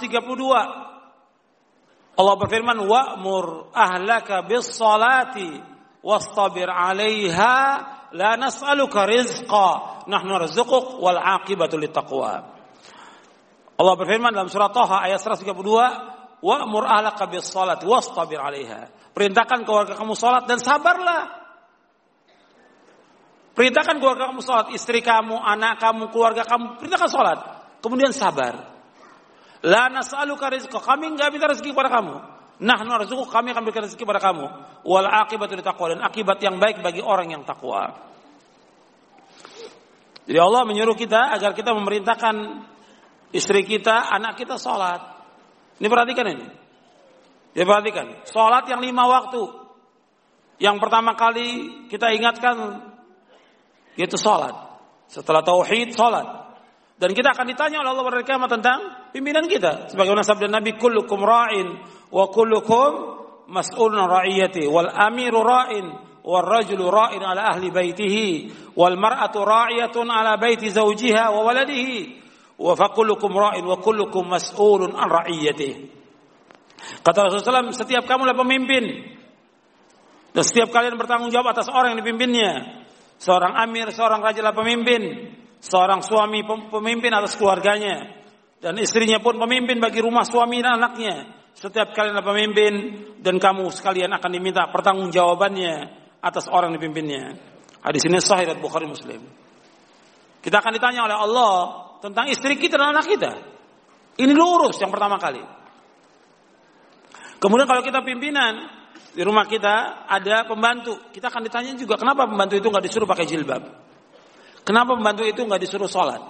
Allah 2.12 2.36
berfirman 2.36 2.80
wa'mur 2.86 3.72
ahlaka 3.72 4.44
bis 4.44 4.68
salati 4.76 5.48
wastabir 6.04 6.68
'alaiha 6.68 7.56
la 8.12 8.36
nas'aluka 8.36 9.08
rizqa 9.08 10.04
nahnu 10.12 10.36
narzuquk 10.36 11.00
wal 11.00 11.16
'aqibatu 11.16 11.80
littaqwa. 11.80 12.34
Allah 13.80 13.96
berfirman 13.96 14.36
dalam 14.36 14.52
surah 14.52 14.70
Taha 14.70 15.08
ayat 15.08 15.24
132 15.24 16.44
wa'mur 16.44 16.84
ahlaka 16.84 17.32
bis 17.32 17.48
salati 17.48 17.88
wastabir 17.88 18.44
'alaiha. 18.44 19.12
Perintahkan 19.16 19.64
keluarga 19.64 19.96
kamu 19.96 20.16
salat 20.16 20.48
dan 20.48 20.60
sabarlah 20.60 21.41
Perintahkan 23.52 24.00
keluarga 24.00 24.32
kamu 24.32 24.42
sholat, 24.44 24.68
istri 24.72 25.04
kamu, 25.04 25.36
anak 25.36 25.76
kamu, 25.84 26.08
keluarga 26.16 26.48
kamu, 26.48 26.80
perintahkan 26.80 27.10
sholat. 27.12 27.40
Kemudian 27.84 28.16
sabar. 28.16 28.72
La 29.62 29.92
nas'aluka 29.92 30.48
rizqa, 30.48 30.80
kami 30.80 31.14
enggak 31.14 31.30
minta 31.36 31.52
rezeki 31.52 31.76
kepada 31.76 31.92
kamu. 31.92 32.16
Nah, 32.62 32.80
narzuqu 32.86 33.26
kami 33.28 33.52
akan 33.52 33.62
berikan 33.66 33.90
rezeki 33.90 34.06
kepada 34.06 34.22
kamu. 34.22 34.46
Wal 34.86 35.08
akibatu 35.10 35.58
taqwa 35.60 35.98
dan 35.98 36.00
akibat 36.06 36.38
yang 36.46 36.62
baik 36.62 36.80
bagi 36.86 37.02
orang 37.02 37.34
yang 37.34 37.42
takwa. 37.42 37.90
Jadi 40.30 40.38
Allah 40.38 40.62
menyuruh 40.70 40.94
kita 40.94 41.34
agar 41.34 41.58
kita 41.58 41.74
memerintahkan 41.74 42.36
istri 43.34 43.66
kita, 43.66 44.14
anak 44.14 44.38
kita 44.38 44.62
sholat. 44.62 45.02
Ini 45.82 45.90
perhatikan 45.90 46.26
ini. 46.30 46.46
Ya 47.58 47.66
perhatikan. 47.66 48.30
Sholat 48.30 48.70
yang 48.70 48.80
lima 48.80 49.10
waktu. 49.10 49.42
Yang 50.62 50.78
pertama 50.78 51.18
kali 51.18 51.50
kita 51.90 52.14
ingatkan 52.14 52.56
yaitu 53.96 54.16
salat. 54.20 54.54
Setelah 55.12 55.44
tauhid 55.44 55.92
salat. 55.92 56.42
Dan 57.02 57.18
kita 57.18 57.34
akan 57.34 57.50
ditanya 57.50 57.82
oleh 57.82 57.98
Allah 57.98 58.06
pada 58.06 58.22
kiamat 58.22 58.50
tentang 58.54 58.80
pimpinan 59.10 59.50
kita. 59.50 59.90
Sebagaimana 59.90 60.22
sabda 60.22 60.46
Nabi 60.46 60.78
kullukum 60.78 61.26
ra'in 61.26 61.68
wa 62.14 62.30
kullukum 62.30 62.90
mas'ulun 63.50 64.06
ra'iyati 64.06 64.70
wal 64.70 64.86
amiru 64.86 65.42
ra'in 65.42 65.86
wal 66.22 66.46
rajulu 66.46 66.94
ra'in 66.94 67.26
ala 67.26 67.58
ahli 67.58 67.74
baitihi 67.74 68.28
wal 68.78 68.94
mar'atu 69.02 69.42
ra'iyatun 69.42 70.14
ala 70.14 70.38
baiti 70.38 70.70
zawjiha 70.70 71.34
wa 71.34 71.42
waladihi 71.42 72.22
wa 72.62 72.78
fakullukum 72.78 73.34
ra'in 73.34 73.66
wa 73.66 73.82
kullukum 73.82 74.30
mas'ulun 74.30 74.94
an 74.94 75.10
ra'iyatihi. 75.10 76.02
Kata 77.02 77.30
Rasulullah 77.30 77.66
SAW, 77.66 77.74
setiap 77.74 78.06
kamu 78.06 78.30
adalah 78.30 78.42
pemimpin. 78.46 78.86
Dan 80.32 80.44
setiap 80.46 80.70
kalian 80.70 80.96
bertanggung 80.98 81.34
jawab 81.34 81.54
atas 81.54 81.70
orang 81.70 81.98
yang 81.98 82.06
dipimpinnya. 82.06 82.81
Seorang 83.22 83.54
amir, 83.54 83.94
seorang 83.94 84.18
raja 84.18 84.42
adalah 84.42 84.58
pemimpin. 84.58 85.30
Seorang 85.62 86.02
suami 86.02 86.42
pemimpin 86.74 87.14
atas 87.14 87.38
keluarganya. 87.38 88.18
Dan 88.58 88.82
istrinya 88.82 89.22
pun 89.22 89.38
pemimpin 89.38 89.78
bagi 89.78 90.02
rumah 90.02 90.26
suami 90.26 90.58
dan 90.58 90.82
anaknya. 90.82 91.30
Setiap 91.54 91.94
kalian 91.94 92.18
adalah 92.18 92.34
pemimpin 92.34 92.74
dan 93.22 93.38
kamu 93.38 93.70
sekalian 93.70 94.10
akan 94.18 94.30
diminta 94.34 94.66
pertanggungjawabannya 94.74 95.74
atas 96.18 96.50
orang 96.50 96.74
dipimpinnya. 96.74 97.38
Hadis 97.86 98.10
ini 98.10 98.18
sahih 98.18 98.50
dari 98.50 98.58
Bukhari 98.58 98.90
Muslim. 98.90 99.22
Kita 100.42 100.58
akan 100.58 100.74
ditanya 100.74 101.06
oleh 101.06 101.18
Allah 101.18 101.54
tentang 102.02 102.26
istri 102.34 102.58
kita 102.58 102.82
dan 102.82 102.98
anak 102.98 103.06
kita. 103.06 103.32
Ini 104.18 104.34
lurus 104.34 104.82
yang 104.82 104.90
pertama 104.90 105.22
kali. 105.22 105.42
Kemudian 107.38 107.70
kalau 107.70 107.86
kita 107.86 108.02
pimpinan, 108.02 108.81
di 109.12 109.22
rumah 109.28 109.44
kita 109.44 110.08
ada 110.08 110.48
pembantu. 110.48 111.12
Kita 111.12 111.28
akan 111.28 111.44
ditanya 111.44 111.76
juga 111.76 112.00
kenapa 112.00 112.24
pembantu 112.24 112.56
itu 112.56 112.68
nggak 112.72 112.86
disuruh 112.88 113.08
pakai 113.08 113.28
jilbab? 113.28 113.64
Kenapa 114.64 114.96
pembantu 114.96 115.28
itu 115.28 115.44
nggak 115.44 115.62
disuruh 115.62 115.90
sholat? 115.92 116.22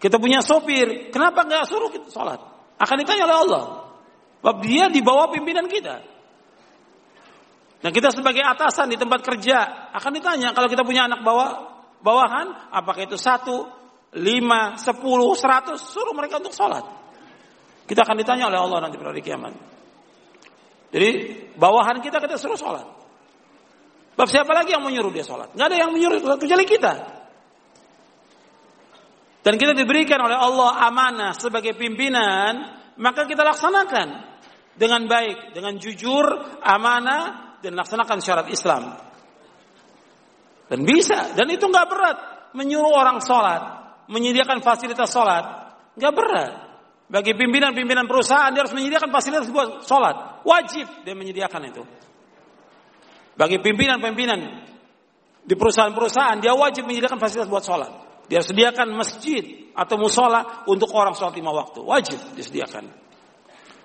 Kita 0.00 0.18
punya 0.18 0.40
sopir, 0.42 1.12
kenapa 1.12 1.44
nggak 1.44 1.64
suruh 1.68 1.92
kita 1.92 2.08
sholat? 2.10 2.40
Akan 2.80 2.96
ditanya 2.98 3.28
oleh 3.28 3.38
Allah. 3.46 3.64
Sebab 4.42 4.56
dia 4.64 4.90
di 4.90 4.98
bawah 5.04 5.30
pimpinan 5.30 5.70
kita. 5.70 6.02
Nah 7.82 7.90
kita 7.90 8.10
sebagai 8.10 8.42
atasan 8.42 8.90
di 8.90 8.98
tempat 8.98 9.22
kerja 9.22 9.90
akan 9.94 10.10
ditanya 10.14 10.54
kalau 10.54 10.66
kita 10.66 10.82
punya 10.82 11.06
anak 11.06 11.22
bawah 11.22 11.50
bawahan, 12.02 12.74
apakah 12.74 13.06
itu 13.06 13.14
satu, 13.14 13.66
lima, 14.18 14.74
sepuluh, 14.78 15.34
seratus, 15.38 15.78
suruh 15.82 16.14
mereka 16.14 16.42
untuk 16.42 16.54
sholat. 16.54 16.82
Kita 17.86 18.06
akan 18.06 18.16
ditanya 18.18 18.50
oleh 18.50 18.58
Allah 18.58 18.78
nanti 18.88 18.96
pada 18.98 19.10
hari 19.14 19.22
kiamat. 19.22 19.54
Jadi 20.92 21.10
bawahan 21.56 22.04
kita 22.04 22.20
kita 22.20 22.36
suruh 22.36 22.60
sholat. 22.60 22.84
Bab 24.12 24.28
siapa 24.28 24.52
lagi 24.52 24.76
yang 24.76 24.84
menyuruh 24.84 25.08
dia 25.08 25.24
sholat? 25.24 25.56
Gak 25.56 25.72
ada 25.72 25.76
yang 25.80 25.90
menyuruh 25.90 26.20
kecuali 26.36 26.68
kita. 26.68 26.92
Dan 29.42 29.58
kita 29.58 29.74
diberikan 29.74 30.22
oleh 30.22 30.38
Allah 30.38 30.86
amanah 30.86 31.32
sebagai 31.34 31.74
pimpinan, 31.74 32.78
maka 33.00 33.26
kita 33.26 33.42
laksanakan 33.42 34.08
dengan 34.76 35.08
baik, 35.10 35.56
dengan 35.56 35.80
jujur, 35.80 36.60
amanah, 36.62 37.56
dan 37.58 37.74
laksanakan 37.74 38.18
syarat 38.22 38.46
Islam. 38.52 38.94
Dan 40.70 40.86
bisa, 40.86 41.34
dan 41.34 41.50
itu 41.50 41.66
nggak 41.66 41.88
berat. 41.90 42.18
Menyuruh 42.52 42.92
orang 42.94 43.18
sholat, 43.18 43.62
menyediakan 44.12 44.62
fasilitas 44.62 45.10
sholat, 45.10 45.74
nggak 45.98 46.14
berat. 46.14 46.52
Bagi 47.12 47.36
pimpinan-pimpinan 47.36 48.08
perusahaan 48.08 48.48
dia 48.56 48.64
harus 48.64 48.72
menyediakan 48.72 49.12
fasilitas 49.12 49.52
buat 49.52 49.84
sholat. 49.84 50.40
Wajib 50.48 51.04
dia 51.04 51.12
menyediakan 51.12 51.62
itu. 51.68 51.84
Bagi 53.36 53.60
pimpinan-pimpinan 53.60 54.40
di 55.44 55.52
perusahaan-perusahaan 55.52 56.40
dia 56.40 56.56
wajib 56.56 56.88
menyediakan 56.88 57.20
fasilitas 57.20 57.52
buat 57.52 57.60
sholat. 57.68 57.92
Dia 58.32 58.40
sediakan 58.40 58.96
masjid 58.96 59.44
atau 59.76 60.00
musola 60.00 60.64
untuk 60.64 60.88
orang 60.96 61.12
sholat 61.12 61.36
lima 61.36 61.52
waktu. 61.52 61.84
Wajib 61.84 62.16
disediakan. 62.32 62.88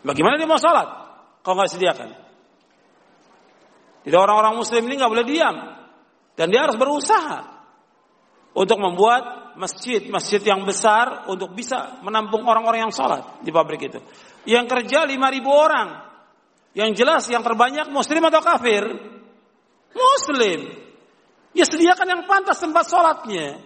Bagaimana 0.08 0.40
dia 0.40 0.48
mau 0.48 0.56
sholat? 0.56 0.88
Kalau 1.44 1.60
nggak 1.60 1.68
disediakan. 1.68 2.10
Jadi 4.08 4.16
orang-orang 4.16 4.56
muslim 4.56 4.88
ini 4.88 5.04
nggak 5.04 5.12
boleh 5.12 5.28
diam. 5.28 5.56
Dan 6.40 6.48
dia 6.48 6.64
harus 6.64 6.80
berusaha 6.80 7.44
untuk 8.56 8.80
membuat 8.80 9.47
masjid-masjid 9.57 10.39
yang 10.45 10.63
besar 10.63 11.25
untuk 11.27 11.51
bisa 11.51 11.99
menampung 12.05 12.45
orang-orang 12.45 12.88
yang 12.88 12.93
sholat 12.93 13.41
di 13.41 13.49
pabrik 13.49 13.89
itu. 13.89 13.99
Yang 14.45 14.65
kerja 14.69 15.03
5.000 15.03 15.17
orang. 15.49 15.88
Yang 16.77 16.89
jelas 17.01 17.23
yang 17.27 17.41
terbanyak 17.41 17.89
muslim 17.89 18.21
atau 18.29 18.39
kafir? 18.39 18.85
Muslim. 19.97 20.59
Ya 21.57 21.65
sediakan 21.65 22.07
yang 22.07 22.21
pantas 22.29 22.61
tempat 22.61 22.85
sholatnya. 22.85 23.57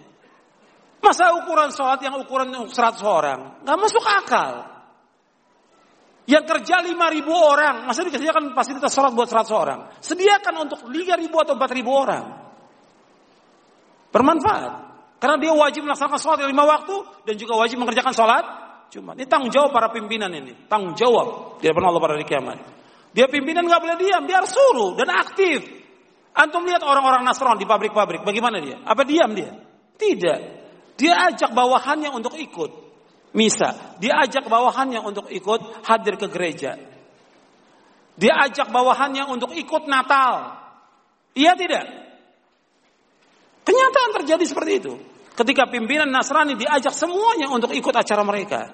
Masa 1.04 1.36
ukuran 1.36 1.68
sholat 1.68 2.00
yang 2.00 2.16
ukuran 2.16 2.48
100 2.72 2.72
orang? 3.04 3.60
Gak 3.60 3.78
masuk 3.78 4.00
akal. 4.00 4.72
Yang 6.24 6.44
kerja 6.46 6.78
5 6.80 6.94
ribu 7.18 7.34
orang, 7.34 7.82
masa 7.82 8.06
dikasihkan 8.06 8.54
fasilitas 8.54 8.94
sholat 8.94 9.12
buat 9.12 9.26
100 9.26 9.50
orang. 9.52 9.80
Sediakan 10.00 10.54
untuk 10.64 10.86
3 10.88 11.20
ribu 11.20 11.36
atau 11.42 11.58
4 11.58 11.76
ribu 11.76 11.90
orang. 11.92 12.24
Bermanfaat. 14.14 14.91
Karena 15.22 15.38
dia 15.38 15.54
wajib 15.54 15.86
melaksanakan 15.86 16.18
sholat 16.18 16.42
lima 16.42 16.66
waktu 16.66 16.98
dan 17.30 17.34
juga 17.38 17.54
wajib 17.54 17.78
mengerjakan 17.78 18.10
sholat 18.10 18.44
Cuma 18.92 19.16
Ini 19.16 19.24
tanggung 19.24 19.48
jawab 19.48 19.72
para 19.72 19.88
pimpinan 19.88 20.28
ini. 20.36 20.52
Tanggung 20.68 20.92
jawab 20.92 21.56
di 21.56 21.64
depan 21.64 21.80
Allah 21.88 21.96
pada 21.96 22.12
hari 22.12 22.28
kiamat. 22.28 22.60
Dia 23.16 23.24
pimpinan 23.24 23.64
nggak 23.64 23.80
boleh 23.80 23.96
diam, 23.96 24.28
biar 24.28 24.44
suruh 24.44 24.92
dan 25.00 25.08
aktif. 25.08 25.64
Antum 26.36 26.68
lihat 26.68 26.84
orang-orang 26.84 27.24
Nasrani 27.24 27.60
di 27.60 27.68
pabrik-pabrik, 27.68 28.20
bagaimana 28.20 28.60
dia? 28.60 28.84
Apa 28.84 29.08
diam 29.08 29.32
dia? 29.32 29.52
Tidak. 29.96 30.38
Dia 31.00 31.32
ajak 31.32 31.56
bawahannya 31.56 32.12
untuk 32.12 32.36
ikut 32.36 32.70
misa. 33.32 33.96
Dia 33.96 34.28
ajak 34.28 34.48
bawahannya 34.48 35.00
untuk 35.00 35.32
ikut 35.32 35.88
hadir 35.88 36.20
ke 36.20 36.28
gereja. 36.28 36.76
Dia 38.16 38.44
ajak 38.44 38.68
bawahannya 38.68 39.24
untuk 39.24 39.56
ikut 39.56 39.88
Natal. 39.88 40.52
Iya 41.32 41.56
tidak? 41.56 41.84
Kenyataan 43.64 44.10
terjadi 44.20 44.44
seperti 44.44 44.72
itu. 44.84 45.11
Ketika 45.32 45.68
pimpinan 45.72 46.12
Nasrani 46.12 46.54
diajak 46.56 46.92
semuanya 46.92 47.48
untuk 47.48 47.72
ikut 47.72 47.94
acara 47.96 48.20
mereka. 48.20 48.68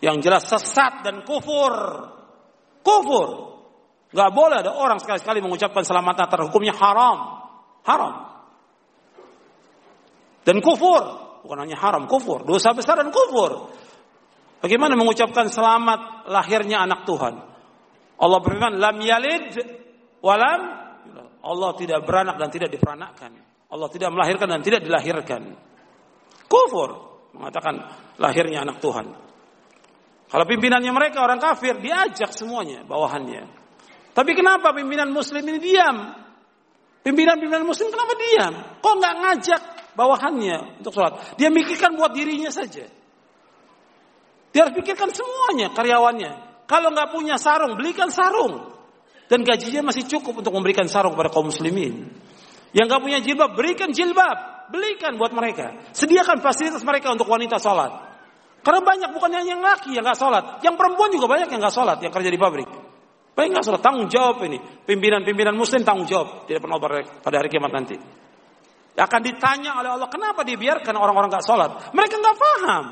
Yang 0.00 0.16
jelas 0.24 0.42
sesat 0.48 1.04
dan 1.04 1.24
kufur. 1.24 1.72
Kufur. 2.80 3.28
Gak 4.12 4.30
boleh 4.32 4.64
ada 4.64 4.72
orang 4.72 4.96
sekali-sekali 4.96 5.44
mengucapkan 5.44 5.84
selamat 5.84 6.14
Natal. 6.16 6.48
Hukumnya 6.48 6.72
haram. 6.72 7.18
Haram. 7.84 8.14
Dan 10.46 10.64
kufur. 10.64 11.02
Bukan 11.44 11.58
hanya 11.62 11.78
haram, 11.78 12.08
kufur. 12.08 12.42
Dosa 12.42 12.72
besar 12.72 12.98
dan 12.98 13.12
kufur. 13.12 13.70
Bagaimana 14.58 14.96
mengucapkan 14.96 15.46
selamat 15.52 16.30
lahirnya 16.32 16.82
anak 16.82 17.04
Tuhan? 17.04 17.34
Allah 18.16 18.38
berfirman, 18.40 18.80
lam 18.80 18.96
yalid 19.04 19.52
walam 20.24 20.60
Allah 21.46 21.70
tidak 21.78 22.02
beranak 22.02 22.40
dan 22.40 22.48
tidak 22.50 22.74
diperanakkan. 22.74 23.30
Allah 23.66 23.88
tidak 23.90 24.14
melahirkan 24.14 24.46
dan 24.46 24.60
tidak 24.62 24.86
dilahirkan. 24.86 25.58
Kufur 26.46 26.90
mengatakan 27.34 27.82
lahirnya 28.22 28.62
anak 28.62 28.78
Tuhan. 28.78 29.06
Kalau 30.26 30.44
pimpinannya 30.46 30.90
mereka 30.90 31.22
orang 31.22 31.38
kafir, 31.38 31.78
diajak 31.78 32.34
semuanya 32.34 32.82
bawahannya. 32.82 33.46
Tapi 34.14 34.32
kenapa 34.34 34.74
pimpinan 34.74 35.12
muslim 35.12 35.44
ini 35.46 35.58
diam? 35.60 35.96
Pimpinan-pimpinan 37.06 37.62
muslim 37.62 37.94
kenapa 37.94 38.18
diam? 38.18 38.54
Kok 38.82 38.94
nggak 38.98 39.14
ngajak 39.22 39.62
bawahannya 39.94 40.82
untuk 40.82 40.90
sholat? 40.90 41.38
Dia 41.38 41.52
mikirkan 41.54 41.94
buat 41.94 42.10
dirinya 42.10 42.50
saja. 42.50 42.90
Dia 44.50 44.60
harus 44.66 44.74
pikirkan 44.74 45.12
semuanya, 45.12 45.70
karyawannya. 45.76 46.64
Kalau 46.66 46.90
nggak 46.90 47.14
punya 47.14 47.38
sarung, 47.38 47.78
belikan 47.78 48.10
sarung. 48.10 48.74
Dan 49.30 49.46
gajinya 49.46 49.90
masih 49.90 50.06
cukup 50.06 50.42
untuk 50.42 50.54
memberikan 50.54 50.90
sarung 50.90 51.14
kepada 51.14 51.30
kaum 51.30 51.50
muslimin. 51.50 52.08
Yang 52.74 52.86
nggak 52.90 53.02
punya 53.02 53.18
jilbab, 53.22 53.50
berikan 53.54 53.90
jilbab. 53.94 54.56
Belikan 54.66 55.14
buat 55.14 55.30
mereka. 55.30 55.78
Sediakan 55.94 56.42
fasilitas 56.42 56.82
mereka 56.82 57.14
untuk 57.14 57.30
wanita 57.30 57.62
sholat. 57.62 58.02
Karena 58.66 58.82
banyak 58.82 59.10
bukan 59.14 59.30
hanya 59.30 59.54
yang 59.54 59.62
laki 59.62 59.94
yang 59.94 60.02
nggak 60.02 60.18
sholat. 60.18 60.58
Yang 60.66 60.74
perempuan 60.74 61.14
juga 61.14 61.30
banyak 61.30 61.48
yang 61.54 61.60
nggak 61.62 61.74
sholat, 61.74 62.02
yang 62.02 62.10
kerja 62.10 62.30
di 62.34 62.38
pabrik. 62.40 62.66
Banyak 63.38 63.50
nggak 63.54 63.66
sholat, 63.66 63.82
tanggung 63.84 64.10
jawab 64.10 64.42
ini. 64.42 64.58
Pimpinan-pimpinan 64.58 65.54
muslim 65.54 65.86
tanggung 65.86 66.10
jawab. 66.10 66.50
Tidak 66.50 66.58
pernah 66.58 66.82
pada 67.22 67.36
hari 67.38 67.46
kiamat 67.46 67.70
nanti. 67.70 67.94
Akan 68.96 69.20
ditanya 69.22 69.76
oleh 69.78 69.92
Allah, 69.92 70.08
kenapa 70.10 70.42
dibiarkan 70.42 70.94
orang-orang 70.98 71.30
nggak 71.30 71.46
sholat? 71.46 71.94
Mereka 71.94 72.14
nggak 72.18 72.36
paham. 72.40 72.84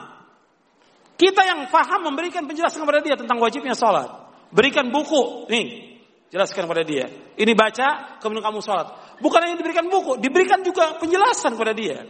Kita 1.18 1.42
yang 1.42 1.66
paham 1.72 2.06
memberikan 2.06 2.44
penjelasan 2.46 2.84
kepada 2.84 3.00
dia 3.02 3.16
tentang 3.18 3.42
wajibnya 3.42 3.74
sholat. 3.74 4.06
Berikan 4.54 4.94
buku, 4.94 5.50
nih 5.50 5.94
Jelaskan 6.34 6.66
kepada 6.66 6.82
dia. 6.82 7.06
Ini 7.38 7.54
baca, 7.54 8.18
kemudian 8.18 8.42
kamu 8.42 8.58
sholat. 8.58 8.90
Bukan 9.22 9.40
hanya 9.42 9.56
diberikan 9.58 9.86
buku, 9.86 10.18
diberikan 10.18 10.62
juga 10.62 10.98
penjelasan 10.98 11.54
kepada 11.54 11.74
dia. 11.74 12.02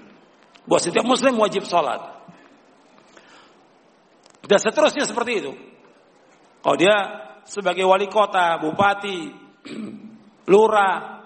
Bahwa 0.68 0.80
setiap 0.82 1.06
muslim 1.06 1.38
wajib 1.38 1.66
sholat. 1.66 2.02
Dan 4.46 4.58
seterusnya 4.62 5.06
seperti 5.06 5.32
itu. 5.42 5.52
Kalau 6.62 6.76
dia 6.78 6.94
sebagai 7.46 7.86
wali 7.86 8.06
kota, 8.10 8.58
bupati, 8.58 9.30
lurah, 10.52 11.22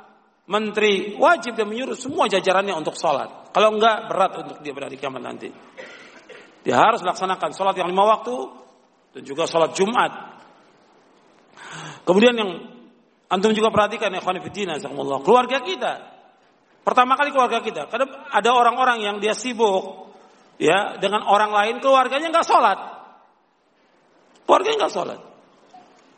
menteri, 0.48 1.16
wajib 1.16 1.56
dia 1.56 1.68
menyuruh 1.68 1.96
semua 1.96 2.28
jajarannya 2.28 2.76
untuk 2.76 2.96
sholat. 2.96 3.52
Kalau 3.52 3.76
enggak, 3.76 4.08
berat 4.08 4.32
untuk 4.40 4.56
dia 4.64 4.72
berada 4.72 4.92
di 4.92 5.00
kiamat 5.00 5.22
nanti. 5.24 5.48
Dia 6.60 6.76
harus 6.76 7.00
melaksanakan 7.00 7.50
sholat 7.56 7.76
yang 7.76 7.88
lima 7.88 8.04
waktu, 8.04 8.36
dan 9.16 9.22
juga 9.24 9.48
sholat 9.48 9.72
Jumat, 9.72 10.30
Kemudian 12.04 12.34
yang 12.34 12.50
antum 13.30 13.54
juga 13.54 13.70
perhatikan 13.70 14.10
ya 14.10 14.20
khonifidina 14.20 14.76
keluarga 15.22 15.62
kita. 15.62 15.92
Pertama 16.82 17.14
kali 17.14 17.30
keluarga 17.30 17.62
kita. 17.62 17.86
Kadang 17.86 18.10
ada 18.10 18.50
orang-orang 18.50 19.04
yang 19.06 19.16
dia 19.22 19.36
sibuk 19.36 20.10
ya 20.58 20.98
dengan 20.98 21.22
orang 21.24 21.54
lain 21.54 21.76
keluarganya 21.78 22.34
nggak 22.34 22.46
sholat. 22.46 22.78
Keluarganya 24.44 24.86
nggak 24.86 24.94
sholat. 24.94 25.20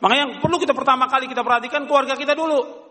Makanya 0.02 0.20
yang 0.26 0.32
perlu 0.40 0.56
kita 0.58 0.74
pertama 0.74 1.06
kali 1.06 1.30
kita 1.30 1.44
perhatikan 1.44 1.86
keluarga 1.86 2.16
kita 2.16 2.34
dulu. 2.34 2.82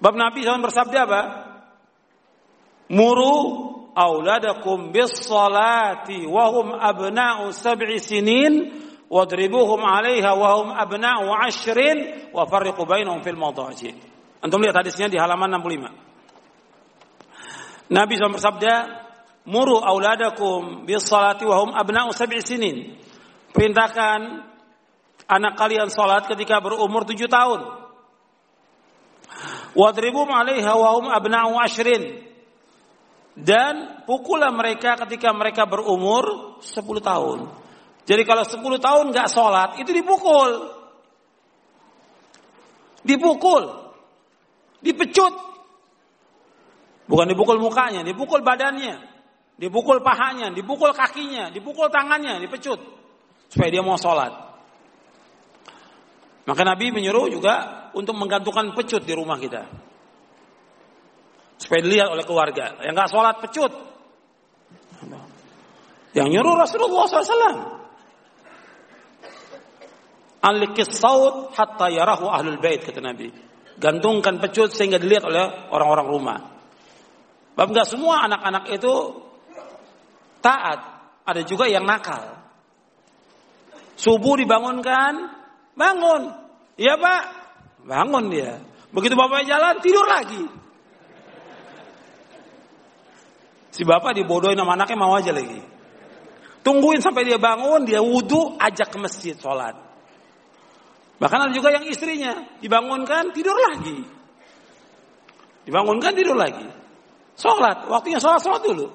Bab 0.00 0.16
Nabi 0.16 0.44
SAW 0.44 0.64
bersabda 0.64 0.98
apa? 1.04 1.22
Muru 2.90 3.36
auladakum 3.94 4.90
bis 4.90 5.12
salati 5.28 6.24
wahum 6.26 6.72
abna'u 6.74 7.52
sab'i 7.52 8.00
sinin 8.00 8.72
wadribuhum 9.10 9.82
'alaiha 9.82 10.30
wa 10.38 10.62
hum 10.62 10.70
abna'u 10.70 11.34
'ashrin 11.34 12.30
wa 12.30 12.46
farriqu 12.46 12.86
bainahum 12.86 13.26
fil 13.26 13.36
madaji. 13.36 13.90
Antum 14.40 14.62
lihat 14.62 14.80
hadisnya 14.80 15.10
di 15.10 15.18
halaman 15.18 15.50
65. 15.58 17.90
Nabi 17.90 18.14
SAW 18.14 18.38
bersabda, 18.38 18.74
"Muru 19.50 19.82
auladakum 19.82 20.86
bis 20.86 21.02
salati 21.02 21.42
wa 21.42 21.58
hum 21.58 21.74
abna'u 21.74 22.14
sab'i 22.14 22.38
sinin." 22.38 22.94
Perintahkan 23.50 24.46
anak 25.26 25.58
kalian 25.58 25.90
salat 25.90 26.30
ketika 26.30 26.62
berumur 26.62 27.02
tujuh 27.02 27.26
tahun. 27.26 27.66
Wadribuhum 29.74 30.30
'alaiha 30.30 30.70
wa 30.70 30.94
hum 30.94 31.10
abna'u 31.10 31.58
'ashrin. 31.58 32.30
Dan 33.34 34.06
pukullah 34.06 34.54
mereka 34.54 34.94
ketika 35.06 35.34
mereka 35.34 35.66
berumur 35.66 36.58
10 36.62 37.02
tahun. 37.02 37.50
Jadi 38.10 38.26
kalau 38.26 38.42
10 38.42 38.58
tahun 38.82 39.04
nggak 39.14 39.28
sholat 39.30 39.78
itu 39.78 39.94
dipukul. 39.94 40.66
Dipukul. 43.06 43.64
Dipecut. 44.82 45.34
Bukan 47.06 47.26
dipukul 47.30 47.62
mukanya, 47.62 48.02
dipukul 48.02 48.42
badannya. 48.42 48.98
Dipukul 49.62 50.02
pahanya, 50.02 50.50
dipukul 50.50 50.90
kakinya, 50.90 51.54
dipukul 51.54 51.86
tangannya, 51.86 52.42
dipecut. 52.42 52.82
Supaya 53.46 53.70
dia 53.70 53.82
mau 53.86 53.94
sholat. 53.94 54.34
Maka 56.50 56.62
Nabi 56.66 56.90
menyuruh 56.90 57.30
juga 57.30 57.86
untuk 57.94 58.18
menggantungkan 58.18 58.74
pecut 58.74 59.06
di 59.06 59.14
rumah 59.14 59.38
kita. 59.38 59.70
Supaya 61.62 61.78
dilihat 61.78 62.10
oleh 62.10 62.26
keluarga. 62.26 62.74
Yang 62.82 62.94
nggak 62.98 63.10
sholat 63.14 63.36
pecut. 63.38 63.72
Yang 66.10 66.28
nyuruh 66.34 66.54
Rasulullah 66.58 67.06
SAW. 67.06 67.79
Alikis 70.40 70.96
saut 70.96 71.52
hatta 71.52 71.92
yarahu 71.92 72.24
ahlul 72.32 72.56
bait 72.56 72.80
kata 72.80 73.04
Nabi. 73.04 73.28
Gantungkan 73.76 74.40
pecut 74.40 74.72
sehingga 74.72 74.96
dilihat 74.96 75.24
oleh 75.28 75.68
orang-orang 75.68 76.06
rumah. 76.08 76.38
Bab 77.56 77.68
enggak 77.72 77.88
semua 77.88 78.24
anak-anak 78.24 78.72
itu 78.72 78.94
taat, 80.40 80.80
ada 81.28 81.40
juga 81.44 81.68
yang 81.68 81.84
nakal. 81.84 82.40
Subuh 84.00 84.40
dibangunkan, 84.40 85.28
bangun. 85.76 86.32
Iya 86.80 86.96
pak, 86.96 87.22
bangun 87.84 88.32
dia. 88.32 88.64
Begitu 88.96 89.12
bapak 89.12 89.44
jalan, 89.44 89.76
tidur 89.84 90.08
lagi. 90.08 90.40
Si 93.70 93.84
bapak 93.84 94.16
dibodohin 94.16 94.56
sama 94.56 94.72
anaknya 94.72 94.96
mau 94.96 95.12
aja 95.14 95.36
lagi. 95.36 95.60
Tungguin 96.64 97.04
sampai 97.04 97.28
dia 97.28 97.36
bangun, 97.36 97.84
dia 97.84 98.00
wudhu, 98.00 98.56
ajak 98.56 98.88
ke 98.92 98.98
masjid 99.00 99.36
sholat. 99.36 99.89
Bahkan 101.20 101.38
ada 101.44 101.52
juga 101.52 101.68
yang 101.68 101.84
istrinya 101.84 102.32
dibangunkan 102.64 103.28
tidur 103.36 103.52
lagi. 103.52 104.00
Dibangunkan 105.68 106.16
tidur 106.16 106.32
lagi. 106.32 106.64
Sholat, 107.36 107.84
waktunya 107.92 108.16
sholat 108.16 108.40
sholat 108.40 108.64
dulu. 108.64 108.88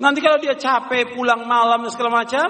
Nanti 0.00 0.24
kalau 0.24 0.40
dia 0.40 0.56
capek 0.56 1.12
pulang 1.12 1.44
malam 1.44 1.84
dan 1.84 1.92
segala 1.92 2.24
macam, 2.24 2.48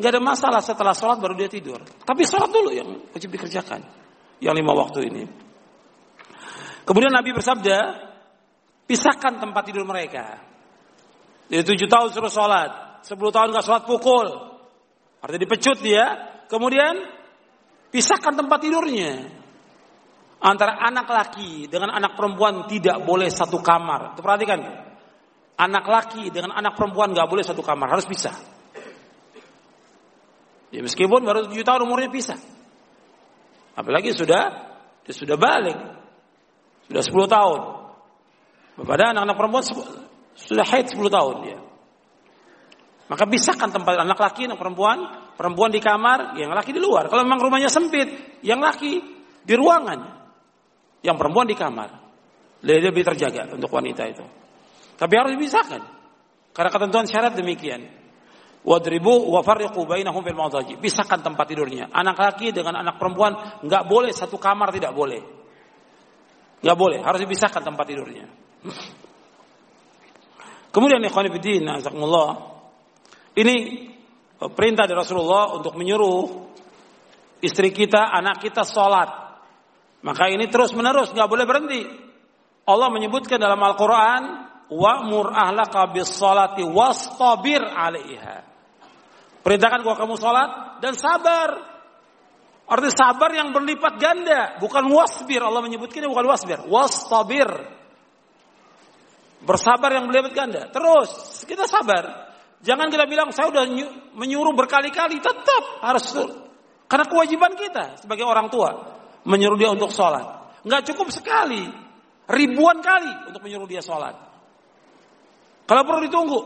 nggak 0.00 0.10
ada 0.10 0.22
masalah 0.24 0.60
setelah 0.64 0.96
sholat 0.96 1.20
baru 1.20 1.36
dia 1.36 1.52
tidur. 1.52 1.84
Tapi 1.84 2.24
sholat 2.24 2.48
dulu 2.48 2.70
yang 2.72 2.88
wajib 3.12 3.28
dikerjakan, 3.28 3.84
yang 4.40 4.56
lima 4.56 4.72
waktu 4.72 5.04
ini. 5.12 5.22
Kemudian 6.88 7.12
Nabi 7.12 7.36
bersabda, 7.36 7.78
pisahkan 8.88 9.36
tempat 9.36 9.62
tidur 9.68 9.84
mereka. 9.84 10.40
Jadi 11.52 11.60
tujuh 11.60 11.88
tahun 11.92 12.08
suruh 12.08 12.32
sholat, 12.32 13.04
sepuluh 13.04 13.28
tahun 13.28 13.52
nggak 13.52 13.64
sholat 13.64 13.84
pukul. 13.84 14.28
Artinya 15.20 15.40
dipecut 15.44 15.78
dia, 15.80 16.04
kemudian 16.48 17.23
pisahkan 17.94 18.34
tempat 18.34 18.58
tidurnya. 18.58 19.30
Antara 20.42 20.76
anak 20.82 21.06
laki 21.06 21.70
dengan 21.70 21.94
anak 21.94 22.18
perempuan 22.18 22.66
tidak 22.66 23.06
boleh 23.06 23.30
satu 23.30 23.62
kamar. 23.62 24.18
Itu 24.18 24.20
perhatikan. 24.20 24.60
Anak 25.54 25.86
laki 25.86 26.34
dengan 26.34 26.50
anak 26.50 26.74
perempuan 26.74 27.14
nggak 27.14 27.30
boleh 27.30 27.46
satu 27.46 27.62
kamar, 27.62 27.94
harus 27.94 28.04
pisah. 28.10 28.34
Ya 30.74 30.82
meskipun 30.82 31.22
baru 31.22 31.46
7 31.46 31.54
tahun 31.62 31.86
umurnya 31.86 32.10
pisah. 32.10 32.36
Apalagi 33.78 34.10
sudah 34.10 34.74
dia 35.06 35.14
sudah 35.14 35.38
balik. 35.38 35.78
Sudah 36.90 37.02
10 37.06 37.30
tahun. 37.30 37.60
Pada 38.82 39.14
anak-anak 39.14 39.36
perempuan 39.38 39.64
sudah 40.34 40.66
haid 40.66 40.90
10 40.90 40.98
tahun 41.06 41.36
dia. 41.46 41.58
Maka 43.06 43.24
pisahkan 43.30 43.70
tempat 43.70 43.94
anak 44.02 44.18
laki 44.18 44.50
anak 44.50 44.58
perempuan, 44.58 45.23
perempuan 45.34 45.70
di 45.70 45.82
kamar, 45.82 46.38
yang 46.38 46.50
laki 46.54 46.70
di 46.70 46.80
luar. 46.80 47.10
Kalau 47.10 47.22
memang 47.26 47.42
rumahnya 47.42 47.70
sempit, 47.70 48.40
yang 48.42 48.62
laki 48.62 49.02
di 49.44 49.54
ruangan, 49.54 49.98
yang 51.04 51.18
perempuan 51.18 51.46
di 51.46 51.56
kamar. 51.58 52.02
Lebih 52.64 53.04
terjaga 53.04 53.52
untuk 53.52 53.68
wanita 53.68 54.02
itu. 54.08 54.24
Tapi 54.96 55.12
harus 55.20 55.36
dipisahkan. 55.36 55.82
Karena 56.56 56.70
ketentuan 56.72 57.04
syarat 57.04 57.36
demikian. 57.36 57.84
Wadribu 58.64 59.28
wa 59.28 59.44
bainahum 59.44 60.24
fil 60.24 60.38
madaji. 60.38 60.80
Pisahkan 60.80 61.20
tempat 61.20 61.44
tidurnya. 61.44 61.92
Anak 61.92 62.16
laki 62.16 62.56
dengan 62.56 62.80
anak 62.80 62.96
perempuan 62.96 63.60
nggak 63.60 63.84
boleh 63.84 64.16
satu 64.16 64.40
kamar 64.40 64.72
tidak 64.72 64.96
boleh. 64.96 65.20
Nggak 66.64 66.78
boleh, 66.80 67.04
harus 67.04 67.20
dipisahkan 67.20 67.60
tempat 67.60 67.84
tidurnya. 67.84 68.24
Kemudian 70.72 71.04
ikhwan 71.04 71.28
fillah. 71.28 72.32
Ini 73.36 73.54
perintah 74.38 74.84
dari 74.88 74.98
Rasulullah 74.98 75.54
untuk 75.54 75.78
menyuruh 75.78 76.44
istri 77.44 77.70
kita, 77.70 78.10
anak 78.10 78.40
kita 78.40 78.64
sholat. 78.64 79.08
Maka 80.04 80.28
ini 80.28 80.48
terus 80.52 80.76
menerus, 80.76 81.12
nggak 81.12 81.30
boleh 81.30 81.46
berhenti. 81.48 81.82
Allah 82.64 82.88
menyebutkan 82.92 83.36
dalam 83.36 83.60
Al-Quran, 83.60 84.22
wa'mur 84.72 85.32
ahlaka 85.32 85.92
bis 85.92 86.08
salati 86.08 86.64
wastabir 86.64 87.60
alaiha. 87.60 88.44
Perintahkan 89.44 89.84
gua 89.84 89.96
kamu 90.00 90.16
sholat 90.16 90.80
dan 90.80 90.96
sabar. 90.96 91.76
Arti 92.64 92.88
sabar 92.88 93.28
yang 93.36 93.52
berlipat 93.52 94.00
ganda, 94.00 94.56
bukan 94.56 94.88
wasbir. 94.88 95.44
Allah 95.44 95.60
menyebutkannya 95.60 96.08
bukan 96.08 96.24
wasbir, 96.24 96.64
wastabir. 96.64 97.48
Bersabar 99.44 99.92
yang 99.92 100.08
berlipat 100.08 100.32
ganda. 100.32 100.62
Terus 100.72 101.44
kita 101.44 101.68
sabar. 101.68 102.23
Jangan 102.64 102.88
kita 102.88 103.04
bilang 103.04 103.28
saya 103.28 103.52
udah 103.52 103.68
menyuruh 104.16 104.56
berkali-kali, 104.56 105.20
tetap 105.20 105.84
harus 105.84 106.04
karena 106.88 107.04
kewajiban 107.04 107.52
kita 107.60 108.00
sebagai 108.00 108.24
orang 108.24 108.48
tua 108.48 108.96
menyuruh 109.28 109.60
dia 109.60 109.68
untuk 109.68 109.92
sholat. 109.92 110.56
Nggak 110.64 110.88
cukup 110.92 111.12
sekali, 111.12 111.60
ribuan 112.28 112.80
kali 112.80 113.28
untuk 113.28 113.44
menyuruh 113.44 113.68
dia 113.68 113.84
sholat. 113.84 114.16
Kalau 115.64 115.82
perlu 115.84 116.00
ditunggu, 116.08 116.40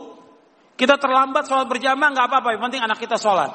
kita 0.75 0.99
terlambat 0.99 1.47
sholat 1.47 1.67
berjamaah 1.71 2.11
nggak 2.11 2.27
apa-apa, 2.27 2.49
yang 2.55 2.63
penting 2.67 2.83
anak 2.83 2.99
kita 2.99 3.15
sholat. 3.15 3.51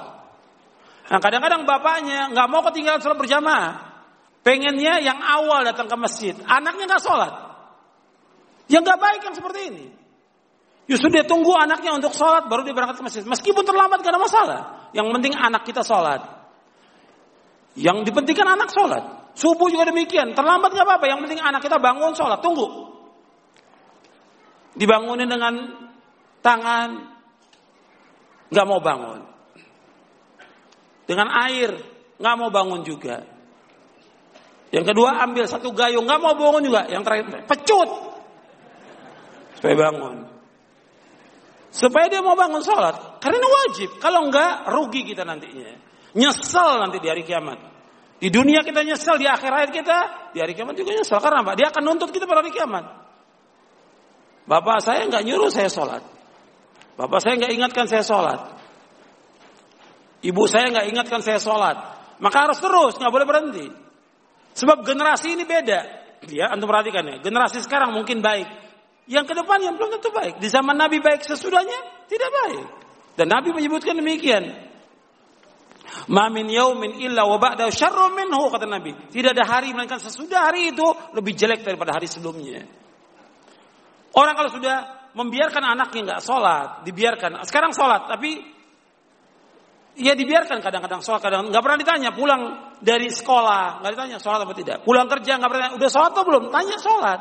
Nah 1.04 1.20
kadang-kadang 1.20 1.68
bapaknya 1.68 2.32
nggak 2.32 2.48
mau 2.48 2.64
ketinggalan 2.64 3.00
sholat 3.04 3.18
berjamaah, 3.20 3.72
pengennya 4.40 5.04
yang 5.04 5.20
awal 5.20 5.64
datang 5.68 5.84
ke 5.84 5.96
masjid, 6.00 6.32
anaknya 6.48 6.96
nggak 6.96 7.04
sholat. 7.04 7.32
Yang 8.72 8.82
nggak 8.88 9.00
baik 9.00 9.20
yang 9.20 9.36
seperti 9.36 9.60
ini. 9.68 10.03
Justru 10.84 11.08
dia 11.08 11.24
tunggu 11.24 11.56
anaknya 11.56 11.96
untuk 11.96 12.12
sholat 12.12 12.44
baru 12.44 12.60
dia 12.60 12.76
berangkat 12.76 13.00
ke 13.00 13.04
masjid. 13.04 13.24
Meskipun 13.24 13.64
terlambat 13.64 14.04
ada 14.04 14.20
masalah. 14.20 14.60
Yang 14.92 15.16
penting 15.16 15.32
anak 15.32 15.64
kita 15.64 15.80
sholat. 15.80 16.20
Yang 17.72 18.12
dipentingkan 18.12 18.52
anak 18.52 18.68
sholat. 18.68 19.32
Subuh 19.32 19.72
juga 19.72 19.88
demikian. 19.88 20.36
Terlambat 20.36 20.76
gak 20.76 20.84
apa-apa. 20.84 21.08
Yang 21.08 21.20
penting 21.24 21.40
anak 21.40 21.64
kita 21.64 21.80
bangun 21.80 22.12
sholat. 22.12 22.44
Tunggu. 22.44 22.68
Dibangunin 24.76 25.30
dengan 25.30 25.54
tangan 26.44 26.88
nggak 28.52 28.66
mau 28.68 28.80
bangun. 28.84 29.20
Dengan 31.08 31.28
air 31.48 31.70
nggak 32.20 32.36
mau 32.36 32.50
bangun 32.52 32.84
juga. 32.84 33.24
Yang 34.68 34.92
kedua 34.92 35.22
ambil 35.22 35.46
satu 35.46 35.72
gayung 35.72 36.04
nggak 36.04 36.20
mau 36.20 36.36
bangun 36.36 36.62
juga. 36.66 36.84
Yang 36.90 37.02
terakhir 37.08 37.26
pecut 37.48 37.90
supaya 39.56 39.74
bangun. 39.80 40.33
Supaya 41.74 42.06
dia 42.06 42.22
mau 42.22 42.38
bangun 42.38 42.62
sholat. 42.62 43.18
Karena 43.18 43.42
wajib. 43.42 43.98
Kalau 43.98 44.30
enggak 44.30 44.70
rugi 44.70 45.02
kita 45.02 45.26
nantinya. 45.26 45.74
Nyesel 46.14 46.78
nanti 46.78 47.02
di 47.02 47.10
hari 47.10 47.26
kiamat. 47.26 47.58
Di 48.22 48.30
dunia 48.30 48.62
kita 48.62 48.86
nyesel, 48.86 49.18
di 49.18 49.26
akhirat 49.26 49.74
kita, 49.74 50.30
di 50.30 50.38
hari 50.38 50.54
kiamat 50.54 50.78
juga 50.78 50.94
nyesel. 50.94 51.18
Karena 51.18 51.42
apa? 51.42 51.58
Dia 51.58 51.74
akan 51.74 51.82
nuntut 51.82 52.14
kita 52.14 52.30
pada 52.30 52.46
hari 52.46 52.54
kiamat. 52.54 52.86
Bapak 54.46 54.86
saya 54.86 55.02
nggak 55.10 55.26
nyuruh 55.26 55.50
saya 55.50 55.66
sholat. 55.66 56.06
Bapak 56.94 57.18
saya 57.18 57.42
nggak 57.42 57.52
ingatkan 57.58 57.90
saya 57.90 58.06
sholat. 58.06 58.40
Ibu 60.22 60.42
saya 60.46 60.70
nggak 60.70 60.86
ingatkan 60.94 61.20
saya 61.26 61.42
sholat. 61.42 61.76
Maka 62.22 62.46
harus 62.46 62.62
terus, 62.62 62.94
nggak 63.02 63.10
boleh 63.10 63.26
berhenti. 63.26 63.66
Sebab 64.54 64.86
generasi 64.86 65.34
ini 65.34 65.42
beda. 65.42 66.06
Ya, 66.30 66.54
antum 66.54 66.70
perhatikan 66.70 67.02
ya. 67.02 67.16
Generasi 67.18 67.66
sekarang 67.66 67.90
mungkin 67.90 68.22
baik. 68.22 68.63
Yang 69.04 69.24
ke 69.30 69.34
depan 69.36 69.58
yang 69.60 69.74
belum 69.76 70.00
tentu 70.00 70.08
baik. 70.08 70.40
Di 70.40 70.48
zaman 70.48 70.76
Nabi 70.80 71.00
baik 71.00 71.28
sesudahnya 71.28 72.08
tidak 72.08 72.30
baik. 72.32 72.64
Dan 73.20 73.28
Nabi 73.28 73.52
menyebutkan 73.52 73.94
demikian. 74.00 74.72
Ma 76.08 76.32
min 76.32 76.48
yaumin 76.48 76.98
illa 77.00 77.28
wa 77.28 77.36
ba'da 77.36 77.68
syarrun 77.70 78.16
minhu 78.16 78.48
kata 78.48 78.64
Nabi. 78.64 78.96
Tidak 79.12 79.30
ada 79.36 79.44
hari 79.44 79.76
melainkan 79.76 80.00
sesudah 80.00 80.48
hari 80.48 80.72
itu 80.72 80.84
lebih 81.12 81.36
jelek 81.36 81.62
daripada 81.62 81.94
hari 81.94 82.08
sebelumnya. 82.08 82.64
Orang 84.14 84.34
kalau 84.34 84.50
sudah 84.50 85.10
membiarkan 85.14 85.62
anaknya 85.62 86.00
nggak 86.12 86.22
sholat, 86.24 86.68
dibiarkan. 86.82 87.44
Sekarang 87.46 87.70
sholat, 87.76 88.10
tapi 88.10 88.42
ya 89.94 90.18
dibiarkan 90.18 90.58
kadang-kadang 90.58 91.02
sholat, 91.04 91.22
kadang 91.22 91.52
nggak 91.52 91.62
pernah 91.62 91.78
ditanya. 91.78 92.10
Pulang 92.10 92.42
dari 92.82 93.12
sekolah 93.12 93.84
nggak 93.84 93.92
ditanya 93.94 94.18
sholat 94.18 94.40
apa 94.42 94.54
tidak. 94.56 94.76
Pulang 94.82 95.06
kerja 95.06 95.38
nggak 95.38 95.50
pernah. 95.50 95.68
Udah 95.78 95.90
sholat 95.92 96.10
atau 96.16 96.24
belum? 96.26 96.44
Tanya 96.50 96.76
sholat. 96.80 97.20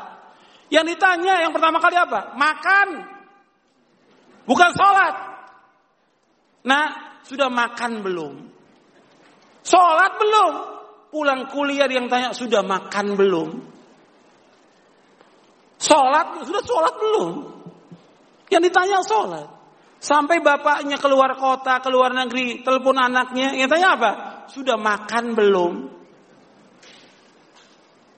Yang 0.72 0.96
ditanya 0.96 1.44
yang 1.44 1.52
pertama 1.52 1.78
kali 1.80 1.96
apa? 1.96 2.32
Makan, 2.34 2.88
bukan 4.48 4.70
sholat. 4.72 5.14
Nah, 6.64 7.20
sudah 7.24 7.52
makan 7.52 8.00
belum? 8.00 8.34
Sholat 9.64 10.12
belum? 10.16 10.52
Pulang 11.12 11.46
kuliah 11.52 11.86
yang 11.86 12.10
tanya 12.10 12.34
sudah 12.34 12.64
makan 12.64 13.14
belum? 13.14 13.48
Sholat 15.78 16.42
sudah 16.48 16.62
sholat 16.64 16.94
belum? 16.96 17.32
Yang 18.48 18.62
ditanya 18.72 18.98
sholat. 19.04 19.46
Sampai 20.04 20.44
bapaknya 20.44 21.00
keluar 21.00 21.32
kota, 21.40 21.80
keluar 21.80 22.12
negeri, 22.12 22.60
telepon 22.60 23.00
anaknya. 23.00 23.56
Yang 23.56 23.68
tanya 23.72 23.88
apa? 23.96 24.10
Sudah 24.52 24.76
makan 24.76 25.32
belum? 25.32 25.93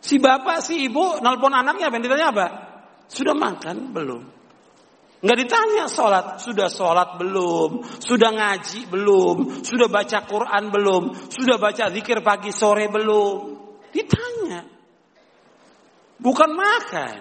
Si 0.07 0.23
bapak, 0.23 0.63
si 0.63 0.87
ibu, 0.87 1.19
nelpon 1.19 1.51
anaknya? 1.51 1.91
Yang 1.91 2.07
ditanya 2.07 2.27
apa? 2.31 2.47
Sudah 3.11 3.35
makan 3.35 3.91
belum? 3.91 4.23
Nggak 5.27 5.39
ditanya 5.43 5.85
sholat, 5.91 6.39
sudah 6.39 6.71
sholat 6.71 7.19
belum, 7.19 7.83
sudah 7.99 8.31
ngaji 8.31 8.87
belum, 8.87 9.67
sudah 9.67 9.89
baca 9.91 10.23
Quran 10.29 10.71
belum, 10.71 11.03
sudah 11.27 11.59
baca 11.59 11.91
zikir 11.91 12.23
pagi 12.23 12.55
sore 12.55 12.87
belum. 12.87 13.59
Ditanya. 13.91 14.63
Bukan 16.23 16.51
makan. 16.55 17.19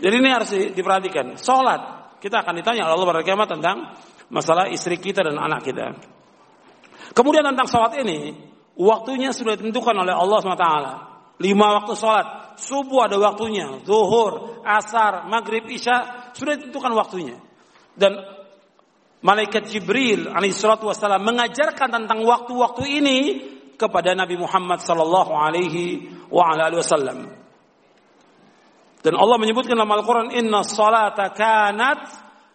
Jadi 0.00 0.14
ini 0.16 0.28
harus 0.28 0.50
diperhatikan. 0.52 1.40
Sholat. 1.40 2.12
Kita 2.20 2.44
akan 2.44 2.60
ditanya 2.60 2.84
oleh 2.84 3.00
Allah 3.00 3.08
pada 3.16 3.22
kiamat 3.24 3.48
tentang 3.48 3.76
masalah 4.28 4.68
istri 4.68 5.00
kita 5.00 5.24
dan 5.24 5.40
anak 5.40 5.64
kita. 5.64 5.96
Kemudian 7.16 7.48
tentang 7.48 7.64
sholat 7.64 7.96
ini, 7.96 8.36
waktunya 8.76 9.34
sudah 9.34 9.56
ditentukan 9.58 9.96
oleh 9.96 10.14
Allah 10.14 10.38
SWT. 10.42 10.68
Lima 11.40 11.66
waktu 11.80 11.92
sholat. 11.96 12.26
Subuh 12.60 13.08
ada 13.08 13.16
waktunya. 13.16 13.80
Zuhur, 13.88 14.60
asar, 14.62 15.24
maghrib, 15.26 15.64
isya. 15.66 16.30
Sudah 16.36 16.60
ditentukan 16.60 16.92
waktunya. 16.92 17.40
Dan 17.96 18.20
Malaikat 19.20 19.68
Jibril 19.68 20.32
alaihissalatu 20.32 20.88
wassalam 20.88 21.20
mengajarkan 21.20 21.92
tentang 21.92 22.24
waktu-waktu 22.24 22.84
ini 22.88 23.18
kepada 23.76 24.16
Nabi 24.16 24.40
Muhammad 24.40 24.80
wasallam. 26.80 27.28
Dan 29.00 29.14
Allah 29.16 29.36
menyebutkan 29.36 29.76
dalam 29.76 29.92
Al-Quran, 29.92 30.32
Inna 30.36 30.64
salata 30.64 31.32
kanat 31.36 32.00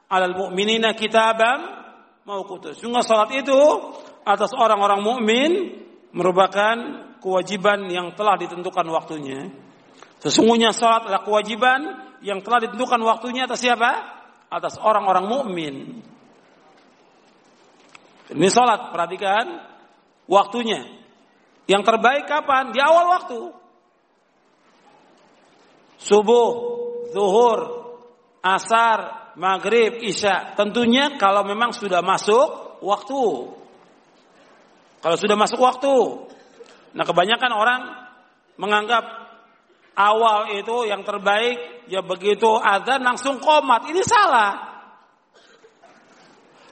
alal 0.09 0.33
mu'minina 0.33 0.97
kitabam 0.97 1.85
mauqutus. 2.25 2.81
Sungguh 2.81 3.05
salat 3.05 3.33
itu 3.37 3.57
atas 4.25 4.49
orang-orang 4.57 5.05
mukmin 5.05 5.51
merupakan 6.15 6.75
kewajiban 7.19 7.91
yang 7.91 8.15
telah 8.15 8.39
ditentukan 8.39 8.87
waktunya. 8.87 9.51
Sesungguhnya 10.23 10.71
salat 10.71 11.11
adalah 11.11 11.27
kewajiban 11.27 11.79
yang 12.23 12.39
telah 12.39 12.63
ditentukan 12.63 13.03
waktunya 13.03 13.45
atas 13.45 13.59
siapa? 13.59 14.15
Atas 14.47 14.79
orang-orang 14.79 15.27
mukmin. 15.27 15.75
Ini 18.31 18.47
sholat, 18.49 18.89
perhatikan 18.89 19.61
waktunya. 20.25 20.81
Yang 21.69 21.83
terbaik 21.85 22.25
kapan? 22.25 22.73
Di 22.73 22.81
awal 22.81 23.05
waktu. 23.13 23.41
Subuh, 26.01 26.49
zuhur, 27.13 27.59
asar, 28.41 29.33
maghrib, 29.37 30.01
isya. 30.01 30.57
Tentunya 30.57 31.17
kalau 31.21 31.45
memang 31.45 31.73
sudah 31.73 32.01
masuk 32.01 32.81
waktu. 32.81 33.23
Kalau 35.05 35.21
sudah 35.21 35.37
masuk 35.37 35.61
waktu. 35.61 35.93
Nah 36.97 37.05
kebanyakan 37.05 37.51
orang 37.53 37.81
menganggap 38.57 39.05
awal 39.93 40.49
itu 40.57 40.89
yang 40.89 41.05
terbaik 41.05 41.85
ya 41.85 42.01
begitu 42.01 42.49
azan 42.57 43.05
langsung 43.05 43.37
komat 43.37 43.85
ini 43.85 44.01
salah. 44.01 44.81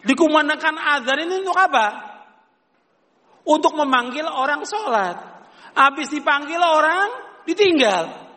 Dikumandangkan 0.02 0.74
azan 0.98 1.30
ini 1.30 1.46
untuk 1.46 1.54
apa? 1.54 1.88
Untuk 3.46 3.78
memanggil 3.78 4.26
orang 4.26 4.66
sholat. 4.66 5.14
Habis 5.78 6.10
dipanggil 6.10 6.58
orang 6.58 7.14
ditinggal. 7.46 8.34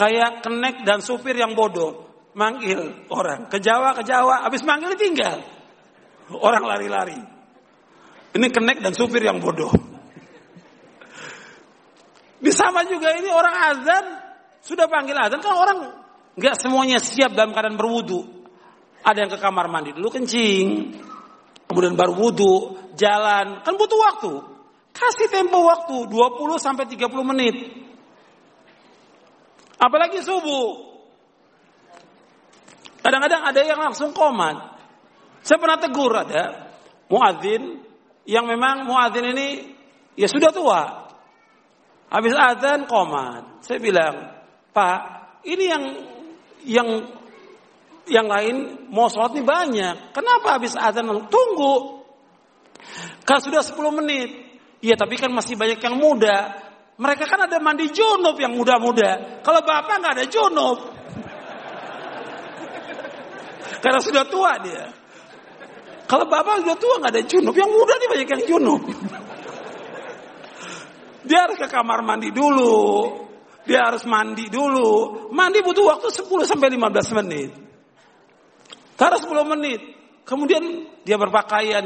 Kayak 0.00 0.40
kenek 0.40 0.88
dan 0.88 1.04
supir 1.04 1.36
yang 1.36 1.52
bodoh 1.52 2.09
manggil 2.36 3.10
orang 3.10 3.50
ke 3.50 3.58
Jawa 3.58 3.94
ke 3.98 4.06
Jawa 4.06 4.46
habis 4.46 4.62
manggil 4.62 4.94
ditinggal 4.94 5.42
orang 6.38 6.62
lari-lari 6.62 7.18
ini 8.30 8.46
kenek 8.46 8.78
dan 8.78 8.94
supir 8.94 9.26
yang 9.26 9.42
bodoh. 9.42 9.74
Di 12.40 12.52
sama 12.54 12.86
juga 12.86 13.10
ini 13.18 13.26
orang 13.28 13.54
azan 13.74 14.04
sudah 14.62 14.86
panggil 14.86 15.18
azan 15.18 15.42
kan 15.42 15.54
orang 15.58 15.78
nggak 16.38 16.54
semuanya 16.56 17.02
siap 17.02 17.34
dalam 17.34 17.50
keadaan 17.50 17.74
berwudu. 17.74 18.38
Ada 19.00 19.26
yang 19.26 19.30
ke 19.32 19.38
kamar 19.40 19.66
mandi 19.66 19.96
dulu 19.96 20.12
kencing, 20.12 20.92
kemudian 21.66 21.96
baru 21.96 22.14
wudu, 22.20 22.54
jalan, 22.94 23.64
kan 23.64 23.74
butuh 23.74 23.98
waktu. 23.98 24.32
Kasih 24.92 25.32
tempo 25.32 25.64
waktu 25.64 26.06
20 26.06 26.60
sampai 26.60 26.84
30 26.84 27.08
menit. 27.24 27.56
Apalagi 29.80 30.20
subuh. 30.20 30.89
Kadang-kadang 33.00 33.42
ada 33.48 33.60
yang 33.64 33.80
langsung 33.80 34.12
komat. 34.12 34.80
Saya 35.40 35.56
pernah 35.56 35.80
tegur 35.80 36.12
ada 36.12 36.72
muadzin 37.08 37.80
yang 38.28 38.44
memang 38.44 38.84
muadzin 38.84 39.32
ini 39.32 39.48
ya 40.16 40.28
sudah 40.28 40.52
tua. 40.52 40.82
Habis 42.10 42.34
azan 42.36 42.84
komat. 42.90 43.64
Saya 43.64 43.78
bilang, 43.80 44.14
Pak, 44.74 44.98
ini 45.46 45.64
yang 45.64 45.84
yang 46.66 46.88
yang 48.10 48.26
lain 48.26 48.56
mau 48.90 49.06
sholat 49.08 49.32
ini 49.38 49.46
banyak. 49.46 50.12
Kenapa 50.12 50.58
habis 50.58 50.74
azan 50.74 51.06
tunggu? 51.30 52.04
Kan 53.24 53.38
sudah 53.38 53.62
10 53.62 53.78
menit. 54.02 54.30
Iya 54.80 54.96
tapi 54.96 55.20
kan 55.20 55.30
masih 55.30 55.54
banyak 55.54 55.80
yang 55.80 55.96
muda. 56.00 56.68
Mereka 57.00 57.24
kan 57.24 57.48
ada 57.48 57.56
mandi 57.60 57.88
junub 57.88 58.36
yang 58.36 58.52
muda-muda. 58.52 59.40
Kalau 59.40 59.60
bapak 59.64 59.96
nggak 60.04 60.14
ada 60.20 60.26
junub. 60.28 60.78
Karena 63.80 64.00
sudah 64.00 64.24
tua 64.28 64.60
dia. 64.60 64.92
Kalau 66.04 66.26
bapak 66.26 66.64
sudah 66.66 66.76
tua 66.76 66.94
nggak 67.00 67.12
ada 67.16 67.22
junub, 67.24 67.54
yang 67.54 67.70
muda 67.70 67.94
nih 67.96 68.08
banyak 68.10 68.28
yang 68.28 68.42
junub. 68.44 68.82
Dia 71.24 71.46
harus 71.46 71.56
ke 71.60 71.68
kamar 71.68 72.02
mandi 72.02 72.32
dulu. 72.32 72.76
Dia 73.62 73.86
harus 73.86 74.02
mandi 74.08 74.48
dulu. 74.50 75.28
Mandi 75.30 75.60
butuh 75.60 75.84
waktu 75.86 76.08
10 76.10 76.48
sampai 76.48 76.68
15 76.74 77.18
menit. 77.22 77.50
Karena 78.98 79.16
10 79.20 79.52
menit. 79.54 79.80
Kemudian 80.26 80.62
dia 81.06 81.14
berpakaian 81.14 81.84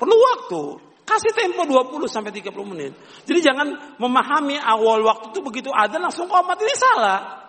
perlu 0.00 0.16
waktu. 0.16 0.62
Kasih 1.04 1.36
tempo 1.36 1.68
20 1.68 2.08
sampai 2.08 2.32
30 2.32 2.48
menit. 2.64 2.96
Jadi 3.28 3.40
jangan 3.44 4.00
memahami 4.00 4.56
awal 4.56 5.04
waktu 5.04 5.36
itu 5.36 5.40
begitu 5.44 5.68
ada 5.68 6.00
langsung 6.00 6.24
komat 6.24 6.56
ini 6.64 6.72
salah. 6.72 7.43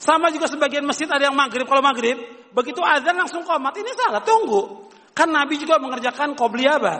Sama 0.00 0.32
juga 0.32 0.48
sebagian 0.48 0.88
masjid 0.88 1.04
ada 1.04 1.28
yang 1.28 1.36
maghrib. 1.36 1.68
Kalau 1.68 1.84
maghrib, 1.84 2.16
begitu 2.56 2.80
azan 2.80 3.20
langsung 3.20 3.44
komat 3.44 3.76
ini 3.76 3.92
salah. 3.92 4.24
Tunggu. 4.24 4.88
Kan 5.12 5.28
Nabi 5.28 5.60
juga 5.60 5.76
mengerjakan 5.76 6.32
qobliyah 6.32 6.80
apa? 6.80 6.96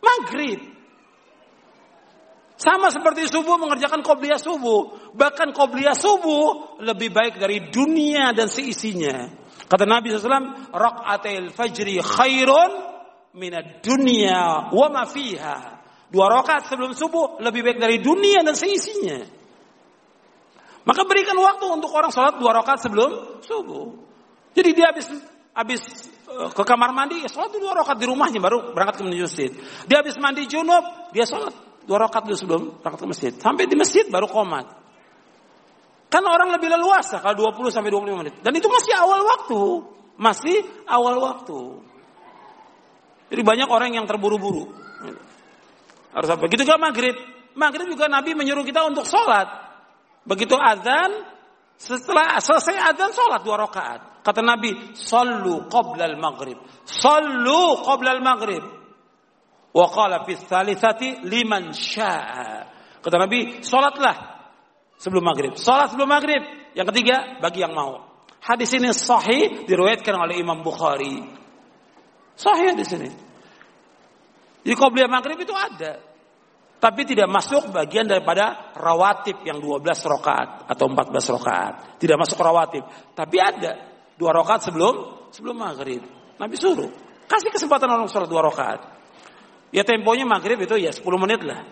Maghrib. 0.00 0.72
Sama 2.56 2.88
seperti 2.88 3.28
subuh 3.28 3.60
mengerjakan 3.60 4.00
qobliyah 4.00 4.40
subuh. 4.40 5.12
Bahkan 5.12 5.52
qobliyah 5.52 5.92
subuh 5.92 6.80
lebih 6.80 7.12
baik 7.12 7.36
dari 7.36 7.68
dunia 7.68 8.32
dan 8.32 8.48
seisinya. 8.48 9.28
Kata 9.68 9.84
Nabi 9.84 10.08
SAW, 10.08 10.72
Rak'atil 10.72 11.52
fajri 11.52 12.00
khairun 12.00 12.72
minad 13.36 13.84
dunia 13.84 14.72
wa 14.72 14.86
ma 14.88 15.04
fiha. 15.04 15.82
Dua 16.08 16.30
rakaat 16.30 16.70
sebelum 16.70 16.94
subuh 16.94 17.42
lebih 17.42 17.66
baik 17.66 17.78
dari 17.82 17.98
dunia 18.00 18.40
dan 18.46 18.56
seisinya. 18.56 19.43
Maka 20.84 21.00
berikan 21.08 21.36
waktu 21.40 21.64
untuk 21.72 21.90
orang 21.96 22.12
sholat 22.12 22.36
dua 22.36 22.52
rakaat 22.60 22.84
sebelum 22.84 23.40
subuh. 23.40 23.96
Jadi 24.52 24.70
dia 24.76 24.92
habis 24.92 25.08
habis 25.56 25.80
eh, 26.28 26.50
ke 26.52 26.62
kamar 26.62 26.92
mandi, 26.92 27.24
ya 27.24 27.28
sholat 27.32 27.56
dua 27.56 27.72
rakaat 27.72 27.96
di 27.96 28.06
rumahnya 28.06 28.40
baru 28.40 28.76
berangkat 28.76 29.00
ke 29.00 29.02
masjid. 29.08 29.50
Dia 29.88 30.04
habis 30.04 30.20
mandi 30.20 30.44
junub, 30.44 31.12
dia 31.16 31.24
sholat 31.24 31.56
dua 31.88 32.04
rakaat 32.04 32.28
dulu 32.28 32.36
sebelum 32.36 32.62
berangkat 32.84 33.00
ke 33.00 33.08
masjid. 33.08 33.32
Sampai 33.40 33.64
di 33.64 33.76
masjid 33.80 34.04
baru 34.12 34.28
komat. 34.28 34.84
Kan 36.12 36.22
orang 36.30 36.54
lebih 36.54 36.70
leluasa 36.70 37.18
kalau 37.18 37.50
20 37.50 37.74
sampai 37.74 37.90
25 37.90 38.20
menit. 38.22 38.34
Dan 38.38 38.54
itu 38.54 38.70
masih 38.70 38.94
awal 38.94 39.26
waktu. 39.26 39.60
Masih 40.14 40.62
awal 40.86 41.18
waktu. 41.18 41.58
Jadi 43.34 43.42
banyak 43.42 43.66
orang 43.66 43.98
yang 43.98 44.06
terburu-buru. 44.06 44.70
Harus 46.14 46.28
apa? 46.30 46.46
Begitu 46.46 46.62
juga 46.62 46.78
maghrib. 46.78 47.18
Maghrib 47.58 47.90
juga 47.90 48.06
Nabi 48.06 48.38
menyuruh 48.38 48.62
kita 48.62 48.86
untuk 48.86 49.02
sholat. 49.10 49.73
Begitu 50.24 50.56
azan, 50.56 51.12
setelah 51.76 52.40
selesai 52.40 52.76
azan 52.80 53.12
sholat 53.12 53.44
dua 53.44 53.60
rakaat. 53.60 54.24
Kata 54.24 54.40
Nabi, 54.40 54.96
sallu 54.96 55.68
qabla 55.68 56.08
al-maghrib. 56.08 56.56
Sallu 56.88 57.84
qabla 57.84 58.16
al-maghrib. 58.16 58.64
Wa 59.74 59.86
qala 59.92 60.24
fi 60.24 60.32
thalithati 60.40 61.28
liman 61.28 61.76
syaa. 61.76 62.64
Kata 63.04 63.16
Nabi, 63.20 63.60
sholatlah 63.60 64.16
sebelum 64.96 65.28
maghrib. 65.28 65.52
Sholat 65.60 65.92
sebelum 65.92 66.08
maghrib. 66.08 66.40
Yang 66.72 66.86
ketiga, 66.96 67.36
bagi 67.44 67.60
yang 67.60 67.76
mau. 67.76 68.00
Hadis 68.40 68.72
ini 68.76 68.92
sahih 68.96 69.68
diriwayatkan 69.68 70.16
oleh 70.16 70.40
Imam 70.40 70.64
Bukhari. 70.64 71.20
Sahih 72.32 72.72
di 72.72 72.84
sini. 72.84 73.10
Jadi 74.64 74.72
qobliyah 74.72 75.08
maghrib 75.12 75.36
itu 75.36 75.52
ada. 75.52 76.13
Tapi 76.84 77.08
tidak 77.08 77.32
masuk 77.32 77.72
bagian 77.72 78.04
daripada 78.04 78.76
rawatib 78.76 79.40
yang 79.40 79.56
12 79.56 79.88
rokaat 80.04 80.68
atau 80.68 80.84
14 80.84 81.16
rokaat. 81.32 81.96
Tidak 81.96 82.12
masuk 82.20 82.36
rawatib. 82.36 82.84
Tapi 83.16 83.40
ada 83.40 83.88
dua 84.20 84.36
rokaat 84.36 84.68
sebelum 84.68 85.24
sebelum 85.32 85.56
maghrib. 85.64 86.04
Nabi 86.36 86.60
suruh 86.60 86.92
kasih 87.24 87.48
kesempatan 87.48 87.88
orang 87.88 88.04
sholat 88.12 88.28
dua 88.28 88.44
rokaat. 88.44 88.84
Ya 89.72 89.80
temponya 89.80 90.28
maghrib 90.28 90.60
itu 90.60 90.76
ya 90.76 90.92
10 90.92 91.08
menit 91.16 91.40
lah. 91.40 91.64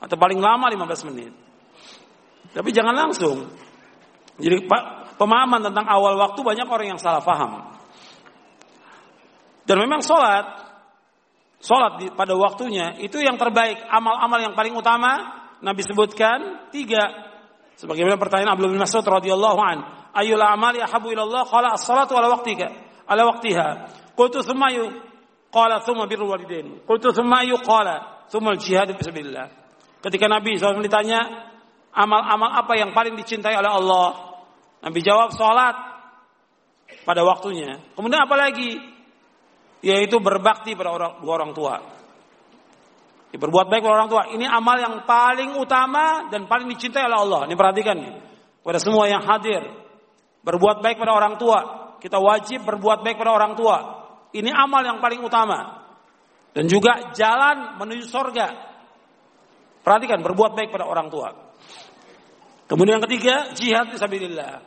Atau 0.00 0.16
paling 0.16 0.40
lama 0.40 0.72
15 0.72 1.08
menit. 1.12 1.36
Tapi 2.56 2.72
jangan 2.72 2.96
langsung. 2.96 3.52
Jadi 4.40 4.64
pemahaman 5.20 5.68
tentang 5.68 5.84
awal 5.84 6.16
waktu 6.16 6.40
banyak 6.40 6.64
orang 6.64 6.96
yang 6.96 7.00
salah 7.00 7.20
paham. 7.20 7.76
Dan 9.68 9.84
memang 9.84 10.00
sholat 10.00 10.65
Sholat 11.66 11.98
pada 12.14 12.38
waktunya 12.38 12.94
itu 13.02 13.18
yang 13.18 13.34
terbaik. 13.34 13.82
Amal-amal 13.90 14.38
yang 14.38 14.54
paling 14.54 14.70
utama 14.78 15.42
Nabi 15.58 15.82
sebutkan 15.82 16.70
tiga. 16.70 17.26
Sebagaimana 17.74 18.14
pertanyaan 18.14 18.54
Abdullah 18.54 18.72
bin 18.78 18.82
Mas'ud 18.86 19.02
radhiyallahu 19.02 19.58
an, 19.58 19.78
"Ayyul 20.14 20.38
amali 20.38 20.78
ahabu 20.78 21.10
ila 21.10 21.26
Allah?" 21.26 21.42
Qala 21.42 21.68
as-salatu 21.74 22.14
ala 22.14 22.30
waqtika, 22.38 22.70
ala 23.10 23.26
waqtiha. 23.34 23.68
Qultu 24.14 24.46
thumma 24.46 24.70
yu 24.70 24.94
qala 25.50 25.82
thumma 25.82 26.06
birrul 26.06 26.30
walidain. 26.30 26.86
Qultu 26.86 27.10
thumma 27.10 27.42
yu 27.42 27.58
qala 27.58 28.24
thumma 28.30 28.54
al-jihad 28.54 28.94
fi 28.94 29.02
sabilillah. 29.02 29.50
Ketika 30.06 30.30
Nabi 30.30 30.54
SAW 30.54 30.86
ditanya, 30.86 31.50
amal-amal 31.90 32.62
apa 32.62 32.78
yang 32.78 32.94
paling 32.94 33.18
dicintai 33.18 33.58
oleh 33.58 33.74
Allah? 33.74 34.38
Nabi 34.86 35.02
jawab, 35.02 35.34
salat 35.34 35.74
pada 37.02 37.26
waktunya. 37.26 37.82
Kemudian 37.98 38.22
apa 38.22 38.38
lagi? 38.38 38.95
Yaitu 39.86 40.18
berbakti 40.18 40.74
pada 40.74 40.90
orang 40.90 41.22
dua 41.22 41.32
orang 41.38 41.52
tua. 41.54 41.74
Berbuat 43.36 43.68
baik 43.68 43.84
pada 43.84 43.94
orang 44.00 44.10
tua. 44.10 44.22
Ini 44.32 44.48
amal 44.48 44.80
yang 44.80 44.96
paling 45.04 45.60
utama 45.60 46.26
dan 46.32 46.48
paling 46.48 46.72
dicintai 46.72 47.04
oleh 47.04 47.20
Allah. 47.20 47.40
Ini 47.44 47.54
perhatikan 47.54 47.96
nih. 48.00 48.14
Pada 48.64 48.80
semua 48.80 49.04
yang 49.12 49.20
hadir. 49.28 49.60
Berbuat 50.40 50.80
baik 50.80 50.96
pada 50.96 51.12
orang 51.12 51.36
tua. 51.36 51.60
Kita 52.00 52.16
wajib 52.16 52.64
berbuat 52.64 53.04
baik 53.04 53.20
pada 53.20 53.36
orang 53.36 53.52
tua. 53.52 53.76
Ini 54.32 54.48
amal 54.56 54.82
yang 54.88 54.98
paling 55.04 55.20
utama. 55.20 55.84
Dan 56.56 56.64
juga 56.64 57.12
jalan 57.12 57.76
menuju 57.76 58.08
sorga. 58.08 58.48
Perhatikan, 59.84 60.24
berbuat 60.24 60.56
baik 60.56 60.72
pada 60.72 60.88
orang 60.88 61.12
tua. 61.12 61.28
Kemudian 62.66 62.98
yang 62.98 63.04
ketiga, 63.04 63.52
jihad 63.52 63.92
fisabilillah. 63.92 64.64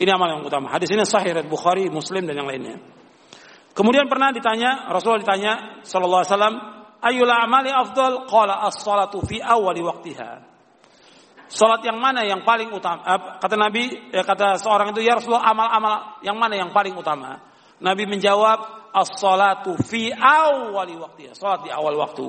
Ini 0.00 0.10
amal 0.16 0.32
yang 0.32 0.42
utama. 0.42 0.72
Hadis 0.72 0.88
ini 0.90 1.04
sahih 1.04 1.36
Bukhari, 1.44 1.92
Muslim 1.92 2.24
dan 2.24 2.40
yang 2.40 2.48
lainnya. 2.48 2.80
Kemudian 3.72 4.04
pernah 4.04 4.28
ditanya, 4.36 4.92
Rasulullah 4.92 5.24
ditanya 5.24 5.52
sallallahu 5.80 6.22
alaihi 6.22 6.32
wasallam, 6.36 6.56
"Ayyul 7.00 7.32
amali 7.32 7.72
afdal?" 7.72 8.28
Qala 8.28 8.68
as-salatu 8.68 9.24
fi 9.24 9.40
awwali 9.40 9.80
waqtiha. 9.80 10.30
Salat 11.52 11.84
yang 11.84 12.00
mana 12.00 12.24
yang 12.24 12.44
paling 12.48 12.72
utama? 12.72 13.04
Eh, 13.04 13.20
kata 13.40 13.56
Nabi, 13.60 14.12
ya 14.12 14.24
kata 14.24 14.56
seorang 14.56 14.96
itu, 14.96 15.04
"Ya 15.04 15.16
Rasulullah, 15.16 15.52
amal-amal 15.52 16.20
yang 16.24 16.36
mana 16.36 16.56
yang 16.56 16.72
paling 16.72 16.96
utama?" 16.96 17.40
Nabi 17.80 18.08
menjawab, 18.08 18.92
"As-salatu 18.92 19.76
fi 19.80 20.12
awwali 20.12 20.96
waqtiha." 20.96 21.32
Salat 21.32 21.64
di 21.64 21.70
awal 21.72 21.96
waktu. 21.96 22.28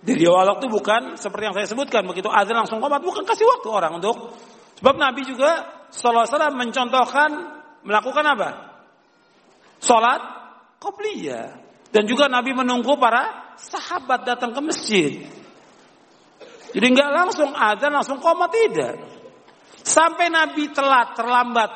Di 0.00 0.16
awal 0.26 0.54
waktu 0.56 0.66
bukan 0.70 1.02
seperti 1.18 1.44
yang 1.50 1.54
saya 1.54 1.66
sebutkan 1.68 2.08
begitu 2.08 2.30
azan 2.32 2.56
langsung 2.56 2.80
komat 2.80 3.04
bukan 3.04 3.20
kasih 3.20 3.44
waktu 3.44 3.68
orang 3.68 4.00
untuk 4.00 4.32
sebab 4.80 4.96
Nabi 4.96 5.28
juga 5.28 5.68
sallallahu 5.92 6.24
alaihi 6.24 6.32
wasallam 6.32 6.54
mencontohkan 6.56 7.30
melakukan 7.84 8.24
apa? 8.32 8.69
Salat 9.80 10.20
qobliyah 10.76 11.56
dan 11.88 12.04
juga 12.04 12.28
Nabi 12.28 12.52
menunggu 12.52 13.00
para 13.00 13.56
sahabat 13.56 14.28
datang 14.28 14.52
ke 14.52 14.60
masjid. 14.60 15.12
Jadi 16.70 16.86
nggak 16.86 17.10
langsung 17.10 17.50
azan 17.50 17.90
langsung 17.90 18.18
komat 18.22 18.50
tidak. 18.54 18.94
Sampai 19.80 20.30
Nabi 20.30 20.70
telat 20.70 21.18
terlambat. 21.18 21.70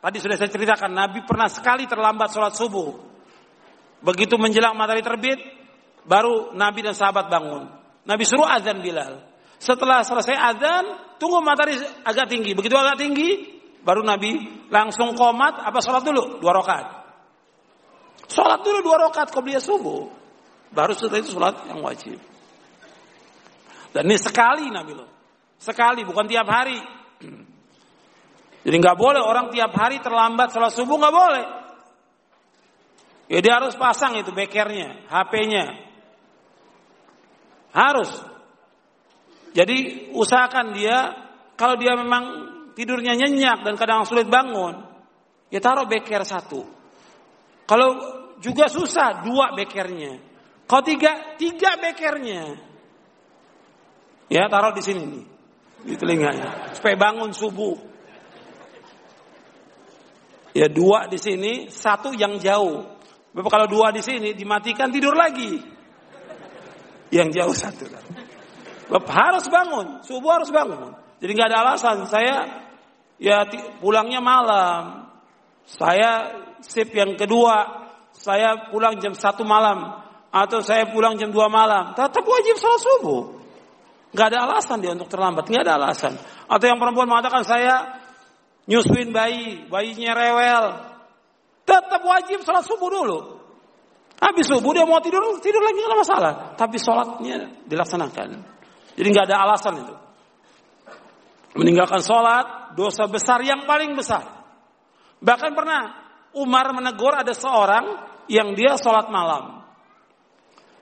Tadi 0.00 0.16
sudah 0.16 0.36
saya 0.40 0.50
ceritakan 0.50 0.90
Nabi 0.90 1.22
pernah 1.22 1.46
sekali 1.46 1.84
terlambat 1.84 2.32
sholat 2.32 2.56
subuh. 2.56 2.88
Begitu 4.00 4.40
menjelang 4.40 4.72
matahari 4.74 5.04
terbit, 5.04 5.38
baru 6.08 6.56
Nabi 6.56 6.80
dan 6.80 6.96
sahabat 6.96 7.28
bangun. 7.28 7.68
Nabi 8.08 8.24
suruh 8.24 8.48
azan 8.48 8.80
Bilal. 8.80 9.20
Setelah 9.60 10.00
selesai 10.00 10.34
azan, 10.40 10.84
tunggu 11.20 11.44
matahari 11.44 11.76
agak 12.08 12.32
tinggi. 12.32 12.56
Begitu 12.56 12.72
agak 12.80 12.96
tinggi, 12.96 13.60
baru 13.84 14.00
Nabi 14.00 14.64
langsung 14.72 15.12
komat 15.12 15.60
apa 15.60 15.78
sholat 15.84 16.00
dulu? 16.00 16.40
Dua 16.40 16.56
rakaat. 16.56 16.86
Sholat 18.30 18.62
dulu 18.62 18.78
dua 18.86 19.10
rakaat 19.10 19.34
qobliyah 19.34 19.58
subuh. 19.58 20.06
Baru 20.70 20.94
setelah 20.94 21.18
itu 21.18 21.34
sholat 21.34 21.66
yang 21.66 21.82
wajib. 21.82 22.22
Dan 23.90 24.06
ini 24.06 24.18
sekali 24.22 24.70
Nabi 24.70 24.94
loh. 24.94 25.10
Sekali, 25.58 26.06
bukan 26.06 26.30
tiap 26.30 26.46
hari. 26.46 26.78
Jadi 28.64 28.76
nggak 28.78 28.94
boleh 28.94 29.18
orang 29.18 29.50
tiap 29.50 29.74
hari 29.74 29.98
terlambat 29.98 30.54
sholat 30.54 30.70
subuh 30.70 30.94
nggak 30.94 31.16
boleh. 31.16 31.46
Ya 33.30 33.38
dia 33.42 33.62
harus 33.62 33.78
pasang 33.78 34.18
itu 34.18 34.34
bekernya, 34.34 35.06
HP-nya, 35.06 35.70
harus. 37.70 38.10
Jadi 39.54 40.10
usahakan 40.14 40.74
dia 40.74 41.14
kalau 41.54 41.78
dia 41.78 41.94
memang 41.94 42.24
tidurnya 42.74 43.14
nyenyak 43.14 43.62
dan 43.62 43.78
kadang 43.78 44.02
sulit 44.02 44.26
bangun, 44.26 44.82
ya 45.46 45.62
taruh 45.62 45.86
beker 45.86 46.26
satu. 46.26 46.66
Kalau 47.70 48.19
juga 48.40 48.66
susah 48.66 49.22
dua 49.22 49.52
bekernya. 49.54 50.18
Kalau 50.64 50.82
tiga 50.86 51.36
tiga 51.36 51.76
bekernya, 51.76 52.56
ya 54.32 54.48
taruh 54.48 54.72
di 54.72 54.82
sini 54.82 55.02
nih 55.02 55.24
di 55.84 55.94
telinganya 55.96 56.72
supaya 56.76 56.96
bangun 56.96 57.30
subuh. 57.32 57.76
Ya 60.50 60.66
dua 60.66 61.06
di 61.06 61.14
sini, 61.14 61.70
satu 61.70 62.10
yang 62.10 62.42
jauh. 62.42 62.82
Bapak 63.30 63.50
kalau 63.54 63.66
dua 63.70 63.94
di 63.94 64.02
sini 64.02 64.34
dimatikan 64.34 64.90
tidur 64.90 65.14
lagi 65.14 65.62
yang 67.14 67.30
jauh 67.30 67.54
satu. 67.54 67.86
Harus 68.90 69.46
bangun, 69.46 70.02
subuh 70.02 70.42
harus 70.42 70.50
bangun. 70.50 70.98
Jadi 71.22 71.30
nggak 71.38 71.48
ada 71.54 71.58
alasan 71.62 72.02
saya 72.10 72.66
ya 73.22 73.46
pulangnya 73.78 74.18
malam. 74.18 75.06
Saya 75.70 76.42
sip 76.66 76.90
yang 76.90 77.14
kedua, 77.14 77.86
saya 78.20 78.68
pulang 78.68 79.00
jam 79.00 79.16
satu 79.16 79.48
malam 79.48 79.96
atau 80.30 80.60
saya 80.60 80.86
pulang 80.92 81.16
jam 81.16 81.32
dua 81.32 81.48
malam, 81.48 81.96
tetap 81.96 82.22
wajib 82.22 82.60
sholat 82.60 82.80
subuh. 82.80 83.22
Gak 84.12 84.34
ada 84.34 84.46
alasan 84.46 84.82
dia 84.82 84.92
untuk 84.92 85.06
terlambat, 85.06 85.46
nggak 85.46 85.62
ada 85.64 85.74
alasan. 85.80 86.18
Atau 86.50 86.66
yang 86.66 86.82
perempuan 86.82 87.06
mengatakan 87.06 87.46
saya 87.46 88.02
nyusuin 88.66 89.14
bayi, 89.14 89.66
bayinya 89.70 90.12
rewel, 90.18 90.64
tetap 91.64 92.02
wajib 92.02 92.42
sholat 92.44 92.66
subuh 92.66 92.90
dulu. 92.90 93.18
Habis 94.20 94.52
subuh 94.52 94.76
dia 94.76 94.84
mau 94.84 95.00
tidur, 95.00 95.24
tidur 95.40 95.64
lagi 95.64 95.80
nggak 95.80 96.00
masalah. 96.04 96.32
Tapi 96.52 96.76
sholatnya 96.76 97.64
dilaksanakan. 97.64 98.28
Jadi 98.98 99.08
nggak 99.08 99.26
ada 99.32 99.36
alasan 99.48 99.80
itu. 99.80 99.94
Meninggalkan 101.56 102.04
sholat, 102.04 102.76
dosa 102.76 103.08
besar 103.08 103.40
yang 103.40 103.64
paling 103.64 103.96
besar. 103.96 104.22
Bahkan 105.24 105.50
pernah 105.56 105.99
Umar 106.36 106.70
menegur 106.70 107.14
ada 107.14 107.34
seorang 107.34 108.06
yang 108.30 108.54
dia 108.54 108.78
sholat 108.78 109.10
malam. 109.10 109.66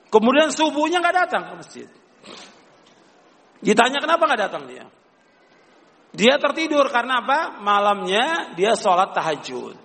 Kemudian 0.08 0.52
subuhnya 0.52 1.00
nggak 1.00 1.16
datang 1.16 1.42
ke 1.48 1.52
masjid. 1.56 1.88
Ditanya 3.60 3.98
kenapa 4.00 4.22
nggak 4.28 4.42
datang 4.48 4.64
dia? 4.68 4.84
Dia 6.12 6.40
tertidur 6.40 6.88
karena 6.88 7.20
apa? 7.20 7.60
Malamnya 7.60 8.56
dia 8.56 8.72
sholat 8.76 9.12
tahajud. 9.12 9.76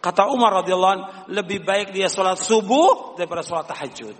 Kata 0.00 0.32
Umar 0.32 0.64
radhiyallahu 0.64 1.30
lebih 1.30 1.62
baik 1.62 1.92
dia 1.92 2.08
sholat 2.08 2.40
subuh 2.40 3.14
daripada 3.14 3.44
sholat 3.44 3.68
tahajud. 3.68 4.16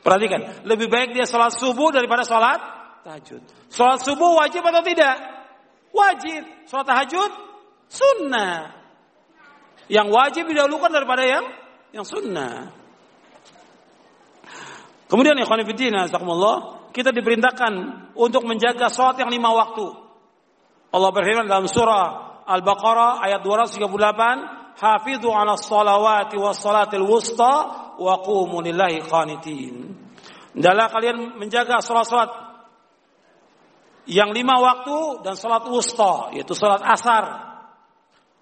Perhatikan, 0.00 0.64
lebih 0.64 0.88
baik 0.88 1.12
dia 1.12 1.28
sholat 1.28 1.52
subuh 1.52 1.92
daripada 1.92 2.24
sholat 2.24 2.60
tahajud. 3.04 3.40
Sholat 3.68 4.00
subuh 4.00 4.40
wajib 4.40 4.64
atau 4.64 4.82
tidak? 4.82 5.16
Wajib. 5.92 6.42
Sholat 6.66 6.86
tahajud 6.88 7.30
sunnah. 7.86 8.79
Yang 9.90 10.06
wajib 10.14 10.44
didahulukan 10.46 10.94
daripada 10.94 11.26
yang 11.26 11.44
yang 11.90 12.06
sunnah. 12.06 12.70
Kemudian 15.10 15.34
ya 15.34 15.42
khonifidina, 15.42 16.06
kita 16.94 17.10
diperintahkan 17.10 17.72
untuk 18.14 18.46
menjaga 18.46 18.86
sholat 18.86 19.18
yang 19.18 19.34
lima 19.34 19.50
waktu. 19.50 19.86
Allah 20.94 21.10
berfirman 21.10 21.50
dalam 21.50 21.66
surah 21.66 22.42
Al-Baqarah 22.46 23.22
ayat 23.22 23.42
238, 23.42 24.78
"Hafidhu 24.78 25.30
'ala 25.30 25.58
sholawati 25.58 26.38
was 26.38 26.62
salatil 26.62 27.06
wusta 27.06 27.54
wa 27.98 28.14
qumu 28.22 28.62
lillahi 28.62 29.02
qanitin." 29.02 29.74
Kalian 30.54 31.38
menjaga 31.38 31.78
salat-salat 31.78 32.30
yang 34.10 34.34
lima 34.34 34.58
waktu 34.58 35.22
dan 35.22 35.38
salat 35.38 35.62
wusta, 35.70 36.34
yaitu 36.34 36.58
salat 36.58 36.82
asar. 36.82 37.54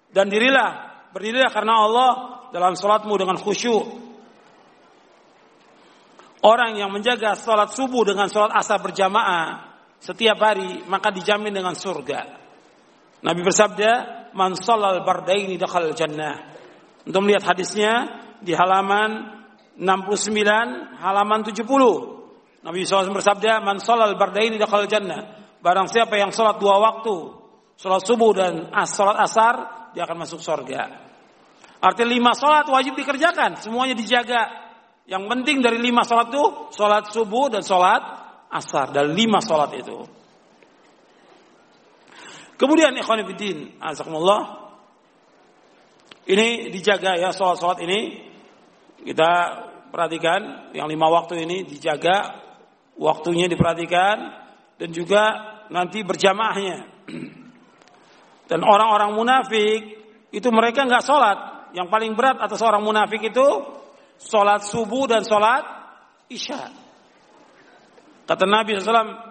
Dan 0.09 0.33
dirilah, 0.33 0.88
berdirilah 1.13 1.51
karena 1.53 1.73
Allah 1.85 2.11
dalam 2.53 2.73
salatmu 2.73 3.13
dengan 3.17 3.37
khusyuk. 3.37 4.09
Orang 6.39 6.79
yang 6.79 6.87
menjaga 6.89 7.35
salat 7.35 7.75
subuh 7.75 8.07
dengan 8.07 8.31
salat 8.31 8.55
asar 8.55 8.79
berjamaah 8.79 9.69
setiap 9.99 10.39
hari 10.39 10.87
maka 10.87 11.11
dijamin 11.11 11.51
dengan 11.51 11.75
surga. 11.75 12.39
Nabi 13.19 13.41
bersabda, 13.43 13.91
"Man 14.31 14.55
shallal 14.55 15.03
bardaini 15.03 15.59
dakhal 15.59 15.91
jannah." 15.91 16.55
Untuk 17.03 17.19
melihat 17.27 17.51
hadisnya 17.51 18.07
di 18.39 18.55
halaman 18.55 19.43
69, 19.75 20.95
halaman 21.03 21.43
70. 21.43 22.63
Nabi 22.63 22.87
SAW 22.87 23.11
bersabda, 23.11 23.59
"Man 23.59 23.83
shallal 23.83 24.15
bardaini 24.15 24.55
dakhal 24.55 24.87
jannah." 24.87 25.35
Barang 25.59 25.91
siapa 25.91 26.15
yang 26.15 26.31
sholat 26.31 26.55
dua 26.55 26.79
waktu, 26.79 27.15
sholat 27.75 27.99
subuh 28.07 28.31
dan 28.31 28.71
as, 28.71 28.95
sholat 28.95 29.19
asar, 29.19 29.78
dia 29.93 30.03
akan 30.05 30.17
masuk 30.25 30.41
surga. 30.41 31.09
Artinya 31.79 32.09
lima 32.11 32.31
sholat 32.35 32.67
wajib 32.67 32.99
dikerjakan, 32.99 33.55
semuanya 33.63 33.95
dijaga. 33.95 34.67
Yang 35.09 35.23
penting 35.25 35.57
dari 35.63 35.79
lima 35.79 36.03
sholat 36.03 36.29
itu, 36.29 36.43
sholat 36.75 37.09
subuh 37.09 37.47
dan 37.49 37.63
sholat 37.63 38.01
asar. 38.51 38.91
Dan 38.91 39.15
lima 39.15 39.39
sholat 39.39 39.71
itu. 39.79 39.97
Kemudian 42.59 42.91
ikhwan 42.99 43.23
fillah, 43.23 43.79
azakumullah. 43.79 44.41
Ini 46.29 46.69
dijaga 46.69 47.15
ya 47.15 47.31
sholat-sholat 47.31 47.79
ini. 47.87 48.27
Kita 48.99 49.31
perhatikan 49.89 50.69
yang 50.75 50.91
lima 50.91 51.07
waktu 51.07 51.47
ini 51.47 51.63
dijaga 51.63 52.35
waktunya 52.99 53.47
diperhatikan 53.47 54.17
dan 54.75 54.89
juga 54.91 55.23
nanti 55.71 56.03
berjamaahnya. 56.03 56.77
Dan 58.49 58.65
orang-orang 58.65 59.13
munafik 59.13 59.79
itu 60.33 60.49
mereka 60.49 60.89
nggak 60.89 61.05
sholat. 61.05 61.37
Yang 61.77 61.87
paling 61.93 62.17
berat 62.17 62.41
atas 62.41 62.59
orang 62.65 62.81
munafik 62.81 63.21
itu 63.21 63.45
sholat 64.17 64.65
subuh 64.65 65.05
dan 65.05 65.21
sholat 65.21 65.61
isya. 66.33 66.73
Kata 68.25 68.45
Nabi 68.49 68.77
SAW, 68.77 69.29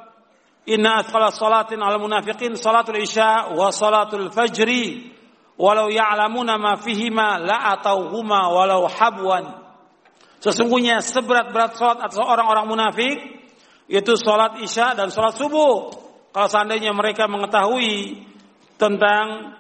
Inna 0.68 1.00
athqala 1.00 1.32
salatin 1.32 1.80
al 1.80 1.96
munafiqin 1.96 2.52
salatul 2.60 3.00
isya 3.00 3.56
wa 3.56 3.72
salatul 3.72 4.28
fajri 4.28 5.16
walau 5.56 5.88
ya'lamuna 5.88 6.60
ma 6.60 6.76
fihima 6.76 7.40
la 7.40 7.72
atauhuma 7.72 8.52
walau 8.52 8.84
habwan. 8.84 9.64
Sesungguhnya 10.38 11.00
seberat-berat 11.00 11.74
salat 11.74 11.98
atas 12.04 12.20
orang-orang 12.20 12.68
munafik 12.68 13.16
itu 13.88 14.12
salat 14.20 14.60
isya 14.60 14.92
dan 14.92 15.08
salat 15.08 15.34
subuh. 15.40 15.88
Kalau 16.30 16.48
seandainya 16.52 16.92
mereka 16.92 17.24
mengetahui 17.26 18.27
tentang 18.78 19.58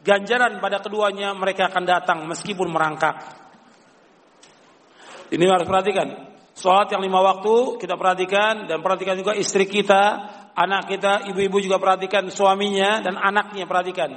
ganjaran 0.00 0.62
pada 0.62 0.80
keduanya 0.80 1.36
mereka 1.36 1.68
akan 1.68 1.84
datang 1.84 2.18
meskipun 2.24 2.72
merangkak. 2.72 3.20
Ini 5.30 5.44
harus 5.46 5.68
perhatikan. 5.68 6.30
Sholat 6.50 6.90
yang 6.92 7.00
lima 7.00 7.22
waktu 7.22 7.78
kita 7.78 7.94
perhatikan 7.94 8.66
dan 8.66 8.82
perhatikan 8.82 9.14
juga 9.14 9.32
istri 9.38 9.64
kita, 9.64 10.02
anak 10.52 10.90
kita, 10.90 11.30
ibu-ibu 11.30 11.62
juga 11.62 11.78
perhatikan 11.78 12.26
suaminya 12.28 13.00
dan 13.00 13.14
anaknya 13.14 13.64
perhatikan. 13.64 14.10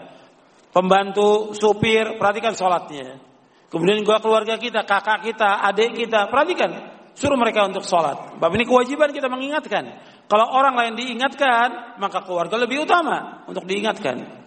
Pembantu, 0.73 1.53
supir, 1.53 2.17
perhatikan 2.17 2.57
sholatnya. 2.57 3.21
Kemudian 3.69 4.01
juga 4.01 4.17
keluarga 4.21 4.57
kita, 4.57 4.85
kakak 4.85 5.21
kita, 5.21 5.61
adik 5.69 5.93
kita, 5.93 6.29
perhatikan. 6.33 6.71
Suruh 7.13 7.37
mereka 7.37 7.69
untuk 7.69 7.85
sholat. 7.85 8.41
Bab 8.41 8.49
ini 8.57 8.65
kewajiban 8.65 9.13
kita 9.13 9.29
mengingatkan. 9.29 10.01
Kalau 10.25 10.49
orang 10.49 10.73
lain 10.73 10.93
diingatkan, 10.97 11.97
maka 12.01 12.25
keluarga 12.25 12.57
lebih 12.57 12.89
utama 12.89 13.45
untuk 13.45 13.69
diingatkan. 13.69 14.42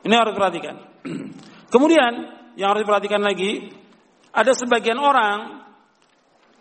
Ini 0.00 0.14
harus 0.16 0.32
perhatikan. 0.32 0.76
Kemudian 1.72 2.12
yang 2.56 2.72
harus 2.72 2.82
diperhatikan 2.82 3.20
lagi, 3.20 3.70
ada 4.30 4.52
sebagian 4.54 4.96
orang 4.96 5.64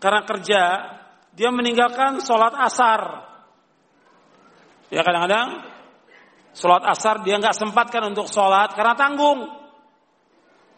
karena 0.01 0.21
kerja 0.25 0.61
dia 1.35 1.49
meninggalkan 1.53 2.19
sholat 2.23 2.55
asar. 2.57 3.29
Ya 4.89 5.05
kadang-kadang 5.05 5.69
sholat 6.57 6.83
asar 6.89 7.21
dia 7.21 7.37
nggak 7.37 7.55
sempatkan 7.55 8.09
untuk 8.09 8.27
sholat 8.27 8.73
karena 8.73 8.97
tanggung. 8.97 9.45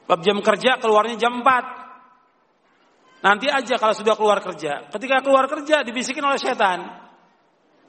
Bab 0.05 0.19
jam 0.25 0.43
kerja 0.43 0.75
keluarnya 0.81 1.15
jam 1.15 1.39
4. 1.39 3.23
Nanti 3.23 3.47
aja 3.47 3.77
kalau 3.77 3.95
sudah 3.95 4.17
keluar 4.17 4.41
kerja. 4.43 4.89
Ketika 4.91 5.21
keluar 5.23 5.47
kerja 5.47 5.85
dibisikin 5.85 6.25
oleh 6.25 6.41
setan. 6.41 6.99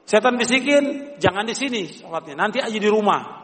Setan 0.03 0.35
bisikin, 0.35 1.15
jangan 1.15 1.47
di 1.47 1.55
sini 1.55 1.87
sholatnya, 1.87 2.35
nanti 2.35 2.59
aja 2.59 2.75
di 2.75 2.89
rumah. 2.91 3.42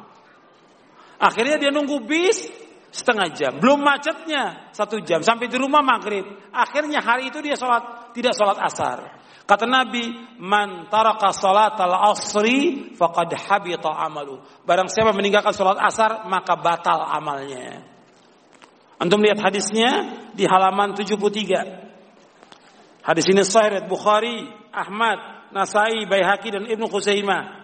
Akhirnya 1.20 1.60
dia 1.60 1.72
nunggu 1.72 2.00
bis, 2.08 2.48
setengah 2.90 3.28
jam. 3.36 3.60
Belum 3.60 3.84
macetnya 3.84 4.72
satu 4.74 5.04
jam 5.04 5.22
sampai 5.22 5.52
di 5.52 5.58
rumah 5.60 5.84
maghrib. 5.86 6.26
Akhirnya 6.56 7.04
hari 7.04 7.30
itu 7.30 7.40
dia 7.44 7.54
sholat 7.60 8.14
tidak 8.16 8.34
sholat 8.34 8.58
asar. 8.60 9.20
Kata 9.50 9.66
Nabi, 9.66 10.14
man 10.38 10.86
taraka 10.94 11.34
salat 11.34 11.74
al 11.82 12.14
asri 12.14 12.94
faqad 12.94 13.34
habita 13.34 13.90
amalu. 13.90 14.38
Barang 14.62 14.88
siapa 14.94 15.10
meninggalkan 15.10 15.54
sholat 15.54 15.82
asar 15.82 16.30
maka 16.30 16.54
batal 16.54 17.02
amalnya. 17.02 17.82
Antum 19.00 19.24
lihat 19.24 19.42
hadisnya 19.42 20.22
di 20.38 20.46
halaman 20.46 20.94
73. 20.94 21.90
Hadis 23.00 23.26
ini 23.32 23.42
sahih 23.48 23.88
Bukhari, 23.88 24.44
Ahmad, 24.70 25.50
Nasai, 25.50 26.06
Baihaqi 26.06 26.52
dan 26.54 26.68
Ibnu 26.70 26.86
Khuzaimah. 26.92 27.59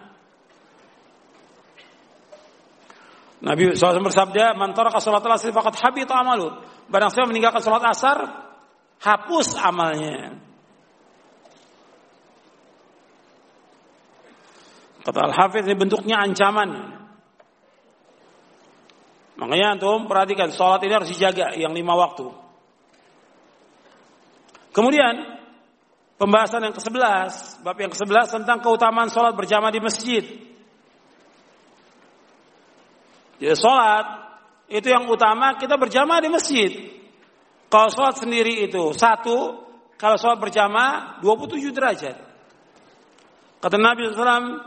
Nabi 3.44 3.76
SAW 3.76 4.00
bersabda, 4.00 4.56
"Man 4.56 4.72
taraka 4.72 4.96
salat 4.96 5.20
asar 5.20 5.52
faqad 5.52 5.76
habita 5.76 6.16
amalu." 6.16 6.48
Barang 6.88 7.12
siapa 7.12 7.28
meninggalkan 7.28 7.60
salat 7.60 7.84
asar, 7.84 8.18
hapus 9.02 9.60
amalnya. 9.60 10.40
Kata 15.04 15.20
Al-Hafidh 15.30 15.70
ini 15.70 15.76
bentuknya 15.78 16.18
ancaman. 16.18 16.96
Makanya 19.36 19.76
antum 19.76 20.08
perhatikan 20.08 20.48
salat 20.50 20.80
ini 20.82 20.96
harus 20.96 21.12
dijaga 21.12 21.52
yang 21.54 21.76
lima 21.76 21.92
waktu. 21.92 22.26
Kemudian 24.72 25.36
pembahasan 26.16 26.64
yang 26.64 26.74
ke-11, 26.74 27.62
bab 27.62 27.76
yang 27.76 27.92
ke-11 27.92 28.42
tentang 28.42 28.58
keutamaan 28.64 29.12
salat 29.12 29.36
berjamaah 29.36 29.70
di 29.70 29.80
masjid. 29.84 30.24
Jadi 33.36 33.56
sholat 33.56 34.06
itu 34.66 34.88
yang 34.88 35.06
utama 35.06 35.54
kita 35.60 35.76
berjamaah 35.76 36.20
di 36.24 36.30
masjid. 36.32 36.70
Kalau 37.66 37.90
sholat 37.90 38.18
sendiri 38.18 38.66
itu 38.66 38.94
satu, 38.96 39.62
kalau 40.00 40.16
sholat 40.16 40.38
berjamaah 40.40 41.20
27 41.20 41.72
derajat. 41.74 42.16
Kata 43.60 43.76
Nabi 43.76 44.08
SAW, 44.12 44.60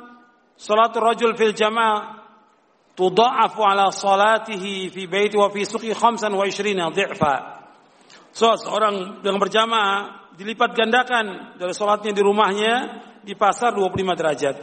sholat 0.60 0.92
rajul 0.94 1.34
fil 1.40 1.56
jamaah 1.56 2.20
tudha'afu 3.00 3.62
ala 3.64 3.90
salatihi 3.96 4.92
fi 4.92 5.08
baiti 5.08 5.40
wa 5.40 5.48
fi 5.48 5.64
suqi 5.64 5.96
khamsan 5.96 6.36
wa 6.36 6.44
ishrina 6.44 6.92
dhi'fa. 6.92 7.36
Sholat 8.36 8.60
seorang 8.62 8.96
yang 9.26 9.38
berjamaah 9.40 10.32
dilipat 10.36 10.72
gandakan 10.76 11.56
dari 11.58 11.74
sholatnya 11.74 12.12
di 12.12 12.22
rumahnya 12.22 12.74
di 13.24 13.34
pasar 13.36 13.76
25 13.76 14.20
derajat. 14.20 14.56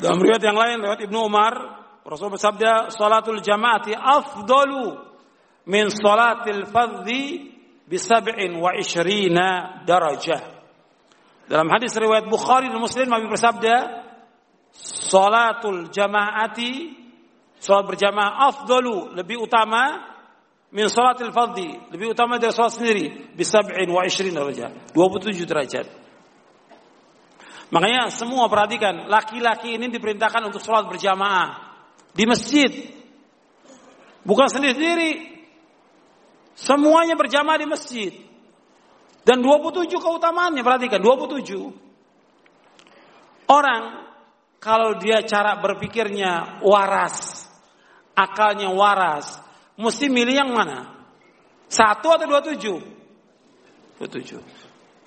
Dalam 0.00 0.18
riwayat 0.18 0.42
yang 0.42 0.58
lain 0.58 0.76
lewat 0.82 1.00
Ibnu 1.06 1.18
Umar 1.22 1.83
Rasul 2.04 2.36
bersabda, 2.36 2.92
"Salatul 2.92 3.40
jamaati 3.40 3.96
afdalu 3.96 4.92
min 5.64 5.88
salatil 5.88 6.68
fardhi 6.68 7.48
bi 7.88 7.96
sab'in 7.96 8.60
wa 8.60 8.76
ishrina 8.76 9.80
darajah." 9.88 10.52
Dalam 11.48 11.68
hadis 11.72 11.96
riwayat 11.96 12.28
Bukhari 12.28 12.68
dan 12.68 12.76
Muslim 12.76 13.08
Nabi 13.08 13.24
bersabda, 13.24 14.04
"Salatul 15.08 15.88
jamaati 15.88 16.92
salat 17.56 17.88
berjamaah 17.88 18.52
afdalu 18.52 19.16
lebih 19.16 19.40
utama 19.48 20.12
min 20.68 20.84
salatil 20.92 21.32
fardhi, 21.32 21.72
lebih 21.88 22.12
utama 22.12 22.36
dari 22.36 22.52
salat 22.52 22.76
sendiri 22.76 23.32
bi 23.32 23.44
sab'in 23.48 23.88
wa 23.88 24.04
ishrina 24.04 24.44
darajah." 24.44 24.92
27 24.92 25.48
derajat. 25.48 25.88
Makanya 27.72 28.12
semua 28.12 28.44
perhatikan, 28.52 29.08
laki-laki 29.08 29.80
ini 29.80 29.88
diperintahkan 29.88 30.52
untuk 30.52 30.60
sholat 30.60 30.84
berjamaah 30.84 31.73
di 32.14 32.24
masjid. 32.24 32.70
Bukan 34.24 34.48
sendiri-sendiri. 34.48 35.34
Semuanya 36.54 37.18
berjamaah 37.18 37.58
di 37.58 37.66
masjid. 37.66 38.14
Dan 39.26 39.42
27 39.42 39.90
keutamaannya, 39.98 40.62
perhatikan 40.62 41.02
27. 41.02 41.74
Orang 43.50 44.06
kalau 44.62 44.96
dia 44.96 45.20
cara 45.28 45.60
berpikirnya 45.60 46.64
waras, 46.64 47.44
akalnya 48.16 48.72
waras, 48.72 49.36
mesti 49.76 50.08
milih 50.08 50.34
yang 50.40 50.50
mana? 50.56 51.04
Satu 51.68 52.08
atau 52.14 52.24
27? 52.24 52.80
27. 54.00 54.40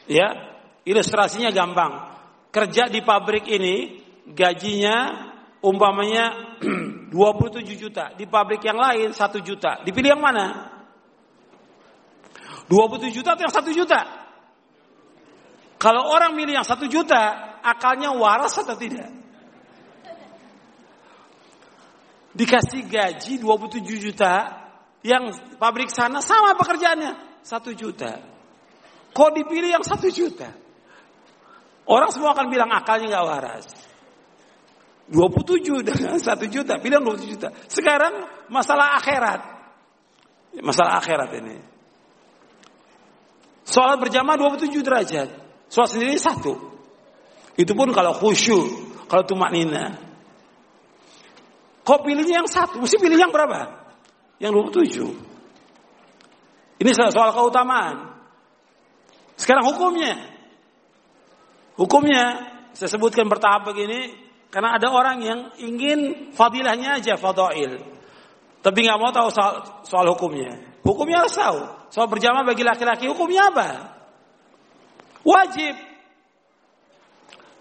Ya, 0.05 0.57
ilustrasinya 0.85 1.49
gampang. 1.49 2.15
Kerja 2.53 2.89
di 2.89 3.01
pabrik 3.01 3.49
ini 3.49 4.01
gajinya 4.29 5.26
umpamanya 5.61 6.57
27 7.13 7.63
juta, 7.77 8.13
di 8.13 8.27
pabrik 8.27 8.61
yang 8.61 8.77
lain 8.77 9.15
1 9.15 9.19
juta. 9.41 9.81
Dipilih 9.81 10.17
yang 10.17 10.23
mana? 10.23 10.75
27 12.67 13.15
juta 13.15 13.33
atau 13.33 13.43
yang 13.47 13.55
1 13.55 13.79
juta? 13.79 13.99
Kalau 15.77 16.03
orang 16.09 16.35
milih 16.35 16.59
yang 16.61 16.67
1 16.67 16.77
juta, 16.89 17.21
akalnya 17.63 18.11
waras 18.11 18.57
atau 18.59 18.75
tidak? 18.75 19.13
Dikasih 22.37 22.85
gaji 22.85 23.33
27 23.41 23.81
juta, 23.97 24.33
yang 25.01 25.31
pabrik 25.57 25.89
sana 25.89 26.19
sama 26.19 26.53
pekerjaannya, 26.59 27.41
1 27.41 27.73
juta. 27.73 28.19
Kok 29.15 29.31
dipilih 29.33 29.79
yang 29.79 29.85
1 29.85 30.11
juta? 30.11 30.51
Orang 31.87 32.11
semua 32.11 32.35
akan 32.35 32.51
bilang 32.51 32.67
akalnya 32.75 33.15
nggak 33.15 33.25
waras. 33.25 33.86
27 35.07 35.87
dengan 35.87 36.19
1 36.19 36.51
juta, 36.51 36.83
bilang 36.83 37.07
27 37.07 37.31
juta. 37.31 37.47
Sekarang 37.71 38.27
masalah 38.51 38.99
akhirat. 38.99 39.39
Masalah 40.59 40.99
akhirat 40.99 41.31
ini. 41.39 41.55
Sholat 43.67 43.99
berjamaah 44.03 44.35
27 44.35 44.83
derajat. 44.83 45.29
Sholat 45.71 45.89
sendiri 45.91 46.19
satu. 46.19 46.55
Itu 47.55 47.75
pun 47.75 47.91
kalau 47.95 48.11
khusyuk, 48.15 48.67
kalau 49.07 49.23
tumak 49.23 49.51
nina. 49.55 49.95
Kok 51.87 52.03
pilihnya 52.03 52.43
yang 52.43 52.49
satu? 52.51 52.83
Mesti 52.83 52.99
pilih 52.99 53.15
yang 53.15 53.31
berapa? 53.31 53.87
Yang 54.43 54.75
27. 54.83 56.83
Ini 56.83 56.91
soal 56.91 57.31
keutamaan. 57.31 58.11
Sekarang 59.39 59.63
hukumnya. 59.71 60.19
Hukumnya, 61.79 62.43
saya 62.75 62.91
sebutkan 62.91 63.29
bertahap 63.29 63.69
begini, 63.69 64.26
karena 64.47 64.79
ada 64.79 64.87
orang 64.87 65.17
yang 65.19 65.39
ingin 65.59 66.31
fadilahnya 66.31 67.03
aja 67.03 67.19
fadail. 67.19 67.83
Tapi 68.63 68.77
nggak 68.83 68.99
mau 68.99 69.11
tahu 69.11 69.29
soal, 69.31 69.53
soal 69.83 70.07
hukumnya. 70.11 70.55
Hukumnya 70.83 71.23
harus 71.23 71.35
tahu. 71.35 71.59
Soal 71.91 72.07
berjamaah 72.07 72.47
bagi 72.47 72.63
laki-laki 72.63 73.11
hukumnya 73.11 73.51
apa? 73.51 73.67
Wajib. 75.27 75.75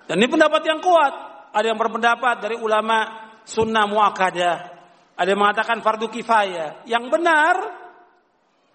Dan 0.06 0.22
ini 0.22 0.30
pendapat 0.30 0.62
yang 0.62 0.78
kuat. 0.78 1.14
Ada 1.50 1.74
yang 1.74 1.78
berpendapat 1.78 2.42
dari 2.42 2.54
ulama 2.54 3.26
sunnah 3.42 3.90
muakkadah. 3.90 4.56
Ada 5.18 5.28
yang 5.34 5.40
mengatakan 5.42 5.82
fardu 5.82 6.06
kifayah. 6.06 6.86
Yang 6.86 7.04
benar, 7.10 7.54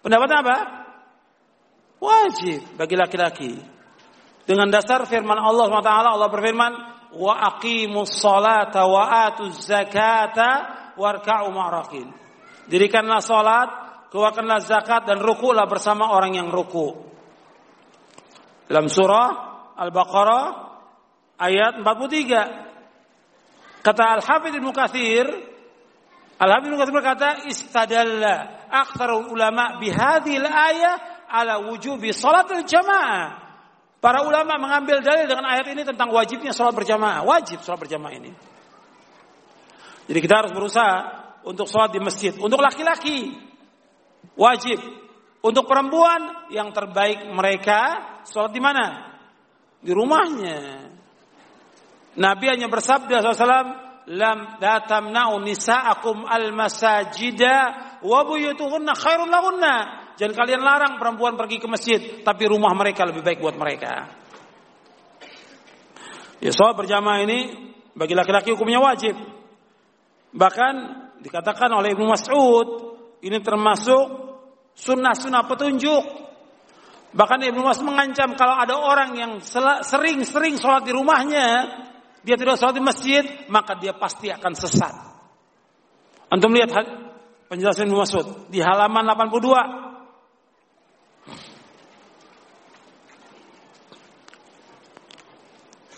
pendapat 0.04 0.28
apa? 0.42 0.56
Wajib 2.02 2.76
bagi 2.76 2.96
laki-laki. 2.98 3.52
Dengan 4.42 4.68
dasar 4.68 5.06
firman 5.06 5.38
Allah 5.38 5.70
SWT, 5.70 5.88
Allah 5.88 6.28
berfirman, 6.28 6.72
wa 7.16 7.56
aqimus 7.56 8.20
salata 8.20 8.88
wa 8.88 9.28
atuz 9.28 9.68
zakata 9.68 10.92
warka'u 10.96 11.52
ma'rakin. 11.52 12.08
Dirikanlah 12.68 13.20
salat, 13.20 13.68
keluarkanlah 14.12 14.60
zakat 14.64 15.06
dan 15.08 15.20
rukulah 15.20 15.66
bersama 15.68 16.12
orang 16.12 16.34
yang 16.36 16.48
ruku. 16.48 16.94
Dalam 18.68 18.88
surah 18.88 19.28
Al-Baqarah 19.76 20.72
ayat 21.42 21.82
43. 21.82 23.82
Kata 23.82 24.14
Al-Hafidz 24.14 24.62
Ibnu 24.62 24.70
Katsir, 24.70 25.26
Al-Hafidz 26.38 26.70
Ibnu 26.70 26.78
Katsir 26.78 26.94
berkata, 26.94 27.42
"Istadalla 27.50 28.62
aktsarul 28.70 29.34
ulama 29.34 29.82
bihadhil 29.82 30.46
ayah 30.46 31.26
ala 31.26 31.66
wujubi 31.66 32.14
salatul 32.14 32.62
jamaah." 32.62 33.41
Para 34.02 34.26
ulama 34.26 34.58
mengambil 34.58 34.98
dalil 34.98 35.30
dengan 35.30 35.46
ayat 35.46 35.70
ini 35.70 35.86
tentang 35.86 36.10
wajibnya 36.10 36.50
sholat 36.50 36.74
berjamaah. 36.74 37.22
Wajib 37.22 37.62
sholat 37.62 37.86
berjamaah 37.86 38.10
ini. 38.18 38.34
Jadi 40.10 40.18
kita 40.18 40.42
harus 40.42 40.50
berusaha 40.50 40.94
untuk 41.46 41.70
sholat 41.70 41.94
di 41.94 42.02
masjid. 42.02 42.34
Untuk 42.34 42.58
laki-laki 42.58 43.30
wajib. 44.34 44.82
Untuk 45.46 45.70
perempuan 45.70 46.50
yang 46.50 46.74
terbaik 46.74 47.30
mereka 47.30 48.02
sholat 48.26 48.50
di 48.50 48.58
mana? 48.58 49.14
Di 49.78 49.94
rumahnya. 49.94 50.90
Nabi 52.18 52.44
hanya 52.50 52.66
bersabda 52.66 53.22
SAW, 53.22 54.10
lam 54.10 54.38
datamna'u 54.58 55.38
nisa'akum 55.46 56.26
al-masajida 56.26 57.56
wa 58.02 58.26
buyutuhunna 58.26 58.98
khairun 58.98 59.30
lahunna. 59.30 60.01
Jangan 60.20 60.34
kalian 60.36 60.62
larang 60.62 60.94
perempuan 61.00 61.34
pergi 61.34 61.56
ke 61.56 61.66
masjid, 61.68 62.00
tapi 62.20 62.44
rumah 62.44 62.72
mereka 62.76 63.08
lebih 63.08 63.24
baik 63.24 63.40
buat 63.40 63.56
mereka. 63.56 64.12
Ya 66.42 66.50
soal 66.50 66.74
berjamaah 66.74 67.22
ini 67.22 67.70
bagi 67.94 68.18
laki-laki 68.18 68.50
hukumnya 68.50 68.82
wajib. 68.82 69.14
Bahkan 70.34 70.74
dikatakan 71.22 71.70
oleh 71.70 71.94
Ibnu 71.94 72.08
Mas'ud 72.08 72.68
ini 73.22 73.38
termasuk 73.38 74.04
sunnah-sunnah 74.74 75.46
petunjuk. 75.46 76.04
Bahkan 77.14 77.38
Ibnu 77.46 77.62
Mas'ud 77.62 77.86
mengancam 77.86 78.34
kalau 78.34 78.58
ada 78.58 78.74
orang 78.74 79.14
yang 79.14 79.32
sering-sering 79.84 80.58
sholat 80.58 80.82
di 80.82 80.90
rumahnya, 80.90 81.48
dia 82.24 82.34
tidak 82.34 82.58
sholat 82.58 82.74
di 82.74 82.82
masjid, 82.82 83.22
maka 83.46 83.78
dia 83.78 83.94
pasti 83.94 84.32
akan 84.32 84.52
sesat. 84.56 84.94
Antum 86.32 86.50
lihat 86.56 86.72
penjelasan 87.52 87.86
Ibnu 87.86 88.02
Mas'ud 88.02 88.48
di 88.48 88.58
halaman 88.64 89.04
82. 89.04 89.91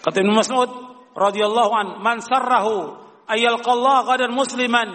Kata 0.05 0.21
Ibnu 0.21 0.33
Mas'ud 0.37 0.69
radhiyallahu 1.17 1.73
an, 1.81 1.87
"Man 2.05 2.21
sarrahu 2.21 2.93
ayyalqallah 3.29 4.05
qadan 4.11 4.33
musliman 4.37 4.89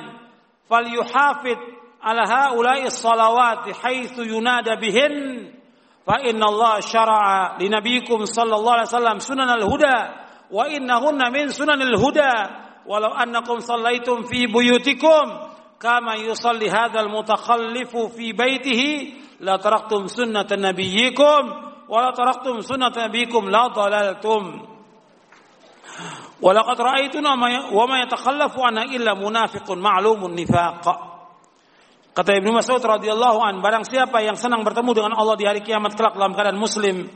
falyuhafid 0.69 1.57
ala 2.01 2.23
haula'i 2.29 2.85
salawat 2.93 3.65
haitsu 3.81 4.21
yunada 4.23 4.77
bihin 4.77 5.49
fa 6.05 6.21
inna 6.29 6.45
Allah 6.51 6.81
syara'a 6.81 7.57
li 7.59 7.67
nabiyikum 7.69 8.23
sallallahu 8.29 8.75
alaihi 8.77 8.89
wasallam 8.93 9.17
sunanal 9.19 9.65
huda 9.65 9.97
wa 10.53 10.63
innahunna 10.69 11.27
min 11.33 11.49
sunanil 11.49 11.97
huda 11.97 12.31
walau 12.85 13.13
annakum 13.13 13.59
sallaitum 13.65 14.25
fi 14.29 14.45
buyutikum 14.47 15.25
kama 15.81 16.15
yusalli 16.21 16.69
hadzal 16.69 17.09
mutakhallifu 17.09 18.09
fi 18.15 18.33
baitihi 18.33 18.91
la 19.41 19.57
taraktum 19.57 20.05
sunnata 20.07 20.55
nabiyyikum 20.57 21.43
wa 21.89 21.97
la 22.01 22.11
taraktum 22.13 22.61
sunnata 22.61 23.09
nabiyikum 23.09 23.49
la 23.49 23.69
dalaltum 23.73 24.43
Walaqad 26.39 26.77
ra'aituna 26.79 27.35
wa 27.35 27.83
ma 27.83 27.95
yatakhallafu 28.03 28.59
anha 28.63 28.87
illa 28.87 29.11
munafiqun 29.15 29.75
ma'lumun 29.75 30.31
nifaq. 30.31 30.85
Kata 32.15 32.31
Ibnu 32.35 32.51
Mas'ud 32.51 32.79
radhiyallahu 32.79 33.39
an, 33.43 33.63
barang 33.63 33.87
siapa 33.87 34.19
yang 34.23 34.35
senang 34.35 34.63
bertemu 34.63 34.91
dengan 34.91 35.13
Allah 35.15 35.35
di 35.39 35.45
hari 35.47 35.61
kiamat 35.63 35.95
kelak 35.95 36.15
dalam 36.15 36.35
keadaan 36.35 36.59
muslim, 36.59 37.07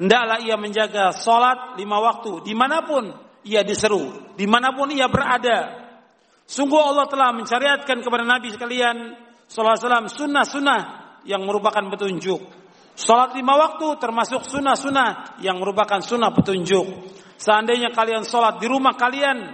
hendaklah 0.00 0.38
ia 0.40 0.56
menjaga 0.56 1.12
salat 1.12 1.76
lima 1.76 2.00
waktu 2.00 2.44
di 2.44 2.54
mana 2.56 2.84
pun 2.84 3.10
ia 3.44 3.60
diseru, 3.64 4.32
di 4.36 4.44
mana 4.48 4.72
pun 4.72 4.88
ia 4.92 5.08
berada. 5.08 5.88
Sungguh 6.46 6.78
Allah 6.78 7.10
telah 7.10 7.34
mencariatkan 7.34 8.00
kepada 8.00 8.22
Nabi 8.22 8.54
sekalian 8.54 9.18
sallallahu 9.50 10.08
sunnah-sunnah 10.08 10.80
yang 11.26 11.42
merupakan 11.42 11.82
petunjuk. 11.90 12.65
Salat 12.96 13.36
lima 13.36 13.60
waktu 13.60 14.00
termasuk 14.00 14.48
sunnah-sunnah 14.48 15.36
yang 15.44 15.60
merupakan 15.60 16.00
sunnah 16.00 16.32
petunjuk. 16.32 17.12
Seandainya 17.36 17.92
kalian 17.92 18.24
sholat 18.24 18.56
di 18.56 18.64
rumah 18.64 18.96
kalian, 18.96 19.52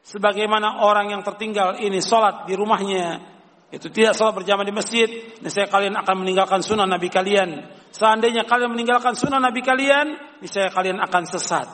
sebagaimana 0.00 0.80
orang 0.80 1.12
yang 1.12 1.20
tertinggal 1.20 1.76
ini 1.76 2.00
sholat 2.00 2.48
di 2.48 2.56
rumahnya, 2.56 3.20
itu 3.68 3.92
tidak 3.92 4.16
sholat 4.16 4.40
berjamaah 4.40 4.64
di 4.64 4.72
masjid, 4.72 5.08
niscaya 5.44 5.68
kalian 5.68 6.00
akan 6.00 6.24
meninggalkan 6.24 6.64
sunnah 6.64 6.88
Nabi 6.88 7.12
kalian. 7.12 7.68
Seandainya 7.92 8.48
kalian 8.48 8.72
meninggalkan 8.72 9.12
sunnah 9.12 9.36
Nabi 9.36 9.60
kalian, 9.60 10.40
niscaya 10.40 10.72
kalian 10.72 10.96
akan 11.04 11.22
sesat. 11.28 11.68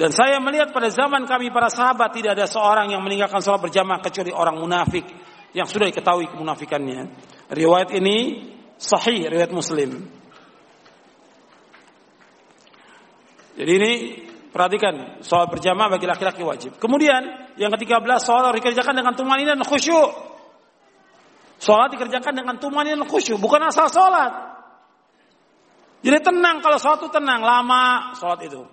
Dan 0.00 0.08
saya 0.16 0.40
melihat 0.40 0.72
pada 0.72 0.88
zaman 0.88 1.28
kami 1.28 1.52
para 1.52 1.68
sahabat 1.68 2.16
tidak 2.16 2.32
ada 2.32 2.48
seorang 2.48 2.88
yang 2.88 3.04
meninggalkan 3.04 3.44
sholat 3.44 3.60
berjamaah 3.60 4.00
kecuali 4.00 4.32
orang 4.32 4.56
munafik 4.56 5.04
yang 5.52 5.68
sudah 5.68 5.92
diketahui 5.92 6.32
kemunafikannya. 6.32 7.12
Riwayat 7.52 7.92
ini 8.00 8.16
sahih, 8.80 9.28
riwayat 9.28 9.52
Muslim. 9.52 10.08
Jadi 13.60 13.72
ini 13.76 13.92
perhatikan 14.48 15.20
soal 15.20 15.52
berjamaah 15.52 15.92
bagi 15.92 16.08
laki-laki 16.08 16.40
wajib. 16.40 16.80
Kemudian 16.80 17.52
yang 17.60 17.68
ketiga 17.76 18.00
belas 18.00 18.24
soal 18.24 18.48
dikerjakan 18.56 18.96
dengan 18.96 19.12
tumanina 19.12 19.52
dan 19.52 19.68
khusyuk. 19.68 20.32
Sholat 21.60 21.92
dikerjakan 21.92 22.32
dengan 22.32 22.56
tumanina 22.56 22.96
dan 22.96 23.04
khusyuk, 23.04 23.36
bukan 23.36 23.60
asal 23.68 23.92
sholat. 23.92 24.32
Jadi 26.00 26.18
tenang 26.24 26.64
kalau 26.64 26.80
sholat 26.80 27.04
itu 27.04 27.12
tenang, 27.12 27.44
lama 27.44 28.16
sholat 28.16 28.40
itu. 28.48 28.64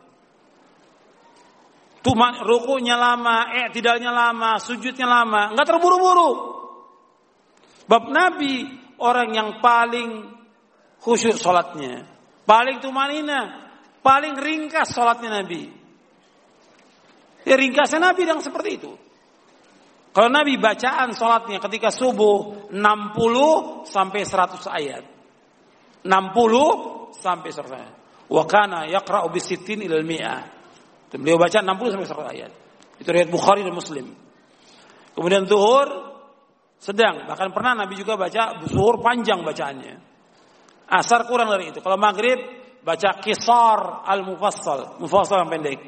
Tuman, 2.00 2.48
rukunya 2.48 2.96
lama, 2.96 3.52
eh 3.52 3.68
tidaknya 3.76 4.16
lama, 4.16 4.56
sujudnya 4.64 5.04
lama, 5.04 5.52
nggak 5.52 5.68
terburu-buru. 5.68 6.32
Bab 7.92 8.08
Nabi 8.08 8.87
orang 9.02 9.30
yang 9.34 9.50
paling 9.62 10.32
khusyuk 11.02 11.38
sholatnya, 11.38 12.06
paling 12.46 12.82
tumanina, 12.82 13.68
Paling 14.08 14.40
ringkas 14.40 14.96
sholatnya 14.96 15.44
Nabi. 15.44 15.68
Ya 17.44 17.60
ringkasnya 17.60 18.00
Nabi 18.00 18.24
yang 18.24 18.40
seperti 18.40 18.80
itu. 18.80 18.92
Kalau 20.16 20.32
Nabi 20.32 20.56
bacaan 20.56 21.12
sholatnya 21.12 21.60
ketika 21.60 21.92
subuh 21.92 22.72
60 22.72 23.84
sampai 23.84 24.24
100 24.24 24.64
ayat. 24.64 25.04
60 26.08 27.20
sampai 27.20 27.50
100 27.52 27.68
ayat. 27.76 27.94
Wa 28.32 28.48
kana 28.48 28.88
yaqra'u 28.88 29.28
bisittin 29.28 29.84
ilal. 29.84 30.08
Beliau 31.12 31.36
baca 31.36 31.60
60 31.60 31.68
sampai 31.68 32.08
100 32.08 32.32
ayat. 32.32 32.52
Itu 33.04 33.12
riwayat 33.12 33.28
Bukhari 33.28 33.68
dan 33.68 33.76
Muslim. 33.76 34.08
Kemudian 35.20 35.44
zuhur 35.52 36.07
sedang, 36.78 37.26
bahkan 37.26 37.50
pernah 37.50 37.86
Nabi 37.86 37.98
juga 37.98 38.16
baca 38.16 38.62
zuhur 38.70 39.02
panjang 39.02 39.42
bacaannya. 39.42 39.96
Asar 40.88 41.28
kurang 41.28 41.52
dari 41.52 41.74
itu. 41.74 41.84
Kalau 41.84 42.00
maghrib 42.00 42.40
baca 42.86 43.20
kisar 43.20 44.08
al-mufassal, 44.08 45.02
mufassal 45.04 45.44
yang 45.44 45.52
pendek. 45.52 45.80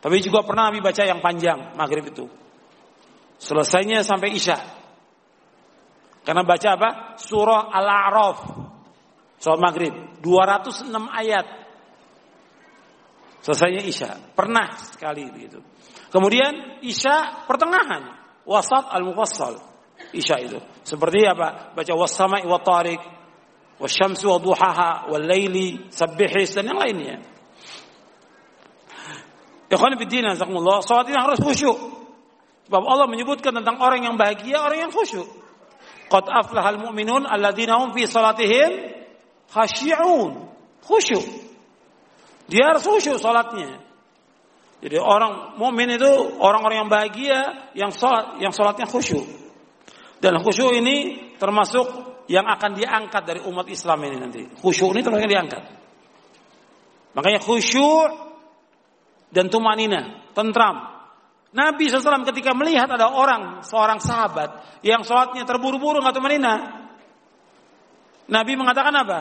Tapi 0.00 0.16
juga 0.24 0.40
pernah 0.40 0.72
Nabi 0.72 0.80
baca 0.80 1.02
yang 1.04 1.20
panjang, 1.20 1.76
maghrib 1.76 2.08
itu. 2.08 2.24
Selesainya 3.36 4.00
sampai 4.00 4.32
Isya. 4.32 4.58
Karena 6.24 6.44
baca 6.44 6.68
apa? 6.76 6.90
Surah 7.16 7.72
Al-A'raf. 7.72 8.38
Surah 9.40 9.60
maghrib. 9.60 10.20
206 10.20 10.92
ayat. 10.92 11.46
Selesainya 13.40 13.80
Isya. 13.84 14.36
Pernah 14.36 14.76
sekali 14.76 15.24
itu. 15.40 15.60
Kemudian 16.12 16.80
Isya 16.84 17.48
pertengahan. 17.48 18.20
Wasat 18.44 18.92
al-mufassal. 18.92 19.69
Isya 20.10 20.36
itu. 20.42 20.58
Seperti 20.82 21.22
apa? 21.26 21.74
Baca 21.74 21.92
wasama'i 21.94 22.46
wa 22.46 22.58
tariq 22.58 23.00
wasyamsi 23.80 24.26
wa 24.28 24.38
duhaha 24.38 25.08
wal 25.08 25.24
laili 25.24 25.88
sabbihis 25.88 26.54
dan 26.54 26.68
yang 26.68 26.78
lainnya. 26.78 27.16
Ikhwan 29.70 29.94
fillah 29.94 30.34
azakumullah, 30.34 30.82
salat 30.82 31.06
ini 31.08 31.16
harus 31.16 31.38
khusyuk. 31.38 31.78
Sebab 32.66 32.82
Allah 32.82 33.06
menyebutkan 33.06 33.54
tentang 33.54 33.78
orang 33.78 34.02
yang 34.02 34.18
bahagia, 34.18 34.58
orang 34.58 34.90
yang 34.90 34.92
khusyuk. 34.92 35.26
Qad 36.10 36.26
aflahal 36.26 36.82
mu'minun 36.82 37.22
alladzina 37.22 37.78
hum 37.78 37.94
fi 37.94 38.10
salatihim 38.10 38.90
khasyi'un. 39.54 40.50
Khusyuk. 40.82 41.22
Dia 42.50 42.74
harus 42.74 42.82
khusyuk 42.82 43.22
salatnya. 43.22 43.78
Jadi 44.80 44.96
orang 44.98 45.54
mukmin 45.60 45.92
itu 45.94 46.08
orang-orang 46.40 46.82
yang 46.82 46.90
bahagia 46.90 47.38
yang 47.78 47.94
salat 47.94 48.42
yang 48.42 48.50
salatnya 48.50 48.90
khusyuk. 48.90 49.39
Dan 50.20 50.36
khusyuk 50.44 50.76
ini 50.76 50.96
termasuk 51.40 51.86
yang 52.28 52.44
akan 52.46 52.76
diangkat 52.76 53.22
dari 53.24 53.40
umat 53.48 53.66
Islam 53.66 53.98
ini 54.06 54.16
nanti. 54.20 54.40
Khusyuk 54.60 54.92
ini 54.92 55.00
terus 55.00 55.18
diangkat. 55.24 55.62
Makanya 57.16 57.40
khusyuk 57.42 58.10
dan 59.32 59.50
tumanina, 59.50 60.30
tentram. 60.36 61.00
Nabi 61.50 61.90
SAW 61.90 62.22
ketika 62.30 62.54
melihat 62.54 62.86
ada 62.86 63.10
orang, 63.10 63.66
seorang 63.66 63.98
sahabat 63.98 64.82
yang 64.86 65.02
sholatnya 65.02 65.42
terburu-buru 65.42 65.98
nggak 65.98 66.14
tumanina, 66.14 66.54
Nabi 68.30 68.52
mengatakan 68.54 68.94
apa? 68.94 69.20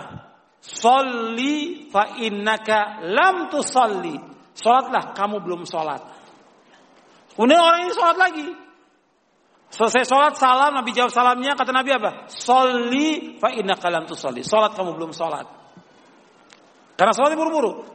Solli 0.61 1.87
fa 1.89 2.21
innaka 2.21 3.01
lam 3.09 3.49
tusalli. 3.49 4.13
Sholatlah, 4.53 5.17
kamu 5.17 5.41
belum 5.41 5.65
sholat. 5.65 6.03
Kemudian 7.33 7.57
orang 7.63 7.87
ini 7.87 7.91
sholat 7.95 8.17
lagi. 8.19 8.68
Selesai 9.69 10.01
sholat, 10.01 10.33
salam, 10.33 10.73
Nabi 10.73 10.97
jawab 10.97 11.13
salamnya, 11.13 11.53
kata 11.53 11.69
Nabi 11.69 11.93
apa? 11.93 12.25
Solli 12.25 13.37
fa 13.37 13.53
innaka 13.53 13.93
lam 13.93 14.09
tusalli. 14.09 14.41
Sholat, 14.41 14.73
kamu 14.73 14.97
belum 14.97 15.13
sholat. 15.13 15.45
Karena 16.97 17.13
sholatnya 17.13 17.37
buru-buru. 17.37 17.85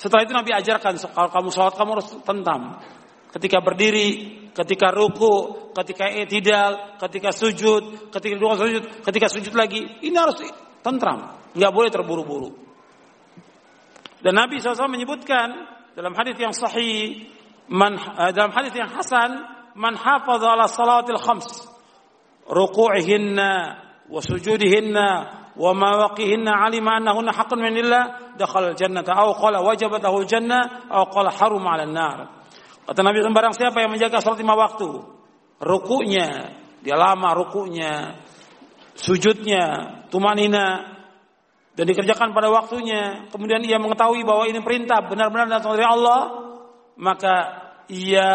Setelah 0.00 0.24
itu 0.24 0.32
Nabi 0.32 0.50
ajarkan 0.56 0.98
kalau 1.12 1.30
kamu 1.30 1.48
sholat 1.52 1.74
kamu 1.76 1.90
harus 1.94 2.08
tentam. 2.24 2.60
Ketika 3.28 3.60
berdiri, 3.60 4.08
ketika 4.56 4.88
ruku, 4.92 5.68
ketika 5.76 6.08
etidal, 6.08 6.96
ketika 7.00 7.30
sujud, 7.32 8.08
ketika 8.12 8.34
dua 8.36 8.56
sujud, 8.56 8.82
ketika 9.04 9.28
sujud 9.28 9.54
lagi, 9.56 9.84
ini 10.04 10.16
harus 10.16 10.40
tentram, 10.80 11.38
nggak 11.52 11.72
boleh 11.72 11.88
terburu-buru. 11.92 12.50
Dan 14.22 14.38
Nabi 14.38 14.58
SAW 14.58 14.88
menyebutkan 14.88 15.48
dalam 15.92 16.14
hadis 16.16 16.36
yang 16.40 16.54
sahih, 16.56 17.28
eh, 17.68 18.30
dalam 18.32 18.52
hadis 18.52 18.72
yang 18.74 18.90
hasan, 18.90 19.61
man 19.74 19.94
hafaza 19.96 20.52
ala 20.52 20.66
salatil 20.68 21.20
khams. 21.20 21.48
Ruku'ihinna 22.48 23.50
wa 24.10 24.20
sujudihinna 24.20 25.06
wa 25.56 25.70
mawaqihinna 25.72 26.52
alima 26.64 26.96
annahunna 26.98 27.32
haqqun 27.32 27.60
min 27.60 27.76
Allah 27.86 28.34
dakhala 28.36 28.72
jannata 28.74 29.12
aw 29.12 29.36
qala 29.36 29.60
wajabatahu 29.60 30.24
janna 30.24 30.88
aw 30.88 31.06
qala 31.12 31.30
harum 31.30 31.64
'ala 31.64 31.84
nar 31.86 32.18
kata 32.88 33.00
Nabi 33.04 33.22
sembarang 33.22 33.54
siapa 33.54 33.78
yang 33.78 33.94
menjaga 33.94 34.18
salat 34.18 34.42
lima 34.42 34.58
waktu? 34.58 34.88
Rukunya. 35.62 36.58
Dia 36.82 36.98
lama 36.98 37.30
rukunya 37.30 38.18
sujudnya 38.98 39.62
tumanina 40.10 40.92
dan 41.78 41.84
dikerjakan 41.86 42.34
pada 42.34 42.50
waktunya. 42.50 43.30
Kemudian 43.30 43.62
ia 43.62 43.78
mengetahui 43.78 44.26
bahwa 44.26 44.50
ini 44.50 44.58
perintah 44.60 44.98
benar-benar 45.06 45.46
datang 45.46 45.78
dari 45.78 45.86
Allah 45.86 46.20
maka 46.98 47.34
ia 47.86 48.28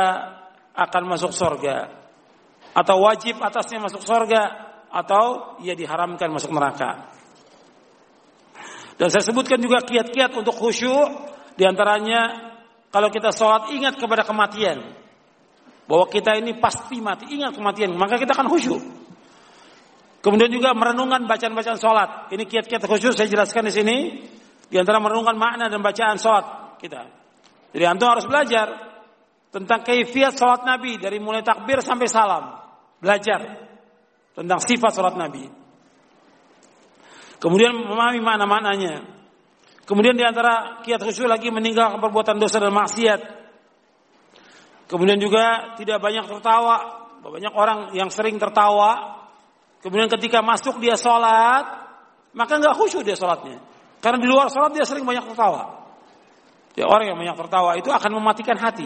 akan 0.77 1.03
masuk 1.09 1.33
surga. 1.33 1.89
Atau 2.77 3.01
wajib 3.01 3.41
atasnya 3.41 3.81
masuk 3.81 4.05
surga 4.05 4.41
atau 4.93 5.57
ia 5.65 5.73
diharamkan 5.73 6.29
masuk 6.29 6.53
neraka. 6.53 7.09
Dan 8.97 9.09
saya 9.09 9.25
sebutkan 9.25 9.57
juga 9.57 9.81
kiat-kiat 9.81 10.37
untuk 10.37 10.53
khusyuk 10.57 11.09
di 11.57 11.65
antaranya 11.65 12.53
kalau 12.93 13.09
kita 13.09 13.33
sholat 13.33 13.73
ingat 13.73 13.97
kepada 13.97 14.25
kematian 14.25 14.93
bahwa 15.85 16.05
kita 16.09 16.37
ini 16.37 16.57
pasti 16.57 16.97
mati 17.01 17.29
ingat 17.29 17.57
kematian 17.57 17.93
maka 17.97 18.21
kita 18.21 18.37
akan 18.37 18.47
khusyuk. 18.49 18.81
Kemudian 20.21 20.49
juga 20.49 20.73
merenungkan 20.73 21.29
bacaan-bacaan 21.29 21.77
sholat. 21.77 22.09
Ini 22.33 22.43
kiat-kiat 22.45 22.83
khusyuk 22.85 23.13
saya 23.13 23.29
jelaskan 23.29 23.69
di 23.69 23.73
sini. 23.73 23.97
Di 24.67 24.75
antara 24.75 24.99
merenungkan 24.99 25.39
makna 25.39 25.71
dan 25.71 25.79
bacaan 25.79 26.19
sholat 26.19 26.75
kita. 26.81 27.07
Jadi 27.71 27.85
antum 27.87 28.11
harus 28.11 28.27
belajar 28.27 28.86
tentang 29.52 29.84
kaifiat 29.84 30.36
sholat 30.36 30.68
Nabi 30.68 30.99
dari 30.99 31.18
mulai 31.18 31.41
takbir 31.41 31.80
sampai 31.80 32.07
salam. 32.11 32.60
Belajar 32.99 33.69
tentang 34.34 34.60
sifat 34.60 34.91
sholat 34.91 35.15
Nabi. 35.15 35.48
Kemudian 37.38 37.74
memahami 37.74 38.22
makna-maknanya. 38.22 38.95
Kemudian 39.88 40.18
di 40.18 40.26
antara 40.26 40.84
kiat 40.84 40.99
khusyuk 40.99 41.30
lagi 41.30 41.48
meninggalkan 41.53 42.02
perbuatan 42.02 42.41
dosa 42.41 42.60
dan 42.60 42.74
maksiat. 42.74 43.22
Kemudian 44.90 45.22
juga 45.22 45.78
tidak 45.80 46.02
banyak 46.02 46.28
tertawa. 46.28 47.07
Banyak 47.24 47.53
orang 47.53 47.80
yang 47.95 48.10
sering 48.11 48.36
tertawa. 48.41 49.24
Kemudian 49.80 50.10
ketika 50.10 50.41
masuk 50.41 50.82
dia 50.82 50.98
sholat, 50.98 51.88
maka 52.34 52.53
nggak 52.57 52.76
khusyuk 52.76 53.06
dia 53.06 53.15
sholatnya. 53.15 53.61
Karena 54.02 54.18
di 54.19 54.28
luar 54.28 54.49
sholat 54.52 54.74
dia 54.74 54.84
sering 54.84 55.06
banyak 55.06 55.24
tertawa. 55.30 55.88
Ya, 56.78 56.86
orang 56.86 57.10
yang 57.10 57.18
banyak 57.18 57.38
tertawa 57.38 57.74
itu 57.74 57.90
akan 57.90 58.11
mematikan 58.22 58.57
hati. 58.57 58.86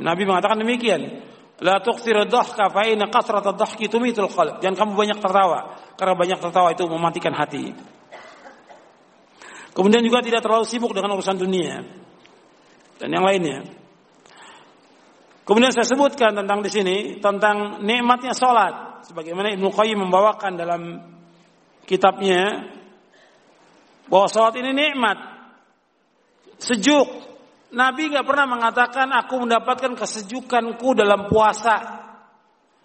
Nabi 0.00 0.22
mengatakan 0.26 0.58
demikian. 0.58 1.22
La 1.62 1.78
tuqsir 1.78 2.18
dhahka 2.26 2.66
fa 2.66 2.82
inna 2.82 3.06
kasrat 3.06 3.46
dhahki 3.46 3.86
tumitul 3.86 4.26
qalb. 4.26 4.58
Jangan 4.58 4.74
kamu 4.74 4.92
banyak 4.98 5.18
tertawa 5.22 5.78
karena 5.94 6.14
banyak 6.18 6.38
tertawa 6.42 6.68
itu 6.74 6.82
mematikan 6.90 7.30
hati. 7.30 7.70
Kemudian 9.74 10.02
juga 10.02 10.22
tidak 10.22 10.42
terlalu 10.42 10.66
sibuk 10.66 10.94
dengan 10.94 11.14
urusan 11.14 11.38
dunia 11.38 11.82
dan 12.98 13.08
yang 13.10 13.22
lainnya. 13.26 13.66
Kemudian 15.44 15.70
saya 15.70 15.84
sebutkan 15.84 16.32
tentang 16.34 16.64
di 16.64 16.70
sini 16.72 16.96
tentang 17.20 17.82
nikmatnya 17.84 18.32
salat 18.32 19.04
sebagaimana 19.06 19.52
Ibnu 19.54 19.68
Qayyim 19.68 19.98
membawakan 20.08 20.52
dalam 20.56 20.82
kitabnya 21.84 22.70
bahwa 24.08 24.26
salat 24.30 24.56
ini 24.58 24.72
nikmat 24.72 25.18
sejuk 26.58 27.33
Nabi 27.74 28.14
nggak 28.14 28.22
pernah 28.22 28.46
mengatakan 28.46 29.10
aku 29.10 29.34
mendapatkan 29.42 29.98
kesejukanku 29.98 30.94
dalam 30.94 31.26
puasa. 31.26 32.06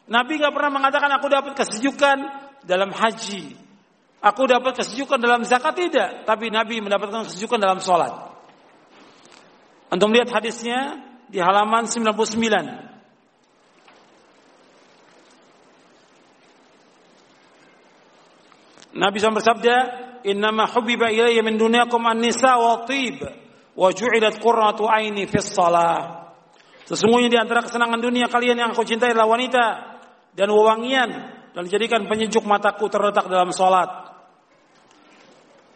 Nabi 0.10 0.42
nggak 0.42 0.54
pernah 0.54 0.72
mengatakan 0.74 1.14
aku 1.14 1.30
dapat 1.30 1.54
kesejukan 1.54 2.18
dalam 2.66 2.90
haji. 2.90 3.54
Aku 4.20 4.50
dapat 4.50 4.82
kesejukan 4.84 5.22
dalam 5.22 5.48
zakat 5.48 5.78
tidak, 5.80 6.28
tapi 6.28 6.52
Nabi 6.52 6.84
mendapatkan 6.84 7.30
kesejukan 7.30 7.62
dalam 7.62 7.80
sholat. 7.80 8.12
Untuk 9.94 10.12
melihat 10.12 10.42
hadisnya 10.42 11.00
di 11.30 11.40
halaman 11.40 11.88
99. 11.88 12.90
Nabi 19.00 19.16
SAW 19.22 19.38
bersabda, 19.38 19.76
"Innama 20.26 20.66
hubbiba 20.68 21.14
ilayya 21.14 21.46
min 21.46 21.56
dunyakum 21.56 22.04
an-nisa 22.10 22.58
wa 22.58 22.84
tib." 22.90 23.49
Wa 23.80 23.96
ju'ilat 23.96 24.36
qurratu 24.44 24.84
aini 24.92 25.24
fis 25.24 25.56
salah. 25.56 26.28
Sesungguhnya 26.84 27.32
di 27.32 27.40
antara 27.40 27.64
kesenangan 27.64 28.04
dunia 28.04 28.28
kalian 28.28 28.60
yang 28.60 28.70
aku 28.76 28.84
cintai 28.84 29.16
adalah 29.16 29.32
wanita 29.32 29.66
dan 30.36 30.52
wewangian 30.52 31.10
dan 31.56 31.62
dijadikan 31.64 32.04
penyejuk 32.12 32.44
mataku 32.44 32.92
terletak 32.92 33.32
dalam 33.32 33.56
salat. 33.56 34.12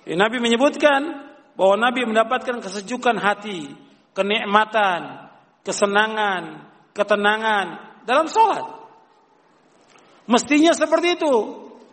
Nabi 0.03 0.43
menyebutkan 0.43 1.31
bahwa 1.55 1.79
Nabi 1.79 2.03
mendapatkan 2.03 2.59
kesejukan 2.59 3.15
hati, 3.23 3.71
kenikmatan, 4.11 5.31
kesenangan, 5.63 6.67
ketenangan 6.91 7.65
dalam 8.03 8.27
sholat. 8.27 8.83
Mestinya 10.27 10.75
seperti 10.75 11.15
itu 11.15 11.33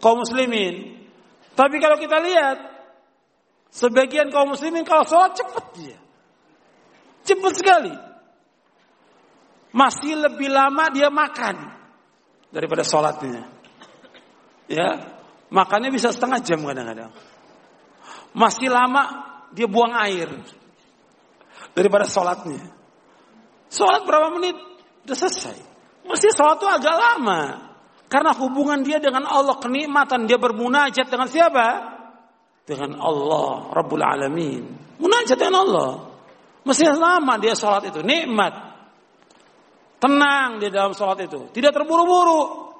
kaum 0.03 0.27
muslimin. 0.27 1.07
Tapi 1.55 1.77
kalau 1.78 2.01
kita 2.03 2.19
lihat 2.19 2.70
Sebagian 3.70 4.35
kaum 4.35 4.51
muslimin 4.51 4.82
kalau 4.82 5.07
sholat 5.07 5.39
cepat 5.39 5.65
dia. 5.78 5.99
Cepat 7.31 7.55
sekali. 7.55 7.94
Masih 9.70 10.19
lebih 10.19 10.51
lama 10.51 10.90
dia 10.90 11.07
makan 11.15 11.57
daripada 12.51 12.82
sholatnya. 12.82 13.47
Ya, 14.66 15.15
makannya 15.47 15.94
bisa 15.94 16.11
setengah 16.11 16.43
jam 16.43 16.66
kadang-kadang. 16.66 17.15
Masih 18.35 18.66
lama 18.66 19.02
dia 19.55 19.70
buang 19.70 19.94
air 19.94 20.27
daripada 21.70 22.02
sholatnya. 22.11 22.66
Sholat 23.70 24.02
berapa 24.02 24.35
menit? 24.35 24.59
Udah 25.07 25.15
selesai. 25.15 25.59
Masih 26.02 26.35
sholat 26.35 26.59
itu 26.59 26.66
agak 26.66 26.97
lama. 26.98 27.70
Karena 28.11 28.35
hubungan 28.35 28.82
dia 28.82 28.98
dengan 28.98 29.23
Allah, 29.23 29.55
kenikmatan 29.62 30.27
dia 30.27 30.35
bermunajat 30.35 31.07
dengan 31.07 31.31
siapa? 31.31 31.66
dengan 32.70 33.02
Allah 33.02 33.74
Rabbul 33.74 33.98
Alamin. 33.98 34.62
Munajat 35.02 35.35
dengan 35.35 35.66
Allah. 35.66 35.90
Mesti 36.61 36.85
lama 36.93 37.41
dia 37.41 37.57
sholat 37.57 37.89
itu, 37.89 38.05
nikmat. 38.05 38.53
Tenang 40.01 40.61
di 40.61 40.73
dalam 40.73 40.97
sholat 40.97 41.24
itu, 41.24 41.53
tidak 41.53 41.77
terburu-buru. 41.77 42.70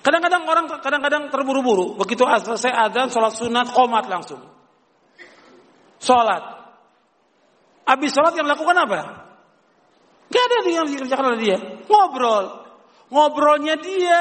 Kadang-kadang 0.00 0.42
orang 0.48 0.66
kadang-kadang 0.80 1.22
terburu-buru. 1.28 2.00
Begitu 2.00 2.24
selesai 2.24 2.72
adzan, 2.72 3.12
sholat 3.12 3.32
sunat, 3.36 3.66
komat 3.76 4.08
langsung. 4.08 4.40
Sholat. 6.00 6.42
Habis 7.84 8.10
sholat 8.16 8.32
yang 8.36 8.48
lakukan 8.48 8.76
apa? 8.88 9.00
Gak 10.28 10.44
ada 10.44 10.56
yang 10.68 10.88
dikerjakan 10.88 11.36
oleh 11.36 11.40
dia. 11.40 11.58
Ngobrol. 11.88 12.68
Ngobrolnya 13.08 13.80
dia 13.80 14.20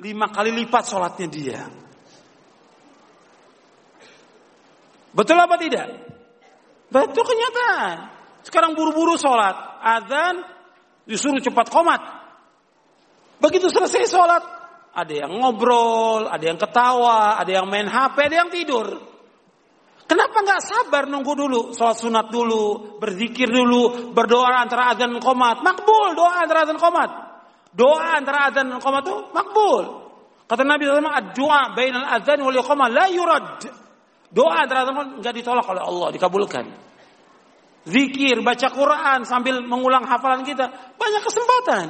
lima 0.00 0.28
kali 0.32 0.52
lipat 0.52 0.84
sholatnya 0.88 1.28
dia. 1.28 1.60
Betul 5.12 5.36
apa 5.36 5.60
tidak? 5.60 6.11
Betul 6.92 7.24
kenyataan. 7.24 7.96
Sekarang 8.44 8.76
buru-buru 8.76 9.16
sholat. 9.16 9.80
Adhan 9.80 10.44
disuruh 11.08 11.40
cepat 11.40 11.72
komat. 11.72 12.00
Begitu 13.40 13.72
selesai 13.72 14.04
sholat. 14.06 14.44
Ada 14.92 15.24
yang 15.24 15.40
ngobrol, 15.40 16.28
ada 16.28 16.44
yang 16.44 16.60
ketawa, 16.60 17.40
ada 17.40 17.48
yang 17.48 17.64
main 17.64 17.88
HP, 17.88 18.28
ada 18.28 18.44
yang 18.44 18.52
tidur. 18.52 18.92
Kenapa 20.04 20.44
nggak 20.44 20.60
sabar 20.60 21.08
nunggu 21.08 21.32
dulu, 21.32 21.60
sholat 21.72 21.96
sunat 21.96 22.28
dulu, 22.28 23.00
berzikir 23.00 23.48
dulu, 23.48 24.12
berdoa 24.12 24.60
antara 24.60 24.92
adzan 24.92 25.16
dan 25.16 25.24
komat, 25.24 25.64
makbul 25.64 26.12
doa 26.12 26.44
antara 26.44 26.68
adzan 26.68 26.76
dan 26.76 26.84
komat. 26.84 27.10
Doa 27.72 28.20
antara 28.20 28.52
adzan 28.52 28.68
dan 28.68 28.80
komat 28.84 29.08
itu 29.08 29.16
makbul. 29.32 29.84
Kata 30.44 30.68
Nabi 30.68 30.84
SAW, 30.84 31.32
doa 31.32 31.72
bainal 31.72 32.04
adzan 32.04 32.44
wal 32.44 32.52
iqamah 32.60 32.88
la 32.92 33.08
yurad. 33.08 33.64
Doa 34.32 34.64
adzan 34.64 35.20
nggak 35.20 35.34
ditolak 35.36 35.68
oleh 35.68 35.84
Allah, 35.84 36.08
dikabulkan. 36.08 36.64
Zikir, 37.84 38.40
baca 38.40 38.68
Quran 38.72 39.26
sambil 39.28 39.60
mengulang 39.60 40.08
hafalan 40.08 40.46
kita, 40.46 40.70
banyak 40.96 41.22
kesempatan. 41.26 41.86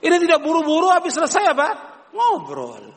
Ini 0.00 0.16
tidak 0.16 0.40
buru-buru 0.40 0.88
habis 0.88 1.12
selesai 1.12 1.52
apa? 1.52 1.68
Ngobrol. 2.16 2.96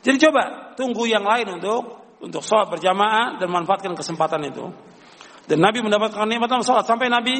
Jadi 0.00 0.16
coba 0.16 0.72
tunggu 0.80 1.04
yang 1.04 1.28
lain 1.28 1.60
untuk 1.60 2.00
untuk 2.24 2.40
sholat 2.40 2.72
berjamaah 2.72 3.36
dan 3.36 3.48
manfaatkan 3.52 3.92
kesempatan 3.92 4.40
itu. 4.48 4.64
Dan 5.44 5.60
Nabi 5.60 5.84
mendapatkan 5.84 6.24
nikmat 6.24 6.48
sholat 6.64 6.88
sampai 6.88 7.12
Nabi 7.12 7.36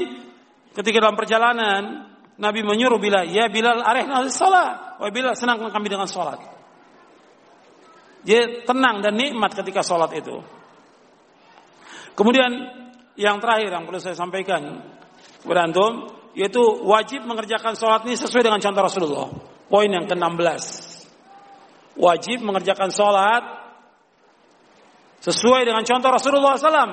ketika 0.76 1.00
dalam 1.00 1.16
perjalanan 1.16 2.10
Nabi 2.36 2.60
menyuruh 2.64 3.00
Bilal, 3.00 3.28
ya 3.32 3.48
Bilal 3.48 3.80
arehna 3.80 4.28
sholat. 4.28 5.00
Wah 5.00 5.08
Bilal 5.08 5.32
senang 5.32 5.60
kami 5.72 5.88
dengan 5.88 6.04
sholat. 6.04 6.59
Dia 8.20 8.64
tenang 8.68 9.00
dan 9.00 9.16
nikmat 9.16 9.56
ketika 9.56 9.80
sholat 9.80 10.12
itu. 10.12 10.40
Kemudian 12.12 12.50
yang 13.16 13.40
terakhir 13.40 13.72
yang 13.72 13.84
perlu 13.88 14.00
saya 14.00 14.16
sampaikan 14.16 14.84
kepada 15.40 15.64
antum 15.64 16.12
yaitu 16.36 16.60
wajib 16.84 17.24
mengerjakan 17.24 17.74
sholat 17.74 18.04
ini 18.04 18.14
sesuai 18.14 18.44
dengan 18.44 18.60
contoh 18.60 18.82
Rasulullah. 18.84 19.28
Poin 19.70 19.88
yang 19.88 20.04
ke-16. 20.04 20.62
Wajib 21.96 22.42
mengerjakan 22.42 22.90
sholat 22.92 23.60
Sesuai 25.20 25.68
dengan 25.68 25.84
contoh 25.84 26.08
Rasulullah 26.08 26.56
SAW. 26.56 26.92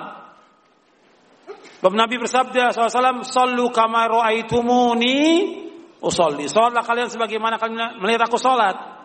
Bab 1.79 1.93
Nabi 1.95 2.19
bersabda 2.19 2.75
SAW, 2.75 3.23
Sallu 3.23 3.71
kama 3.71 4.03
ro'aitumuni 4.11 5.15
usolli. 6.03 6.51
Salatlah 6.51 6.83
kalian 6.83 7.07
sebagaimana 7.07 7.55
kalian 7.55 8.03
melihat 8.03 8.27
aku 8.27 8.35
salat. 8.35 8.96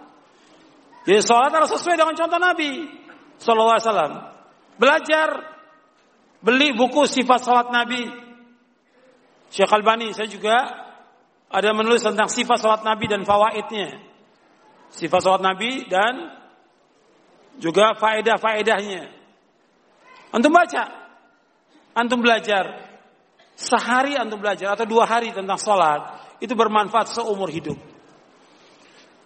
Jadi 1.03 1.19
salat 1.23 1.51
harus 1.51 1.71
sesuai 1.75 1.99
dengan 1.99 2.15
contoh 2.15 2.39
Nabi 2.39 2.71
Sallallahu 3.43 3.75
Alaihi 3.75 3.87
Wasallam. 3.91 4.13
Belajar, 4.79 5.29
beli 6.39 6.71
buku 6.79 7.07
sifat 7.11 7.43
salat 7.43 7.69
Nabi. 7.75 8.07
Syekh 9.51 9.69
Albani, 9.69 10.15
saya 10.15 10.31
juga 10.31 10.57
ada 11.53 11.71
menulis 11.75 12.01
tentang 12.07 12.31
sifat 12.31 12.59
salat 12.63 12.83
Nabi 12.87 13.11
dan 13.11 13.27
fawaidnya. 13.27 13.99
Sifat 14.95 15.21
salat 15.27 15.43
Nabi 15.43 15.91
dan 15.91 16.39
juga 17.59 17.99
faedah-faedahnya. 17.99 19.03
Antum 20.33 20.55
baca, 20.55 20.85
antum 21.93 22.25
belajar, 22.25 22.89
sehari 23.53 24.17
antum 24.17 24.41
belajar 24.41 24.73
atau 24.73 24.89
dua 24.89 25.05
hari 25.05 25.29
tentang 25.35 25.61
sholat, 25.61 26.17
itu 26.41 26.57
bermanfaat 26.57 27.13
seumur 27.13 27.53
hidup. 27.53 27.92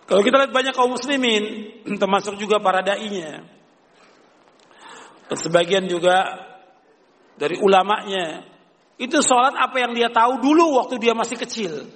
Kalau 0.07 0.23
kita 0.23 0.39
lihat 0.39 0.55
banyak 0.55 0.74
kaum 0.74 0.95
muslimin, 0.95 1.45
termasuk 2.03 2.39
juga 2.39 2.62
para 2.62 2.83
da'inya, 2.83 3.43
sebagian 5.35 5.91
juga 5.91 6.47
dari 7.35 7.59
ulamanya, 7.59 8.47
itu 8.97 9.19
sholat 9.20 9.59
apa 9.59 9.77
yang 9.83 9.93
dia 9.93 10.09
tahu 10.09 10.41
dulu 10.41 10.78
waktu 10.78 11.03
dia 11.03 11.12
masih 11.12 11.37
kecil. 11.37 11.91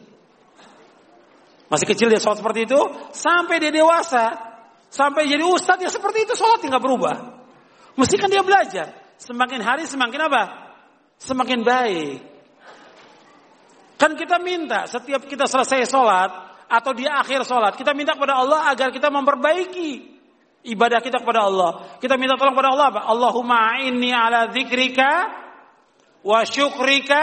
Masih 1.71 1.87
kecil 1.87 2.11
dia 2.11 2.19
sholat 2.19 2.43
seperti 2.43 2.67
itu, 2.67 2.81
sampai 3.15 3.63
dia 3.63 3.71
dewasa, 3.71 4.51
Sampai 4.91 5.31
jadi 5.31 5.47
ustadz 5.47 5.87
ya 5.87 5.91
seperti 5.91 6.27
itu 6.27 6.35
sholat 6.35 6.59
nggak 6.67 6.83
berubah. 6.83 7.17
Mesti 7.95 8.19
kan 8.19 8.27
dia 8.27 8.43
belajar. 8.43 8.91
Semakin 9.23 9.63
hari 9.63 9.87
semakin 9.87 10.21
apa? 10.27 10.43
Semakin 11.23 11.63
baik. 11.63 12.19
Kan 13.95 14.19
kita 14.19 14.43
minta 14.43 14.91
setiap 14.91 15.31
kita 15.31 15.47
selesai 15.47 15.87
sholat 15.87 16.50
atau 16.71 16.95
di 16.95 17.03
akhir 17.03 17.43
sholat 17.43 17.75
kita 17.75 17.91
minta 17.99 18.15
kepada 18.15 18.39
Allah 18.39 18.71
agar 18.71 18.95
kita 18.95 19.11
memperbaiki 19.11 20.21
ibadah 20.65 21.03
kita 21.03 21.19
kepada 21.19 21.51
Allah. 21.51 21.99
Kita 21.99 22.15
minta 22.15 22.39
tolong 22.39 22.55
kepada 22.55 22.71
Allah 22.73 22.87
apa? 22.95 23.01
Allahumma 23.11 23.81
inni 23.83 24.15
ala 24.15 24.47
dzikrika 24.55 25.11
wa 26.23 26.47
syukrika 26.47 27.23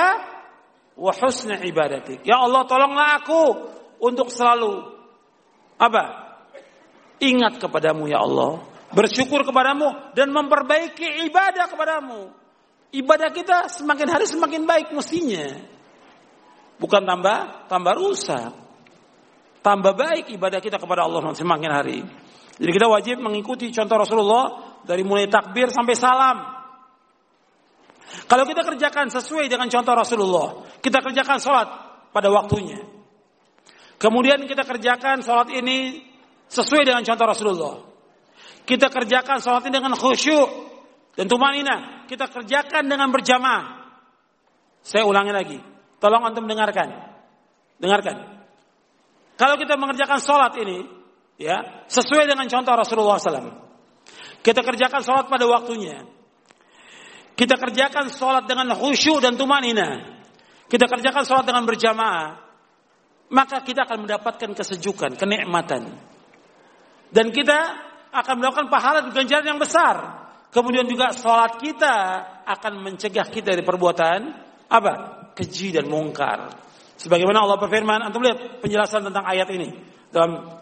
wa 0.98 1.12
husna 1.16 1.62
ibadatik. 1.62 2.26
Ya 2.28 2.42
Allah 2.42 2.66
tolonglah 2.66 3.24
aku 3.24 3.42
untuk 4.04 4.34
selalu 4.34 4.84
apa? 5.80 6.28
Ingat 7.24 7.62
kepadamu 7.62 8.10
ya 8.10 8.22
Allah. 8.22 8.62
Bersyukur 8.88 9.44
kepadamu 9.44 10.16
dan 10.16 10.32
memperbaiki 10.32 11.28
ibadah 11.28 11.72
kepadamu. 11.72 12.32
Ibadah 12.88 13.30
kita 13.36 13.68
semakin 13.68 14.08
hari 14.08 14.26
semakin 14.28 14.64
baik 14.64 14.96
mestinya. 14.96 15.44
Bukan 16.80 17.04
tambah, 17.04 17.68
tambah 17.68 17.94
rusak. 18.00 18.67
Tambah 19.62 19.94
baik 19.94 20.32
ibadah 20.34 20.62
kita 20.64 20.78
kepada 20.80 21.06
Allah 21.06 21.34
semakin 21.36 21.72
hari. 21.72 22.00
Jadi 22.58 22.72
kita 22.74 22.88
wajib 22.90 23.22
mengikuti 23.22 23.70
contoh 23.70 23.98
Rasulullah 24.02 24.80
dari 24.86 25.06
mulai 25.06 25.30
takbir 25.30 25.70
sampai 25.70 25.96
salam. 25.98 26.38
Kalau 28.26 28.44
kita 28.48 28.64
kerjakan 28.64 29.12
sesuai 29.12 29.52
dengan 29.52 29.68
contoh 29.68 29.94
Rasulullah, 29.94 30.48
kita 30.80 31.04
kerjakan 31.04 31.38
sholat 31.38 31.68
pada 32.16 32.32
waktunya. 32.32 32.80
Kemudian 34.00 34.42
kita 34.48 34.64
kerjakan 34.64 35.20
sholat 35.26 35.52
ini 35.52 36.08
Sesuai 36.48 36.88
dengan 36.88 37.04
contoh 37.04 37.28
Rasulullah. 37.28 37.76
Kita 38.64 38.88
kerjakan 38.88 39.44
sholat 39.44 39.68
ini 39.68 39.74
dengan 39.80 39.96
khusyuk 39.96 40.50
dan 41.20 41.28
tumanina. 41.28 42.08
Kita 42.08 42.32
kerjakan 42.32 42.88
dengan 42.88 43.12
berjamaah. 43.12 43.64
Saya 44.84 45.04
ulangi 45.04 45.36
lagi. 45.36 45.60
Tolong 46.00 46.24
antum 46.24 46.48
dengarkan. 46.48 46.88
Dengarkan. 47.84 48.37
Kalau 49.38 49.56
kita 49.56 49.78
mengerjakan 49.78 50.18
sholat 50.18 50.58
ini, 50.58 50.82
ya 51.38 51.86
sesuai 51.86 52.26
dengan 52.26 52.50
contoh 52.50 52.74
Rasulullah 52.74 53.22
SAW. 53.22 53.54
Kita 54.42 54.66
kerjakan 54.66 55.02
sholat 55.06 55.26
pada 55.30 55.46
waktunya. 55.46 56.02
Kita 57.38 57.54
kerjakan 57.54 58.10
sholat 58.10 58.50
dengan 58.50 58.74
khusyuk 58.74 59.22
dan 59.22 59.38
tumanina. 59.38 60.18
Kita 60.66 60.90
kerjakan 60.90 61.22
sholat 61.22 61.46
dengan 61.46 61.64
berjamaah. 61.70 62.50
Maka 63.30 63.62
kita 63.62 63.86
akan 63.86 64.08
mendapatkan 64.10 64.58
kesejukan, 64.58 65.20
kenikmatan. 65.20 66.02
Dan 67.14 67.30
kita 67.30 67.60
akan 68.10 68.36
melakukan 68.42 68.68
pahala 68.74 69.06
dan 69.06 69.14
ganjaran 69.14 69.48
yang 69.54 69.62
besar. 69.62 69.96
Kemudian 70.50 70.88
juga 70.90 71.14
sholat 71.14 71.60
kita 71.62 71.96
akan 72.48 72.74
mencegah 72.82 73.28
kita 73.30 73.54
dari 73.54 73.62
perbuatan 73.68 74.20
apa? 74.72 74.94
Keji 75.36 75.76
dan 75.76 75.86
mungkar. 75.92 76.67
Sebagaimana 76.98 77.46
Allah 77.46 77.62
berfirman, 77.62 78.02
antum 78.02 78.26
lihat 78.26 78.62
penjelasan 78.62 79.06
tentang 79.06 79.22
ayat 79.22 79.46
ini 79.54 79.70
dalam 80.10 80.58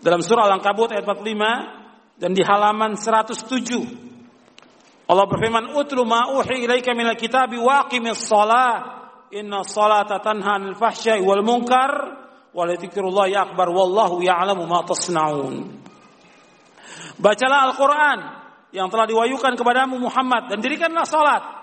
dalam 0.00 0.24
surah 0.24 0.48
Al-Ankabut 0.48 0.96
ayat 0.96 1.04
45 1.04 2.16
dan 2.16 2.32
di 2.32 2.40
halaman 2.40 2.96
107. 2.96 5.04
Allah 5.04 5.26
berfirman, 5.28 5.76
"Utlu 5.76 6.08
ma 6.08 6.32
uhi 6.32 6.64
ilaika 6.64 6.96
minal 6.96 7.20
kitabi 7.20 7.60
wa 7.60 7.84
aqimis 7.84 8.24
shalah. 8.24 9.04
Inna 9.36 9.60
salata 9.62 10.18
tanha 10.24 10.56
'anil 10.56 10.80
fahsya'i 10.80 11.20
wal 11.20 11.44
munkar." 11.44 12.16
Waladzikrullahi 12.50 13.38
akbar 13.38 13.70
wallahu 13.70 14.26
ya'lamu 14.26 14.66
ma 14.66 14.82
tasnaun. 14.82 15.70
Bacalah 17.20 17.70
Al-Qur'an 17.70 18.18
yang 18.74 18.90
telah 18.90 19.06
diwahyukan 19.06 19.54
kepadamu 19.54 20.02
Muhammad 20.02 20.50
dan 20.50 20.58
dirikanlah 20.58 21.06
salat. 21.06 21.59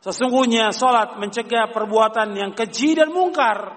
Sesungguhnya 0.00 0.72
salat 0.72 1.20
mencegah 1.20 1.68
perbuatan 1.72 2.32
yang 2.32 2.56
keji 2.56 2.96
dan 2.96 3.12
mungkar. 3.12 3.76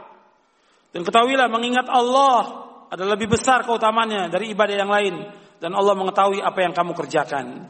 Dan 0.95 1.04
ketahuilah 1.04 1.52
mengingat 1.52 1.90
Allah 1.91 2.70
adalah 2.88 3.18
lebih 3.18 3.36
besar 3.36 3.66
keutamannya 3.68 4.30
dari 4.32 4.54
ibadah 4.54 4.76
yang 4.78 4.91
lain 4.91 5.16
dan 5.60 5.74
Allah 5.76 5.95
mengetahui 5.98 6.40
apa 6.40 6.60
yang 6.64 6.72
kamu 6.72 6.91
kerjakan. 6.95 7.68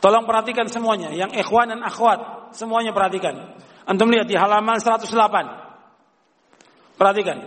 Tolong 0.00 0.24
perhatikan 0.24 0.64
semuanya, 0.64 1.12
yang 1.12 1.28
ikhwan 1.28 1.76
dan 1.76 1.84
akhwat, 1.84 2.50
semuanya 2.56 2.96
perhatikan. 2.96 3.52
Antum 3.84 4.08
lihat 4.08 4.24
di 4.24 4.32
halaman 4.32 4.80
108. 4.80 5.04
Perhatikan. 6.96 7.44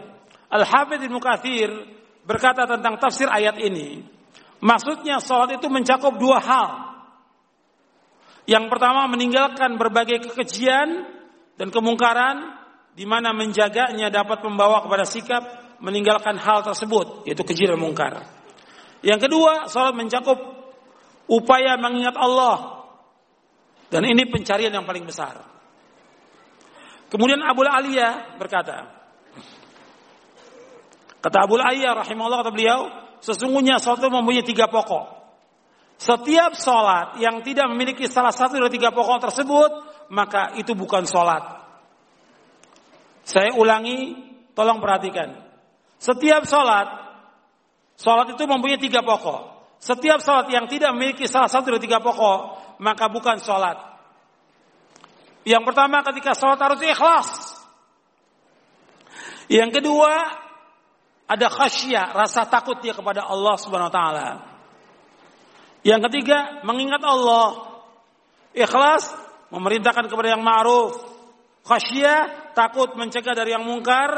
Al-Hafidh 0.54 1.02
Ibnu 1.10 1.18
Katsir 1.18 1.74
berkata 2.22 2.70
tentang 2.70 3.02
tafsir 3.02 3.26
ayat 3.26 3.58
ini. 3.58 4.06
Maksudnya 4.62 5.18
sholat 5.18 5.58
itu 5.58 5.66
mencakup 5.66 6.14
dua 6.22 6.38
hal. 6.38 6.93
Yang 8.44 8.66
pertama 8.68 9.08
meninggalkan 9.08 9.80
berbagai 9.80 10.30
kekejian 10.30 11.08
dan 11.56 11.68
kemungkaran 11.72 12.60
di 12.94 13.08
mana 13.08 13.32
menjaganya 13.32 14.12
dapat 14.12 14.44
membawa 14.44 14.84
kepada 14.84 15.08
sikap 15.08 15.44
meninggalkan 15.80 16.36
hal 16.40 16.64
tersebut 16.64 17.28
yaitu 17.28 17.44
keji 17.44 17.68
dan 17.68 17.80
mungkar. 17.80 18.24
Yang 19.04 19.28
kedua, 19.28 19.68
sholat 19.68 19.96
mencakup 19.96 20.40
upaya 21.28 21.76
mengingat 21.80 22.16
Allah 22.16 22.88
dan 23.92 24.04
ini 24.08 24.28
pencarian 24.28 24.72
yang 24.72 24.88
paling 24.88 25.04
besar. 25.08 25.44
Kemudian 27.12 27.44
Abu 27.46 27.62
Aliyah 27.64 28.40
berkata, 28.42 29.04
Kata 31.24 31.48
Abu 31.48 31.56
Ayyah 31.56 31.96
rahimahullah 32.04 32.44
kata 32.44 32.52
beliau, 32.52 32.92
sesungguhnya 33.24 33.80
itu 33.80 34.08
mempunyai 34.12 34.44
tiga 34.44 34.68
pokok. 34.68 35.23
Setiap 36.04 36.52
sholat 36.60 37.16
yang 37.24 37.40
tidak 37.48 37.72
memiliki 37.72 38.12
salah 38.12 38.36
satu 38.36 38.60
dari 38.60 38.76
tiga 38.76 38.92
pokok 38.92 39.24
tersebut, 39.24 39.72
maka 40.12 40.52
itu 40.60 40.76
bukan 40.76 41.08
sholat. 41.08 41.64
Saya 43.24 43.56
ulangi, 43.56 44.12
tolong 44.52 44.84
perhatikan. 44.84 45.32
Setiap 45.96 46.44
sholat, 46.44 46.92
sholat 47.96 48.36
itu 48.36 48.44
mempunyai 48.44 48.84
tiga 48.84 49.00
pokok. 49.00 49.56
Setiap 49.80 50.20
sholat 50.20 50.52
yang 50.52 50.68
tidak 50.68 50.92
memiliki 50.92 51.24
salah 51.24 51.48
satu 51.48 51.72
dari 51.72 51.88
tiga 51.88 52.04
pokok, 52.04 52.40
maka 52.84 53.08
bukan 53.08 53.40
sholat. 53.40 53.80
Yang 55.48 55.64
pertama 55.72 56.04
ketika 56.04 56.36
sholat 56.36 56.60
harus 56.60 56.84
ikhlas. 56.84 57.30
Yang 59.48 59.80
kedua, 59.80 60.12
ada 61.32 61.48
khasyah, 61.48 62.12
rasa 62.12 62.44
takut 62.44 62.84
dia 62.84 62.92
kepada 62.92 63.24
Allah 63.24 63.56
Subhanahu 63.56 63.88
wa 63.88 63.96
taala. 63.96 64.53
Yang 65.84 66.02
ketiga, 66.10 66.64
mengingat 66.64 67.04
Allah. 67.04 67.76
Ikhlas, 68.56 69.12
memerintahkan 69.52 70.08
kepada 70.08 70.34
yang 70.34 70.44
ma'ruf. 70.44 70.96
Khasyah, 71.64 72.52
takut 72.56 72.96
mencegah 72.96 73.36
dari 73.36 73.56
yang 73.56 73.64
mungkar 73.68 74.10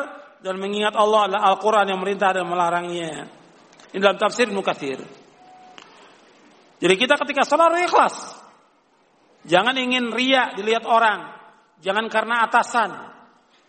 dan 0.45 0.61
mengingat 0.61 0.93
Allah 0.93 1.29
adalah 1.29 1.43
Al-Qur'an 1.53 1.89
yang 1.89 1.97
merintah 2.01 2.33
dan 2.33 2.45
melarangnya. 2.45 3.29
Ini 3.89 4.01
dalam 4.01 4.17
tafsir 4.21 4.45
Ibnu 4.49 4.61
Jadi 6.75 6.93
kita 6.99 7.17
ketika 7.17 7.41
salat 7.47 7.81
ikhlas. 7.81 8.35
Jangan 9.45 9.73
ingin 9.77 10.13
ria 10.13 10.53
dilihat 10.53 10.85
orang. 10.85 11.33
Jangan 11.81 12.05
karena 12.09 12.45
atasan. 12.45 12.91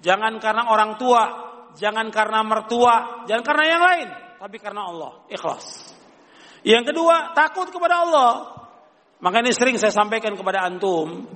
Jangan 0.01 0.37
karena 0.41 0.69
orang 0.69 1.01
tua. 1.01 1.23
Jangan 1.77 2.09
karena 2.13 2.41
mertua. 2.45 3.25
Jangan 3.29 3.45
karena 3.45 3.65
yang 3.65 3.83
lain. 3.85 4.09
Tapi 4.41 4.57
karena 4.57 4.83
Allah. 4.89 5.13
Ikhlas. 5.29 5.96
Yang 6.67 6.91
kedua, 6.91 7.31
takut 7.31 7.71
kepada 7.71 8.03
Allah. 8.03 8.31
Maka 9.23 9.39
ini 9.39 9.55
sering 9.55 9.79
saya 9.79 9.95
sampaikan 9.95 10.35
kepada 10.35 10.67
antum. 10.67 11.31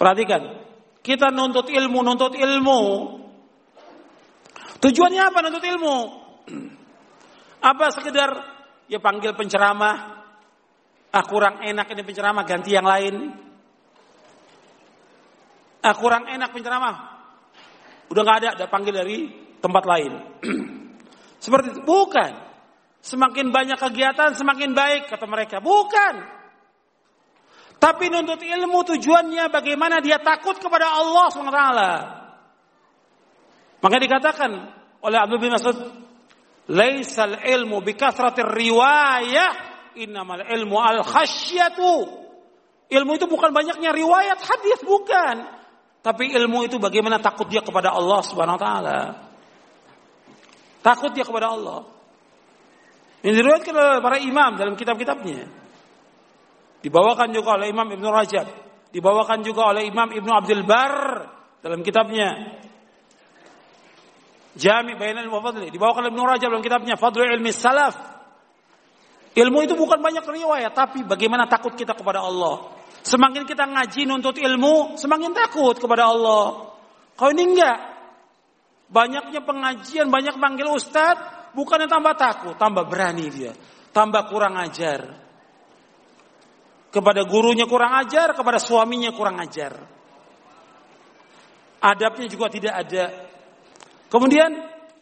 Perhatikan, 0.00 0.64
kita 1.04 1.28
nuntut 1.28 1.68
ilmu, 1.68 2.00
nuntut 2.00 2.32
ilmu. 2.32 2.80
Tujuannya 4.80 5.22
apa 5.22 5.38
nuntut 5.44 5.64
ilmu? 5.64 5.96
Apa 7.64 7.88
sekedar 7.88 8.28
ya 8.92 9.00
panggil 9.00 9.32
penceramah, 9.32 9.96
ah 11.08 11.24
kurang 11.24 11.64
enak 11.64 11.88
ini 11.96 12.04
penceramah 12.04 12.44
ganti 12.44 12.76
yang 12.76 12.84
lain. 12.84 13.32
Ah 15.80 15.96
kurang 15.96 16.28
enak 16.28 16.52
penceramah, 16.52 16.94
udah 18.12 18.20
nggak 18.20 18.38
ada, 18.44 18.48
udah 18.60 18.68
panggil 18.68 18.92
dari 18.92 19.18
tempat 19.64 19.84
lain. 19.88 20.12
Seperti 21.44 21.72
itu, 21.72 21.80
bukan. 21.88 22.43
Semakin 23.04 23.52
banyak 23.52 23.76
kegiatan 23.76 24.32
semakin 24.32 24.72
baik 24.72 25.12
kata 25.12 25.28
mereka. 25.28 25.60
Bukan. 25.60 26.14
Tapi 27.76 28.08
nuntut 28.08 28.40
ilmu 28.40 28.80
tujuannya 28.80 29.52
bagaimana 29.52 30.00
dia 30.00 30.16
takut 30.24 30.56
kepada 30.56 30.88
Allah 30.88 31.28
SWT. 31.28 31.60
Maka 33.84 33.96
dikatakan 34.00 34.50
oleh 35.04 35.18
Abdul 35.20 35.36
bin 35.36 35.52
Mas'ud, 35.52 35.76
"Laisal 36.72 37.44
ilmu 37.44 37.84
bikasratir 37.84 38.48
riwayah, 38.48 39.52
innamal 40.00 40.40
ilmu 40.40 40.80
al 40.80 41.04
khasyatu." 41.04 42.24
Ilmu 42.88 43.10
itu 43.20 43.28
bukan 43.28 43.52
banyaknya 43.52 43.92
riwayat 43.92 44.40
hadis 44.40 44.80
bukan, 44.80 45.44
tapi 46.00 46.32
ilmu 46.32 46.68
itu 46.68 46.80
bagaimana 46.80 47.20
takut 47.20 47.48
dia 47.52 47.60
kepada 47.60 47.92
Allah 47.92 48.20
Subhanahu 48.24 48.56
wa 48.56 48.62
taala. 48.64 49.00
Takut 50.80 51.12
dia 51.12 51.24
kepada 51.28 51.52
Allah. 51.52 51.93
Ini 53.24 53.32
diriwayatkan 53.32 53.72
oleh 53.72 54.00
para 54.04 54.20
imam 54.20 54.60
dalam 54.60 54.76
kitab-kitabnya. 54.76 55.48
Dibawakan 56.84 57.32
juga 57.32 57.56
oleh 57.56 57.72
Imam 57.72 57.88
Ibn 57.88 58.04
Rajab. 58.12 58.46
Dibawakan 58.92 59.40
juga 59.40 59.72
oleh 59.72 59.88
Imam 59.88 60.12
Ibn 60.12 60.28
Abdul 60.28 60.68
Bar 60.68 60.94
dalam 61.64 61.80
kitabnya. 61.80 62.60
Jami 64.52 64.92
Bainal 65.00 65.32
Fadli. 65.32 65.72
Dibawakan 65.72 66.04
oleh 66.04 66.12
Ibn 66.12 66.22
Rajab 66.28 66.48
dalam 66.52 66.60
kitabnya 66.60 67.00
Fadlu 67.00 67.24
Ilmi 67.24 67.48
Salaf. 67.56 67.96
Ilmu 69.34 69.58
itu 69.64 69.74
bukan 69.74 69.98
banyak 69.98 70.22
riwayat, 70.22 70.76
tapi 70.76 71.02
bagaimana 71.02 71.48
takut 71.48 71.72
kita 71.72 71.96
kepada 71.96 72.20
Allah. 72.20 72.70
Semakin 73.00 73.48
kita 73.48 73.64
ngaji 73.66 74.04
nuntut 74.04 74.36
ilmu, 74.36 75.00
semakin 75.00 75.32
takut 75.32 75.80
kepada 75.80 76.12
Allah. 76.12 76.70
Kau 77.16 77.32
ini 77.32 77.56
enggak. 77.56 77.78
Banyaknya 78.92 79.40
pengajian, 79.42 80.06
banyak 80.12 80.38
panggil 80.38 80.70
ustadz, 80.70 81.43
bukannya 81.54 81.88
tambah 81.88 82.14
takut, 82.18 82.54
tambah 82.58 82.84
berani 82.90 83.26
dia, 83.30 83.52
tambah 83.94 84.28
kurang 84.28 84.58
ajar. 84.58 85.22
Kepada 86.90 87.26
gurunya 87.26 87.66
kurang 87.66 87.90
ajar, 87.98 88.38
kepada 88.38 88.62
suaminya 88.62 89.10
kurang 89.10 89.42
ajar. 89.42 89.74
Adabnya 91.82 92.26
juga 92.30 92.46
tidak 92.46 92.74
ada. 92.86 93.04
Kemudian 94.06 94.50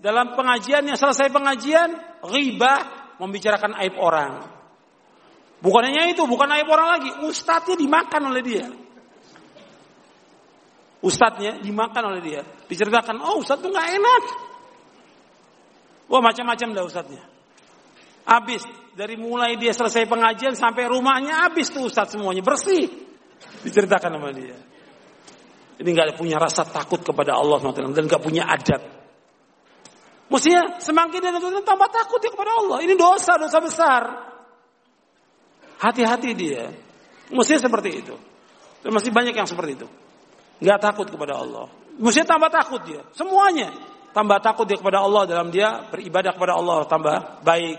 dalam 0.00 0.32
pengajian 0.32 0.89
yang 0.89 0.97
selesai 0.97 1.28
pengajian, 1.28 1.92
riba 2.24 2.74
membicarakan 3.20 3.76
aib 3.84 3.94
orang. 4.00 4.40
Bukan 5.62 5.82
hanya 5.86 6.10
itu, 6.10 6.26
bukan 6.26 6.48
aib 6.58 6.66
orang 6.66 6.89
lagi, 6.98 7.10
ustadznya 7.28 7.76
dimakan 7.78 8.34
oleh 8.34 8.42
dia. 8.42 8.66
Ustadznya 11.02 11.62
dimakan 11.62 12.14
oleh 12.14 12.20
dia. 12.22 12.40
Diceritakan, 12.66 13.22
oh 13.22 13.42
ustadz 13.42 13.62
tuh 13.62 13.70
nggak 13.70 13.89
enak. 13.94 14.22
Wah 16.12 16.20
macam-macam 16.20 16.68
dah 16.76 16.84
ustadznya. 16.84 17.24
Habis 18.28 18.68
dari 18.92 19.16
mulai 19.16 19.57
dia 19.57 19.73
selesai 19.73 20.05
pengajian 20.05 20.52
sampai 20.52 20.84
rumahnya 20.84 21.49
habis 21.49 21.73
tuh 21.73 21.89
ustadz 21.89 22.12
semuanya 22.12 22.44
bersih. 22.44 22.84
Diceritakan 23.65 24.20
sama 24.20 24.28
dia. 24.36 24.60
Ini 25.81 25.89
nggak 25.89 26.20
punya 26.20 26.36
rasa 26.36 26.68
takut 26.68 27.00
kepada 27.00 27.32
Allah 27.32 27.57
SWT 27.57 27.97
dan 27.97 28.05
nggak 28.05 28.23
punya 28.23 28.44
adab. 28.44 28.84
Mestinya 30.28 30.76
semakin 30.76 31.18
dia 31.18 31.32
tambah 31.65 31.89
takut 31.89 32.20
dia 32.20 32.31
kepada 32.31 32.60
Allah. 32.60 32.84
Ini 32.84 32.92
dosa, 32.92 33.41
dosa 33.41 33.58
besar. 33.65 34.02
Hati-hati 35.81 36.31
dia. 36.36 36.68
Mestinya 37.32 37.73
seperti 37.73 38.05
itu. 38.05 38.15
Dan 38.84 38.92
masih 38.92 39.10
banyak 39.16 39.32
yang 39.32 39.49
seperti 39.49 39.81
itu. 39.81 39.89
Nggak 40.60 40.78
takut 40.92 41.08
kepada 41.08 41.41
Allah. 41.41 41.73
Mestinya 41.97 42.36
tambah 42.36 42.50
takut 42.52 42.84
dia. 42.84 43.00
Semuanya 43.16 43.91
tambah 44.12 44.39
takut 44.44 44.68
dia 44.68 44.78
kepada 44.78 45.00
Allah 45.00 45.24
dalam 45.24 45.49
dia 45.49 45.89
beribadah 45.89 46.32
kepada 46.36 46.57
Allah 46.57 46.84
tambah 46.86 47.44
baik. 47.44 47.76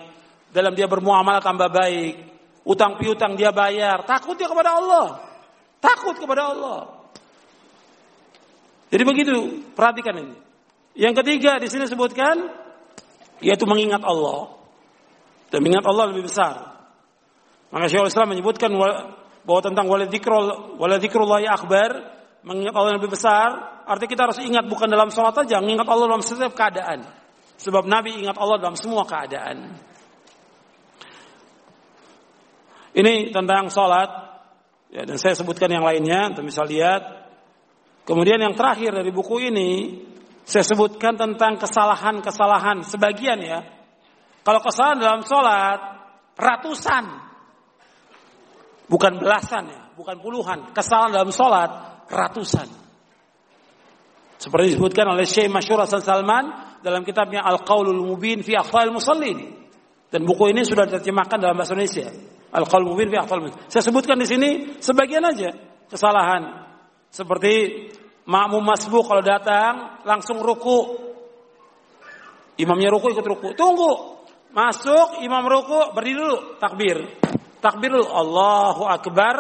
Dalam 0.54 0.74
dia 0.78 0.86
bermuamalah 0.86 1.42
tambah 1.42 1.70
baik. 1.70 2.14
Utang 2.66 3.02
piutang 3.02 3.34
dia 3.34 3.50
bayar. 3.50 4.06
Takut 4.06 4.38
dia 4.38 4.46
kepada 4.46 4.78
Allah. 4.78 5.18
Takut 5.82 6.14
kepada 6.18 6.54
Allah. 6.54 6.80
Jadi 8.94 9.04
begitu 9.06 9.34
perhatikan 9.74 10.14
ini. 10.22 10.38
Yang 10.94 11.26
ketiga 11.26 11.58
di 11.58 11.66
sini 11.66 11.90
sebutkan 11.90 12.54
yaitu 13.42 13.66
mengingat 13.66 14.06
Allah. 14.06 14.54
Dan 15.50 15.66
mengingat 15.66 15.86
Allah 15.90 16.14
lebih 16.14 16.30
besar. 16.30 16.74
Maka 17.74 17.90
Syekhul 17.90 18.14
Islam 18.14 18.38
menyebutkan 18.38 18.70
bahwa 18.70 19.62
tentang 19.66 19.90
waladzikrullahi 19.90 21.50
akbar 21.50 22.13
mengingat 22.44 22.76
Allah 22.76 22.96
yang 22.96 23.00
lebih 23.00 23.16
besar, 23.16 23.82
artinya 23.88 24.12
kita 24.12 24.24
harus 24.30 24.40
ingat 24.44 24.68
bukan 24.68 24.88
dalam 24.92 25.10
sholat 25.12 25.34
saja, 25.36 25.64
mengingat 25.64 25.88
Allah 25.88 26.06
dalam 26.12 26.24
setiap 26.24 26.54
keadaan. 26.56 27.08
Sebab 27.60 27.88
Nabi 27.88 28.20
ingat 28.24 28.36
Allah 28.36 28.60
dalam 28.60 28.76
semua 28.76 29.08
keadaan. 29.08 29.80
Ini 32.94 33.34
tentang 33.34 33.74
sholat, 33.74 34.10
ya, 34.94 35.02
dan 35.08 35.18
saya 35.18 35.34
sebutkan 35.34 35.72
yang 35.72 35.82
lainnya, 35.82 36.30
untuk 36.30 36.46
bisa 36.46 36.62
lihat. 36.62 37.02
Kemudian 38.04 38.38
yang 38.38 38.54
terakhir 38.54 38.94
dari 38.94 39.10
buku 39.10 39.50
ini, 39.50 39.72
saya 40.44 40.62
sebutkan 40.68 41.16
tentang 41.16 41.56
kesalahan-kesalahan, 41.58 42.84
sebagian 42.84 43.40
ya. 43.40 43.64
Kalau 44.44 44.60
kesalahan 44.60 45.00
dalam 45.00 45.22
sholat, 45.24 45.80
ratusan. 46.36 47.06
Bukan 48.92 49.16
belasan 49.18 49.72
ya, 49.72 49.82
bukan 49.96 50.20
puluhan. 50.20 50.76
Kesalahan 50.76 51.16
dalam 51.16 51.32
sholat, 51.32 51.93
ratusan. 52.10 52.68
Seperti 54.44 54.76
disebutkan 54.76 55.08
oleh 55.08 55.24
Syekh 55.24 55.48
Masyur 55.48 55.80
Hasan 55.80 56.04
Salman 56.04 56.76
dalam 56.84 57.08
kitabnya 57.08 57.48
Al-Qaulul 57.48 58.04
Mubin 58.04 58.44
fi 58.44 58.60
Akhfal 58.60 58.92
Musallin. 58.92 59.64
Dan 60.12 60.28
buku 60.28 60.52
ini 60.52 60.68
sudah 60.68 60.84
diterjemahkan 60.84 61.40
dalam 61.40 61.56
bahasa 61.56 61.72
Indonesia. 61.72 62.12
Al-Qaulul 62.52 62.92
Mubin 62.92 63.08
fi 63.08 63.18
Akhfal 63.24 63.40
Musallin. 63.40 63.72
Saya 63.72 63.84
sebutkan 63.88 64.20
di 64.20 64.28
sini 64.28 64.50
sebagian 64.84 65.24
aja 65.24 65.56
kesalahan. 65.88 66.68
Seperti 67.08 67.88
makmum 68.28 68.68
masbuk 68.68 69.08
kalau 69.08 69.24
datang 69.24 70.04
langsung 70.04 70.44
ruku. 70.44 71.00
Imamnya 72.60 72.92
ruku 72.92 73.16
ikut 73.16 73.24
ruku. 73.24 73.56
Tunggu. 73.56 74.20
Masuk 74.54 75.24
imam 75.26 75.42
ruku 75.50 75.96
berdiri 75.98 76.20
dulu 76.20 76.38
takbir. 76.62 77.00
Takbir 77.58 77.90
dulu 77.96 78.06
Allahu 78.06 78.86
Akbar 78.86 79.36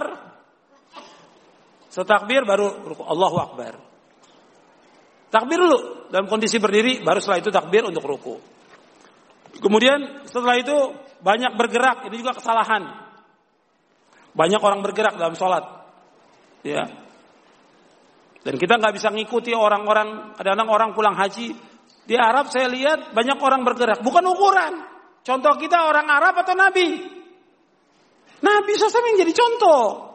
Setakbir 1.93 2.41
baru 2.41 2.81
ruku. 2.89 3.05
Allahu 3.05 3.37
Akbar. 3.37 3.77
Takbir 5.29 5.61
dulu 5.61 6.09
dalam 6.09 6.25
kondisi 6.25 6.57
berdiri, 6.57 7.05
baru 7.05 7.21
setelah 7.21 7.41
itu 7.41 7.49
takbir 7.53 7.85
untuk 7.85 8.01
ruku. 8.01 8.41
Kemudian 9.61 10.25
setelah 10.25 10.57
itu 10.57 10.73
banyak 11.21 11.53
bergerak, 11.53 12.09
ini 12.09 12.17
juga 12.17 12.33
kesalahan. 12.33 12.81
Banyak 14.33 14.61
orang 14.61 14.81
bergerak 14.81 15.21
dalam 15.21 15.37
sholat. 15.37 15.61
Ya. 16.65 16.89
Dan 18.41 18.57
kita 18.57 18.81
nggak 18.81 18.93
bisa 18.97 19.13
ngikuti 19.13 19.53
orang-orang, 19.53 20.33
kadang-kadang 20.33 20.69
orang 20.73 20.89
pulang 20.97 21.13
haji. 21.13 21.53
Di 22.09 22.17
Arab 22.17 22.49
saya 22.49 22.69
lihat 22.73 23.13
banyak 23.13 23.37
orang 23.37 23.61
bergerak. 23.61 24.01
Bukan 24.01 24.25
ukuran. 24.25 24.81
Contoh 25.21 25.53
kita 25.61 25.85
orang 25.85 26.09
Arab 26.09 26.41
atau 26.41 26.57
Nabi. 26.57 26.89
Nabi 28.43 28.71
SAW 28.75 29.13
yang 29.13 29.17
jadi 29.23 29.33
contoh. 29.33 30.12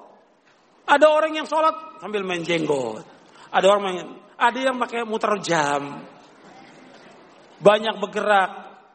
Ada 0.89 1.07
orang 1.13 1.37
yang 1.37 1.45
sholat 1.45 2.01
sambil 2.01 2.25
main 2.25 2.41
jenggot. 2.41 3.05
Ada 3.53 3.67
orang 3.69 3.83
main, 3.85 4.09
ada 4.41 4.59
yang 4.59 4.81
pakai 4.81 5.05
muter 5.05 5.37
jam. 5.45 6.01
Banyak 7.61 8.01
bergerak. 8.01 8.51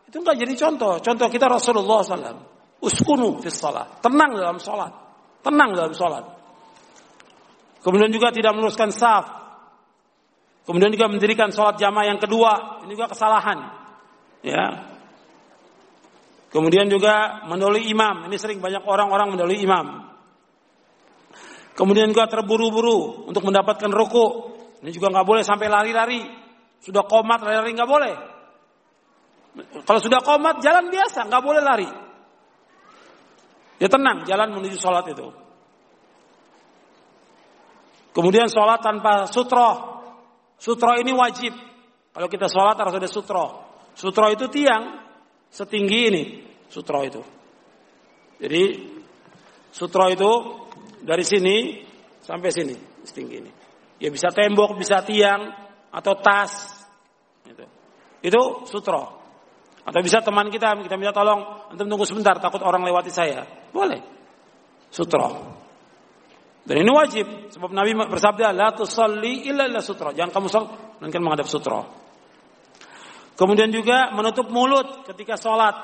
Itu 0.09 0.25
nggak 0.25 0.37
jadi 0.41 0.53
contoh. 0.57 0.97
Contoh 1.03 1.27
kita 1.29 1.45
Rasulullah 1.45 2.01
SAW. 2.01 2.41
Uskunu 2.81 3.39
fis 3.43 3.55
salat. 3.61 4.01
Tenang 4.01 4.33
dalam 4.33 4.57
sholat. 4.57 4.91
Tenang 5.45 5.69
dalam 5.75 5.93
sholat. 5.93 6.25
Kemudian 7.83 8.09
juga 8.09 8.31
tidak 8.31 8.55
meluruskan 8.55 8.89
saf. 8.89 9.25
Kemudian 10.63 10.95
juga 10.95 11.11
mendirikan 11.11 11.51
sholat 11.51 11.75
jamaah 11.75 12.07
yang 12.07 12.19
kedua. 12.19 12.83
Ini 12.87 12.91
juga 12.95 13.11
kesalahan. 13.11 13.59
Ya. 14.39 14.95
Kemudian 16.47 16.87
juga 16.87 17.43
mendolui 17.49 17.89
imam. 17.91 18.31
Ini 18.31 18.37
sering 18.39 18.63
banyak 18.63 18.87
orang-orang 18.87 19.35
mendolui 19.35 19.59
imam. 19.59 20.12
Kemudian 21.73 22.13
juga 22.13 22.29
terburu-buru 22.29 23.25
untuk 23.25 23.41
mendapatkan 23.45 23.89
ruku. 23.89 24.53
Ini 24.85 24.91
juga 24.93 25.09
nggak 25.09 25.25
boleh 25.25 25.41
sampai 25.41 25.67
lari-lari. 25.69 26.21
Sudah 26.77 27.05
komat 27.09 27.41
lari-lari 27.41 27.71
nggak 27.73 27.89
boleh. 27.89 28.13
Kalau 29.85 30.01
sudah 30.01 30.21
komat 30.21 30.61
jalan 30.61 30.89
biasa, 30.89 31.29
nggak 31.29 31.43
boleh 31.45 31.61
lari. 31.61 31.89
Ya 33.81 33.89
tenang, 33.89 34.25
jalan 34.25 34.53
menuju 34.53 34.77
sholat 34.77 35.05
itu. 35.09 35.27
Kemudian 38.13 38.45
sholat 38.45 38.85
tanpa 38.85 39.25
sutro. 39.25 40.01
Sutro 40.61 40.93
ini 41.01 41.09
wajib. 41.11 41.53
Kalau 42.13 42.29
kita 42.29 42.45
sholat 42.45 42.77
harus 42.77 42.93
ada 42.93 43.09
sutro. 43.09 43.45
Sutro 43.97 44.29
itu 44.29 44.45
tiang 44.53 45.01
setinggi 45.49 45.99
ini. 46.13 46.23
Sutro 46.69 47.01
itu. 47.01 47.21
Jadi 48.37 48.63
sutro 49.73 50.05
itu 50.13 50.31
dari 51.03 51.23
sini 51.27 51.83
sampai 52.23 52.49
sini 52.49 52.75
setinggi 53.03 53.35
ini. 53.37 53.51
Ya 53.99 54.09
bisa 54.09 54.31
tembok, 54.31 54.79
bisa 54.79 55.03
tiang 55.03 55.51
atau 55.91 56.13
tas. 56.19 56.83
Itu, 57.45 57.63
itu 58.23 58.41
sutro. 58.67 59.23
Atau 59.83 59.99
bisa 59.99 60.23
teman 60.23 60.47
kita, 60.47 60.79
kita 60.79 60.95
minta 60.95 61.11
tolong, 61.11 61.67
antum 61.75 61.91
tunggu 61.91 62.07
sebentar, 62.07 62.39
takut 62.39 62.63
orang 62.63 62.87
lewati 62.87 63.11
saya. 63.11 63.43
Boleh. 63.75 63.99
Sutra. 64.87 65.27
Dan 66.63 66.79
ini 66.79 66.87
wajib, 66.87 67.51
sebab 67.51 67.75
Nabi 67.75 67.91
bersabda, 67.91 68.55
La 68.55 68.71
tusalli 68.71 69.43
illa 69.43 69.67
sutra. 69.83 70.15
Jangan 70.15 70.31
kamu 70.31 70.47
sholat, 70.47 70.69
melainkan 71.03 71.19
menghadap 71.19 71.47
sutra. 71.51 71.83
Kemudian 73.35 73.75
juga 73.75 74.15
menutup 74.15 74.47
mulut 74.47 75.03
ketika 75.11 75.35
sholat. 75.35 75.75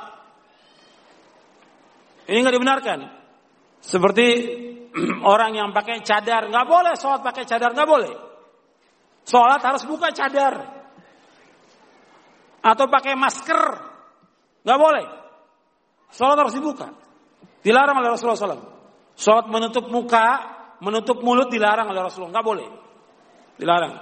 Ini 2.32 2.40
nggak 2.40 2.56
dibenarkan. 2.56 3.00
Seperti 3.84 4.28
orang 5.34 5.56
yang 5.56 5.70
pakai 5.72 6.02
cadar, 6.02 6.50
nggak 6.50 6.66
boleh 6.66 6.94
sholat 6.98 7.22
pakai 7.22 7.44
cadar, 7.46 7.72
nggak 7.74 7.90
boleh. 7.90 8.14
Sholat 9.26 9.62
harus 9.62 9.84
buka 9.86 10.10
cadar. 10.16 10.80
Atau 12.60 12.92
pakai 12.92 13.16
masker, 13.16 13.90
Nggak 14.64 14.80
boleh. 14.80 15.06
Sholat 16.12 16.38
harus 16.46 16.56
dibuka. 16.56 16.92
Dilarang 17.64 17.98
oleh 18.02 18.10
Rasulullah 18.12 18.40
SAW. 18.40 18.70
Sholat 19.18 19.46
menutup 19.52 19.88
muka, 19.92 20.28
menutup 20.84 21.20
mulut 21.24 21.52
dilarang 21.52 21.92
oleh 21.92 22.02
Rasulullah. 22.04 22.34
Nggak 22.38 22.48
boleh. 22.48 22.68
Dilarang. 23.60 23.94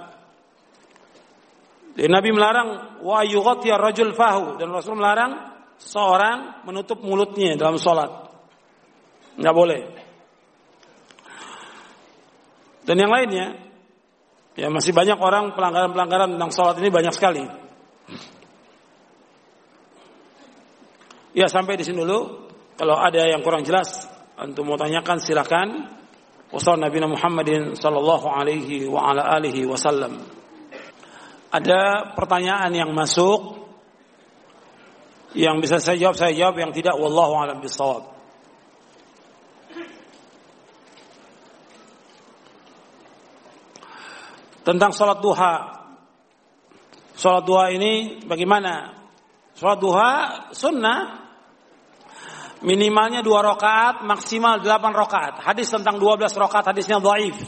Dan 1.98 2.14
Nabi 2.14 2.30
melarang 2.30 2.68
wa 3.02 3.26
yughatiya 3.26 3.74
rajul 3.74 4.14
fahu 4.14 4.54
dan 4.54 4.70
Rasul 4.70 4.94
melarang 4.94 5.56
seorang 5.82 6.62
menutup 6.62 7.02
mulutnya 7.02 7.58
dalam 7.58 7.74
sholat. 7.74 8.30
Nggak 9.34 9.54
boleh. 9.54 9.80
Dan 12.88 12.96
yang 12.96 13.12
lainnya, 13.12 13.52
ya 14.56 14.72
masih 14.72 14.96
banyak 14.96 15.20
orang 15.20 15.52
pelanggaran-pelanggaran 15.52 16.40
tentang 16.40 16.50
sholat 16.56 16.80
ini 16.80 16.88
banyak 16.88 17.12
sekali. 17.12 17.44
Ya 21.36 21.52
sampai 21.52 21.76
di 21.76 21.84
sini 21.84 22.00
dulu. 22.00 22.48
Kalau 22.80 22.96
ada 22.96 23.28
yang 23.28 23.44
kurang 23.44 23.60
jelas 23.60 24.08
untuk 24.40 24.64
mau 24.64 24.80
tanyakan 24.80 25.20
silakan. 25.20 25.68
Wassalamualaikum 26.48 27.04
Nabi 27.04 27.12
Muhammadin 27.12 27.62
sallallahu 27.76 28.26
alaihi 28.32 28.88
wa 28.88 29.12
ala 29.12 29.36
alihi 29.36 29.68
wasallam. 29.68 30.24
Ada 31.52 32.16
pertanyaan 32.16 32.72
yang 32.72 32.88
masuk 32.96 33.68
yang 35.36 35.60
bisa 35.60 35.76
saya 35.76 36.00
jawab 36.00 36.16
saya 36.16 36.32
jawab 36.32 36.56
yang 36.56 36.72
tidak 36.72 36.96
wallahu 36.96 37.36
alam 37.36 37.60
bisawab. 37.60 38.17
Tentang 44.68 44.92
sholat 44.92 45.24
duha. 45.24 45.54
Sholat 47.16 47.44
duha 47.48 47.72
ini 47.72 48.20
bagaimana? 48.28 48.92
Sholat 49.56 49.80
duha 49.80 50.12
sunnah 50.52 51.24
minimalnya 52.60 53.24
dua 53.24 53.40
rakaat, 53.40 54.04
maksimal 54.04 54.60
delapan 54.60 54.92
rakaat. 54.92 55.40
Hadis 55.40 55.72
tentang 55.72 55.96
dua 55.96 56.20
belas 56.20 56.36
rakaat 56.36 56.68
hadisnya 56.68 57.00
dhaif. 57.00 57.38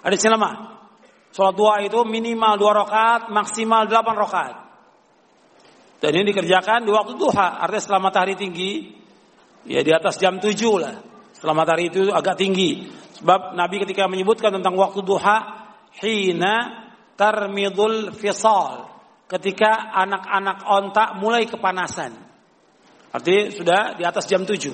Hadisnya 0.00 0.40
lemah. 0.40 0.78
Salat 1.28 1.52
dua 1.52 1.84
itu 1.84 2.00
minimal 2.08 2.56
dua 2.56 2.72
rakaat, 2.80 3.28
maksimal 3.28 3.84
delapan 3.84 4.16
rakaat. 4.16 4.56
Dan 6.00 6.10
ini 6.16 6.32
dikerjakan 6.32 6.86
di 6.86 6.90
waktu 6.94 7.18
duha, 7.18 7.60
artinya 7.60 7.82
setelah 7.82 8.02
matahari 8.08 8.38
tinggi, 8.38 8.96
ya 9.66 9.82
di 9.82 9.92
atas 9.92 10.16
jam 10.16 10.40
tujuh 10.40 10.74
lah. 10.80 10.96
Setelah 11.34 11.54
matahari 11.54 11.92
itu 11.92 12.08
agak 12.08 12.38
tinggi. 12.40 12.88
Sebab 13.20 13.58
Nabi 13.58 13.82
ketika 13.82 14.06
menyebutkan 14.06 14.54
tentang 14.54 14.78
waktu 14.78 15.02
duha, 15.02 15.67
hina 15.96 16.88
tarmidul 17.16 18.12
fisal. 18.14 18.86
Ketika 19.28 19.92
anak-anak 19.92 20.58
ontak 20.64 21.08
mulai 21.20 21.44
kepanasan. 21.44 22.16
Artinya 23.12 23.42
sudah 23.52 23.80
di 23.96 24.04
atas 24.04 24.24
jam 24.24 24.44
7. 24.44 24.72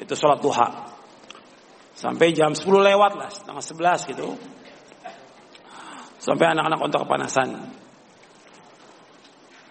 Itu 0.00 0.14
sholat 0.16 0.40
duha. 0.40 0.68
Sampai 1.92 2.32
jam 2.32 2.56
10 2.56 2.64
lewat 2.64 3.12
lah, 3.20 3.28
setengah 3.28 3.64
11 3.64 4.10
gitu. 4.16 4.28
Sampai 6.24 6.56
anak-anak 6.56 6.80
untuk 6.80 7.00
kepanasan. 7.04 7.48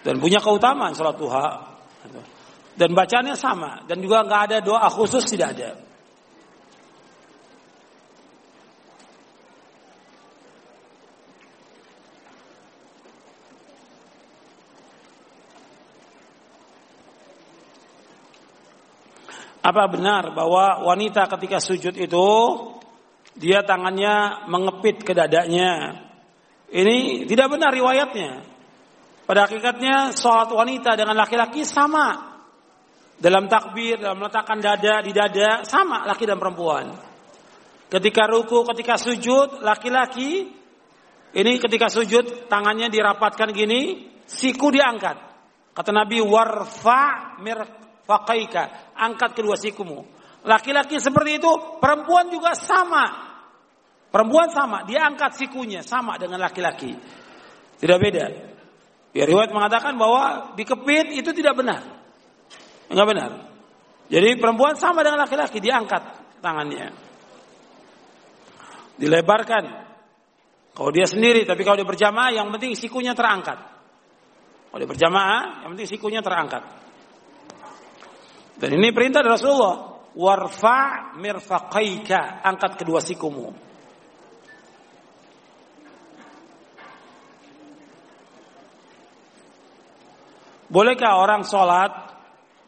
Dan 0.05 0.21
punya 0.21 0.37
keutamaan 0.37 0.93
sholat 0.93 1.17
duha. 1.17 1.47
Dan 2.77 2.93
bacanya 2.93 3.33
sama. 3.33 3.81
Dan 3.89 4.05
juga 4.05 4.21
nggak 4.21 4.41
ada 4.49 4.57
doa 4.61 4.85
khusus 4.85 5.25
tidak 5.25 5.57
ada. 5.57 5.92
Apa 19.63 19.87
benar 19.87 20.35
bahwa 20.35 20.83
wanita 20.83 21.23
ketika 21.31 21.63
sujud 21.63 21.95
itu 21.95 22.27
dia 23.39 23.63
tangannya 23.63 24.43
mengepit 24.51 25.07
ke 25.07 25.15
dadanya? 25.15 26.03
Ini 26.67 27.23
tidak 27.31 27.47
benar 27.55 27.71
riwayatnya. 27.71 28.43
Pada 29.23 29.47
hakikatnya 29.47 30.11
sholat 30.11 30.51
wanita 30.51 30.99
dengan 30.99 31.15
laki-laki 31.15 31.63
sama. 31.63 32.35
Dalam 33.15 33.47
takbir, 33.47 34.03
dalam 34.03 34.19
meletakkan 34.19 34.59
dada 34.59 34.99
di 34.99 35.15
dada 35.15 35.63
sama 35.63 36.03
laki 36.03 36.27
dan 36.27 36.35
perempuan. 36.35 36.91
Ketika 37.87 38.27
ruku, 38.27 38.67
ketika 38.67 38.99
sujud, 38.99 39.63
laki-laki 39.63 40.51
ini 41.33 41.57
ketika 41.57 41.87
sujud 41.87 42.51
tangannya 42.51 42.91
dirapatkan 42.91 43.49
gini, 43.55 44.11
siku 44.27 44.69
diangkat. 44.69 45.17
Kata 45.71 45.89
Nabi 45.89 46.19
warfa 46.19 47.37
mir 47.39 47.82
faqaika, 48.03 48.93
angkat 48.95 49.35
kedua 49.35 49.55
sikumu. 49.55 50.03
Laki-laki 50.43 50.99
seperti 50.99 51.39
itu, 51.39 51.51
perempuan 51.79 52.27
juga 52.27 52.51
sama. 52.55 53.31
Perempuan 54.11 54.51
sama, 54.51 54.83
dia 54.85 55.07
angkat 55.07 55.39
sikunya 55.39 55.81
sama 55.81 56.19
dengan 56.19 56.43
laki-laki. 56.43 56.93
Tidak 57.79 57.97
beda. 57.97 58.25
Ya 59.13 59.23
riwayat 59.25 59.49
mengatakan 59.55 59.95
bahwa 59.95 60.53
dikepit 60.53 61.13
itu 61.15 61.31
tidak 61.33 61.57
benar. 61.57 61.81
Enggak 62.91 63.07
benar. 63.09 63.31
Jadi 64.11 64.37
perempuan 64.37 64.75
sama 64.77 65.01
dengan 65.01 65.23
laki-laki, 65.23 65.57
dia 65.63 65.79
angkat 65.79 66.03
tangannya. 66.43 66.91
Dilebarkan. 68.99 69.63
Kalau 70.73 70.89
dia 70.89 71.05
sendiri, 71.05 71.45
tapi 71.45 71.61
kalau 71.61 71.77
dia 71.79 71.87
berjamaah, 71.87 72.33
yang 72.33 72.49
penting 72.53 72.73
sikunya 72.77 73.13
terangkat. 73.13 73.57
Kalau 74.69 74.79
dia 74.81 74.89
berjamaah, 74.89 75.65
yang 75.65 75.69
penting 75.77 75.89
sikunya 75.89 76.21
terangkat. 76.25 76.82
Dan 78.63 78.79
ini 78.79 78.95
perintah 78.95 79.19
dari 79.19 79.35
Rasulullah. 79.35 79.91
Warfa 80.15 81.11
mirfaqaika, 81.19 82.39
angkat 82.47 82.79
kedua 82.79 83.03
sikumu. 83.03 83.51
Bolehkah 90.71 91.19
orang 91.19 91.43
sholat 91.43 91.91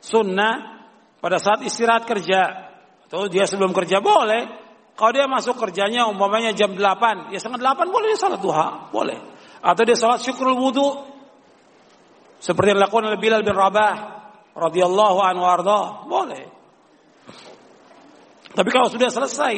sunnah 0.04 0.84
pada 1.24 1.40
saat 1.40 1.64
istirahat 1.64 2.04
kerja? 2.04 2.76
Atau 3.08 3.32
dia 3.32 3.48
sebelum 3.48 3.72
kerja? 3.72 4.04
Boleh? 4.04 4.52
Kalau 5.00 5.16
dia 5.16 5.32
masuk 5.32 5.56
kerjanya 5.56 6.12
umpamanya 6.12 6.52
jam 6.52 6.76
8, 6.76 7.32
ya 7.32 7.40
setengah 7.40 7.72
8 7.72 7.88
boleh 7.88 8.12
dia 8.12 8.20
sholat 8.20 8.44
duha, 8.44 8.92
boleh. 8.92 9.16
Atau 9.64 9.88
dia 9.88 9.96
sholat 9.96 10.20
syukrul 10.20 10.60
wudhu 10.60 11.08
seperti 12.44 12.76
yang 12.76 12.84
dilakukan 12.84 13.16
oleh 13.16 13.20
Bilal 13.22 13.48
bin 13.48 13.56
Rabah 13.56 14.15
radhiyallahu 14.56 15.20
anhu 15.20 15.44
arda, 15.44 16.08
boleh. 16.08 16.44
Tapi 18.56 18.70
kalau 18.72 18.88
sudah 18.88 19.12
selesai 19.12 19.56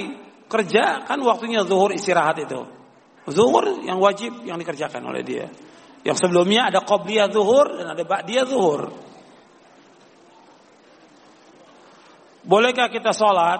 kerja 0.50 1.06
kan 1.06 1.22
waktunya 1.22 1.62
zuhur 1.62 1.94
istirahat 1.94 2.42
itu. 2.42 2.66
Zuhur 3.30 3.86
yang 3.86 4.02
wajib 4.02 4.42
yang 4.42 4.58
dikerjakan 4.58 5.06
oleh 5.06 5.22
dia. 5.22 5.46
Yang 6.02 6.26
sebelumnya 6.26 6.74
ada 6.74 6.82
qobliyah 6.82 7.30
zuhur 7.30 7.78
dan 7.78 7.94
ada 7.94 8.04
ba'diyah 8.08 8.46
zuhur. 8.48 8.90
Bolehkah 12.48 12.88
kita 12.88 13.12
sholat 13.12 13.60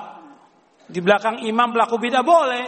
di 0.88 1.04
belakang 1.04 1.44
imam 1.44 1.76
pelaku 1.76 2.00
bidah? 2.00 2.24
Boleh. 2.24 2.66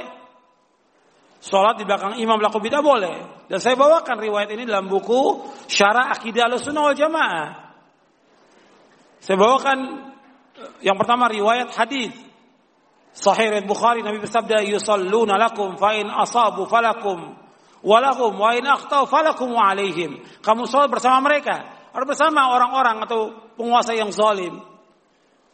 Sholat 1.40 1.80
di 1.80 1.88
belakang 1.88 2.20
imam 2.20 2.36
pelaku 2.36 2.60
bidah 2.60 2.84
boleh. 2.84 3.48
Dan 3.48 3.64
saya 3.64 3.80
bawakan 3.80 4.20
riwayat 4.20 4.52
ini 4.52 4.68
dalam 4.68 4.92
buku 4.92 5.48
Syarah 5.72 6.12
Akidah 6.12 6.52
Al-Sunnah 6.52 6.92
wal 6.92 7.00
Jamaah. 7.00 7.69
Saya 9.20 9.36
bawakan 9.36 9.80
yang 10.84 10.96
pertama 11.00 11.28
riwayat 11.32 11.72
hadis 11.76 12.12
Sahih 13.10 13.52
Bukhari 13.66 14.06
Nabi 14.06 14.22
bersabda 14.22 14.64
yusalluna 14.70 15.36
lakum 15.36 15.76
fa 15.76 15.98
in 15.98 16.08
asabu 16.08 16.70
falakum 16.70 17.40
Walahum 17.80 18.36
wa 18.36 18.52
in 18.52 18.68
akhtau 18.68 19.08
falakum 19.08 19.56
wa 19.56 19.72
alaihim. 19.72 20.20
Kamu 20.44 20.68
sholat 20.68 20.92
bersama 20.92 21.24
mereka. 21.24 21.64
Atau 21.96 22.06
bersama 22.06 22.52
orang-orang 22.52 23.00
atau 23.08 23.32
penguasa 23.56 23.96
yang 23.96 24.12
zalim. 24.12 24.60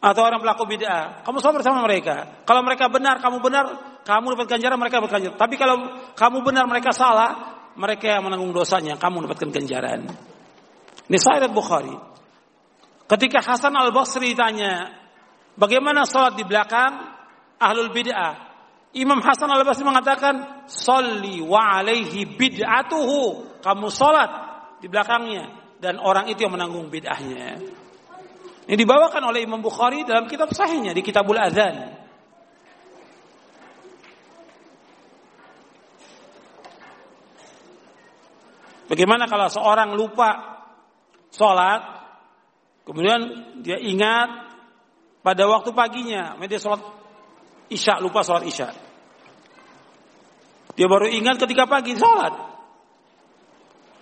Atau 0.02 0.26
orang 0.26 0.42
pelaku 0.42 0.66
bid'ah. 0.66 1.22
Kamu 1.22 1.38
sholat 1.38 1.62
bersama 1.62 1.86
mereka. 1.86 2.42
Kalau 2.42 2.66
mereka 2.66 2.90
benar, 2.90 3.22
kamu 3.22 3.38
benar, 3.38 3.64
kamu 4.02 4.34
dapat 4.34 4.46
ganjaran, 4.58 4.78
mereka 4.78 4.98
dapat 4.98 5.12
ganjaran. 5.18 5.38
Tapi 5.38 5.54
kalau 5.54 5.76
kamu 6.18 6.38
benar, 6.42 6.64
mereka 6.66 6.90
salah, 6.90 7.30
mereka 7.78 8.18
yang 8.18 8.26
menanggung 8.26 8.50
dosanya, 8.50 8.98
kamu 8.98 9.30
dapatkan 9.30 9.50
ganjaran. 9.54 10.00
Ini 11.06 11.18
Sahih 11.22 11.46
Bukhari. 11.50 11.94
Ketika 13.06 13.38
Hasan 13.38 13.74
Al-Basri 13.74 14.34
tanya, 14.34 14.90
bagaimana 15.54 16.02
sholat 16.02 16.34
di 16.34 16.42
belakang 16.42 16.92
ahlul 17.62 17.94
bid'ah? 17.94 18.46
Imam 18.96 19.20
Hasan 19.20 19.52
al 19.52 19.60
Basri 19.60 19.84
mengatakan, 19.84 20.64
"Salli 20.64 21.44
wa 21.44 21.60
alaihi 21.76 22.24
bid'atuhu." 22.24 23.60
Kamu 23.60 23.92
salat 23.92 24.30
di 24.80 24.88
belakangnya 24.88 25.76
dan 25.76 26.00
orang 26.00 26.32
itu 26.32 26.48
yang 26.48 26.56
menanggung 26.56 26.88
bid'ahnya. 26.88 27.60
Ini 28.66 28.74
dibawakan 28.74 29.22
oleh 29.30 29.44
Imam 29.44 29.60
Bukhari 29.60 30.02
dalam 30.08 30.24
kitab 30.24 30.48
sahihnya 30.48 30.96
di 30.96 31.04
Kitabul 31.04 31.36
Adzan. 31.36 31.92
Bagaimana 38.86 39.26
kalau 39.28 39.50
seorang 39.50 39.92
lupa 39.92 40.62
sholat, 41.34 41.95
kemudian 42.86 43.20
dia 43.66 43.82
ingat 43.82 44.46
pada 45.26 45.42
waktu 45.50 45.74
paginya, 45.74 46.38
dia 46.46 46.62
sholat 46.62 46.86
isya, 47.66 47.98
lupa 47.98 48.22
sholat 48.22 48.46
isya. 48.46 48.70
Dia 50.78 50.86
baru 50.86 51.10
ingat 51.10 51.42
ketika 51.42 51.66
pagi 51.66 51.98
sholat. 51.98 52.30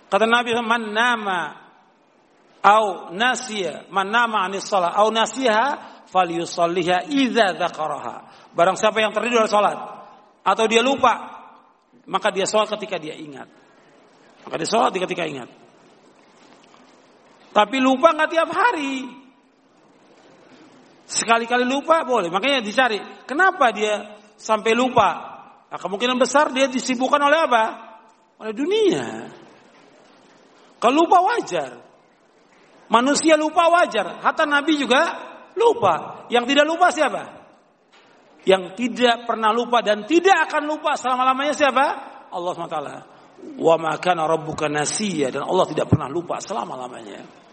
Kata 0.05 0.29
Nabi 0.29 0.53
man 0.61 0.93
nama 0.93 1.39
au 2.61 3.09
nasiya 3.15 3.89
man 3.89 4.13
nama 4.13 4.45
anis 4.45 4.69
sholat 4.69 4.93
au 4.93 5.09
nasiha 5.09 6.05
falyusalliha 6.05 7.09
idza 7.09 7.57
dzakaraha. 7.57 8.15
Barang 8.53 8.77
siapa 8.77 9.01
yang 9.01 9.15
tertidur 9.15 9.47
dari 9.47 9.51
sholat 9.51 9.77
atau 10.45 10.65
dia 10.69 10.85
lupa 10.85 11.41
maka 12.05 12.29
dia 12.29 12.45
sholat 12.45 12.69
ketika 12.77 13.01
dia 13.01 13.17
ingat. 13.17 13.49
Maka 14.45 14.55
dia 14.61 14.69
sholat 14.69 14.93
ketika 14.93 15.25
ingat. 15.25 15.49
Tapi 17.55 17.79
lupa 17.79 18.11
nggak 18.11 18.31
tiap 18.35 18.49
hari. 18.51 19.07
Sekali-kali 21.07 21.63
lupa 21.63 22.03
boleh. 22.03 22.27
Makanya 22.27 22.59
dicari. 22.59 22.99
Kenapa 23.23 23.71
dia 23.71 24.19
sampai 24.35 24.75
lupa? 24.75 25.09
Nah, 25.71 25.79
kemungkinan 25.79 26.19
besar 26.19 26.51
dia 26.51 26.67
disibukkan 26.67 27.21
oleh 27.23 27.39
apa? 27.47 27.63
Oleh 28.43 28.51
dunia. 28.51 29.31
Kalau 30.83 31.07
lupa 31.07 31.23
wajar. 31.23 31.79
Manusia 32.91 33.39
lupa 33.39 33.71
wajar. 33.71 34.19
Hatta 34.19 34.43
Nabi 34.43 34.75
juga 34.75 35.01
lupa. 35.55 36.27
Yang 36.27 36.51
tidak 36.51 36.65
lupa 36.67 36.91
siapa? 36.91 37.23
Yang 38.43 38.75
tidak 38.75 39.23
pernah 39.23 39.55
lupa 39.55 39.79
dan 39.79 40.03
tidak 40.03 40.51
akan 40.51 40.67
lupa 40.67 40.99
selama-lamanya 40.99 41.55
siapa? 41.55 41.85
Allah 42.35 42.51
SWT. 42.51 42.79
Wa 43.63 43.79
makana 43.79 44.27
rabbuka 44.27 44.67
nasiya. 44.67 45.31
Dan 45.31 45.47
Allah 45.47 45.65
tidak 45.71 45.87
pernah 45.87 46.11
lupa 46.11 46.43
selama-lamanya. 46.43 47.44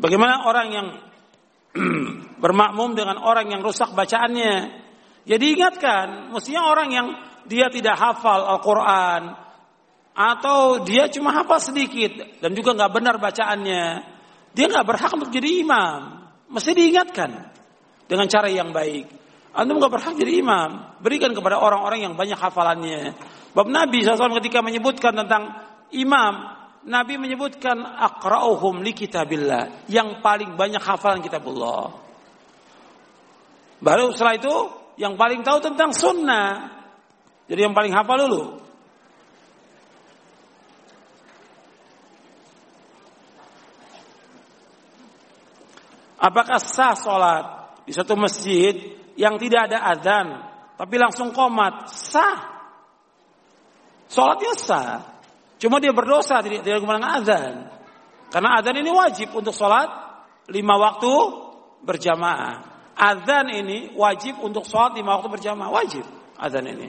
Bagaimana 0.00 0.48
orang 0.48 0.68
yang 0.72 0.86
bermakmum 2.42 2.96
dengan 2.96 3.20
orang 3.20 3.52
yang 3.52 3.60
rusak 3.62 3.92
bacaannya. 3.92 4.82
Jadi 5.28 5.44
ingatkan, 5.54 6.32
mestinya 6.32 6.72
orang 6.72 6.88
yang 6.90 7.06
dia 7.46 7.68
tidak 7.68 7.94
hafal 8.00 8.48
Al-Quran 8.56 9.36
atau 10.16 10.82
dia 10.82 11.06
cuma 11.12 11.30
hafal 11.30 11.62
sedikit 11.62 12.42
dan 12.42 12.56
juga 12.56 12.74
nggak 12.74 12.92
benar 12.92 13.14
bacaannya, 13.20 13.84
dia 14.56 14.66
nggak 14.66 14.86
berhak 14.88 15.12
untuk 15.14 15.30
jadi 15.30 15.62
imam. 15.62 16.00
Mesti 16.50 16.74
diingatkan 16.74 17.30
dengan 18.10 18.26
cara 18.26 18.50
yang 18.50 18.74
baik. 18.74 19.06
Anda 19.54 19.70
nggak 19.70 19.92
berhak 19.92 20.14
jadi 20.18 20.42
imam. 20.42 20.98
Berikan 20.98 21.30
kepada 21.30 21.62
orang-orang 21.62 22.10
yang 22.10 22.14
banyak 22.18 22.38
hafalannya. 22.38 23.14
Bab 23.54 23.70
Nabi 23.70 24.02
SAW 24.02 24.38
ketika 24.42 24.62
menyebutkan 24.62 25.14
tentang 25.14 25.62
imam, 25.94 26.34
Nabi 26.80 27.20
menyebutkan 27.20 27.76
akra'uhum 27.84 28.80
li 28.80 28.96
kitabillah, 28.96 29.84
yang 29.92 30.24
paling 30.24 30.56
banyak 30.56 30.80
hafalan 30.80 31.20
kitabullah. 31.20 31.92
Baru 33.80 34.12
setelah 34.16 34.36
itu 34.36 34.54
yang 34.96 35.16
paling 35.16 35.44
tahu 35.44 35.60
tentang 35.60 35.92
sunnah. 35.92 36.80
Jadi 37.48 37.60
yang 37.68 37.76
paling 37.76 37.92
hafal 37.92 38.28
dulu. 38.28 38.44
Apakah 46.20 46.60
sah 46.60 46.92
sholat 46.92 47.44
di 47.88 47.96
satu 47.96 48.12
masjid 48.12 48.76
yang 49.16 49.40
tidak 49.40 49.72
ada 49.72 49.88
adzan, 49.88 50.28
tapi 50.76 51.00
langsung 51.00 51.32
komat? 51.32 51.88
Sah. 51.88 52.40
Sholatnya 54.12 54.52
sah. 54.60 55.19
Cuma 55.60 55.76
dia 55.76 55.92
berdosa 55.92 56.40
tidak 56.40 56.64
tidak 56.64 56.80
menggunakan 56.80 57.12
azan. 57.20 57.52
Karena 58.32 58.56
azan 58.56 58.80
ini 58.80 58.88
wajib 58.88 59.28
untuk 59.36 59.52
sholat 59.52 59.92
lima 60.48 60.80
waktu 60.80 61.12
berjamaah. 61.84 62.54
Azan 62.96 63.52
ini 63.52 63.92
wajib 63.92 64.40
untuk 64.40 64.64
sholat 64.64 64.96
lima 64.96 65.20
waktu 65.20 65.28
berjamaah. 65.28 65.68
Wajib 65.68 66.04
azan 66.40 66.64
ini. 66.64 66.88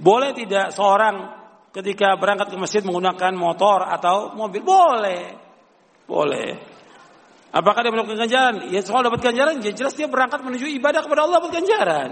Boleh 0.00 0.32
tidak 0.32 0.72
seorang 0.72 1.28
ketika 1.76 2.16
berangkat 2.16 2.52
ke 2.52 2.56
masjid 2.56 2.80
menggunakan 2.80 3.36
motor 3.36 3.84
atau 3.84 4.32
mobil? 4.32 4.64
Boleh. 4.64 5.36
Boleh. 6.08 6.79
Apakah 7.50 7.82
dia 7.82 7.90
melakukan 7.90 8.18
ganjaran? 8.26 8.54
Ya 8.70 8.78
soal 8.86 9.02
dapat 9.02 9.26
ganjaran, 9.26 9.58
ya 9.58 9.74
jelas 9.74 9.98
dia 9.98 10.06
berangkat 10.06 10.38
menuju 10.46 10.70
ibadah 10.70 11.02
kepada 11.02 11.26
Allah 11.26 11.42
dapat 11.42 11.52
ganjaran. 11.58 12.10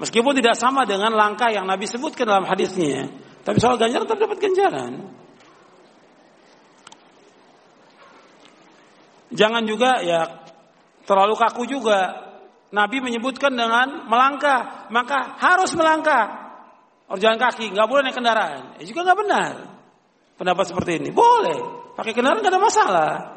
Meskipun 0.00 0.32
tidak 0.40 0.56
sama 0.56 0.88
dengan 0.88 1.12
langkah 1.12 1.52
yang 1.52 1.68
Nabi 1.68 1.84
sebutkan 1.84 2.24
dalam 2.24 2.48
hadisnya, 2.48 3.12
tapi 3.44 3.60
soal 3.60 3.76
ganjaran 3.76 4.08
tetap 4.08 4.24
dapat 4.24 4.38
ganjaran. 4.40 4.92
Jangan 9.34 9.62
juga 9.68 10.00
ya 10.00 10.24
terlalu 11.04 11.34
kaku 11.36 11.68
juga. 11.68 12.24
Nabi 12.74 12.98
menyebutkan 12.98 13.54
dengan 13.54 14.08
melangkah, 14.10 14.90
maka 14.90 15.38
harus 15.38 15.70
melangkah. 15.78 16.42
Orang 17.06 17.22
jalan 17.22 17.38
kaki, 17.38 17.70
nggak 17.70 17.86
boleh 17.86 18.02
naik 18.02 18.16
kendaraan. 18.18 18.80
Ya 18.80 18.84
juga 18.88 19.06
nggak 19.06 19.18
benar. 19.20 19.54
Pendapat 20.34 20.64
seperti 20.66 20.98
ini 20.98 21.14
boleh, 21.14 21.94
pakai 21.94 22.10
kendaraan 22.10 22.42
nggak 22.42 22.50
ada 22.50 22.62
masalah. 22.62 23.33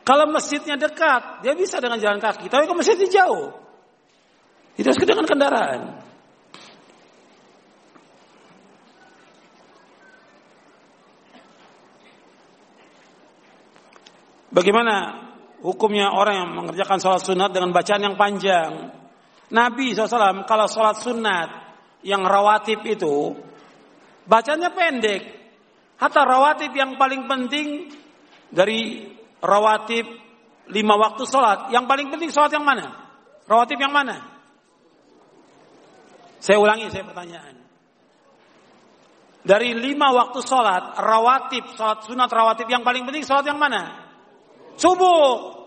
Kalau 0.00 0.26
masjidnya 0.32 0.80
dekat, 0.80 1.44
dia 1.44 1.52
bisa 1.52 1.76
dengan 1.78 2.00
jalan 2.00 2.18
kaki. 2.18 2.48
Tapi 2.48 2.64
kalau 2.64 2.78
masjidnya 2.80 3.08
jauh, 3.08 3.52
tidak 4.74 4.96
harus 4.96 5.04
dengan 5.04 5.26
kendaraan. 5.28 5.80
Bagaimana 14.50 14.94
hukumnya 15.62 16.10
orang 16.10 16.34
yang 16.42 16.50
mengerjakan 16.58 16.98
sholat 16.98 17.22
sunat 17.22 17.54
dengan 17.54 17.70
bacaan 17.70 18.02
yang 18.02 18.16
panjang? 18.18 18.90
Nabi 19.50 19.94
SAW 19.94 20.42
kalau 20.46 20.66
sholat 20.66 20.98
sunat 20.98 21.48
yang 22.02 22.26
rawatib 22.26 22.82
itu 22.82 23.38
bacanya 24.26 24.74
pendek. 24.74 25.22
Hatta 26.02 26.26
rawatib 26.26 26.74
yang 26.74 26.98
paling 26.98 27.30
penting 27.30 27.94
dari 28.50 29.06
rawatib 29.40 30.06
lima 30.70 30.94
waktu 30.96 31.24
sholat. 31.26 31.72
Yang 31.74 31.84
paling 31.90 32.08
penting 32.12 32.30
sholat 32.30 32.52
yang 32.54 32.64
mana? 32.64 32.94
Rawatib 33.44 33.78
yang 33.80 33.92
mana? 33.92 34.16
Saya 36.40 36.56
ulangi 36.56 36.88
saya 36.88 37.04
pertanyaan. 37.04 37.60
Dari 39.40 39.72
lima 39.72 40.12
waktu 40.12 40.40
sholat, 40.44 41.00
rawatib, 41.00 41.72
sholat 41.76 42.04
sunat 42.04 42.28
rawatib 42.28 42.68
yang 42.68 42.84
paling 42.84 43.08
penting 43.08 43.24
sholat 43.24 43.44
yang 43.48 43.60
mana? 43.60 44.08
Subuh. 44.76 45.60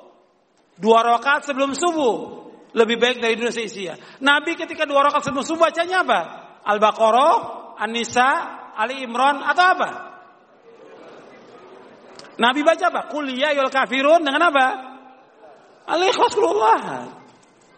Dua 0.73 1.05
rakaat 1.05 1.45
sebelum 1.45 1.77
subuh. 1.77 2.41
Lebih 2.73 2.97
baik 2.97 3.17
dari 3.21 3.37
dunia 3.37 3.53
seisia. 3.53 3.93
Nabi 4.25 4.57
ketika 4.57 4.89
dua 4.89 5.05
rakaat 5.05 5.29
sebelum 5.29 5.45
subuh 5.45 5.69
bacanya 5.69 6.01
apa? 6.01 6.19
Al-Baqarah, 6.65 7.35
An-Nisa, 7.77 8.29
Ali 8.73 9.05
Imran 9.05 9.45
atau 9.45 9.65
apa? 9.77 9.89
Nabi 12.39 12.61
baca 12.65 12.85
apa? 12.89 13.01
Kuliah 13.09 13.53
yul 13.53 13.69
kafirun 13.69 14.25
dengan 14.25 14.49
apa? 14.49 14.67
Al-Ikhlas 15.83 16.33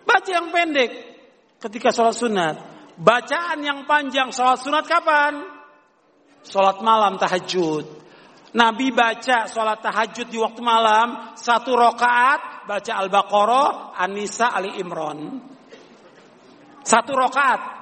Baca 0.06 0.30
yang 0.30 0.53
pendek 0.53 0.92
ketika 1.59 1.90
sholat 1.90 2.16
sunat. 2.16 2.56
Bacaan 2.95 3.59
yang 3.66 3.84
panjang 3.90 4.30
sholat 4.32 4.61
sunat 4.61 4.85
kapan? 4.85 5.43
Sholat 6.45 6.80
malam 6.85 7.17
tahajud. 7.17 8.06
Nabi 8.56 8.93
baca 8.95 9.51
sholat 9.51 9.84
tahajud 9.84 10.32
di 10.32 10.40
waktu 10.40 10.61
malam 10.64 11.35
satu 11.35 11.75
rokaat 11.75 12.69
baca 12.69 12.92
Al-Baqarah, 13.03 13.98
An-Nisa, 14.00 14.53
Ali 14.53 14.80
Imran. 14.80 15.43
Satu 16.85 17.11
rokaat. 17.17 17.75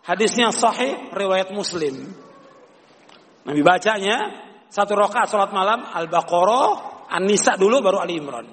Hadisnya 0.00 0.52
sahih 0.52 1.12
riwayat 1.12 1.50
Muslim. 1.50 2.12
Nabi 3.44 3.60
bacanya 3.64 4.49
satu 4.70 4.94
rokaat 4.94 5.26
sholat 5.26 5.50
malam 5.50 5.82
Al-Baqarah, 5.82 6.68
An-Nisa 7.10 7.58
dulu 7.58 7.82
baru 7.82 7.98
Ali 7.98 8.22
Imran. 8.22 8.46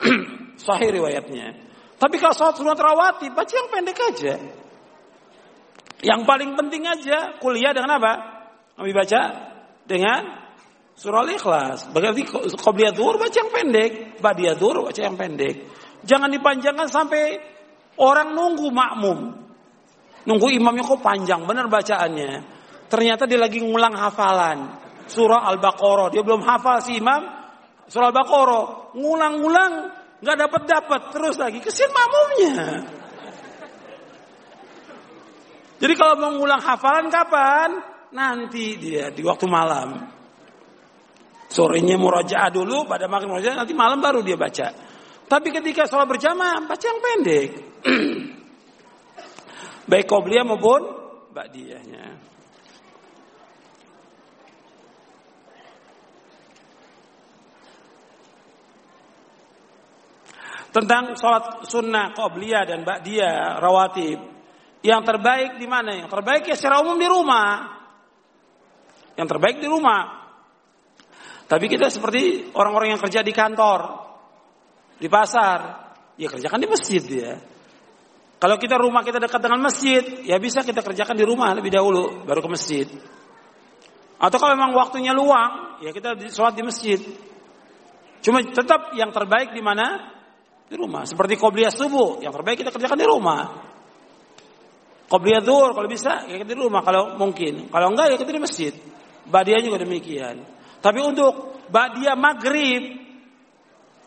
sahih 0.60 0.92
riwayatnya. 1.00 1.56
Tapi 1.96 2.16
kalau 2.20 2.36
sholat 2.36 2.56
sunat 2.56 2.76
rawati 2.76 3.32
baca 3.32 3.52
yang 3.52 3.68
pendek 3.72 3.98
aja. 4.00 4.34
Yang 6.00 6.20
paling 6.24 6.56
penting 6.56 6.84
aja 6.88 7.36
kuliah 7.40 7.76
dengan 7.76 8.00
apa? 8.00 8.12
Nabi 8.80 8.92
baca 8.96 9.20
dengan 9.84 10.20
surah 10.96 11.24
Al-Ikhlas. 11.24 11.92
Berarti 11.92 12.24
qobliyah 12.56 12.92
dhuhr 12.96 13.20
baca 13.20 13.36
yang 13.36 13.52
pendek, 13.52 14.20
ba'diyah 14.20 14.56
dhuhr 14.56 14.80
baca 14.84 15.00
yang 15.00 15.16
pendek. 15.20 15.68
Jangan 16.04 16.32
dipanjangkan 16.32 16.88
sampai 16.88 17.36
orang 18.00 18.32
nunggu 18.32 18.68
makmum. 18.72 19.18
Nunggu 20.24 20.48
imamnya 20.56 20.84
kok 20.84 21.04
panjang 21.04 21.44
benar 21.44 21.68
bacaannya. 21.68 22.59
Ternyata 22.90 23.30
dia 23.30 23.38
lagi 23.38 23.62
ngulang 23.62 23.94
hafalan 23.94 24.58
surah 25.06 25.46
Al-Baqarah. 25.54 26.10
Dia 26.10 26.26
belum 26.26 26.42
hafal 26.42 26.82
si 26.82 26.98
imam 26.98 27.22
surah 27.86 28.10
Al-Baqarah. 28.10 28.98
Ngulang-ngulang 28.98 29.72
nggak 30.20 30.36
dapat 30.36 30.62
dapat 30.66 31.00
terus 31.14 31.38
lagi 31.38 31.62
kesian 31.62 31.94
makmumnya. 31.94 32.54
Jadi 35.80 35.94
kalau 35.96 36.14
mau 36.18 36.34
ngulang 36.34 36.60
hafalan 36.60 37.08
kapan? 37.08 37.90
nanti 38.10 38.74
dia 38.78 39.10
di 39.10 39.22
waktu 39.22 39.46
malam. 39.46 39.88
Sorenya 41.50 41.98
murajaah 41.98 42.50
dulu, 42.54 42.86
pada 42.86 43.10
maghrib 43.10 43.34
murajaah, 43.34 43.58
nanti 43.58 43.74
malam 43.74 43.98
baru 43.98 44.22
dia 44.22 44.38
baca. 44.38 44.70
Tapi 45.26 45.48
ketika 45.50 45.86
sholat 45.86 46.06
berjamaah, 46.06 46.62
baca 46.62 46.84
yang 46.86 47.00
pendek. 47.02 47.50
Baik 49.90 50.06
qobliyah 50.06 50.46
maupun 50.46 50.82
ba'diyahnya. 51.34 52.29
Tentang 60.70 61.18
sholat 61.18 61.66
sunnah, 61.66 62.14
qobliyah 62.14 62.62
dan 62.62 62.86
ba'diyah, 62.86 63.58
rawatib. 63.58 64.18
Yang 64.80 65.02
terbaik 65.02 65.50
di 65.58 65.66
mana? 65.66 65.98
Yang 65.98 66.10
terbaik 66.14 66.42
ya 66.46 66.54
secara 66.54 66.78
umum 66.80 66.94
di 66.94 67.10
rumah. 67.10 67.74
Yang 69.18 69.28
terbaik 69.36 69.56
di 69.58 69.66
rumah. 69.66 70.20
Tapi 71.50 71.66
kita 71.66 71.90
seperti 71.90 72.54
orang-orang 72.54 72.94
yang 72.94 73.02
kerja 73.02 73.26
di 73.26 73.34
kantor, 73.34 73.80
di 74.94 75.10
pasar, 75.10 75.58
ya 76.14 76.30
kerjakan 76.30 76.62
di 76.62 76.68
masjid 76.70 77.02
ya. 77.02 77.34
Kalau 78.40 78.56
kita 78.56 78.78
rumah 78.78 79.02
kita 79.02 79.18
dekat 79.18 79.42
dengan 79.42 79.60
masjid, 79.60 80.00
ya 80.22 80.38
bisa 80.38 80.62
kita 80.62 80.80
kerjakan 80.80 81.18
di 81.18 81.26
rumah 81.26 81.50
lebih 81.52 81.74
dahulu, 81.74 82.22
baru 82.22 82.40
ke 82.40 82.48
masjid. 82.48 82.86
Atau 84.16 84.38
kalau 84.38 84.54
memang 84.54 84.72
waktunya 84.78 85.10
luang, 85.10 85.82
ya 85.82 85.90
kita 85.90 86.14
sholat 86.30 86.54
di 86.54 86.64
masjid. 86.64 87.00
Cuma 88.22 88.40
tetap 88.46 88.94
yang 88.94 89.10
terbaik 89.10 89.50
di 89.52 89.60
mana? 89.60 90.19
Di 90.70 90.78
rumah. 90.78 91.02
Seperti 91.02 91.34
qobliyah 91.34 91.74
subuh, 91.74 92.22
yang 92.22 92.30
terbaik 92.30 92.62
kita 92.62 92.70
kerjakan 92.70 92.94
di 92.94 93.08
rumah. 93.10 93.42
Qobliyah 95.10 95.42
zuhur 95.42 95.74
kalau 95.74 95.90
bisa 95.90 96.30
ya 96.30 96.38
kita 96.38 96.54
di 96.54 96.62
rumah 96.62 96.86
kalau 96.86 97.18
mungkin. 97.18 97.66
Kalau 97.66 97.90
enggak 97.90 98.14
ya 98.14 98.16
kita 98.16 98.30
di 98.30 98.38
masjid. 98.38 98.72
Badia 99.26 99.58
juga 99.58 99.82
demikian. 99.82 100.46
Tapi 100.78 100.98
untuk 101.02 101.66
badia 101.66 102.14
maghrib, 102.14 103.02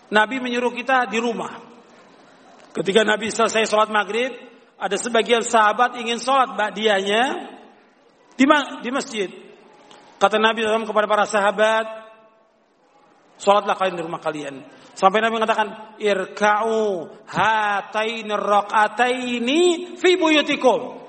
Nabi 0.07 0.35
menyuruh 0.39 0.71
kita 0.71 1.11
di 1.11 1.19
rumah. 1.19 1.59
Ketika 2.71 3.03
Nabi 3.03 3.29
selesai 3.29 3.67
sholat 3.67 3.91
maghrib, 3.91 4.31
ada 4.79 4.95
sebagian 4.95 5.43
sahabat 5.43 5.99
ingin 5.99 6.17
sholat 6.17 6.55
badianya 6.55 7.51
di, 8.39 8.45
di 8.81 8.89
masjid. 8.89 9.29
Kata 10.17 10.39
Nabi 10.39 10.63
SAW 10.63 10.87
kepada 10.87 11.05
para 11.05 11.25
sahabat, 11.27 11.85
sholatlah 13.37 13.75
kalian 13.75 13.99
di 13.99 14.03
rumah 14.07 14.23
kalian. 14.23 14.63
Sampai 14.93 15.25
Nabi 15.25 15.41
mengatakan, 15.41 15.97
irka'u 15.97 17.09
hataini 17.25 18.29
raqataini 18.29 19.61
fi 19.97 20.11
buyutikum. 20.21 21.01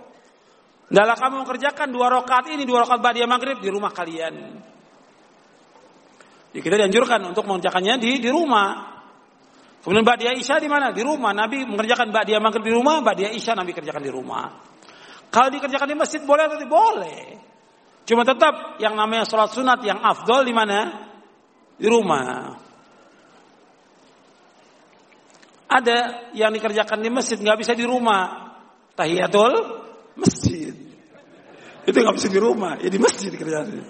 Dalam 0.88 1.16
kamu 1.16 1.44
mengerjakan 1.44 1.92
dua 1.92 2.08
rakaat 2.08 2.48
ini, 2.52 2.64
dua 2.64 2.84
rakaat 2.84 3.00
ba'diyah 3.04 3.28
maghrib 3.28 3.60
di 3.60 3.68
rumah 3.68 3.92
kalian. 3.92 4.34
Ya, 6.54 6.60
kita 6.62 6.80
dianjurkan 6.80 7.20
untuk 7.28 7.44
mengerjakannya 7.44 8.00
di 8.00 8.24
di 8.24 8.30
rumah. 8.32 8.94
Kemudian 9.84 10.06
ba'diyah 10.06 10.32
isya 10.32 10.56
di 10.62 10.68
mana? 10.70 10.94
Di 10.96 11.04
rumah. 11.04 11.36
Nabi 11.36 11.68
mengerjakan 11.68 12.08
ba'diyah 12.08 12.40
maghrib 12.40 12.64
di 12.64 12.72
rumah, 12.72 13.04
ba'diyah 13.04 13.36
isya 13.36 13.52
Nabi 13.52 13.76
kerjakan 13.76 14.00
di 14.00 14.12
rumah. 14.12 14.48
Kalau 15.28 15.50
dikerjakan 15.50 15.88
di 15.90 15.96
masjid 15.98 16.22
boleh 16.22 16.46
atau 16.46 16.56
tidak? 16.56 16.70
Boleh. 16.70 17.22
Cuma 18.06 18.22
tetap 18.22 18.78
yang 18.78 18.94
namanya 18.94 19.26
sholat 19.26 19.50
sunat 19.50 19.82
yang 19.82 19.98
afdol 19.98 20.46
di 20.46 20.54
mana? 20.54 21.10
Di 21.74 21.90
rumah. 21.90 22.54
Ada 25.74 26.30
yang 26.38 26.54
dikerjakan 26.54 27.02
di 27.02 27.10
masjid 27.10 27.34
nggak 27.34 27.58
bisa 27.58 27.74
di 27.74 27.82
rumah. 27.82 28.54
Tahiyatul 28.94 29.52
masjid. 30.14 30.70
Itu 31.82 31.98
nggak 31.98 32.14
bisa 32.14 32.30
di 32.30 32.38
rumah, 32.38 32.78
ya 32.78 32.86
di 32.86 33.00
masjid 33.02 33.34
kerjanya. 33.34 33.82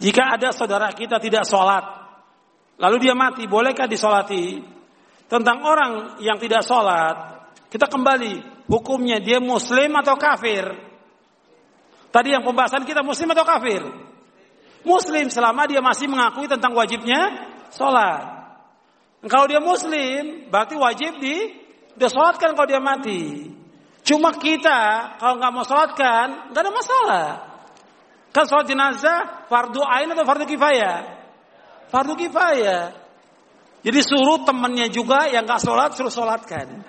Jika 0.00 0.36
ada 0.36 0.52
saudara 0.52 0.92
kita 0.92 1.16
tidak 1.20 1.44
sholat, 1.48 1.84
lalu 2.80 2.96
dia 3.08 3.16
mati, 3.16 3.44
bolehkah 3.48 3.88
disolati? 3.88 4.60
Tentang 5.28 5.64
orang 5.64 6.20
yang 6.24 6.40
tidak 6.40 6.64
sholat, 6.64 7.16
kita 7.68 7.88
kembali 7.88 8.64
hukumnya 8.68 9.20
dia 9.20 9.40
muslim 9.40 9.96
atau 9.96 10.16
kafir? 10.16 10.68
Tadi 12.10 12.28
yang 12.32 12.44
pembahasan 12.44 12.84
kita 12.84 13.04
muslim 13.04 13.32
atau 13.32 13.44
kafir? 13.44 14.09
Muslim 14.84 15.28
selama 15.28 15.68
dia 15.68 15.84
masih 15.84 16.08
mengakui 16.08 16.48
tentang 16.48 16.72
wajibnya 16.72 17.50
sholat. 17.72 18.40
Kalau 19.28 19.44
dia 19.44 19.60
muslim, 19.60 20.48
berarti 20.48 20.74
wajib 20.80 21.20
di 21.20 21.36
dia 21.92 22.08
sholatkan 22.08 22.56
kalau 22.56 22.64
dia 22.64 22.80
mati. 22.80 23.52
Cuma 24.00 24.32
kita 24.32 25.12
kalau 25.20 25.36
nggak 25.36 25.52
mau 25.52 25.64
sholatkan, 25.68 26.50
nggak 26.52 26.62
ada 26.64 26.72
masalah. 26.72 27.26
Kan 28.32 28.48
sholat 28.48 28.64
jenazah 28.64 29.44
fardu 29.52 29.84
ain 29.84 30.08
atau 30.08 30.24
fardu 30.24 30.48
kifayah? 30.48 30.98
Fardu 31.92 32.16
kifayah. 32.16 32.96
Jadi 33.80 34.00
suruh 34.00 34.40
temannya 34.44 34.88
juga 34.88 35.28
yang 35.28 35.44
nggak 35.44 35.60
sholat 35.60 35.92
suruh 35.92 36.12
sholatkan. 36.12 36.80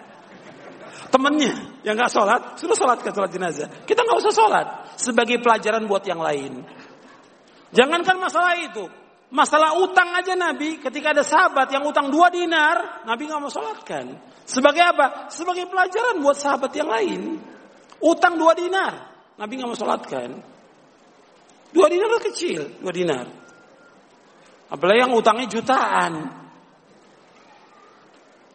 Temennya 1.12 1.84
yang 1.84 2.00
nggak 2.00 2.12
sholat 2.12 2.56
suruh 2.56 2.80
sholatkan 2.80 3.12
sholat 3.12 3.32
jenazah. 3.36 3.68
Kita 3.84 4.08
nggak 4.08 4.18
usah 4.24 4.34
sholat. 4.34 4.68
sebagai 4.96 5.44
pelajaran 5.44 5.84
buat 5.90 6.08
yang 6.08 6.24
lain. 6.24 6.64
Jangankan 7.72 8.20
masalah 8.20 8.60
itu, 8.60 8.84
masalah 9.32 9.80
utang 9.80 10.12
aja 10.12 10.36
Nabi 10.36 10.80
ketika 10.84 11.16
ada 11.16 11.24
sahabat 11.24 11.72
yang 11.72 11.88
utang 11.88 12.12
dua 12.12 12.28
dinar, 12.28 13.04
Nabi 13.08 13.32
nggak 13.32 13.40
mau 13.40 13.52
sholatkan. 13.52 14.12
Sebagai 14.44 14.84
apa? 14.84 15.32
Sebagai 15.32 15.72
pelajaran 15.72 16.20
buat 16.20 16.36
sahabat 16.36 16.72
yang 16.76 16.92
lain. 16.92 17.40
Utang 18.04 18.36
dua 18.36 18.52
dinar, 18.52 19.08
Nabi 19.40 19.54
nggak 19.56 19.70
mau 19.72 19.80
sholatkan. 19.80 20.30
Dua 21.72 21.88
dinar 21.88 22.12
kecil, 22.20 22.84
dua 22.84 22.92
dinar. 22.92 23.26
Apalagi 24.72 25.00
yang 25.04 25.16
utangnya 25.16 25.48
jutaan. 25.48 26.14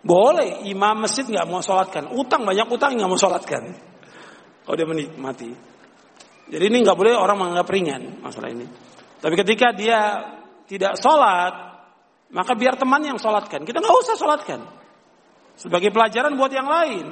Boleh 0.07 0.63
imam 0.69 1.03
masjid 1.03 1.25
nggak 1.25 1.49
mau 1.49 1.65
sholatkan. 1.65 2.13
Utang 2.13 2.45
banyak 2.45 2.69
utang 2.69 2.95
nggak 2.95 3.11
mau 3.11 3.19
sholatkan. 3.19 3.65
Kalau 4.65 4.77
dia 4.77 4.87
menikmati. 4.87 5.51
Jadi 6.47 6.65
ini 6.69 6.79
nggak 6.85 6.95
boleh 6.95 7.19
orang 7.19 7.37
menganggap 7.37 7.69
ringan 7.69 8.03
masalah 8.23 8.55
ini. 8.55 8.67
Tapi 9.17 9.35
ketika 9.35 9.73
dia 9.73 10.01
tidak 10.69 11.01
sholat, 11.01 11.55
maka 12.31 12.53
biar 12.59 12.77
teman 12.77 13.03
yang 13.07 13.19
sholatkan. 13.19 13.63
Kita 13.65 13.79
nggak 13.81 13.97
usah 14.03 14.17
sholatkan. 14.19 14.61
Sebagai 15.57 15.89
pelajaran 15.89 16.37
buat 16.37 16.53
yang 16.53 16.69
lain. 16.69 17.07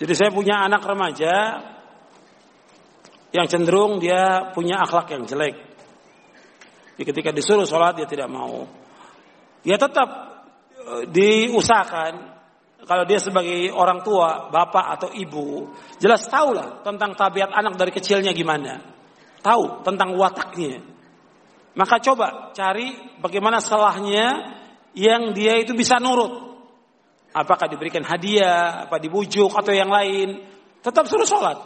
Jadi 0.00 0.16
saya 0.16 0.32
punya 0.32 0.64
anak 0.64 0.80
remaja 0.80 1.60
yang 3.36 3.46
cenderung 3.46 4.00
dia 4.00 4.48
punya 4.56 4.80
akhlak 4.80 5.12
yang 5.12 5.28
jelek. 5.28 5.69
Jadi 7.00 7.16
ketika 7.16 7.32
disuruh 7.32 7.64
sholat 7.64 7.96
dia 7.96 8.04
tidak 8.04 8.28
mau. 8.28 8.68
Dia 9.64 9.80
tetap 9.80 10.04
e, 10.76 11.08
diusahakan 11.08 12.12
kalau 12.84 13.08
dia 13.08 13.16
sebagai 13.16 13.72
orang 13.72 14.04
tua, 14.04 14.52
bapak 14.52 15.00
atau 15.00 15.08
ibu, 15.08 15.72
jelas 15.96 16.28
tahu 16.28 16.52
lah 16.52 16.84
tentang 16.84 17.16
tabiat 17.16 17.56
anak 17.56 17.80
dari 17.80 17.88
kecilnya 17.88 18.36
gimana. 18.36 18.84
Tahu 19.40 19.80
tentang 19.80 20.12
wataknya. 20.12 20.84
Maka 21.72 22.04
coba 22.04 22.52
cari 22.52 22.92
bagaimana 23.16 23.64
salahnya 23.64 24.60
yang 24.92 25.32
dia 25.32 25.56
itu 25.56 25.72
bisa 25.72 25.96
nurut. 25.96 26.52
Apakah 27.32 27.64
diberikan 27.64 28.04
hadiah, 28.04 28.84
apa 28.84 29.00
dibujuk 29.00 29.56
atau 29.56 29.72
yang 29.72 29.88
lain. 29.88 30.36
Tetap 30.84 31.08
suruh 31.08 31.24
sholat. 31.24 31.56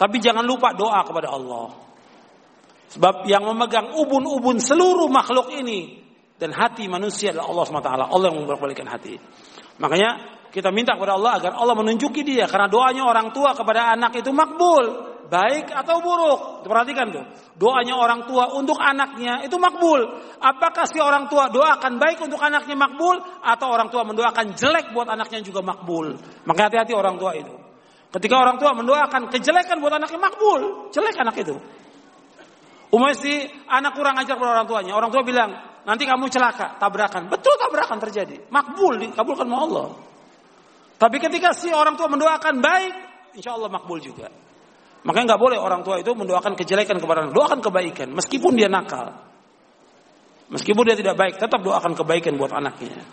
Tapi 0.00 0.16
jangan 0.16 0.48
lupa 0.48 0.72
doa 0.72 1.04
kepada 1.04 1.28
Allah. 1.28 1.87
Sebab 2.88 3.28
yang 3.28 3.44
memegang 3.44 3.92
ubun-ubun 3.92 4.56
seluruh 4.64 5.12
makhluk 5.12 5.52
ini 5.52 6.00
dan 6.40 6.54
hati 6.56 6.88
manusia 6.88 7.36
adalah 7.36 7.52
Allah 7.52 7.64
SWT. 7.68 7.90
Allah 8.08 8.26
yang 8.32 8.36
membolak 8.46 8.80
hati. 8.88 9.20
Makanya 9.76 10.10
kita 10.48 10.72
minta 10.72 10.96
kepada 10.96 11.20
Allah 11.20 11.36
agar 11.36 11.52
Allah 11.60 11.76
menunjuki 11.76 12.24
dia 12.24 12.48
karena 12.48 12.70
doanya 12.72 13.04
orang 13.04 13.36
tua 13.36 13.52
kepada 13.52 13.92
anak 13.92 14.16
itu 14.16 14.32
makbul, 14.32 14.84
baik 15.28 15.68
atau 15.68 16.00
buruk. 16.00 16.64
Perhatikan 16.64 17.12
tuh. 17.12 17.24
Doanya 17.60 17.94
orang 18.00 18.24
tua 18.24 18.56
untuk 18.56 18.80
anaknya 18.80 19.44
itu 19.44 19.60
makbul. 19.60 20.00
Apakah 20.40 20.88
si 20.88 20.96
orang 20.96 21.28
tua 21.28 21.52
doakan 21.52 22.00
baik 22.00 22.24
untuk 22.24 22.40
anaknya 22.40 22.74
makbul 22.74 23.20
atau 23.44 23.68
orang 23.68 23.92
tua 23.92 24.08
mendoakan 24.08 24.56
jelek 24.56 24.96
buat 24.96 25.12
anaknya 25.12 25.44
juga 25.44 25.60
makbul? 25.60 26.16
Maka 26.48 26.72
hati-hati 26.72 26.96
orang 26.96 27.20
tua 27.20 27.36
itu. 27.36 27.52
Ketika 28.08 28.40
orang 28.40 28.56
tua 28.56 28.72
mendoakan 28.72 29.28
kejelekan 29.28 29.84
buat 29.84 29.92
anaknya 29.92 30.16
makbul, 30.16 30.88
jelek 30.88 31.20
anak 31.20 31.36
itu. 31.44 31.60
Umaisi 32.88 33.44
anak 33.68 33.92
kurang 33.92 34.16
ajar 34.16 34.40
kepada 34.40 34.52
orang 34.60 34.68
tuanya. 34.68 34.96
Orang 34.96 35.12
tua 35.12 35.20
bilang, 35.20 35.52
nanti 35.84 36.08
kamu 36.08 36.32
celaka, 36.32 36.80
tabrakan. 36.80 37.28
Betul 37.28 37.60
tabrakan 37.60 38.00
terjadi. 38.00 38.48
Makbul, 38.48 38.96
dikabulkan 39.04 39.44
sama 39.44 39.58
Allah. 39.60 39.88
Tapi 40.98 41.16
ketika 41.20 41.52
si 41.52 41.68
orang 41.68 42.00
tua 42.00 42.08
mendoakan 42.08 42.54
baik, 42.58 42.92
insya 43.36 43.54
Allah 43.54 43.68
makbul 43.68 44.00
juga. 44.00 44.32
Makanya 45.04 45.36
nggak 45.36 45.42
boleh 45.42 45.58
orang 45.60 45.84
tua 45.86 46.00
itu 46.00 46.10
mendoakan 46.16 46.56
kejelekan 46.56 46.96
kepada 46.98 47.28
anak. 47.28 47.36
Doakan 47.36 47.60
kebaikan, 47.60 48.08
meskipun 48.16 48.56
dia 48.56 48.66
nakal. 48.72 49.14
Meskipun 50.48 50.82
dia 50.88 50.96
tidak 50.96 51.14
baik, 51.14 51.36
tetap 51.36 51.60
doakan 51.60 51.92
kebaikan 51.92 52.40
buat 52.40 52.56
anaknya. 52.56 53.04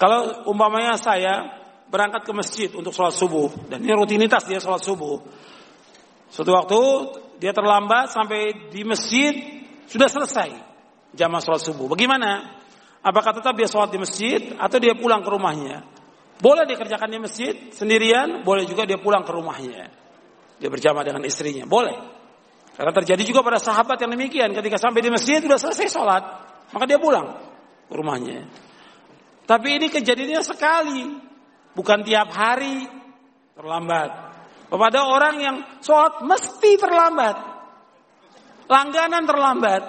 Kalau 0.00 0.50
umpamanya 0.50 0.98
saya 0.98 1.61
berangkat 1.92 2.24
ke 2.24 2.32
masjid 2.32 2.72
untuk 2.72 2.96
sholat 2.96 3.12
subuh 3.12 3.52
dan 3.68 3.84
ini 3.84 3.92
rutinitas 3.92 4.48
dia 4.48 4.56
sholat 4.56 4.80
subuh. 4.80 5.20
Suatu 6.32 6.56
waktu 6.56 6.80
dia 7.36 7.52
terlambat 7.52 8.08
sampai 8.08 8.72
di 8.72 8.80
masjid 8.88 9.36
sudah 9.84 10.08
selesai 10.08 10.48
jamaah 11.12 11.44
sholat 11.44 11.60
subuh. 11.60 11.92
Bagaimana? 11.92 12.64
Apakah 13.04 13.36
tetap 13.36 13.52
dia 13.58 13.68
sholat 13.68 13.92
di 13.92 14.00
masjid 14.00 14.56
atau 14.56 14.80
dia 14.80 14.96
pulang 14.96 15.20
ke 15.20 15.28
rumahnya? 15.28 15.84
Boleh 16.40 16.64
dia 16.64 16.80
kerjakan 16.80 17.10
di 17.12 17.18
masjid 17.20 17.54
sendirian, 17.70 18.40
boleh 18.42 18.64
juga 18.64 18.88
dia 18.88 18.96
pulang 18.96 19.22
ke 19.22 19.30
rumahnya. 19.34 19.90
Dia 20.58 20.70
berjamaah 20.70 21.04
dengan 21.04 21.22
istrinya, 21.26 21.66
boleh. 21.66 21.98
Karena 22.72 22.92
terjadi 22.94 23.22
juga 23.26 23.44
pada 23.44 23.60
sahabat 23.60 24.00
yang 24.00 24.16
demikian, 24.16 24.54
ketika 24.56 24.80
sampai 24.80 25.04
di 25.04 25.10
masjid 25.12 25.42
sudah 25.42 25.58
selesai 25.60 25.86
sholat, 25.92 26.22
maka 26.72 26.84
dia 26.88 26.96
pulang 26.96 27.36
ke 27.90 27.94
rumahnya. 27.94 28.48
Tapi 29.44 29.68
ini 29.82 29.86
kejadiannya 29.92 30.40
sekali, 30.40 31.04
Bukan 31.72 32.04
tiap 32.04 32.28
hari 32.32 32.84
terlambat. 33.56 34.10
Kepada 34.68 35.04
orang 35.04 35.36
yang 35.40 35.56
sholat 35.84 36.24
mesti 36.24 36.80
terlambat. 36.80 37.36
Langganan 38.68 39.24
terlambat. 39.28 39.82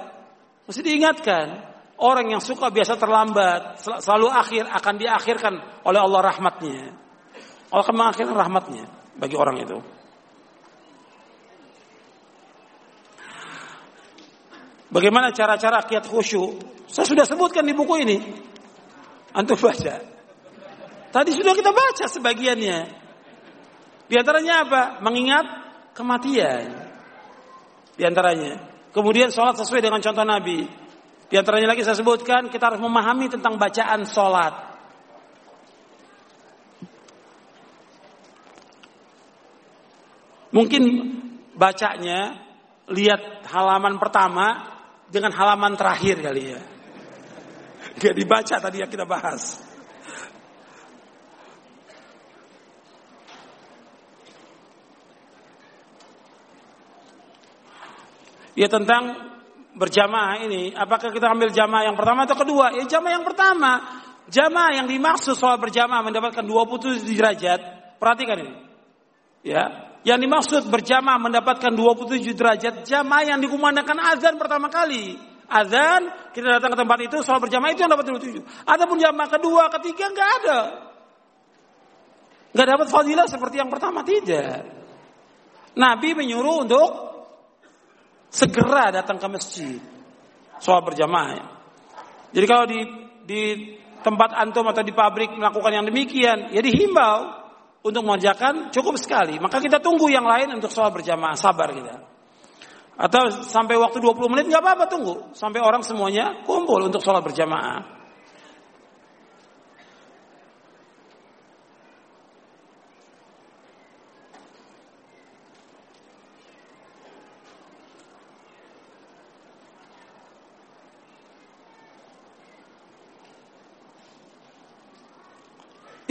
Mesti 0.67 0.81
diingatkan. 0.83 1.71
Orang 1.99 2.31
yang 2.31 2.43
suka 2.43 2.67
biasa 2.67 2.99
terlambat. 2.99 3.79
Selalu 3.79 4.27
akhir 4.27 4.63
akan 4.67 4.95
diakhirkan 4.99 5.53
oleh 5.87 5.99
Allah 5.99 6.21
rahmatnya. 6.23 6.91
Allah 7.71 7.83
akan 7.83 7.95
mengakhirkan 7.95 8.35
rahmatnya 8.35 8.85
bagi 9.15 9.35
orang 9.39 9.57
itu. 9.63 9.77
Bagaimana 14.93 15.33
cara-cara 15.33 15.81
kiat 15.89 16.05
khusyuk? 16.05 16.85
Saya 16.85 17.09
sudah 17.09 17.25
sebutkan 17.25 17.65
di 17.65 17.73
buku 17.73 18.05
ini. 18.05 18.17
Antum 19.33 19.57
baca. 19.57 20.12
Tadi 21.13 21.29
sudah 21.29 21.53
kita 21.53 21.69
baca 21.69 22.05
sebagiannya. 22.09 22.79
Di 24.09 24.15
antaranya 24.17 24.65
apa? 24.65 24.81
Mengingat 25.05 25.45
kematian. 25.93 26.89
Di 27.93 28.01
antaranya. 28.01 28.73
Kemudian 28.89 29.29
sholat 29.29 29.53
sesuai 29.61 29.85
dengan 29.85 30.01
contoh 30.01 30.25
Nabi. 30.25 30.65
Di 31.29 31.35
antaranya 31.37 31.77
lagi 31.77 31.85
saya 31.85 32.01
sebutkan 32.01 32.49
kita 32.49 32.73
harus 32.73 32.81
memahami 32.81 33.29
tentang 33.29 33.61
bacaan 33.61 34.09
sholat. 34.09 34.73
Mungkin 40.53 40.83
bacanya 41.53 42.41
lihat 42.89 43.45
halaman 43.49 44.01
pertama 44.01 44.45
dengan 45.09 45.33
halaman 45.33 45.77
terakhir 45.77 46.21
kali 46.21 46.57
ya. 46.57 46.61
Gak 48.01 48.17
dibaca 48.17 48.55
tadi 48.57 48.81
yang 48.81 48.89
kita 48.89 49.05
bahas. 49.05 49.72
Ya 58.53 58.69
tentang 58.69 59.33
berjamaah 59.73 60.45
ini, 60.45 60.73
apakah 60.77 61.09
kita 61.09 61.33
ambil 61.33 61.49
jamaah 61.49 61.89
yang 61.89 61.97
pertama 61.97 62.29
atau 62.29 62.37
kedua? 62.37 62.73
Ya 62.77 62.85
jamaah 62.85 63.13
yang 63.17 63.25
pertama. 63.25 63.71
Jamaah 64.29 64.71
yang 64.79 64.87
dimaksud 64.87 65.35
soal 65.35 65.59
berjamaah 65.59 66.05
mendapatkan 66.05 66.45
27 66.45 67.03
derajat. 67.17 67.59
Perhatikan 67.97 68.37
ini. 68.39 68.53
Ya, 69.43 69.91
yang 70.07 70.19
dimaksud 70.19 70.71
berjamaah 70.71 71.19
mendapatkan 71.19 71.71
27 71.75 72.31
derajat 72.35 72.87
jamaah 72.87 73.35
yang 73.35 73.39
dikumandangkan 73.43 73.99
azan 74.15 74.39
pertama 74.39 74.71
kali. 74.71 75.19
Azan, 75.47 76.31
kita 76.31 76.59
datang 76.59 76.71
ke 76.73 76.77
tempat 76.79 76.99
itu 77.03 77.17
soal 77.19 77.43
berjamaah 77.43 77.71
itu 77.75 77.83
yang 77.83 77.91
dapat 77.91 78.07
27. 78.09 78.41
Adapun 78.63 78.97
jamaah 78.99 79.29
kedua, 79.31 79.67
ketiga 79.79 80.05
nggak 80.11 80.29
ada. 80.43 80.59
Nggak 82.53 82.67
dapat 82.69 82.87
fadilah 82.87 83.27
seperti 83.27 83.55
yang 83.59 83.67
pertama 83.67 84.05
tidak. 84.07 84.63
Nabi 85.73 86.09
menyuruh 86.13 86.63
untuk 86.63 86.89
segera 88.33 88.89
datang 88.89 89.21
ke 89.21 89.27
masjid 89.29 89.77
soal 90.57 90.81
berjamaah. 90.81 91.61
Jadi 92.33 92.45
kalau 92.49 92.65
di 92.65 92.81
di 93.23 93.41
tempat 94.01 94.33
antum 94.35 94.65
atau 94.65 94.81
di 94.81 94.91
pabrik 94.91 95.37
melakukan 95.37 95.71
yang 95.71 95.85
demikian, 95.85 96.49
ya 96.49 96.59
dihimbau 96.59 97.45
untuk 97.85 98.01
mengerjakan 98.01 98.73
cukup 98.73 98.97
sekali. 98.97 99.37
Maka 99.37 99.61
kita 99.61 99.77
tunggu 99.77 100.09
yang 100.09 100.25
lain 100.25 100.57
untuk 100.57 100.73
soal 100.73 100.89
berjamaah, 100.89 101.37
sabar 101.37 101.69
kita. 101.69 101.95
Atau 102.93 103.45
sampai 103.45 103.77
waktu 103.77 104.01
20 104.01 104.31
menit 104.33 104.45
nggak 104.49 104.61
apa-apa 104.61 104.85
tunggu 104.85 105.33
sampai 105.33 105.65
orang 105.65 105.81
semuanya 105.81 106.45
kumpul 106.45 106.77
untuk 106.81 107.01
sholat 107.01 107.25
berjamaah. 107.25 108.02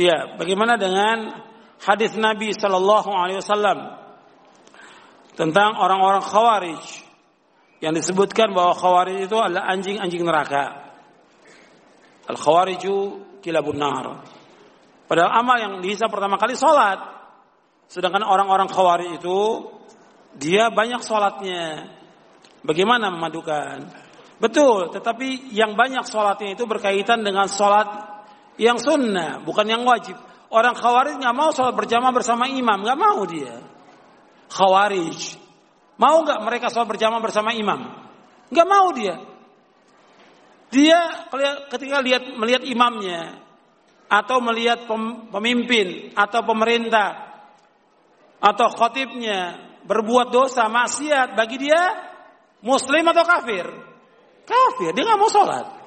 Iya, 0.02 0.34
bagaimana 0.34 0.74
dengan 0.74 1.30
hadis 1.78 2.18
Nabi 2.18 2.50
Shallallahu 2.50 3.10
Alaihi 3.14 3.38
Wasallam 3.38 4.02
tentang 5.38 5.78
orang-orang 5.78 6.26
Khawarij 6.26 6.82
yang 7.78 7.94
disebutkan 7.94 8.50
bahwa 8.50 8.74
Khawarij 8.74 9.30
itu 9.30 9.38
adalah 9.38 9.70
anjing-anjing 9.70 10.26
neraka. 10.26 10.90
Al 12.26 12.34
Khawariju 12.34 12.94
kilabun 13.46 13.78
nar. 13.78 14.26
Padahal 15.06 15.30
amal 15.38 15.56
yang 15.62 15.72
dihisap 15.78 16.10
pertama 16.10 16.34
kali 16.34 16.58
sholat. 16.58 16.98
Sedangkan 17.86 18.26
orang-orang 18.26 18.66
Khawarij 18.66 19.22
itu 19.22 19.70
dia 20.34 20.66
banyak 20.74 20.98
sholatnya. 20.98 21.94
Bagaimana 22.66 23.06
memadukan? 23.14 23.86
Betul, 24.42 24.90
tetapi 24.90 25.54
yang 25.54 25.78
banyak 25.78 26.02
sholatnya 26.10 26.58
itu 26.58 26.66
berkaitan 26.66 27.22
dengan 27.22 27.46
sholat 27.46 28.11
yang 28.60 28.76
sunnah, 28.76 29.40
bukan 29.44 29.64
yang 29.64 29.82
wajib. 29.84 30.16
Orang 30.52 30.76
khawarij 30.76 31.16
nggak 31.16 31.36
mau 31.36 31.48
sholat 31.56 31.72
berjamaah 31.72 32.12
bersama 32.12 32.44
imam, 32.44 32.84
nggak 32.84 33.00
mau 33.00 33.24
dia. 33.24 33.64
Khawarij, 34.52 35.40
mau 35.96 36.20
nggak 36.20 36.40
mereka 36.44 36.68
sholat 36.68 36.88
berjamaah 36.92 37.22
bersama 37.24 37.56
imam? 37.56 37.80
Nggak 38.52 38.68
mau 38.68 38.92
dia. 38.92 39.16
Dia 40.72 41.28
ketika 41.68 42.00
lihat 42.04 42.36
melihat 42.36 42.64
imamnya 42.64 43.40
atau 44.08 44.40
melihat 44.44 44.84
pemimpin 45.32 46.12
atau 46.12 46.44
pemerintah 46.44 47.32
atau 48.40 48.68
khotibnya 48.72 49.56
berbuat 49.84 50.32
dosa 50.32 50.68
maksiat 50.68 51.32
bagi 51.32 51.56
dia 51.60 51.80
muslim 52.60 53.08
atau 53.08 53.24
kafir? 53.24 53.66
Kafir, 54.44 54.92
dia 54.92 55.04
nggak 55.08 55.20
mau 55.20 55.32
sholat. 55.32 55.81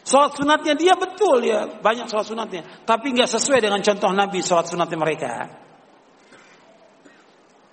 Sholat 0.00 0.32
sunatnya 0.32 0.74
dia 0.74 0.96
betul 0.96 1.44
ya 1.44 1.68
banyak 1.80 2.08
sholat 2.08 2.26
sunatnya, 2.26 2.62
tapi 2.88 3.12
nggak 3.12 3.28
sesuai 3.28 3.60
dengan 3.60 3.84
contoh 3.84 4.10
Nabi 4.10 4.40
sholat 4.40 4.66
sunatnya 4.66 4.98
mereka. 4.98 5.32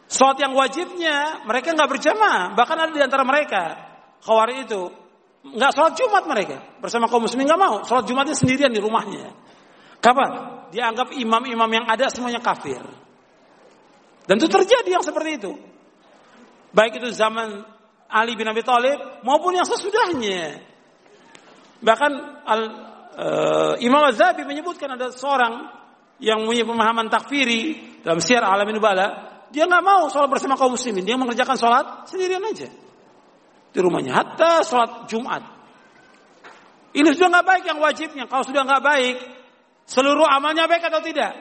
Sholat 0.08 0.38
yang 0.40 0.52
wajibnya 0.56 1.44
mereka 1.48 1.72
nggak 1.72 1.88
berjamaah, 1.88 2.56
bahkan 2.56 2.78
ada 2.80 2.92
di 2.92 3.00
antara 3.04 3.24
mereka 3.24 3.64
khawari 4.24 4.68
itu 4.68 4.92
nggak 5.48 5.72
sholat 5.72 5.94
Jumat 5.96 6.24
mereka 6.28 6.58
bersama 6.84 7.08
kaum 7.08 7.24
muslimin 7.24 7.48
nggak 7.48 7.62
mau 7.62 7.76
sholat 7.88 8.04
Jumatnya 8.04 8.36
sendirian 8.36 8.72
di 8.76 8.84
rumahnya. 8.84 9.32
Kapan? 10.04 10.32
Dianggap 10.72 11.16
imam-imam 11.16 11.70
yang 11.72 11.86
ada 11.88 12.12
semuanya 12.12 12.44
kafir. 12.44 12.84
Dan 14.28 14.36
itu 14.36 14.52
terjadi 14.52 15.00
yang 15.00 15.04
seperti 15.04 15.40
itu. 15.40 15.56
Baik 16.76 17.00
itu 17.00 17.10
zaman 17.16 17.64
Ali 18.12 18.36
bin 18.36 18.48
Abi 18.48 18.62
Thalib 18.62 19.24
maupun 19.24 19.56
yang 19.56 19.64
sesudahnya. 19.64 20.60
Bahkan 21.78 22.12
al, 22.46 22.62
uh, 23.18 23.74
Imam 23.82 24.02
Az-Zabi 24.10 24.46
menyebutkan 24.46 24.94
ada 24.94 25.14
seorang 25.14 25.70
yang 26.18 26.42
punya 26.46 26.66
pemahaman 26.66 27.10
takfiri 27.14 28.02
dalam 28.02 28.18
siar 28.18 28.42
alamin 28.42 28.82
bala, 28.82 29.08
dia 29.54 29.70
nggak 29.70 29.84
mau 29.86 30.10
sholat 30.10 30.30
bersama 30.30 30.58
kaum 30.58 30.74
muslimin, 30.74 31.06
dia 31.06 31.16
mengerjakan 31.16 31.56
sholat 31.56 31.86
sendirian 32.10 32.42
aja 32.42 32.68
di 33.72 33.80
rumahnya, 33.80 34.18
hatta 34.18 34.66
sholat 34.66 35.06
Jumat. 35.06 35.44
Ini 36.98 37.14
sudah 37.14 37.30
nggak 37.30 37.46
baik 37.46 37.64
yang 37.70 37.78
wajibnya. 37.78 38.26
Kalau 38.26 38.42
sudah 38.42 38.66
nggak 38.66 38.82
baik, 38.82 39.16
seluruh 39.86 40.26
amalnya 40.26 40.66
baik 40.66 40.90
atau 40.90 40.98
tidak? 41.06 41.38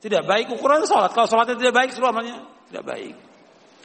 Tidak 0.00 0.24
baik 0.24 0.48
ukuran 0.56 0.88
sholat. 0.88 1.12
Kalau 1.12 1.28
sholatnya 1.28 1.60
tidak 1.60 1.74
baik, 1.76 1.90
seluruh 1.92 2.16
amalnya 2.16 2.48
tidak 2.72 2.84
baik. 2.88 3.14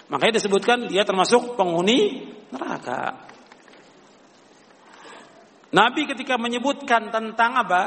Makanya 0.07 0.33
disebutkan 0.39 0.87
dia 0.87 1.03
termasuk 1.03 1.59
penghuni 1.59 2.31
neraka. 2.53 3.27
Nabi 5.75 6.07
ketika 6.07 6.39
menyebutkan 6.39 7.11
tentang 7.11 7.51
apa? 7.59 7.81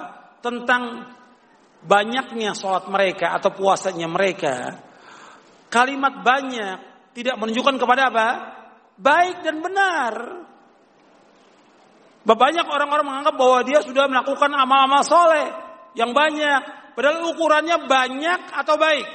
Tentang 0.45 1.09
banyaknya 1.81 2.53
sholat 2.53 2.85
mereka 2.93 3.33
atau 3.33 3.49
puasanya 3.49 4.05
mereka. 4.05 4.77
Kalimat 5.73 6.21
banyak 6.21 6.77
tidak 7.17 7.41
menunjukkan 7.41 7.81
kepada 7.81 8.13
apa? 8.13 8.29
Baik 9.01 9.41
dan 9.41 9.65
benar. 9.65 10.13
Banyak 12.29 12.67
orang-orang 12.69 13.09
menganggap 13.09 13.35
bahwa 13.41 13.65
dia 13.65 13.81
sudah 13.81 14.05
melakukan 14.05 14.53
amal-amal 14.53 15.01
soleh 15.01 15.49
yang 15.97 16.13
banyak. 16.13 16.93
Padahal 16.93 17.25
ukurannya 17.33 17.89
banyak 17.89 18.41
atau 18.53 18.77
baik. 18.77 19.09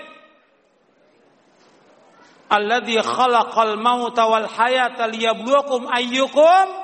Alladhi 2.49 2.97
khalaqal 2.97 3.77
mauta 3.77 4.25
wal 4.25 4.49
hayata 4.49 5.05
liyabluwakum 5.13 5.85
ayyukum 5.93 6.82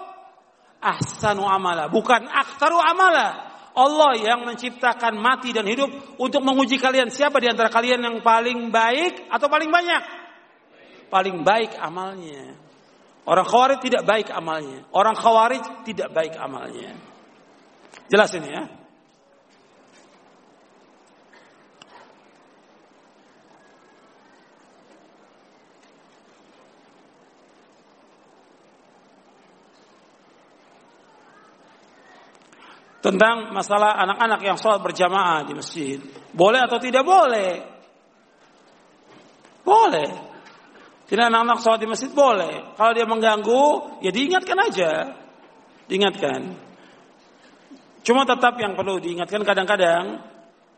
ahsanu 0.80 1.44
amala, 1.44 1.92
bukan 1.92 2.26
aktaru 2.28 2.80
amala. 2.80 3.48
Allah 3.80 4.12
yang 4.18 4.44
menciptakan 4.44 5.16
mati 5.16 5.56
dan 5.56 5.64
hidup 5.64 5.88
untuk 6.20 6.44
menguji 6.44 6.82
kalian 6.82 7.08
siapa 7.14 7.40
di 7.40 7.48
antara 7.48 7.72
kalian 7.72 8.02
yang 8.02 8.18
paling 8.20 8.74
baik 8.74 9.30
atau 9.32 9.48
paling 9.48 9.72
banyak? 9.72 10.04
Paling 11.08 11.46
baik 11.48 11.80
amalnya. 11.80 12.60
Orang 13.30 13.46
khawarij 13.46 13.80
tidak 13.80 14.04
baik 14.04 14.28
amalnya. 14.34 14.84
Orang 14.90 15.16
khawarij 15.16 15.86
tidak 15.86 16.10
baik 16.12 16.34
amalnya. 16.36 16.98
Jelas 18.10 18.34
ini 18.34 18.50
ya. 18.50 18.79
Tentang 33.00 33.56
masalah 33.56 33.96
anak-anak 34.04 34.42
yang 34.44 34.58
sholat 34.60 34.84
berjamaah 34.84 35.48
di 35.48 35.54
masjid. 35.56 36.00
Boleh 36.36 36.68
atau 36.68 36.80
tidak 36.80 37.08
boleh? 37.08 37.52
Boleh. 39.64 40.10
Jadi 41.08 41.22
anak-anak 41.26 41.58
sholat 41.64 41.80
di 41.80 41.88
masjid 41.90 42.12
boleh. 42.12 42.76
Kalau 42.76 42.92
dia 42.92 43.08
mengganggu, 43.08 43.66
ya 44.04 44.12
diingatkan 44.12 44.58
aja. 44.60 44.92
Diingatkan. 45.88 46.70
Cuma 48.04 48.28
tetap 48.28 48.56
yang 48.60 48.76
perlu 48.76 49.00
diingatkan 49.02 49.42
kadang-kadang, 49.42 50.22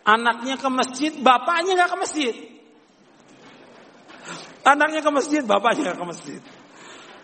anaknya 0.05 0.55
ke 0.57 0.69
masjid, 0.69 1.11
bapaknya 1.19 1.77
nggak 1.77 1.89
ke 1.89 1.97
masjid. 1.99 2.35
Anaknya 4.61 5.01
ke 5.01 5.11
masjid, 5.11 5.41
bapaknya 5.41 5.91
nggak 5.91 5.99
ke 5.99 6.05
masjid. 6.05 6.41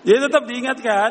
Jadi 0.06 0.20
tetap 0.26 0.44
diingatkan 0.50 1.10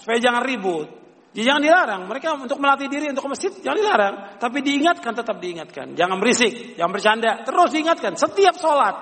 supaya 0.00 0.18
jangan 0.20 0.42
ribut. 0.44 1.05
Jangan 1.36 1.60
dilarang. 1.60 2.02
Mereka 2.08 2.40
untuk 2.40 2.56
melatih 2.56 2.88
diri 2.88 3.12
untuk 3.12 3.28
ke 3.28 3.30
masjid 3.36 3.52
jangan 3.60 3.76
dilarang. 3.76 4.14
Tapi 4.40 4.58
diingatkan 4.64 5.12
tetap 5.12 5.36
diingatkan. 5.36 5.92
Jangan 5.92 6.16
berisik, 6.16 6.80
jangan 6.80 6.92
bercanda. 6.96 7.44
Terus 7.44 7.68
diingatkan. 7.76 8.16
Setiap 8.16 8.56
sholat 8.56 8.96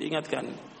diingatkan. 0.00 0.72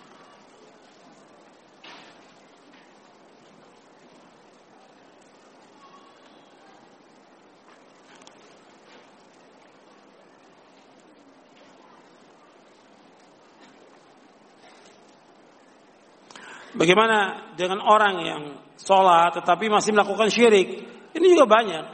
Bagaimana 16.74 17.52
dengan 17.54 17.78
orang 17.86 18.14
yang 18.24 18.42
sholat 18.80 19.36
tetapi 19.36 19.68
masih 19.68 19.94
melakukan 19.94 20.26
syirik? 20.26 20.93
Ini 21.14 21.26
juga 21.30 21.46
banyak. 21.46 21.84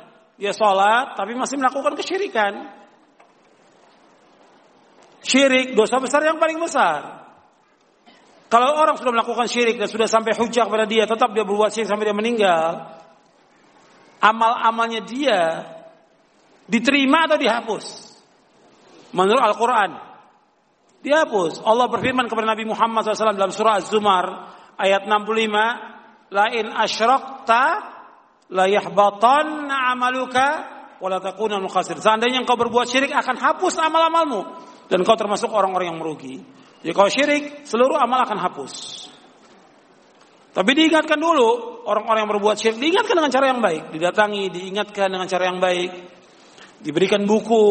Dia 0.40 0.56
sholat 0.56 1.20
tapi 1.20 1.36
masih 1.36 1.60
melakukan 1.60 1.92
kesyirikan. 2.00 2.80
Syirik 5.20 5.76
dosa 5.76 6.00
besar 6.00 6.24
yang 6.24 6.40
paling 6.40 6.56
besar. 6.56 7.28
Kalau 8.50 8.74
orang 8.74 8.98
sudah 8.98 9.14
melakukan 9.14 9.46
syirik 9.46 9.78
dan 9.78 9.86
sudah 9.86 10.10
sampai 10.10 10.34
hujah 10.34 10.66
pada 10.66 10.88
dia, 10.88 11.06
tetap 11.06 11.30
dia 11.36 11.46
berbuat 11.46 11.70
syirik 11.70 11.86
sampai 11.86 12.08
dia 12.08 12.16
meninggal. 12.16 12.98
Amal-amalnya 14.18 15.04
dia 15.04 15.40
diterima 16.66 17.30
atau 17.30 17.38
dihapus? 17.38 17.84
Menurut 19.14 19.44
Al-Quran. 19.44 19.90
Dihapus. 21.04 21.62
Allah 21.62 21.86
berfirman 21.88 22.26
kepada 22.26 22.52
Nabi 22.56 22.64
Muhammad 22.66 23.06
SAW 23.06 23.38
dalam 23.38 23.54
surah 23.54 23.80
Az-Zumar 23.80 24.26
ayat 24.80 25.06
65. 25.06 26.32
Lain 26.34 26.66
asyrakta 26.74 27.64
la 28.50 28.66
yahbatanna 28.66 29.94
amaluka 29.94 30.46
wala 31.00 31.18
takuna. 31.22 31.56
Seandainya 31.80 32.42
engkau 32.42 32.58
berbuat 32.58 32.86
syirik 32.86 33.14
akan 33.14 33.36
hapus 33.38 33.80
amal-amalmu 33.80 34.40
dan 34.90 35.00
kau 35.06 35.16
termasuk 35.16 35.48
orang-orang 35.48 35.94
yang 35.94 35.98
merugi. 35.98 36.42
Jadi 36.80 36.92
kalau 36.92 37.10
syirik 37.10 37.44
seluruh 37.64 37.96
amal 37.96 38.26
akan 38.26 38.38
hapus. 38.40 38.72
Tapi 40.50 40.70
diingatkan 40.74 41.14
dulu 41.14 41.80
orang-orang 41.86 42.26
yang 42.26 42.30
berbuat 42.34 42.56
syirik 42.58 42.78
diingatkan 42.82 43.14
dengan 43.14 43.32
cara 43.32 43.46
yang 43.54 43.60
baik, 43.62 43.82
didatangi, 43.94 44.44
diingatkan 44.50 45.08
dengan 45.08 45.28
cara 45.30 45.44
yang 45.46 45.62
baik, 45.62 45.90
diberikan 46.82 47.22
buku, 47.22 47.66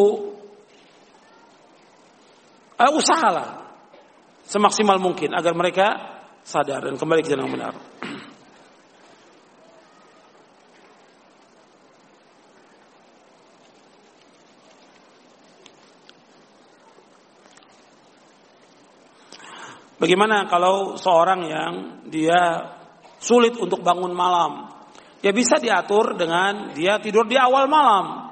uh, 2.79 2.91
usahalah 2.95 3.67
semaksimal 4.47 4.97
mungkin 4.97 5.35
agar 5.35 5.53
mereka 5.53 5.87
sadar 6.41 6.87
dan 6.87 6.95
kembali 6.95 7.21
ke 7.21 7.29
jalan 7.29 7.51
yang 7.51 7.55
benar. 7.59 7.73
Bagaimana 19.99 20.47
kalau 20.47 20.95
seorang 20.95 21.41
yang 21.43 21.73
dia 22.07 22.71
sulit 23.19 23.59
untuk 23.59 23.83
bangun 23.83 24.15
malam? 24.15 24.71
Ya 25.19 25.35
bisa 25.35 25.59
diatur 25.59 26.15
dengan 26.15 26.71
dia 26.71 27.03
tidur 27.03 27.27
di 27.27 27.35
awal 27.35 27.67
malam. 27.67 28.31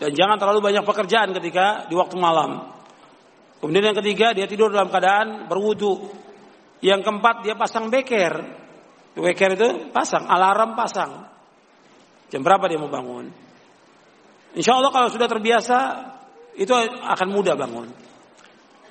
Dan 0.00 0.16
jangan 0.16 0.40
terlalu 0.40 0.64
banyak 0.64 0.84
pekerjaan 0.88 1.36
ketika 1.36 1.84
di 1.86 1.94
waktu 1.94 2.16
malam. 2.16 2.72
Kemudian 3.60 3.92
yang 3.92 3.98
ketiga 4.00 4.32
dia 4.32 4.48
tidur 4.48 4.72
dalam 4.72 4.88
keadaan 4.88 5.52
berwudu. 5.52 6.08
Yang 6.80 7.04
keempat 7.04 7.44
dia 7.44 7.52
pasang 7.52 7.92
beker. 7.92 8.34
Beker 9.14 9.50
itu 9.54 9.68
pasang, 9.92 10.24
alarm 10.24 10.72
pasang. 10.74 11.28
Jam 12.32 12.40
berapa 12.40 12.64
dia 12.66 12.80
mau 12.80 12.88
bangun? 12.88 13.30
Insya 14.56 14.80
Allah 14.80 14.90
kalau 14.90 15.12
sudah 15.12 15.28
terbiasa 15.28 15.78
itu 16.56 16.72
akan 17.04 17.28
mudah 17.28 17.54
bangun. 17.54 17.88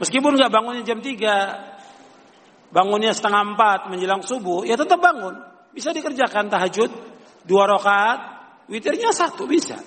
Meskipun 0.02 0.34
nggak 0.34 0.50
bangunnya 0.50 0.82
jam 0.82 0.98
3, 0.98 2.74
bangunnya 2.74 3.14
setengah 3.14 3.54
4 3.54 3.94
menjelang 3.94 4.26
subuh, 4.26 4.66
ya 4.66 4.74
tetap 4.74 4.98
bangun. 4.98 5.38
Bisa 5.70 5.94
dikerjakan 5.94 6.50
tahajud, 6.50 6.90
dua 7.46 7.70
rakaat, 7.70 8.20
witirnya 8.70 9.14
satu 9.14 9.46
bisa. 9.46 9.78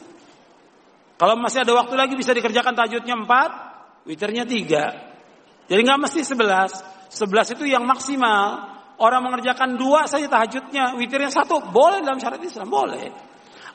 Kalau 1.17 1.35
masih 1.41 1.65
ada 1.65 1.73
waktu 1.75 1.94
lagi 1.97 2.15
bisa 2.15 2.31
dikerjakan 2.36 2.76
tahajudnya 2.76 3.15
4, 3.25 4.07
witirnya 4.07 4.44
3. 4.47 5.67
Jadi 5.67 5.81
nggak 5.83 6.01
mesti 6.07 6.20
11. 6.23 7.10
11 7.10 7.55
itu 7.59 7.65
yang 7.67 7.83
maksimal. 7.83 8.76
Orang 8.97 9.28
mengerjakan 9.28 9.76
dua 9.76 10.09
saja 10.09 10.25
tahajudnya, 10.25 10.97
witirnya 10.97 11.28
satu, 11.28 11.60
boleh 11.68 12.01
dalam 12.01 12.17
syariat 12.17 12.41
Islam, 12.41 12.68
boleh. 12.73 13.12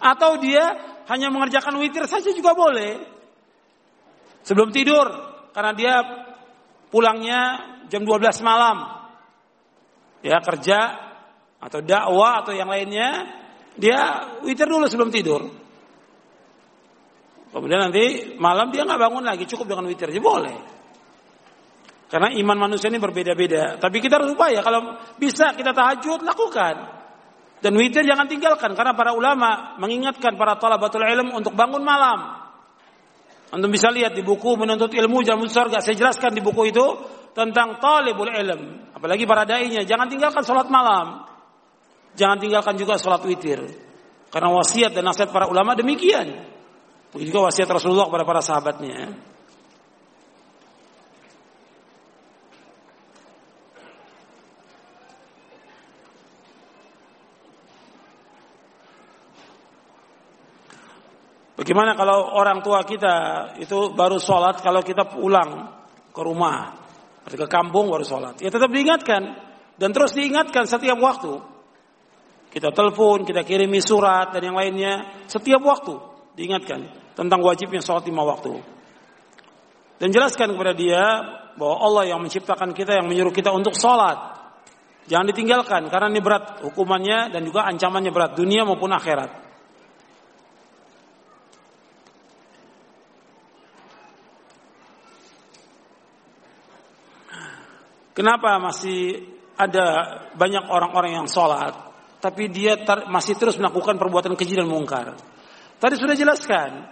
Atau 0.01 0.41
dia 0.41 0.73
hanya 1.13 1.29
mengerjakan 1.29 1.77
witir 1.77 2.09
saja 2.09 2.33
juga 2.33 2.57
boleh. 2.57 2.97
Sebelum 4.41 4.73
tidur, 4.73 5.05
karena 5.53 5.71
dia 5.77 5.93
pulangnya 6.91 7.71
jam 7.87 8.03
12 8.03 8.43
malam. 8.43 9.01
Ya 10.21 10.37
kerja 10.43 10.79
atau 11.57 11.81
dakwah 11.81 12.45
atau 12.45 12.53
yang 12.53 12.69
lainnya, 12.69 13.25
dia 13.79 14.29
witir 14.45 14.69
dulu 14.69 14.85
sebelum 14.85 15.09
tidur. 15.09 15.41
Kemudian 17.51 17.89
nanti 17.89 18.35
malam 18.39 18.69
dia 18.71 18.85
nggak 18.85 19.01
bangun 19.01 19.23
lagi, 19.25 19.43
cukup 19.49 19.75
dengan 19.75 19.89
witir 19.89 20.07
aja 20.07 20.21
boleh. 20.21 20.57
Karena 22.11 22.27
iman 22.43 22.67
manusia 22.67 22.91
ini 22.91 22.99
berbeda-beda. 22.99 23.79
Tapi 23.79 24.03
kita 24.03 24.19
harus 24.19 24.35
upaya 24.35 24.59
kalau 24.59 24.99
bisa 25.15 25.55
kita 25.55 25.71
tahajud 25.71 26.27
lakukan. 26.27 26.75
Dan 27.61 27.77
witir 27.77 28.03
jangan 28.03 28.25
tinggalkan 28.25 28.73
karena 28.73 28.97
para 28.97 29.13
ulama 29.13 29.77
mengingatkan 29.77 30.33
para 30.33 30.57
talabatul 30.57 31.05
ilm 31.05 31.31
untuk 31.31 31.53
bangun 31.55 31.79
malam. 31.85 32.40
Anda 33.51 33.67
bisa 33.67 33.91
lihat 33.91 34.15
di 34.15 34.23
buku 34.23 34.55
menuntut 34.55 34.95
ilmu 34.95 35.27
jalan 35.27 35.43
surga. 35.43 35.83
Saya 35.83 35.95
jelaskan 35.99 36.31
di 36.31 36.39
buku 36.39 36.71
itu 36.71 36.85
tentang 37.35 37.83
talibul 37.83 38.31
ilm. 38.31 38.95
Apalagi 38.95 39.27
para 39.27 39.43
dai-nya. 39.43 39.83
Jangan 39.83 40.07
tinggalkan 40.07 40.43
sholat 40.47 40.71
malam. 40.71 41.27
Jangan 42.15 42.39
tinggalkan 42.39 42.79
juga 42.79 42.95
sholat 42.95 43.19
witir. 43.27 43.59
Karena 44.31 44.55
wasiat 44.55 44.95
dan 44.95 45.03
nasihat 45.03 45.35
para 45.35 45.51
ulama 45.51 45.75
demikian. 45.75 46.31
Begitu 47.11 47.35
juga 47.35 47.51
wasiat 47.51 47.67
Rasulullah 47.67 48.07
kepada 48.07 48.23
para 48.23 48.39
sahabatnya. 48.39 49.19
Bagaimana 61.61 61.93
kalau 61.93 62.41
orang 62.41 62.65
tua 62.65 62.81
kita 62.81 63.13
itu 63.61 63.93
baru 63.93 64.17
sholat 64.17 64.65
kalau 64.65 64.81
kita 64.81 65.05
pulang 65.05 65.69
ke 66.09 66.21
rumah, 66.25 66.73
ke 67.21 67.45
kampung 67.45 67.85
baru 67.85 68.01
sholat. 68.01 68.41
Ya 68.41 68.49
tetap 68.49 68.73
diingatkan 68.73 69.37
dan 69.77 69.93
terus 69.93 70.17
diingatkan 70.17 70.65
setiap 70.65 70.97
waktu. 70.97 71.37
Kita 72.49 72.73
telepon, 72.73 73.29
kita 73.29 73.45
kirimi 73.45 73.77
surat 73.77 74.33
dan 74.33 74.41
yang 74.41 74.57
lainnya 74.57 75.21
setiap 75.29 75.61
waktu 75.61 76.01
diingatkan 76.33 77.13
tentang 77.13 77.45
wajibnya 77.45 77.85
sholat 77.85 78.09
lima 78.09 78.25
waktu. 78.25 78.57
Dan 80.01 80.09
jelaskan 80.09 80.57
kepada 80.57 80.73
dia 80.73 81.03
bahwa 81.61 81.77
Allah 81.77 82.09
yang 82.09 82.25
menciptakan 82.25 82.73
kita 82.73 82.97
yang 82.97 83.05
menyuruh 83.05 83.29
kita 83.29 83.53
untuk 83.53 83.77
sholat. 83.77 84.17
Jangan 85.05 85.29
ditinggalkan 85.29 85.93
karena 85.93 86.09
ini 86.09 86.25
berat 86.25 86.65
hukumannya 86.65 87.29
dan 87.29 87.45
juga 87.45 87.69
ancamannya 87.69 88.09
berat 88.09 88.33
dunia 88.33 88.65
maupun 88.65 88.89
akhirat. 88.89 89.50
Kenapa 98.21 98.61
masih 98.61 99.17
ada 99.57 99.85
banyak 100.37 100.69
orang-orang 100.69 101.17
yang 101.17 101.25
sholat, 101.25 101.73
tapi 102.21 102.53
dia 102.53 102.77
ter, 102.77 103.09
masih 103.09 103.33
terus 103.33 103.57
melakukan 103.57 103.97
perbuatan 103.97 104.37
keji 104.37 104.61
dan 104.61 104.69
mungkar? 104.69 105.17
Tadi 105.81 105.97
sudah 105.97 106.13
jelaskan, 106.13 106.85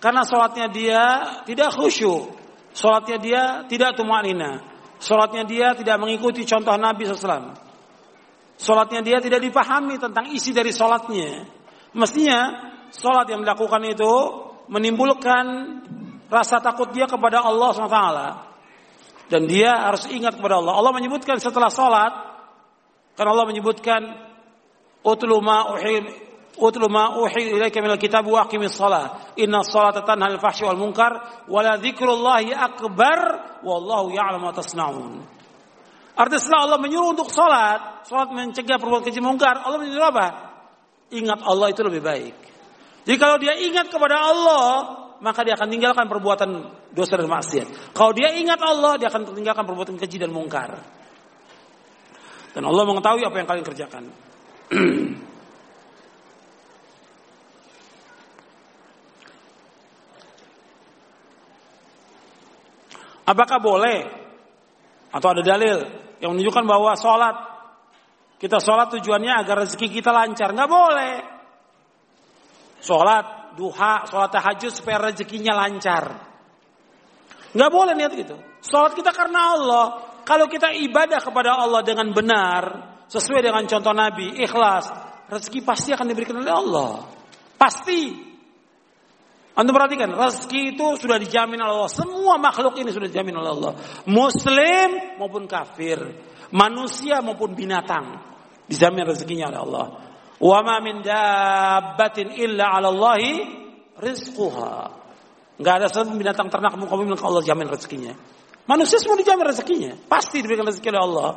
karena 0.00 0.24
sholatnya 0.24 0.72
dia 0.72 1.00
tidak 1.44 1.68
khusyuk, 1.68 2.32
sholatnya 2.72 3.20
dia 3.20 3.42
tidak 3.68 3.92
tumanina, 3.92 4.64
sholatnya 5.04 5.44
dia 5.44 5.76
tidak 5.76 6.00
mengikuti 6.00 6.48
contoh 6.48 6.80
Nabi 6.80 7.12
SAW, 7.12 7.52
sholatnya 8.56 9.04
dia 9.04 9.20
tidak 9.20 9.44
dipahami 9.44 10.00
tentang 10.00 10.32
isi 10.32 10.56
dari 10.56 10.72
sholatnya. 10.72 11.44
Mestinya 11.92 12.72
sholat 12.88 13.28
yang 13.28 13.44
dilakukan 13.44 13.84
itu 13.84 14.12
menimbulkan 14.72 15.44
rasa 16.32 16.56
takut 16.64 16.88
dia 16.88 17.04
kepada 17.04 17.44
Allah 17.44 17.68
SWT 17.76 18.53
dan 19.32 19.48
dia 19.48 19.72
harus 19.88 20.04
ingat 20.10 20.36
kepada 20.36 20.60
Allah. 20.60 20.76
Allah 20.76 20.92
menyebutkan 20.92 21.40
setelah 21.40 21.72
sholat, 21.72 22.12
karena 23.16 23.30
Allah 23.32 23.46
menyebutkan 23.48 24.00
utlu 25.04 25.38
ma 25.40 25.72
uhi 25.76 26.24
utlu 26.54 26.86
ma 26.86 27.18
ilaika 27.34 27.82
minal 27.82 27.98
kitab 27.98 28.26
wa 28.26 28.46
aqimis 28.46 28.74
shalah. 28.78 29.34
Inna 29.40 29.66
sholata 29.66 30.06
tanha 30.06 30.30
'anil 30.30 30.38
fahsyi 30.38 30.66
wal 30.70 30.78
munkar 30.78 31.12
wa 31.50 31.60
la 31.62 31.78
dzikrullahi 31.78 32.54
akbar 32.54 33.18
wallahu 33.66 34.14
ya'lamu 34.14 34.50
ma 34.50 34.52
tasna'un. 34.54 35.12
Artinya 36.14 36.38
setelah 36.38 36.62
Allah 36.70 36.78
menyuruh 36.78 37.10
untuk 37.10 37.26
sholat, 37.26 38.06
sholat 38.06 38.30
mencegah 38.30 38.78
perbuatan 38.78 39.02
keji 39.02 39.18
mungkar, 39.18 39.66
Allah 39.66 39.82
menyuruh 39.82 40.08
apa? 40.14 40.26
Ingat 41.10 41.42
Allah 41.42 41.74
itu 41.74 41.82
lebih 41.82 42.02
baik. 42.06 42.34
Jadi 43.02 43.16
kalau 43.18 43.36
dia 43.42 43.58
ingat 43.58 43.90
kepada 43.90 44.16
Allah, 44.16 44.70
maka 45.20 45.46
dia 45.46 45.54
akan 45.54 45.68
tinggalkan 45.70 46.06
perbuatan 46.10 46.50
dosa 46.90 47.14
dan 47.18 47.28
maksiat. 47.30 47.94
Kalau 47.94 48.10
dia 48.16 48.32
ingat 48.34 48.58
Allah, 48.58 48.98
dia 48.98 49.10
akan 49.12 49.34
tinggalkan 49.34 49.66
perbuatan 49.66 49.94
keji 50.00 50.18
dan 50.18 50.34
mungkar. 50.34 50.80
Dan 52.54 52.62
Allah 52.66 52.84
mengetahui 52.86 53.26
apa 53.26 53.36
yang 53.38 53.48
kalian 53.50 53.66
kerjakan. 53.66 54.04
Apakah 63.24 63.58
boleh 63.58 64.04
atau 65.08 65.28
ada 65.32 65.40
dalil 65.40 65.80
yang 66.20 66.36
menunjukkan 66.36 66.64
bahwa 66.68 66.92
sholat 66.92 67.36
kita 68.36 68.60
sholat 68.60 68.92
tujuannya 68.92 69.32
agar 69.32 69.64
rezeki 69.64 69.88
kita 69.88 70.12
lancar? 70.12 70.52
Nggak 70.52 70.68
boleh. 70.68 71.14
Sholat 72.84 73.43
duha, 73.54 74.06
sholat 74.06 74.30
tahajud 74.30 74.72
supaya 74.74 75.10
rezekinya 75.10 75.54
lancar. 75.54 76.34
Nggak 77.54 77.70
boleh 77.70 77.94
niat 77.94 78.12
gitu. 78.18 78.36
Sholat 78.66 78.92
kita 78.98 79.14
karena 79.14 79.54
Allah. 79.54 79.84
Kalau 80.24 80.48
kita 80.50 80.72
ibadah 80.72 81.20
kepada 81.20 81.54
Allah 81.54 81.84
dengan 81.84 82.10
benar, 82.10 82.62
sesuai 83.06 83.44
dengan 83.44 83.62
contoh 83.68 83.92
Nabi, 83.92 84.40
ikhlas, 84.40 84.88
rezeki 85.28 85.60
pasti 85.62 85.92
akan 85.94 86.06
diberikan 86.08 86.40
oleh 86.40 86.50
Allah. 86.50 86.92
Pasti. 87.54 88.32
Anda 89.54 89.70
perhatikan, 89.70 90.10
rezeki 90.10 90.74
itu 90.74 90.86
sudah 90.98 91.14
dijamin 91.14 91.62
oleh 91.62 91.74
Allah. 91.78 91.92
Semua 91.92 92.34
makhluk 92.42 92.74
ini 92.82 92.90
sudah 92.90 93.06
dijamin 93.06 93.38
oleh 93.38 93.50
Allah. 93.54 93.72
Muslim 94.10 95.20
maupun 95.22 95.46
kafir. 95.46 96.02
Manusia 96.50 97.22
maupun 97.22 97.54
binatang. 97.54 98.18
Dijamin 98.66 99.06
rezekinya 99.06 99.54
oleh 99.54 99.60
Allah. 99.62 99.86
Wa 100.40 100.58
ma 100.66 100.82
min 100.82 101.02
dabbatin 101.02 102.34
illa 102.34 102.74
'ala 102.74 102.90
Allahi 102.90 103.32
rizquha. 103.98 104.90
Enggak 105.54 105.74
ada 105.78 105.86
satu 105.86 106.10
binatang 106.14 106.50
ternak 106.50 106.74
muka 106.74 106.98
bumi 106.98 107.14
Allah 107.14 107.42
jamin 107.46 107.70
rezekinya. 107.70 108.14
Manusia 108.64 108.98
semua 108.98 109.14
dijamin 109.14 109.46
rezekinya. 109.46 109.92
Pasti 110.08 110.40
diberikan 110.40 110.66
rezeki 110.66 110.88
oleh 110.90 111.02
Allah. 111.04 111.30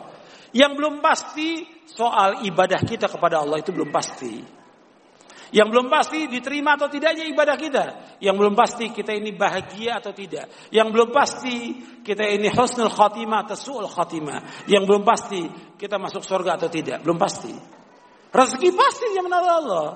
Yang 0.55 0.71
belum 0.79 0.95
pasti 1.03 1.67
soal 1.85 2.47
ibadah 2.47 2.81
kita 2.81 3.11
kepada 3.11 3.43
Allah 3.43 3.59
itu 3.59 3.75
belum 3.75 3.91
pasti. 3.91 4.57
Yang 5.47 5.67
belum 5.71 5.87
pasti 5.87 6.27
diterima 6.27 6.75
atau 6.75 6.91
tidaknya 6.91 7.23
ibadah 7.27 7.55
kita. 7.55 7.85
Yang 8.19 8.35
belum 8.35 8.53
pasti 8.55 8.91
kita 8.91 9.15
ini 9.15 9.31
bahagia 9.31 9.99
atau 9.99 10.11
tidak. 10.11 10.71
Yang 10.71 10.87
belum 10.91 11.09
pasti 11.11 11.55
kita 12.03 12.23
ini 12.27 12.51
husnul 12.51 12.91
khatimah 12.91 13.47
atau 13.47 13.55
su'ul 13.55 13.87
khatimah. 13.87 14.67
Yang 14.67 14.83
belum 14.87 15.03
pasti 15.07 15.47
kita 15.79 15.95
masuk 15.99 16.23
surga 16.23 16.59
atau 16.59 16.67
tidak. 16.67 16.99
Belum 17.03 17.15
pasti. 17.15 17.53
Rezeki 18.37 18.69
pasti 18.77 19.17
yang 19.17 19.25
menolak 19.25 19.53
Allah. 19.65 19.87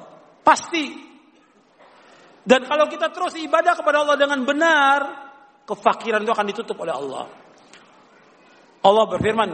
Pasti. 0.42 0.86
Dan 2.42 2.66
kalau 2.66 2.90
kita 2.90 3.14
terus 3.14 3.38
ibadah 3.38 3.78
kepada 3.78 4.02
Allah 4.02 4.18
dengan 4.18 4.42
benar, 4.42 5.00
kefakiran 5.70 6.26
itu 6.26 6.34
akan 6.34 6.48
ditutup 6.50 6.74
oleh 6.82 6.90
Allah. 6.90 7.30
Allah 8.82 9.06
berfirman 9.06 9.52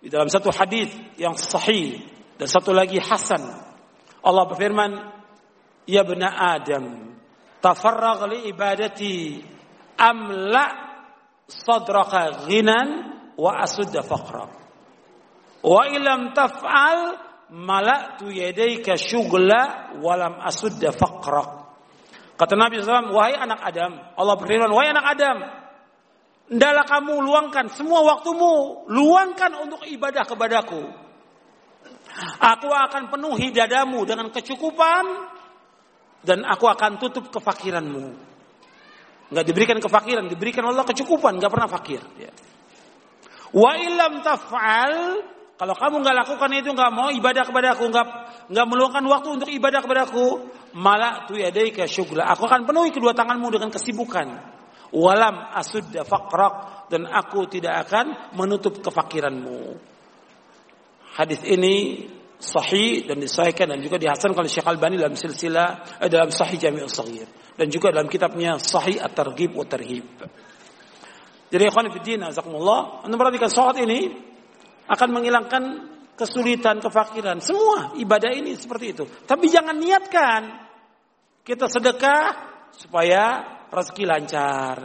di 0.00 0.08
dalam 0.08 0.32
satu 0.32 0.48
hadis 0.48 0.88
yang 1.20 1.36
sahih 1.36 2.00
dan 2.40 2.48
satu 2.48 2.72
lagi 2.72 2.96
hasan. 2.96 3.44
Allah 4.24 4.44
berfirman, 4.48 4.90
"Ya 5.84 6.00
bena 6.00 6.56
Adam, 6.56 7.12
tafarragh 7.60 8.24
li 8.32 8.48
ibadati 8.48 9.44
amla 10.00 10.64
sadraka 11.44 12.48
ghinan 12.48 12.88
wa 13.36 13.60
asudda 13.60 14.00
faqra." 14.00 14.48
Wa 15.60 15.84
ilam 15.92 16.32
taf'al 16.32 17.25
mala'tu 17.52 18.30
yadayka 18.30 18.98
syugla 18.98 19.94
walam 20.02 20.38
asudda 20.42 20.90
faqra. 20.90 21.66
Kata 22.36 22.52
Nabi 22.52 22.82
SAW, 22.82 23.16
wahai 23.16 23.32
anak 23.32 23.60
Adam, 23.64 23.96
Allah 23.96 24.34
berfirman, 24.36 24.68
wahai 24.68 24.92
anak 24.92 25.06
Adam, 25.16 25.36
Ndaklah 26.46 26.86
kamu 26.86 27.26
luangkan 27.26 27.66
semua 27.74 28.06
waktumu, 28.06 28.86
luangkan 28.86 29.66
untuk 29.66 29.82
ibadah 29.82 30.22
kepadaku. 30.22 30.78
Aku 32.38 32.70
akan 32.70 33.10
penuhi 33.10 33.50
dadamu 33.50 34.06
dengan 34.06 34.30
kecukupan 34.30 35.04
dan 36.22 36.46
aku 36.46 36.70
akan 36.70 37.02
tutup 37.02 37.34
kefakiranmu. 37.34 38.14
Enggak 39.26 39.42
diberikan 39.42 39.78
kefakiran, 39.82 40.30
diberikan 40.30 40.70
Allah 40.70 40.86
kecukupan, 40.86 41.42
enggak 41.42 41.50
pernah 41.50 41.66
fakir. 41.66 41.98
Ya. 42.14 42.30
Wa 43.50 43.74
ilam 43.74 44.22
taf'al, 44.22 44.94
kalau 45.56 45.72
kamu 45.72 46.04
enggak 46.04 46.16
lakukan 46.20 46.50
itu, 46.52 46.68
enggak 46.68 46.92
mau 46.92 47.08
ibadah 47.08 47.48
kepadaku, 47.48 47.88
enggak 47.88 48.06
enggak 48.52 48.66
meluangkan 48.68 49.04
waktu 49.08 49.28
untuk 49.40 49.48
ibadah 49.48 49.80
kepadaku, 49.80 50.52
malah 50.76 51.24
tu 51.24 51.40
yadaika 51.40 51.88
syugla. 51.88 52.28
Aku 52.36 52.44
akan 52.44 52.68
penuhi 52.68 52.92
kedua 52.92 53.16
tanganmu 53.16 53.48
dengan 53.48 53.72
kesibukan 53.72 54.56
walam 54.92 55.36
asudda 55.56 56.04
faqrak 56.04 56.86
dan 56.92 57.08
aku 57.08 57.48
tidak 57.48 57.88
akan 57.88 58.36
menutup 58.36 58.84
kefakiranmu. 58.84 59.80
Hadis 61.16 61.40
ini 61.48 62.04
sahih 62.36 63.08
dan 63.08 63.16
disahihkan 63.16 63.72
dan 63.72 63.80
juga 63.80 63.96
dihasankan 63.96 64.44
oleh 64.44 64.52
Syekh 64.52 64.68
Albani 64.68 65.00
dalam 65.00 65.16
silsilah 65.16 65.98
eh, 66.04 66.12
dalam 66.12 66.28
Sahih 66.28 66.60
Jami'us 66.60 66.92
Shaghir 66.92 67.24
dan 67.56 67.72
juga 67.72 67.88
dalam 67.88 68.12
kitabnya 68.12 68.60
Sahih 68.60 69.00
At-Targhib 69.00 69.56
wa 69.56 69.64
Tarhib. 69.64 70.04
Jadi 71.48 71.62
ikhwan 71.64 71.88
fillah 71.88 72.28
azakumullah, 72.28 73.08
Anda 73.08 73.16
perhatikan 73.16 73.48
salat 73.48 73.80
ini 73.80 74.12
akan 74.86 75.08
menghilangkan 75.10 75.62
kesulitan, 76.16 76.80
kefakiran. 76.80 77.38
Semua 77.44 77.94
ibadah 78.00 78.32
ini 78.32 78.56
seperti 78.56 78.96
itu. 78.96 79.04
Tapi 79.04 79.46
jangan 79.52 79.76
niatkan 79.76 80.42
kita 81.44 81.68
sedekah 81.70 82.24
supaya 82.74 83.44
rezeki 83.70 84.04
lancar. 84.08 84.76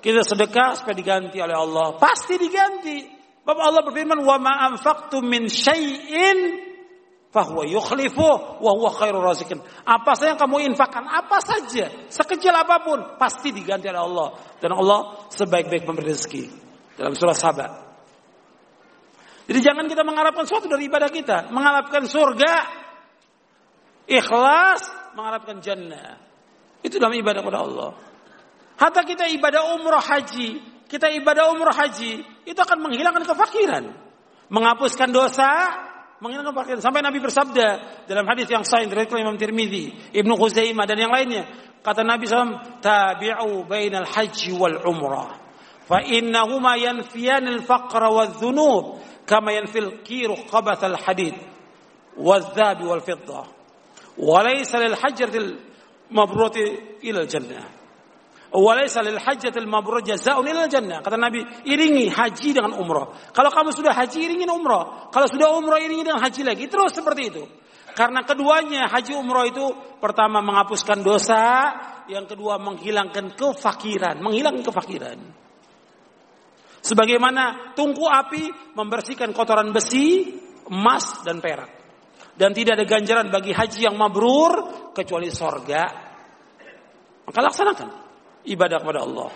Kita 0.00 0.24
sedekah 0.24 0.76
supaya 0.76 0.96
diganti 0.96 1.38
oleh 1.38 1.56
Allah. 1.56 1.96
Pasti 1.96 2.36
diganti. 2.40 3.04
Bapak 3.40 3.64
Allah 3.64 3.82
berfirman, 3.84 4.20
"Wa 4.24 4.36
ma 4.36 4.68
anfaqtum 4.68 5.24
min 5.24 5.48
syai'in 5.48 6.68
fahuwa 7.32 7.68
yukhlifu 7.68 8.28
wa 8.60 8.70
huwa 8.76 8.90
khairur 8.96 9.24
razikin." 9.24 9.60
Apa 9.84 10.16
saja 10.16 10.36
yang 10.36 10.40
kamu 10.40 10.72
infakkan, 10.72 11.04
apa 11.04 11.40
saja, 11.44 11.88
sekecil 12.08 12.52
apa 12.52 12.80
pun, 12.80 13.16
pasti 13.20 13.52
diganti 13.52 13.92
oleh 13.92 14.00
Allah. 14.00 14.28
Dan 14.56 14.72
Allah 14.72 15.28
sebaik-baik 15.32 15.84
pemberi 15.84 16.16
rezeki. 16.16 16.44
Dalam 16.96 17.12
surah 17.16 17.36
Sabah. 17.36 17.89
Jadi 19.50 19.66
jangan 19.66 19.90
kita 19.90 20.06
mengharapkan 20.06 20.46
sesuatu 20.46 20.70
dari 20.70 20.86
ibadah 20.86 21.10
kita, 21.10 21.50
mengharapkan 21.50 22.06
surga, 22.06 22.54
ikhlas, 24.06 24.86
mengharapkan 25.18 25.58
jannah. 25.58 26.22
Itu 26.86 27.02
dalam 27.02 27.18
ibadah 27.18 27.42
kepada 27.42 27.58
Allah. 27.66 27.90
Hatta 28.78 29.02
kita 29.02 29.26
ibadah 29.26 29.74
umrah 29.74 29.98
haji, 29.98 30.62
kita 30.86 31.10
ibadah 31.18 31.50
umrah 31.50 31.74
haji, 31.74 32.22
itu 32.46 32.60
akan 32.62 32.78
menghilangkan 32.78 33.26
kefakiran. 33.26 33.90
Menghapuskan 34.54 35.10
dosa, 35.10 35.50
menghilangkan 36.22 36.54
kefakiran. 36.54 36.80
Sampai 36.86 37.02
Nabi 37.02 37.18
bersabda 37.18 37.66
dalam 38.06 38.30
hadis 38.30 38.46
yang 38.46 38.62
sahih 38.62 38.86
dari 38.86 39.02
Imam 39.18 39.34
Tirmidzi, 39.34 40.14
Ibnu 40.14 40.38
Khuzaimah 40.38 40.86
dan 40.86 40.94
yang 40.94 41.10
lainnya. 41.10 41.50
Kata 41.82 42.06
Nabi 42.06 42.30
SAW, 42.30 42.78
tabi'u 42.78 43.66
bainal 43.66 44.06
haji 44.06 44.54
wal 44.54 44.78
umrah. 44.86 45.40
Fa 45.90 46.06
innahuma 46.06 46.78
yanfiyan 46.78 47.50
al-faqra 47.50 48.14
al-hadid 50.90 51.34
wal 52.16 52.44
dhabi 52.54 52.84
wal 52.84 53.00
fiddah. 53.00 53.46
Walaysa 54.18 54.78
lil 54.82 54.96
hajratil 54.98 55.58
mabrurati 56.10 56.98
ilal 57.06 57.28
jannah. 57.30 57.80
Walaysa 58.50 59.06
lil 59.06 59.14
hajjatil 59.14 59.66
mabrur 59.70 60.02
jazaa'un 60.02 60.42
ilal 60.42 60.66
jannah. 60.66 60.98
Kata 61.06 61.14
Nabi, 61.14 61.46
iringi 61.70 62.10
haji 62.10 62.50
dengan 62.50 62.74
umrah. 62.74 63.30
Kalau 63.30 63.46
kamu 63.46 63.70
sudah 63.70 63.94
haji, 63.94 64.26
iringi 64.26 64.42
umrah. 64.50 65.06
Kalau 65.14 65.30
sudah 65.30 65.54
umrah, 65.54 65.78
iringi 65.78 66.02
dengan 66.02 66.18
haji 66.18 66.42
lagi. 66.42 66.66
Terus 66.66 66.90
seperti 66.90 67.22
itu. 67.30 67.46
Karena 67.94 68.26
keduanya 68.26 68.90
haji 68.90 69.14
umrah 69.14 69.46
itu 69.46 69.70
pertama 70.02 70.42
menghapuskan 70.42 70.98
dosa, 70.98 71.42
yang 72.10 72.26
kedua 72.26 72.58
menghilangkan 72.58 73.38
kefakiran, 73.38 74.18
menghilangkan 74.18 74.66
kefakiran. 74.66 75.18
Sebagaimana 76.80 77.76
tungku 77.76 78.08
api 78.08 78.72
membersihkan 78.72 79.36
kotoran 79.36 79.68
besi, 79.70 80.32
emas 80.72 81.20
dan 81.24 81.44
perak. 81.44 81.68
Dan 82.32 82.56
tidak 82.56 82.80
ada 82.80 82.86
ganjaran 82.88 83.28
bagi 83.28 83.52
haji 83.52 83.84
yang 83.84 84.00
mabrur 84.00 84.88
kecuali 84.96 85.28
sorga. 85.28 85.84
Maka 87.28 87.38
laksanakan 87.44 87.88
ibadah 88.48 88.78
kepada 88.80 89.00
Allah. 89.04 89.30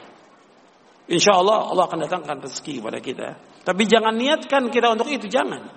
Insya 1.05 1.37
Allah 1.37 1.69
Allah 1.69 1.85
akan 1.85 2.01
datangkan 2.09 2.49
rezeki 2.49 2.81
kepada 2.81 2.99
kita. 3.05 3.29
Tapi 3.61 3.83
jangan 3.85 4.17
niatkan 4.17 4.73
kita 4.73 4.89
untuk 4.97 5.13
itu, 5.13 5.29
jangan. 5.29 5.69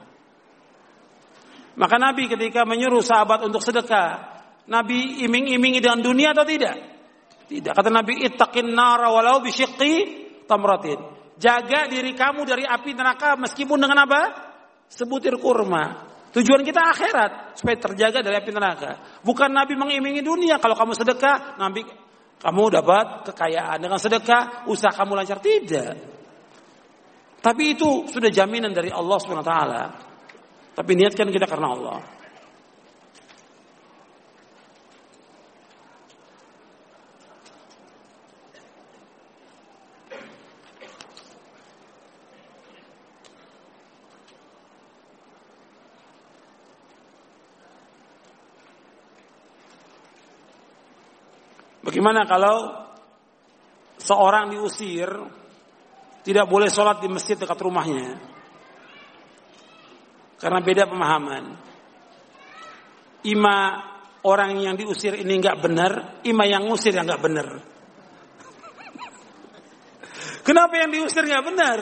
Maka 1.77 1.95
Nabi 1.99 2.31
ketika 2.31 2.63
menyuruh 2.63 3.03
sahabat 3.03 3.43
untuk 3.43 3.59
sedekah, 3.59 4.39
Nabi 4.71 5.23
iming-imingi 5.27 5.83
dengan 5.83 5.99
dunia 5.99 6.31
atau 6.31 6.47
tidak? 6.47 6.75
Tidak. 7.47 7.71
Kata 7.75 7.91
Nabi, 7.91 8.23
ittaqin 8.23 8.71
nara 8.71 9.11
walau 9.11 9.43
bisyiqqi 9.43 9.93
tamratin. 10.47 11.16
Jaga 11.37 11.85
diri 11.85 12.17
kamu 12.17 12.49
dari 12.49 12.65
api 12.65 12.97
neraka 12.97 13.37
meskipun 13.37 13.77
dengan 13.77 14.09
apa? 14.09 14.21
Sebutir 14.89 15.37
kurma. 15.37 16.09
Tujuan 16.33 16.65
kita 16.65 16.81
akhirat 16.93 17.57
supaya 17.57 17.77
terjaga 17.77 18.19
dari 18.25 18.35
api 18.37 18.51
neraka. 18.53 19.21
Bukan 19.21 19.53
Nabi 19.53 19.77
mengimingi 19.77 20.25
dunia. 20.25 20.57
Kalau 20.57 20.73
kamu 20.73 20.97
sedekah, 20.97 21.61
Nabi 21.61 21.85
kamu 22.37 22.63
dapat 22.69 23.33
kekayaan 23.33 23.81
dengan 23.81 23.97
sedekah, 23.97 24.69
usaha 24.69 24.93
kamu 24.93 25.17
lancar 25.17 25.41
tidak. 25.41 25.97
Tapi 27.41 27.77
itu 27.77 28.09
sudah 28.09 28.29
jaminan 28.33 28.73
dari 28.73 28.89
Allah 28.89 29.17
Subhanahu 29.21 29.45
wa 29.45 29.49
taala. 29.49 29.83
Tapi 30.77 30.91
niatkan 30.93 31.29
kita 31.33 31.49
karena 31.49 31.73
Allah. 31.73 31.97
Bagaimana 52.07 52.23
kalau 52.23 52.71
seorang 53.99 54.55
diusir 54.55 55.11
tidak 56.23 56.47
boleh 56.47 56.71
sholat 56.71 57.03
di 57.03 57.11
masjid 57.11 57.35
dekat 57.35 57.59
rumahnya 57.59 58.15
karena 60.39 60.63
beda 60.63 60.87
pemahaman. 60.87 61.51
Ima 63.27 63.59
orang 64.23 64.55
yang 64.55 64.79
diusir 64.79 65.19
ini 65.19 65.35
nggak 65.35 65.59
benar, 65.59 66.23
ima 66.23 66.47
yang 66.47 66.71
ngusir 66.71 66.95
yang 66.95 67.11
nggak 67.11 67.19
benar. 67.27 67.47
Kenapa 70.47 70.79
yang 70.79 70.95
diusir 70.95 71.27
nggak 71.27 71.43
benar? 71.43 71.79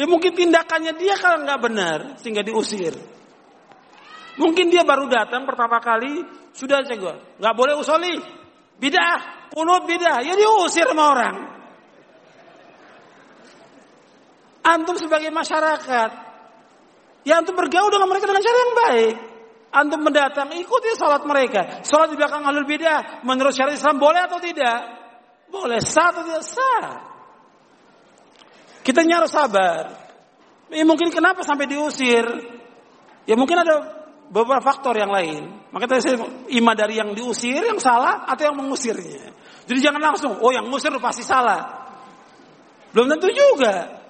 Ya 0.00 0.08
mungkin 0.08 0.32
tindakannya 0.32 0.96
dia 0.96 1.20
kalau 1.20 1.44
nggak 1.44 1.60
benar 1.60 1.98
sehingga 2.24 2.40
diusir. 2.40 2.96
Mungkin 4.40 4.72
dia 4.72 4.80
baru 4.80 5.04
datang 5.12 5.44
pertama 5.44 5.76
kali 5.84 6.24
sudah 6.56 6.88
jago, 6.88 7.36
nggak 7.36 7.52
boleh 7.52 7.76
usoli, 7.76 8.45
Bidah, 8.76 9.48
kunut 9.52 9.88
bidah, 9.88 10.20
ya 10.20 10.36
diusir 10.36 10.84
sama 10.84 11.04
orang. 11.16 11.36
Antum 14.66 14.98
sebagai 14.98 15.30
masyarakat, 15.30 16.10
ya 17.24 17.34
antum 17.38 17.54
bergaul 17.54 17.88
dengan 17.88 18.10
mereka 18.10 18.26
dengan 18.28 18.42
cara 18.44 18.58
yang 18.58 18.74
baik. 18.76 19.14
Antum 19.76 20.00
mendatang, 20.02 20.48
ikuti 20.56 20.92
salat 20.96 21.24
mereka. 21.24 21.84
Salat 21.84 22.12
di 22.12 22.16
belakang 22.16 22.44
alul 22.44 22.68
bidah, 22.68 23.24
menurut 23.24 23.52
syariat 23.52 23.76
Islam 23.76 23.96
boleh 23.96 24.22
atau 24.24 24.40
tidak? 24.40 24.78
Boleh, 25.48 25.80
sah 25.80 26.10
atau 26.12 26.22
tidak 26.26 26.44
sah. 26.44 26.84
Kita 28.82 29.02
harus 29.02 29.32
sabar. 29.32 29.82
Ya, 30.70 30.82
mungkin 30.86 31.10
kenapa 31.10 31.42
sampai 31.42 31.66
diusir? 31.70 32.26
Ya 33.26 33.34
mungkin 33.34 33.58
ada 33.58 34.06
beberapa 34.30 34.62
faktor 34.62 34.94
yang 34.94 35.10
lain. 35.10 35.55
Maka 35.74 35.84
tadi 35.90 36.00
saya 36.06 36.16
ima 36.52 36.72
dari 36.78 36.98
yang 36.98 37.10
diusir 37.12 37.58
yang 37.58 37.82
salah 37.82 38.26
atau 38.28 38.42
yang 38.46 38.56
mengusirnya. 38.56 39.34
Jadi 39.66 39.78
jangan 39.82 40.02
langsung, 40.12 40.38
oh 40.38 40.50
yang 40.54 40.70
ngusir 40.70 40.94
pasti 41.02 41.26
salah. 41.26 41.86
Belum 42.94 43.10
tentu 43.10 43.28
juga. 43.34 44.06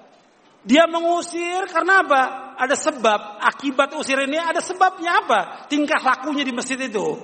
Dia 0.67 0.85
mengusir 0.85 1.65
karena 1.71 2.05
apa? 2.05 2.21
Ada 2.59 2.75
sebab. 2.77 3.41
Akibat 3.41 3.95
usir 3.97 4.19
ini 4.21 4.37
ada 4.37 4.59
sebabnya 4.59 5.23
apa? 5.23 5.39
Tingkah 5.71 5.99
lakunya 6.03 6.45
di 6.45 6.53
masjid 6.53 6.77
itu. 6.77 7.17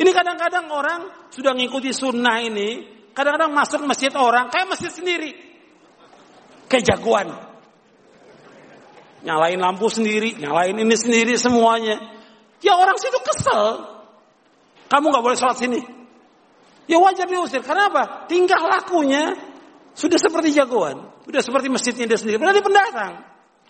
Ini 0.00 0.10
kadang-kadang 0.16 0.66
orang 0.72 1.30
sudah 1.30 1.52
ngikuti 1.52 1.92
sunnah 1.92 2.40
ini. 2.40 2.98
Kadang-kadang 3.12 3.52
masuk 3.52 3.84
masjid 3.84 4.10
orang 4.16 4.48
kayak 4.48 4.66
masjid 4.72 4.88
sendiri. 4.88 5.30
Kayak 6.66 6.96
jagoan. 6.96 7.28
Nyalain 9.20 9.60
lampu 9.60 9.92
sendiri, 9.92 10.40
nyalain 10.40 10.76
ini 10.80 10.96
sendiri 10.96 11.36
semuanya. 11.36 12.00
Ya 12.60 12.76
orang 12.76 12.96
situ 13.00 13.16
kesel. 13.24 13.88
Kamu 14.90 15.04
nggak 15.12 15.24
boleh 15.24 15.38
sholat 15.38 15.56
sini. 15.56 15.80
Ya 16.90 16.98
wajar 16.98 17.30
diusir. 17.30 17.62
Karena 17.62 17.88
apa? 17.88 18.26
Tingkah 18.26 18.58
lakunya 18.58 19.32
sudah 19.94 20.18
seperti 20.18 20.50
jagoan. 20.52 21.08
Sudah 21.24 21.40
seperti 21.40 21.70
masjidnya 21.70 22.10
dia 22.10 22.18
sendiri. 22.18 22.42
Berarti 22.42 22.60
pendatang. 22.60 23.12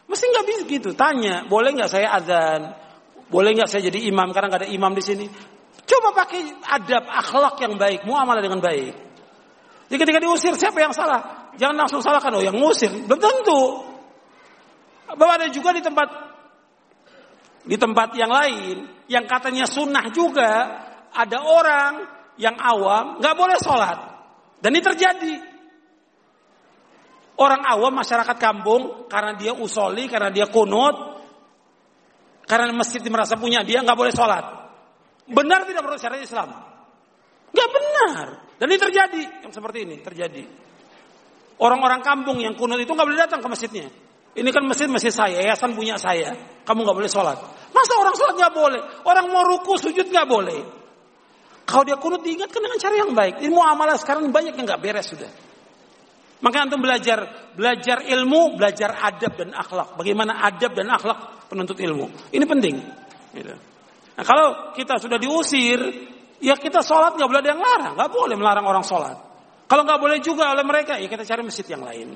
Mesti 0.09 0.25
nggak 0.27 0.45
bisa 0.49 0.61
gitu. 0.67 0.91
Tanya, 0.97 1.47
boleh 1.47 1.71
nggak 1.77 1.91
saya 1.91 2.11
azan? 2.17 2.75
Boleh 3.31 3.55
nggak 3.55 3.71
saya 3.71 3.87
jadi 3.87 4.11
imam 4.11 4.35
karena 4.35 4.51
nggak 4.51 4.63
ada 4.67 4.71
imam 4.75 4.91
di 4.97 5.03
sini? 5.05 5.27
Coba 5.87 6.15
pakai 6.25 6.51
adab 6.67 7.05
akhlak 7.07 7.63
yang 7.63 7.75
baik, 7.79 8.03
muamalah 8.03 8.43
dengan 8.43 8.59
baik. 8.59 8.95
Jadi 9.91 9.99
ketika 9.99 10.19
diusir 10.23 10.55
siapa 10.55 10.79
yang 10.83 10.95
salah? 10.95 11.51
Jangan 11.59 11.77
langsung 11.87 11.99
salahkan 12.03 12.31
oh 12.39 12.43
yang 12.43 12.55
ngusir. 12.55 12.91
Belum 13.11 13.19
tentu. 13.19 13.87
Bahwa 15.11 15.35
ada 15.35 15.51
juga 15.51 15.75
di 15.75 15.83
tempat 15.83 16.30
di 17.65 17.77
tempat 17.77 18.17
yang 18.17 18.33
lain 18.33 19.07
yang 19.11 19.25
katanya 19.29 19.69
sunnah 19.69 20.09
juga 20.13 20.51
ada 21.13 21.39
orang 21.45 21.93
yang 22.41 22.57
awam 22.57 23.21
nggak 23.21 23.37
boleh 23.37 23.59
sholat 23.61 23.99
dan 24.61 24.71
ini 24.73 24.83
terjadi 24.85 25.35
Orang 27.41 27.65
awam 27.65 27.97
masyarakat 27.97 28.37
kampung 28.37 29.09
karena 29.09 29.33
dia 29.33 29.57
usoli, 29.57 30.05
karena 30.13 30.29
dia 30.29 30.53
kunut, 30.53 31.25
karena 32.45 32.69
masjid 32.77 33.01
merasa 33.09 33.41
punya 33.41 33.65
dia 33.65 33.81
nggak 33.81 33.97
boleh 33.97 34.13
sholat. 34.13 34.45
Benar 35.25 35.65
tidak 35.65 35.81
menurut 35.81 35.97
syariat 35.97 36.21
Islam? 36.21 36.53
Nggak 37.49 37.69
benar. 37.73 38.27
Dan 38.61 38.67
ini 38.69 38.77
terjadi 38.77 39.23
yang 39.49 39.53
seperti 39.57 39.89
ini 39.89 40.05
terjadi. 40.05 40.45
Orang-orang 41.65 42.05
kampung 42.05 42.45
yang 42.45 42.53
kunut 42.61 42.77
itu 42.77 42.93
nggak 42.93 43.09
boleh 43.09 43.21
datang 43.25 43.41
ke 43.41 43.49
masjidnya. 43.49 43.89
Ini 44.31 44.49
kan 44.55 44.63
masjid 44.63 44.87
masjid 44.87 45.11
saya, 45.11 45.43
yayasan 45.43 45.75
punya 45.75 45.99
saya. 45.99 46.35
Kamu 46.63 46.87
nggak 46.87 46.97
boleh 47.03 47.11
sholat. 47.11 47.39
Masa 47.75 47.93
orang 47.99 48.15
sholat 48.15 48.35
nggak 48.39 48.55
boleh? 48.55 48.81
Orang 49.03 49.27
mau 49.35 49.43
ruku 49.43 49.75
sujud 49.75 50.07
nggak 50.07 50.29
boleh. 50.31 50.61
Kalau 51.67 51.83
dia 51.87 51.99
kunut 51.99 52.23
diingatkan 52.23 52.63
dengan 52.63 52.79
cara 52.79 52.95
yang 52.95 53.11
baik. 53.15 53.43
Ilmu 53.43 53.61
amalah 53.63 53.99
sekarang 53.99 54.27
banyak 54.31 54.55
yang 54.55 54.67
nggak 54.67 54.83
beres 54.83 55.11
sudah. 55.11 55.31
Maka 56.41 56.57
antum 56.67 56.81
belajar 56.81 57.53
belajar 57.53 58.07
ilmu, 58.07 58.57
belajar 58.57 58.97
adab 58.97 59.35
dan 59.35 59.51
akhlak. 59.53 59.99
Bagaimana 59.99 60.41
adab 60.41 60.73
dan 60.79 60.89
akhlak 60.89 61.51
penuntut 61.51 61.79
ilmu. 61.79 62.11
Ini 62.31 62.45
penting. 62.47 62.75
Gitu. 63.35 63.55
Nah, 64.17 64.25
kalau 64.25 64.75
kita 64.75 64.99
sudah 64.99 65.19
diusir, 65.21 65.79
ya 66.43 66.55
kita 66.57 66.81
sholat 66.83 67.19
nggak 67.19 67.29
boleh 67.29 67.41
ada 67.43 67.51
yang 67.51 67.63
larang, 67.63 67.95
nggak 67.99 68.11
boleh 68.11 68.37
melarang 68.39 68.67
orang 68.67 68.85
sholat. 68.87 69.17
Kalau 69.71 69.87
nggak 69.87 70.01
boleh 70.03 70.19
juga 70.19 70.51
oleh 70.51 70.67
mereka, 70.67 70.99
ya 70.99 71.07
kita 71.07 71.23
cari 71.23 71.43
masjid 71.47 71.67
yang 71.71 71.87
lain. 71.87 72.09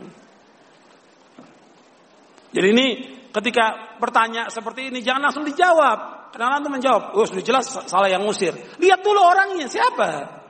Jadi 2.54 2.66
ini 2.70 2.86
ketika 3.34 3.98
bertanya 3.98 4.46
seperti 4.46 4.94
ini 4.94 5.02
jangan 5.02 5.28
langsung 5.28 5.42
dijawab. 5.42 6.30
Karena 6.30 6.58
antum 6.58 6.74
menjawab, 6.74 7.14
oh 7.14 7.26
sudah 7.30 7.46
jelas 7.46 7.70
salah 7.70 8.10
yang 8.10 8.26
ngusir. 8.26 8.54
Lihat 8.82 9.06
dulu 9.06 9.22
orangnya 9.22 9.70
siapa. 9.70 10.42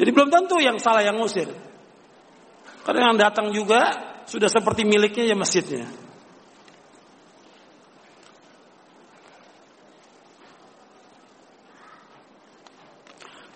Jadi 0.00 0.08
belum 0.08 0.32
tentu 0.32 0.56
yang 0.56 0.80
salah 0.80 1.04
yang 1.04 1.20
ngusir. 1.20 1.52
Karena 2.84 3.12
yang 3.12 3.16
datang 3.20 3.52
juga 3.52 3.92
sudah 4.24 4.48
seperti 4.48 4.88
miliknya 4.88 5.28
ya 5.28 5.36
masjidnya. 5.36 5.84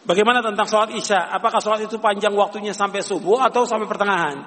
Bagaimana 0.05 0.45
tentang 0.45 0.69
sholat 0.69 0.93
isya? 0.93 1.29
Apakah 1.29 1.61
sholat 1.61 1.85
itu 1.85 2.01
panjang 2.01 2.33
waktunya 2.33 2.73
sampai 2.73 3.05
subuh 3.05 3.45
atau 3.45 3.65
sampai 3.65 3.85
pertengahan? 3.85 4.41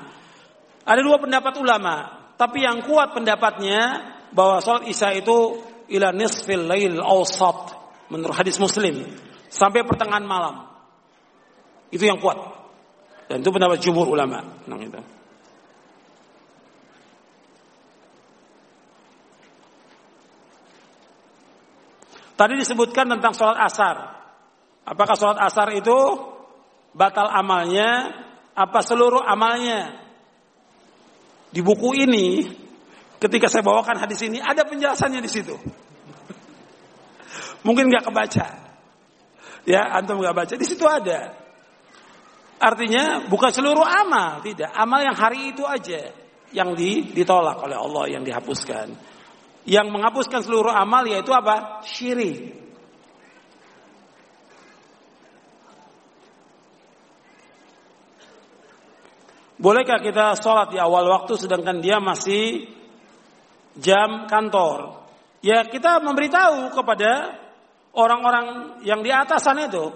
Ada 0.85 1.01
dua 1.05 1.17
pendapat 1.21 1.53
ulama. 1.57 2.20
Tapi 2.41 2.65
yang 2.65 2.81
kuat 2.81 3.13
pendapatnya 3.13 4.01
bahwa 4.33 4.57
sholat 4.65 4.89
isya 4.89 5.13
itu 5.13 5.61
ila 5.93 6.09
nisfil 6.09 6.65
lail 6.65 6.97
awsat. 6.97 7.77
Menurut 8.09 8.33
hadis 8.33 8.57
muslim. 8.57 9.05
Sampai 9.45 9.85
pertengahan 9.85 10.25
malam. 10.25 10.65
Itu 11.93 12.01
yang 12.01 12.17
kuat. 12.17 12.41
Dan 13.29 13.45
itu 13.45 13.49
pendapat 13.53 13.77
jumhur 13.77 14.09
ulama. 14.09 14.41
Nah, 14.65 14.81
itu. 14.81 14.97
Tadi 22.33 22.57
disebutkan 22.57 23.05
tentang 23.05 23.37
sholat 23.37 23.69
asar. 23.69 23.95
Apakah 24.81 25.13
sholat 25.13 25.37
asar 25.45 25.69
itu 25.77 25.93
batal 26.97 27.29
amalnya? 27.29 28.17
Apa 28.57 28.81
seluruh 28.81 29.21
amalnya? 29.21 30.00
Di 31.51 31.59
buku 31.59 31.91
ini, 31.99 32.47
ketika 33.19 33.51
saya 33.51 33.63
bawakan 33.63 33.99
hadis 33.99 34.23
ini, 34.23 34.39
ada 34.39 34.63
penjelasannya 34.63 35.19
di 35.19 35.31
situ. 35.31 35.55
Mungkin 37.67 37.91
nggak 37.91 38.07
kebaca. 38.07 38.47
Ya, 39.67 39.91
antum 39.93 40.23
nggak 40.23 40.33
baca. 40.33 40.53
Di 40.55 40.65
situ 40.65 40.87
ada. 40.87 41.35
Artinya 42.61 43.25
bukan 43.25 43.51
seluruh 43.51 43.85
amal, 43.85 44.41
tidak. 44.45 44.69
Amal 44.73 45.01
yang 45.01 45.17
hari 45.17 45.53
itu 45.53 45.65
aja 45.65 46.13
yang 46.53 46.77
ditolak 46.77 47.57
oleh 47.61 47.77
Allah, 47.77 48.03
yang 48.11 48.23
dihapuskan. 48.23 48.93
Yang 49.65 49.87
menghapuskan 49.89 50.41
seluruh 50.45 50.73
amal 50.73 51.05
yaitu 51.05 51.33
apa? 51.33 51.85
Syirik. 51.85 52.60
Bolehkah 59.61 60.01
kita 60.01 60.33
sholat 60.41 60.73
di 60.73 60.81
awal 60.81 61.05
waktu 61.05 61.37
sedangkan 61.37 61.85
dia 61.85 62.01
masih 62.01 62.65
jam 63.77 64.25
kantor? 64.25 65.05
Ya 65.45 65.61
kita 65.69 66.01
memberitahu 66.01 66.73
kepada 66.73 67.37
orang-orang 67.93 68.81
yang 68.81 69.05
di 69.05 69.13
atasan 69.13 69.69
itu. 69.69 69.93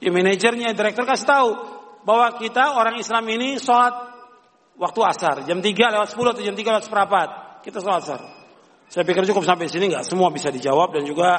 Ya 0.00 0.08
manajernya, 0.08 0.72
direktur 0.72 1.04
kasih 1.04 1.28
tahu 1.28 1.48
bahwa 2.08 2.32
kita 2.40 2.80
orang 2.80 2.96
Islam 2.96 3.28
ini 3.28 3.60
sholat 3.60 3.92
waktu 4.80 5.00
asar 5.04 5.36
jam 5.44 5.60
3 5.60 5.68
lewat 5.68 6.08
10 6.08 6.32
atau 6.32 6.42
jam 6.48 6.56
3 6.56 6.64
lewat 6.64 6.84
seperempat 6.88 7.28
kita 7.68 7.84
sholat 7.84 8.00
asar. 8.08 8.20
Saya 8.88 9.04
pikir 9.04 9.20
cukup 9.28 9.44
sampai 9.44 9.68
sini 9.68 9.92
nggak 9.92 10.08
semua 10.08 10.32
bisa 10.32 10.48
dijawab 10.48 10.96
dan 10.96 11.04
juga 11.04 11.30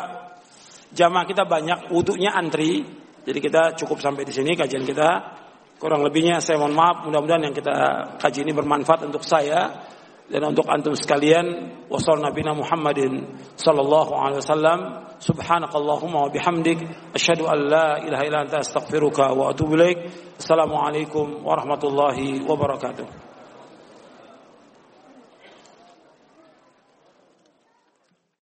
jamaah 0.93 1.25
kita 1.25 1.49
banyak 1.49 1.89
wudhunya 1.89 2.29
antri 2.29 2.85
jadi 3.25 3.39
kita 3.41 3.61
cukup 3.81 3.97
sampai 4.01 4.21
di 4.21 4.33
sini 4.33 4.53
kajian 4.53 4.85
kita 4.85 5.38
kurang 5.79 6.03
lebihnya 6.03 6.43
saya 6.43 6.59
mohon 6.59 6.75
maaf. 6.75 7.07
Mudah-mudahan 7.07 7.49
yang 7.49 7.55
kita 7.55 7.73
kaji 8.19 8.43
ini 8.43 8.51
bermanfaat 8.51 9.07
untuk 9.07 9.23
saya 9.23 9.87
dan 10.27 10.43
untuk 10.45 10.67
antum 10.67 10.93
sekalian. 10.93 11.79
Nabi 11.89 12.41
Muhammadin 12.43 13.13
sallallahu 13.55 14.11
alaihi 14.13 14.43
wasallam. 14.43 14.79
Subhanakallahumma 15.19 16.27
wa 16.27 16.29
bihamdik. 16.29 16.83
Asyhadu 17.15 17.47
an 17.47 17.59
la 17.65 17.87
ilaha 18.03 18.23
illa 18.27 18.39
anta 18.43 18.59
astaghfiruka 18.59 19.31
wa 19.31 19.55
atubu 19.55 19.79
ilaik. 19.79 20.11
Assalamu 20.37 20.79
alaikum 20.79 21.43
warahmatullahi 21.43 22.43
wabarakatuh 22.43 23.28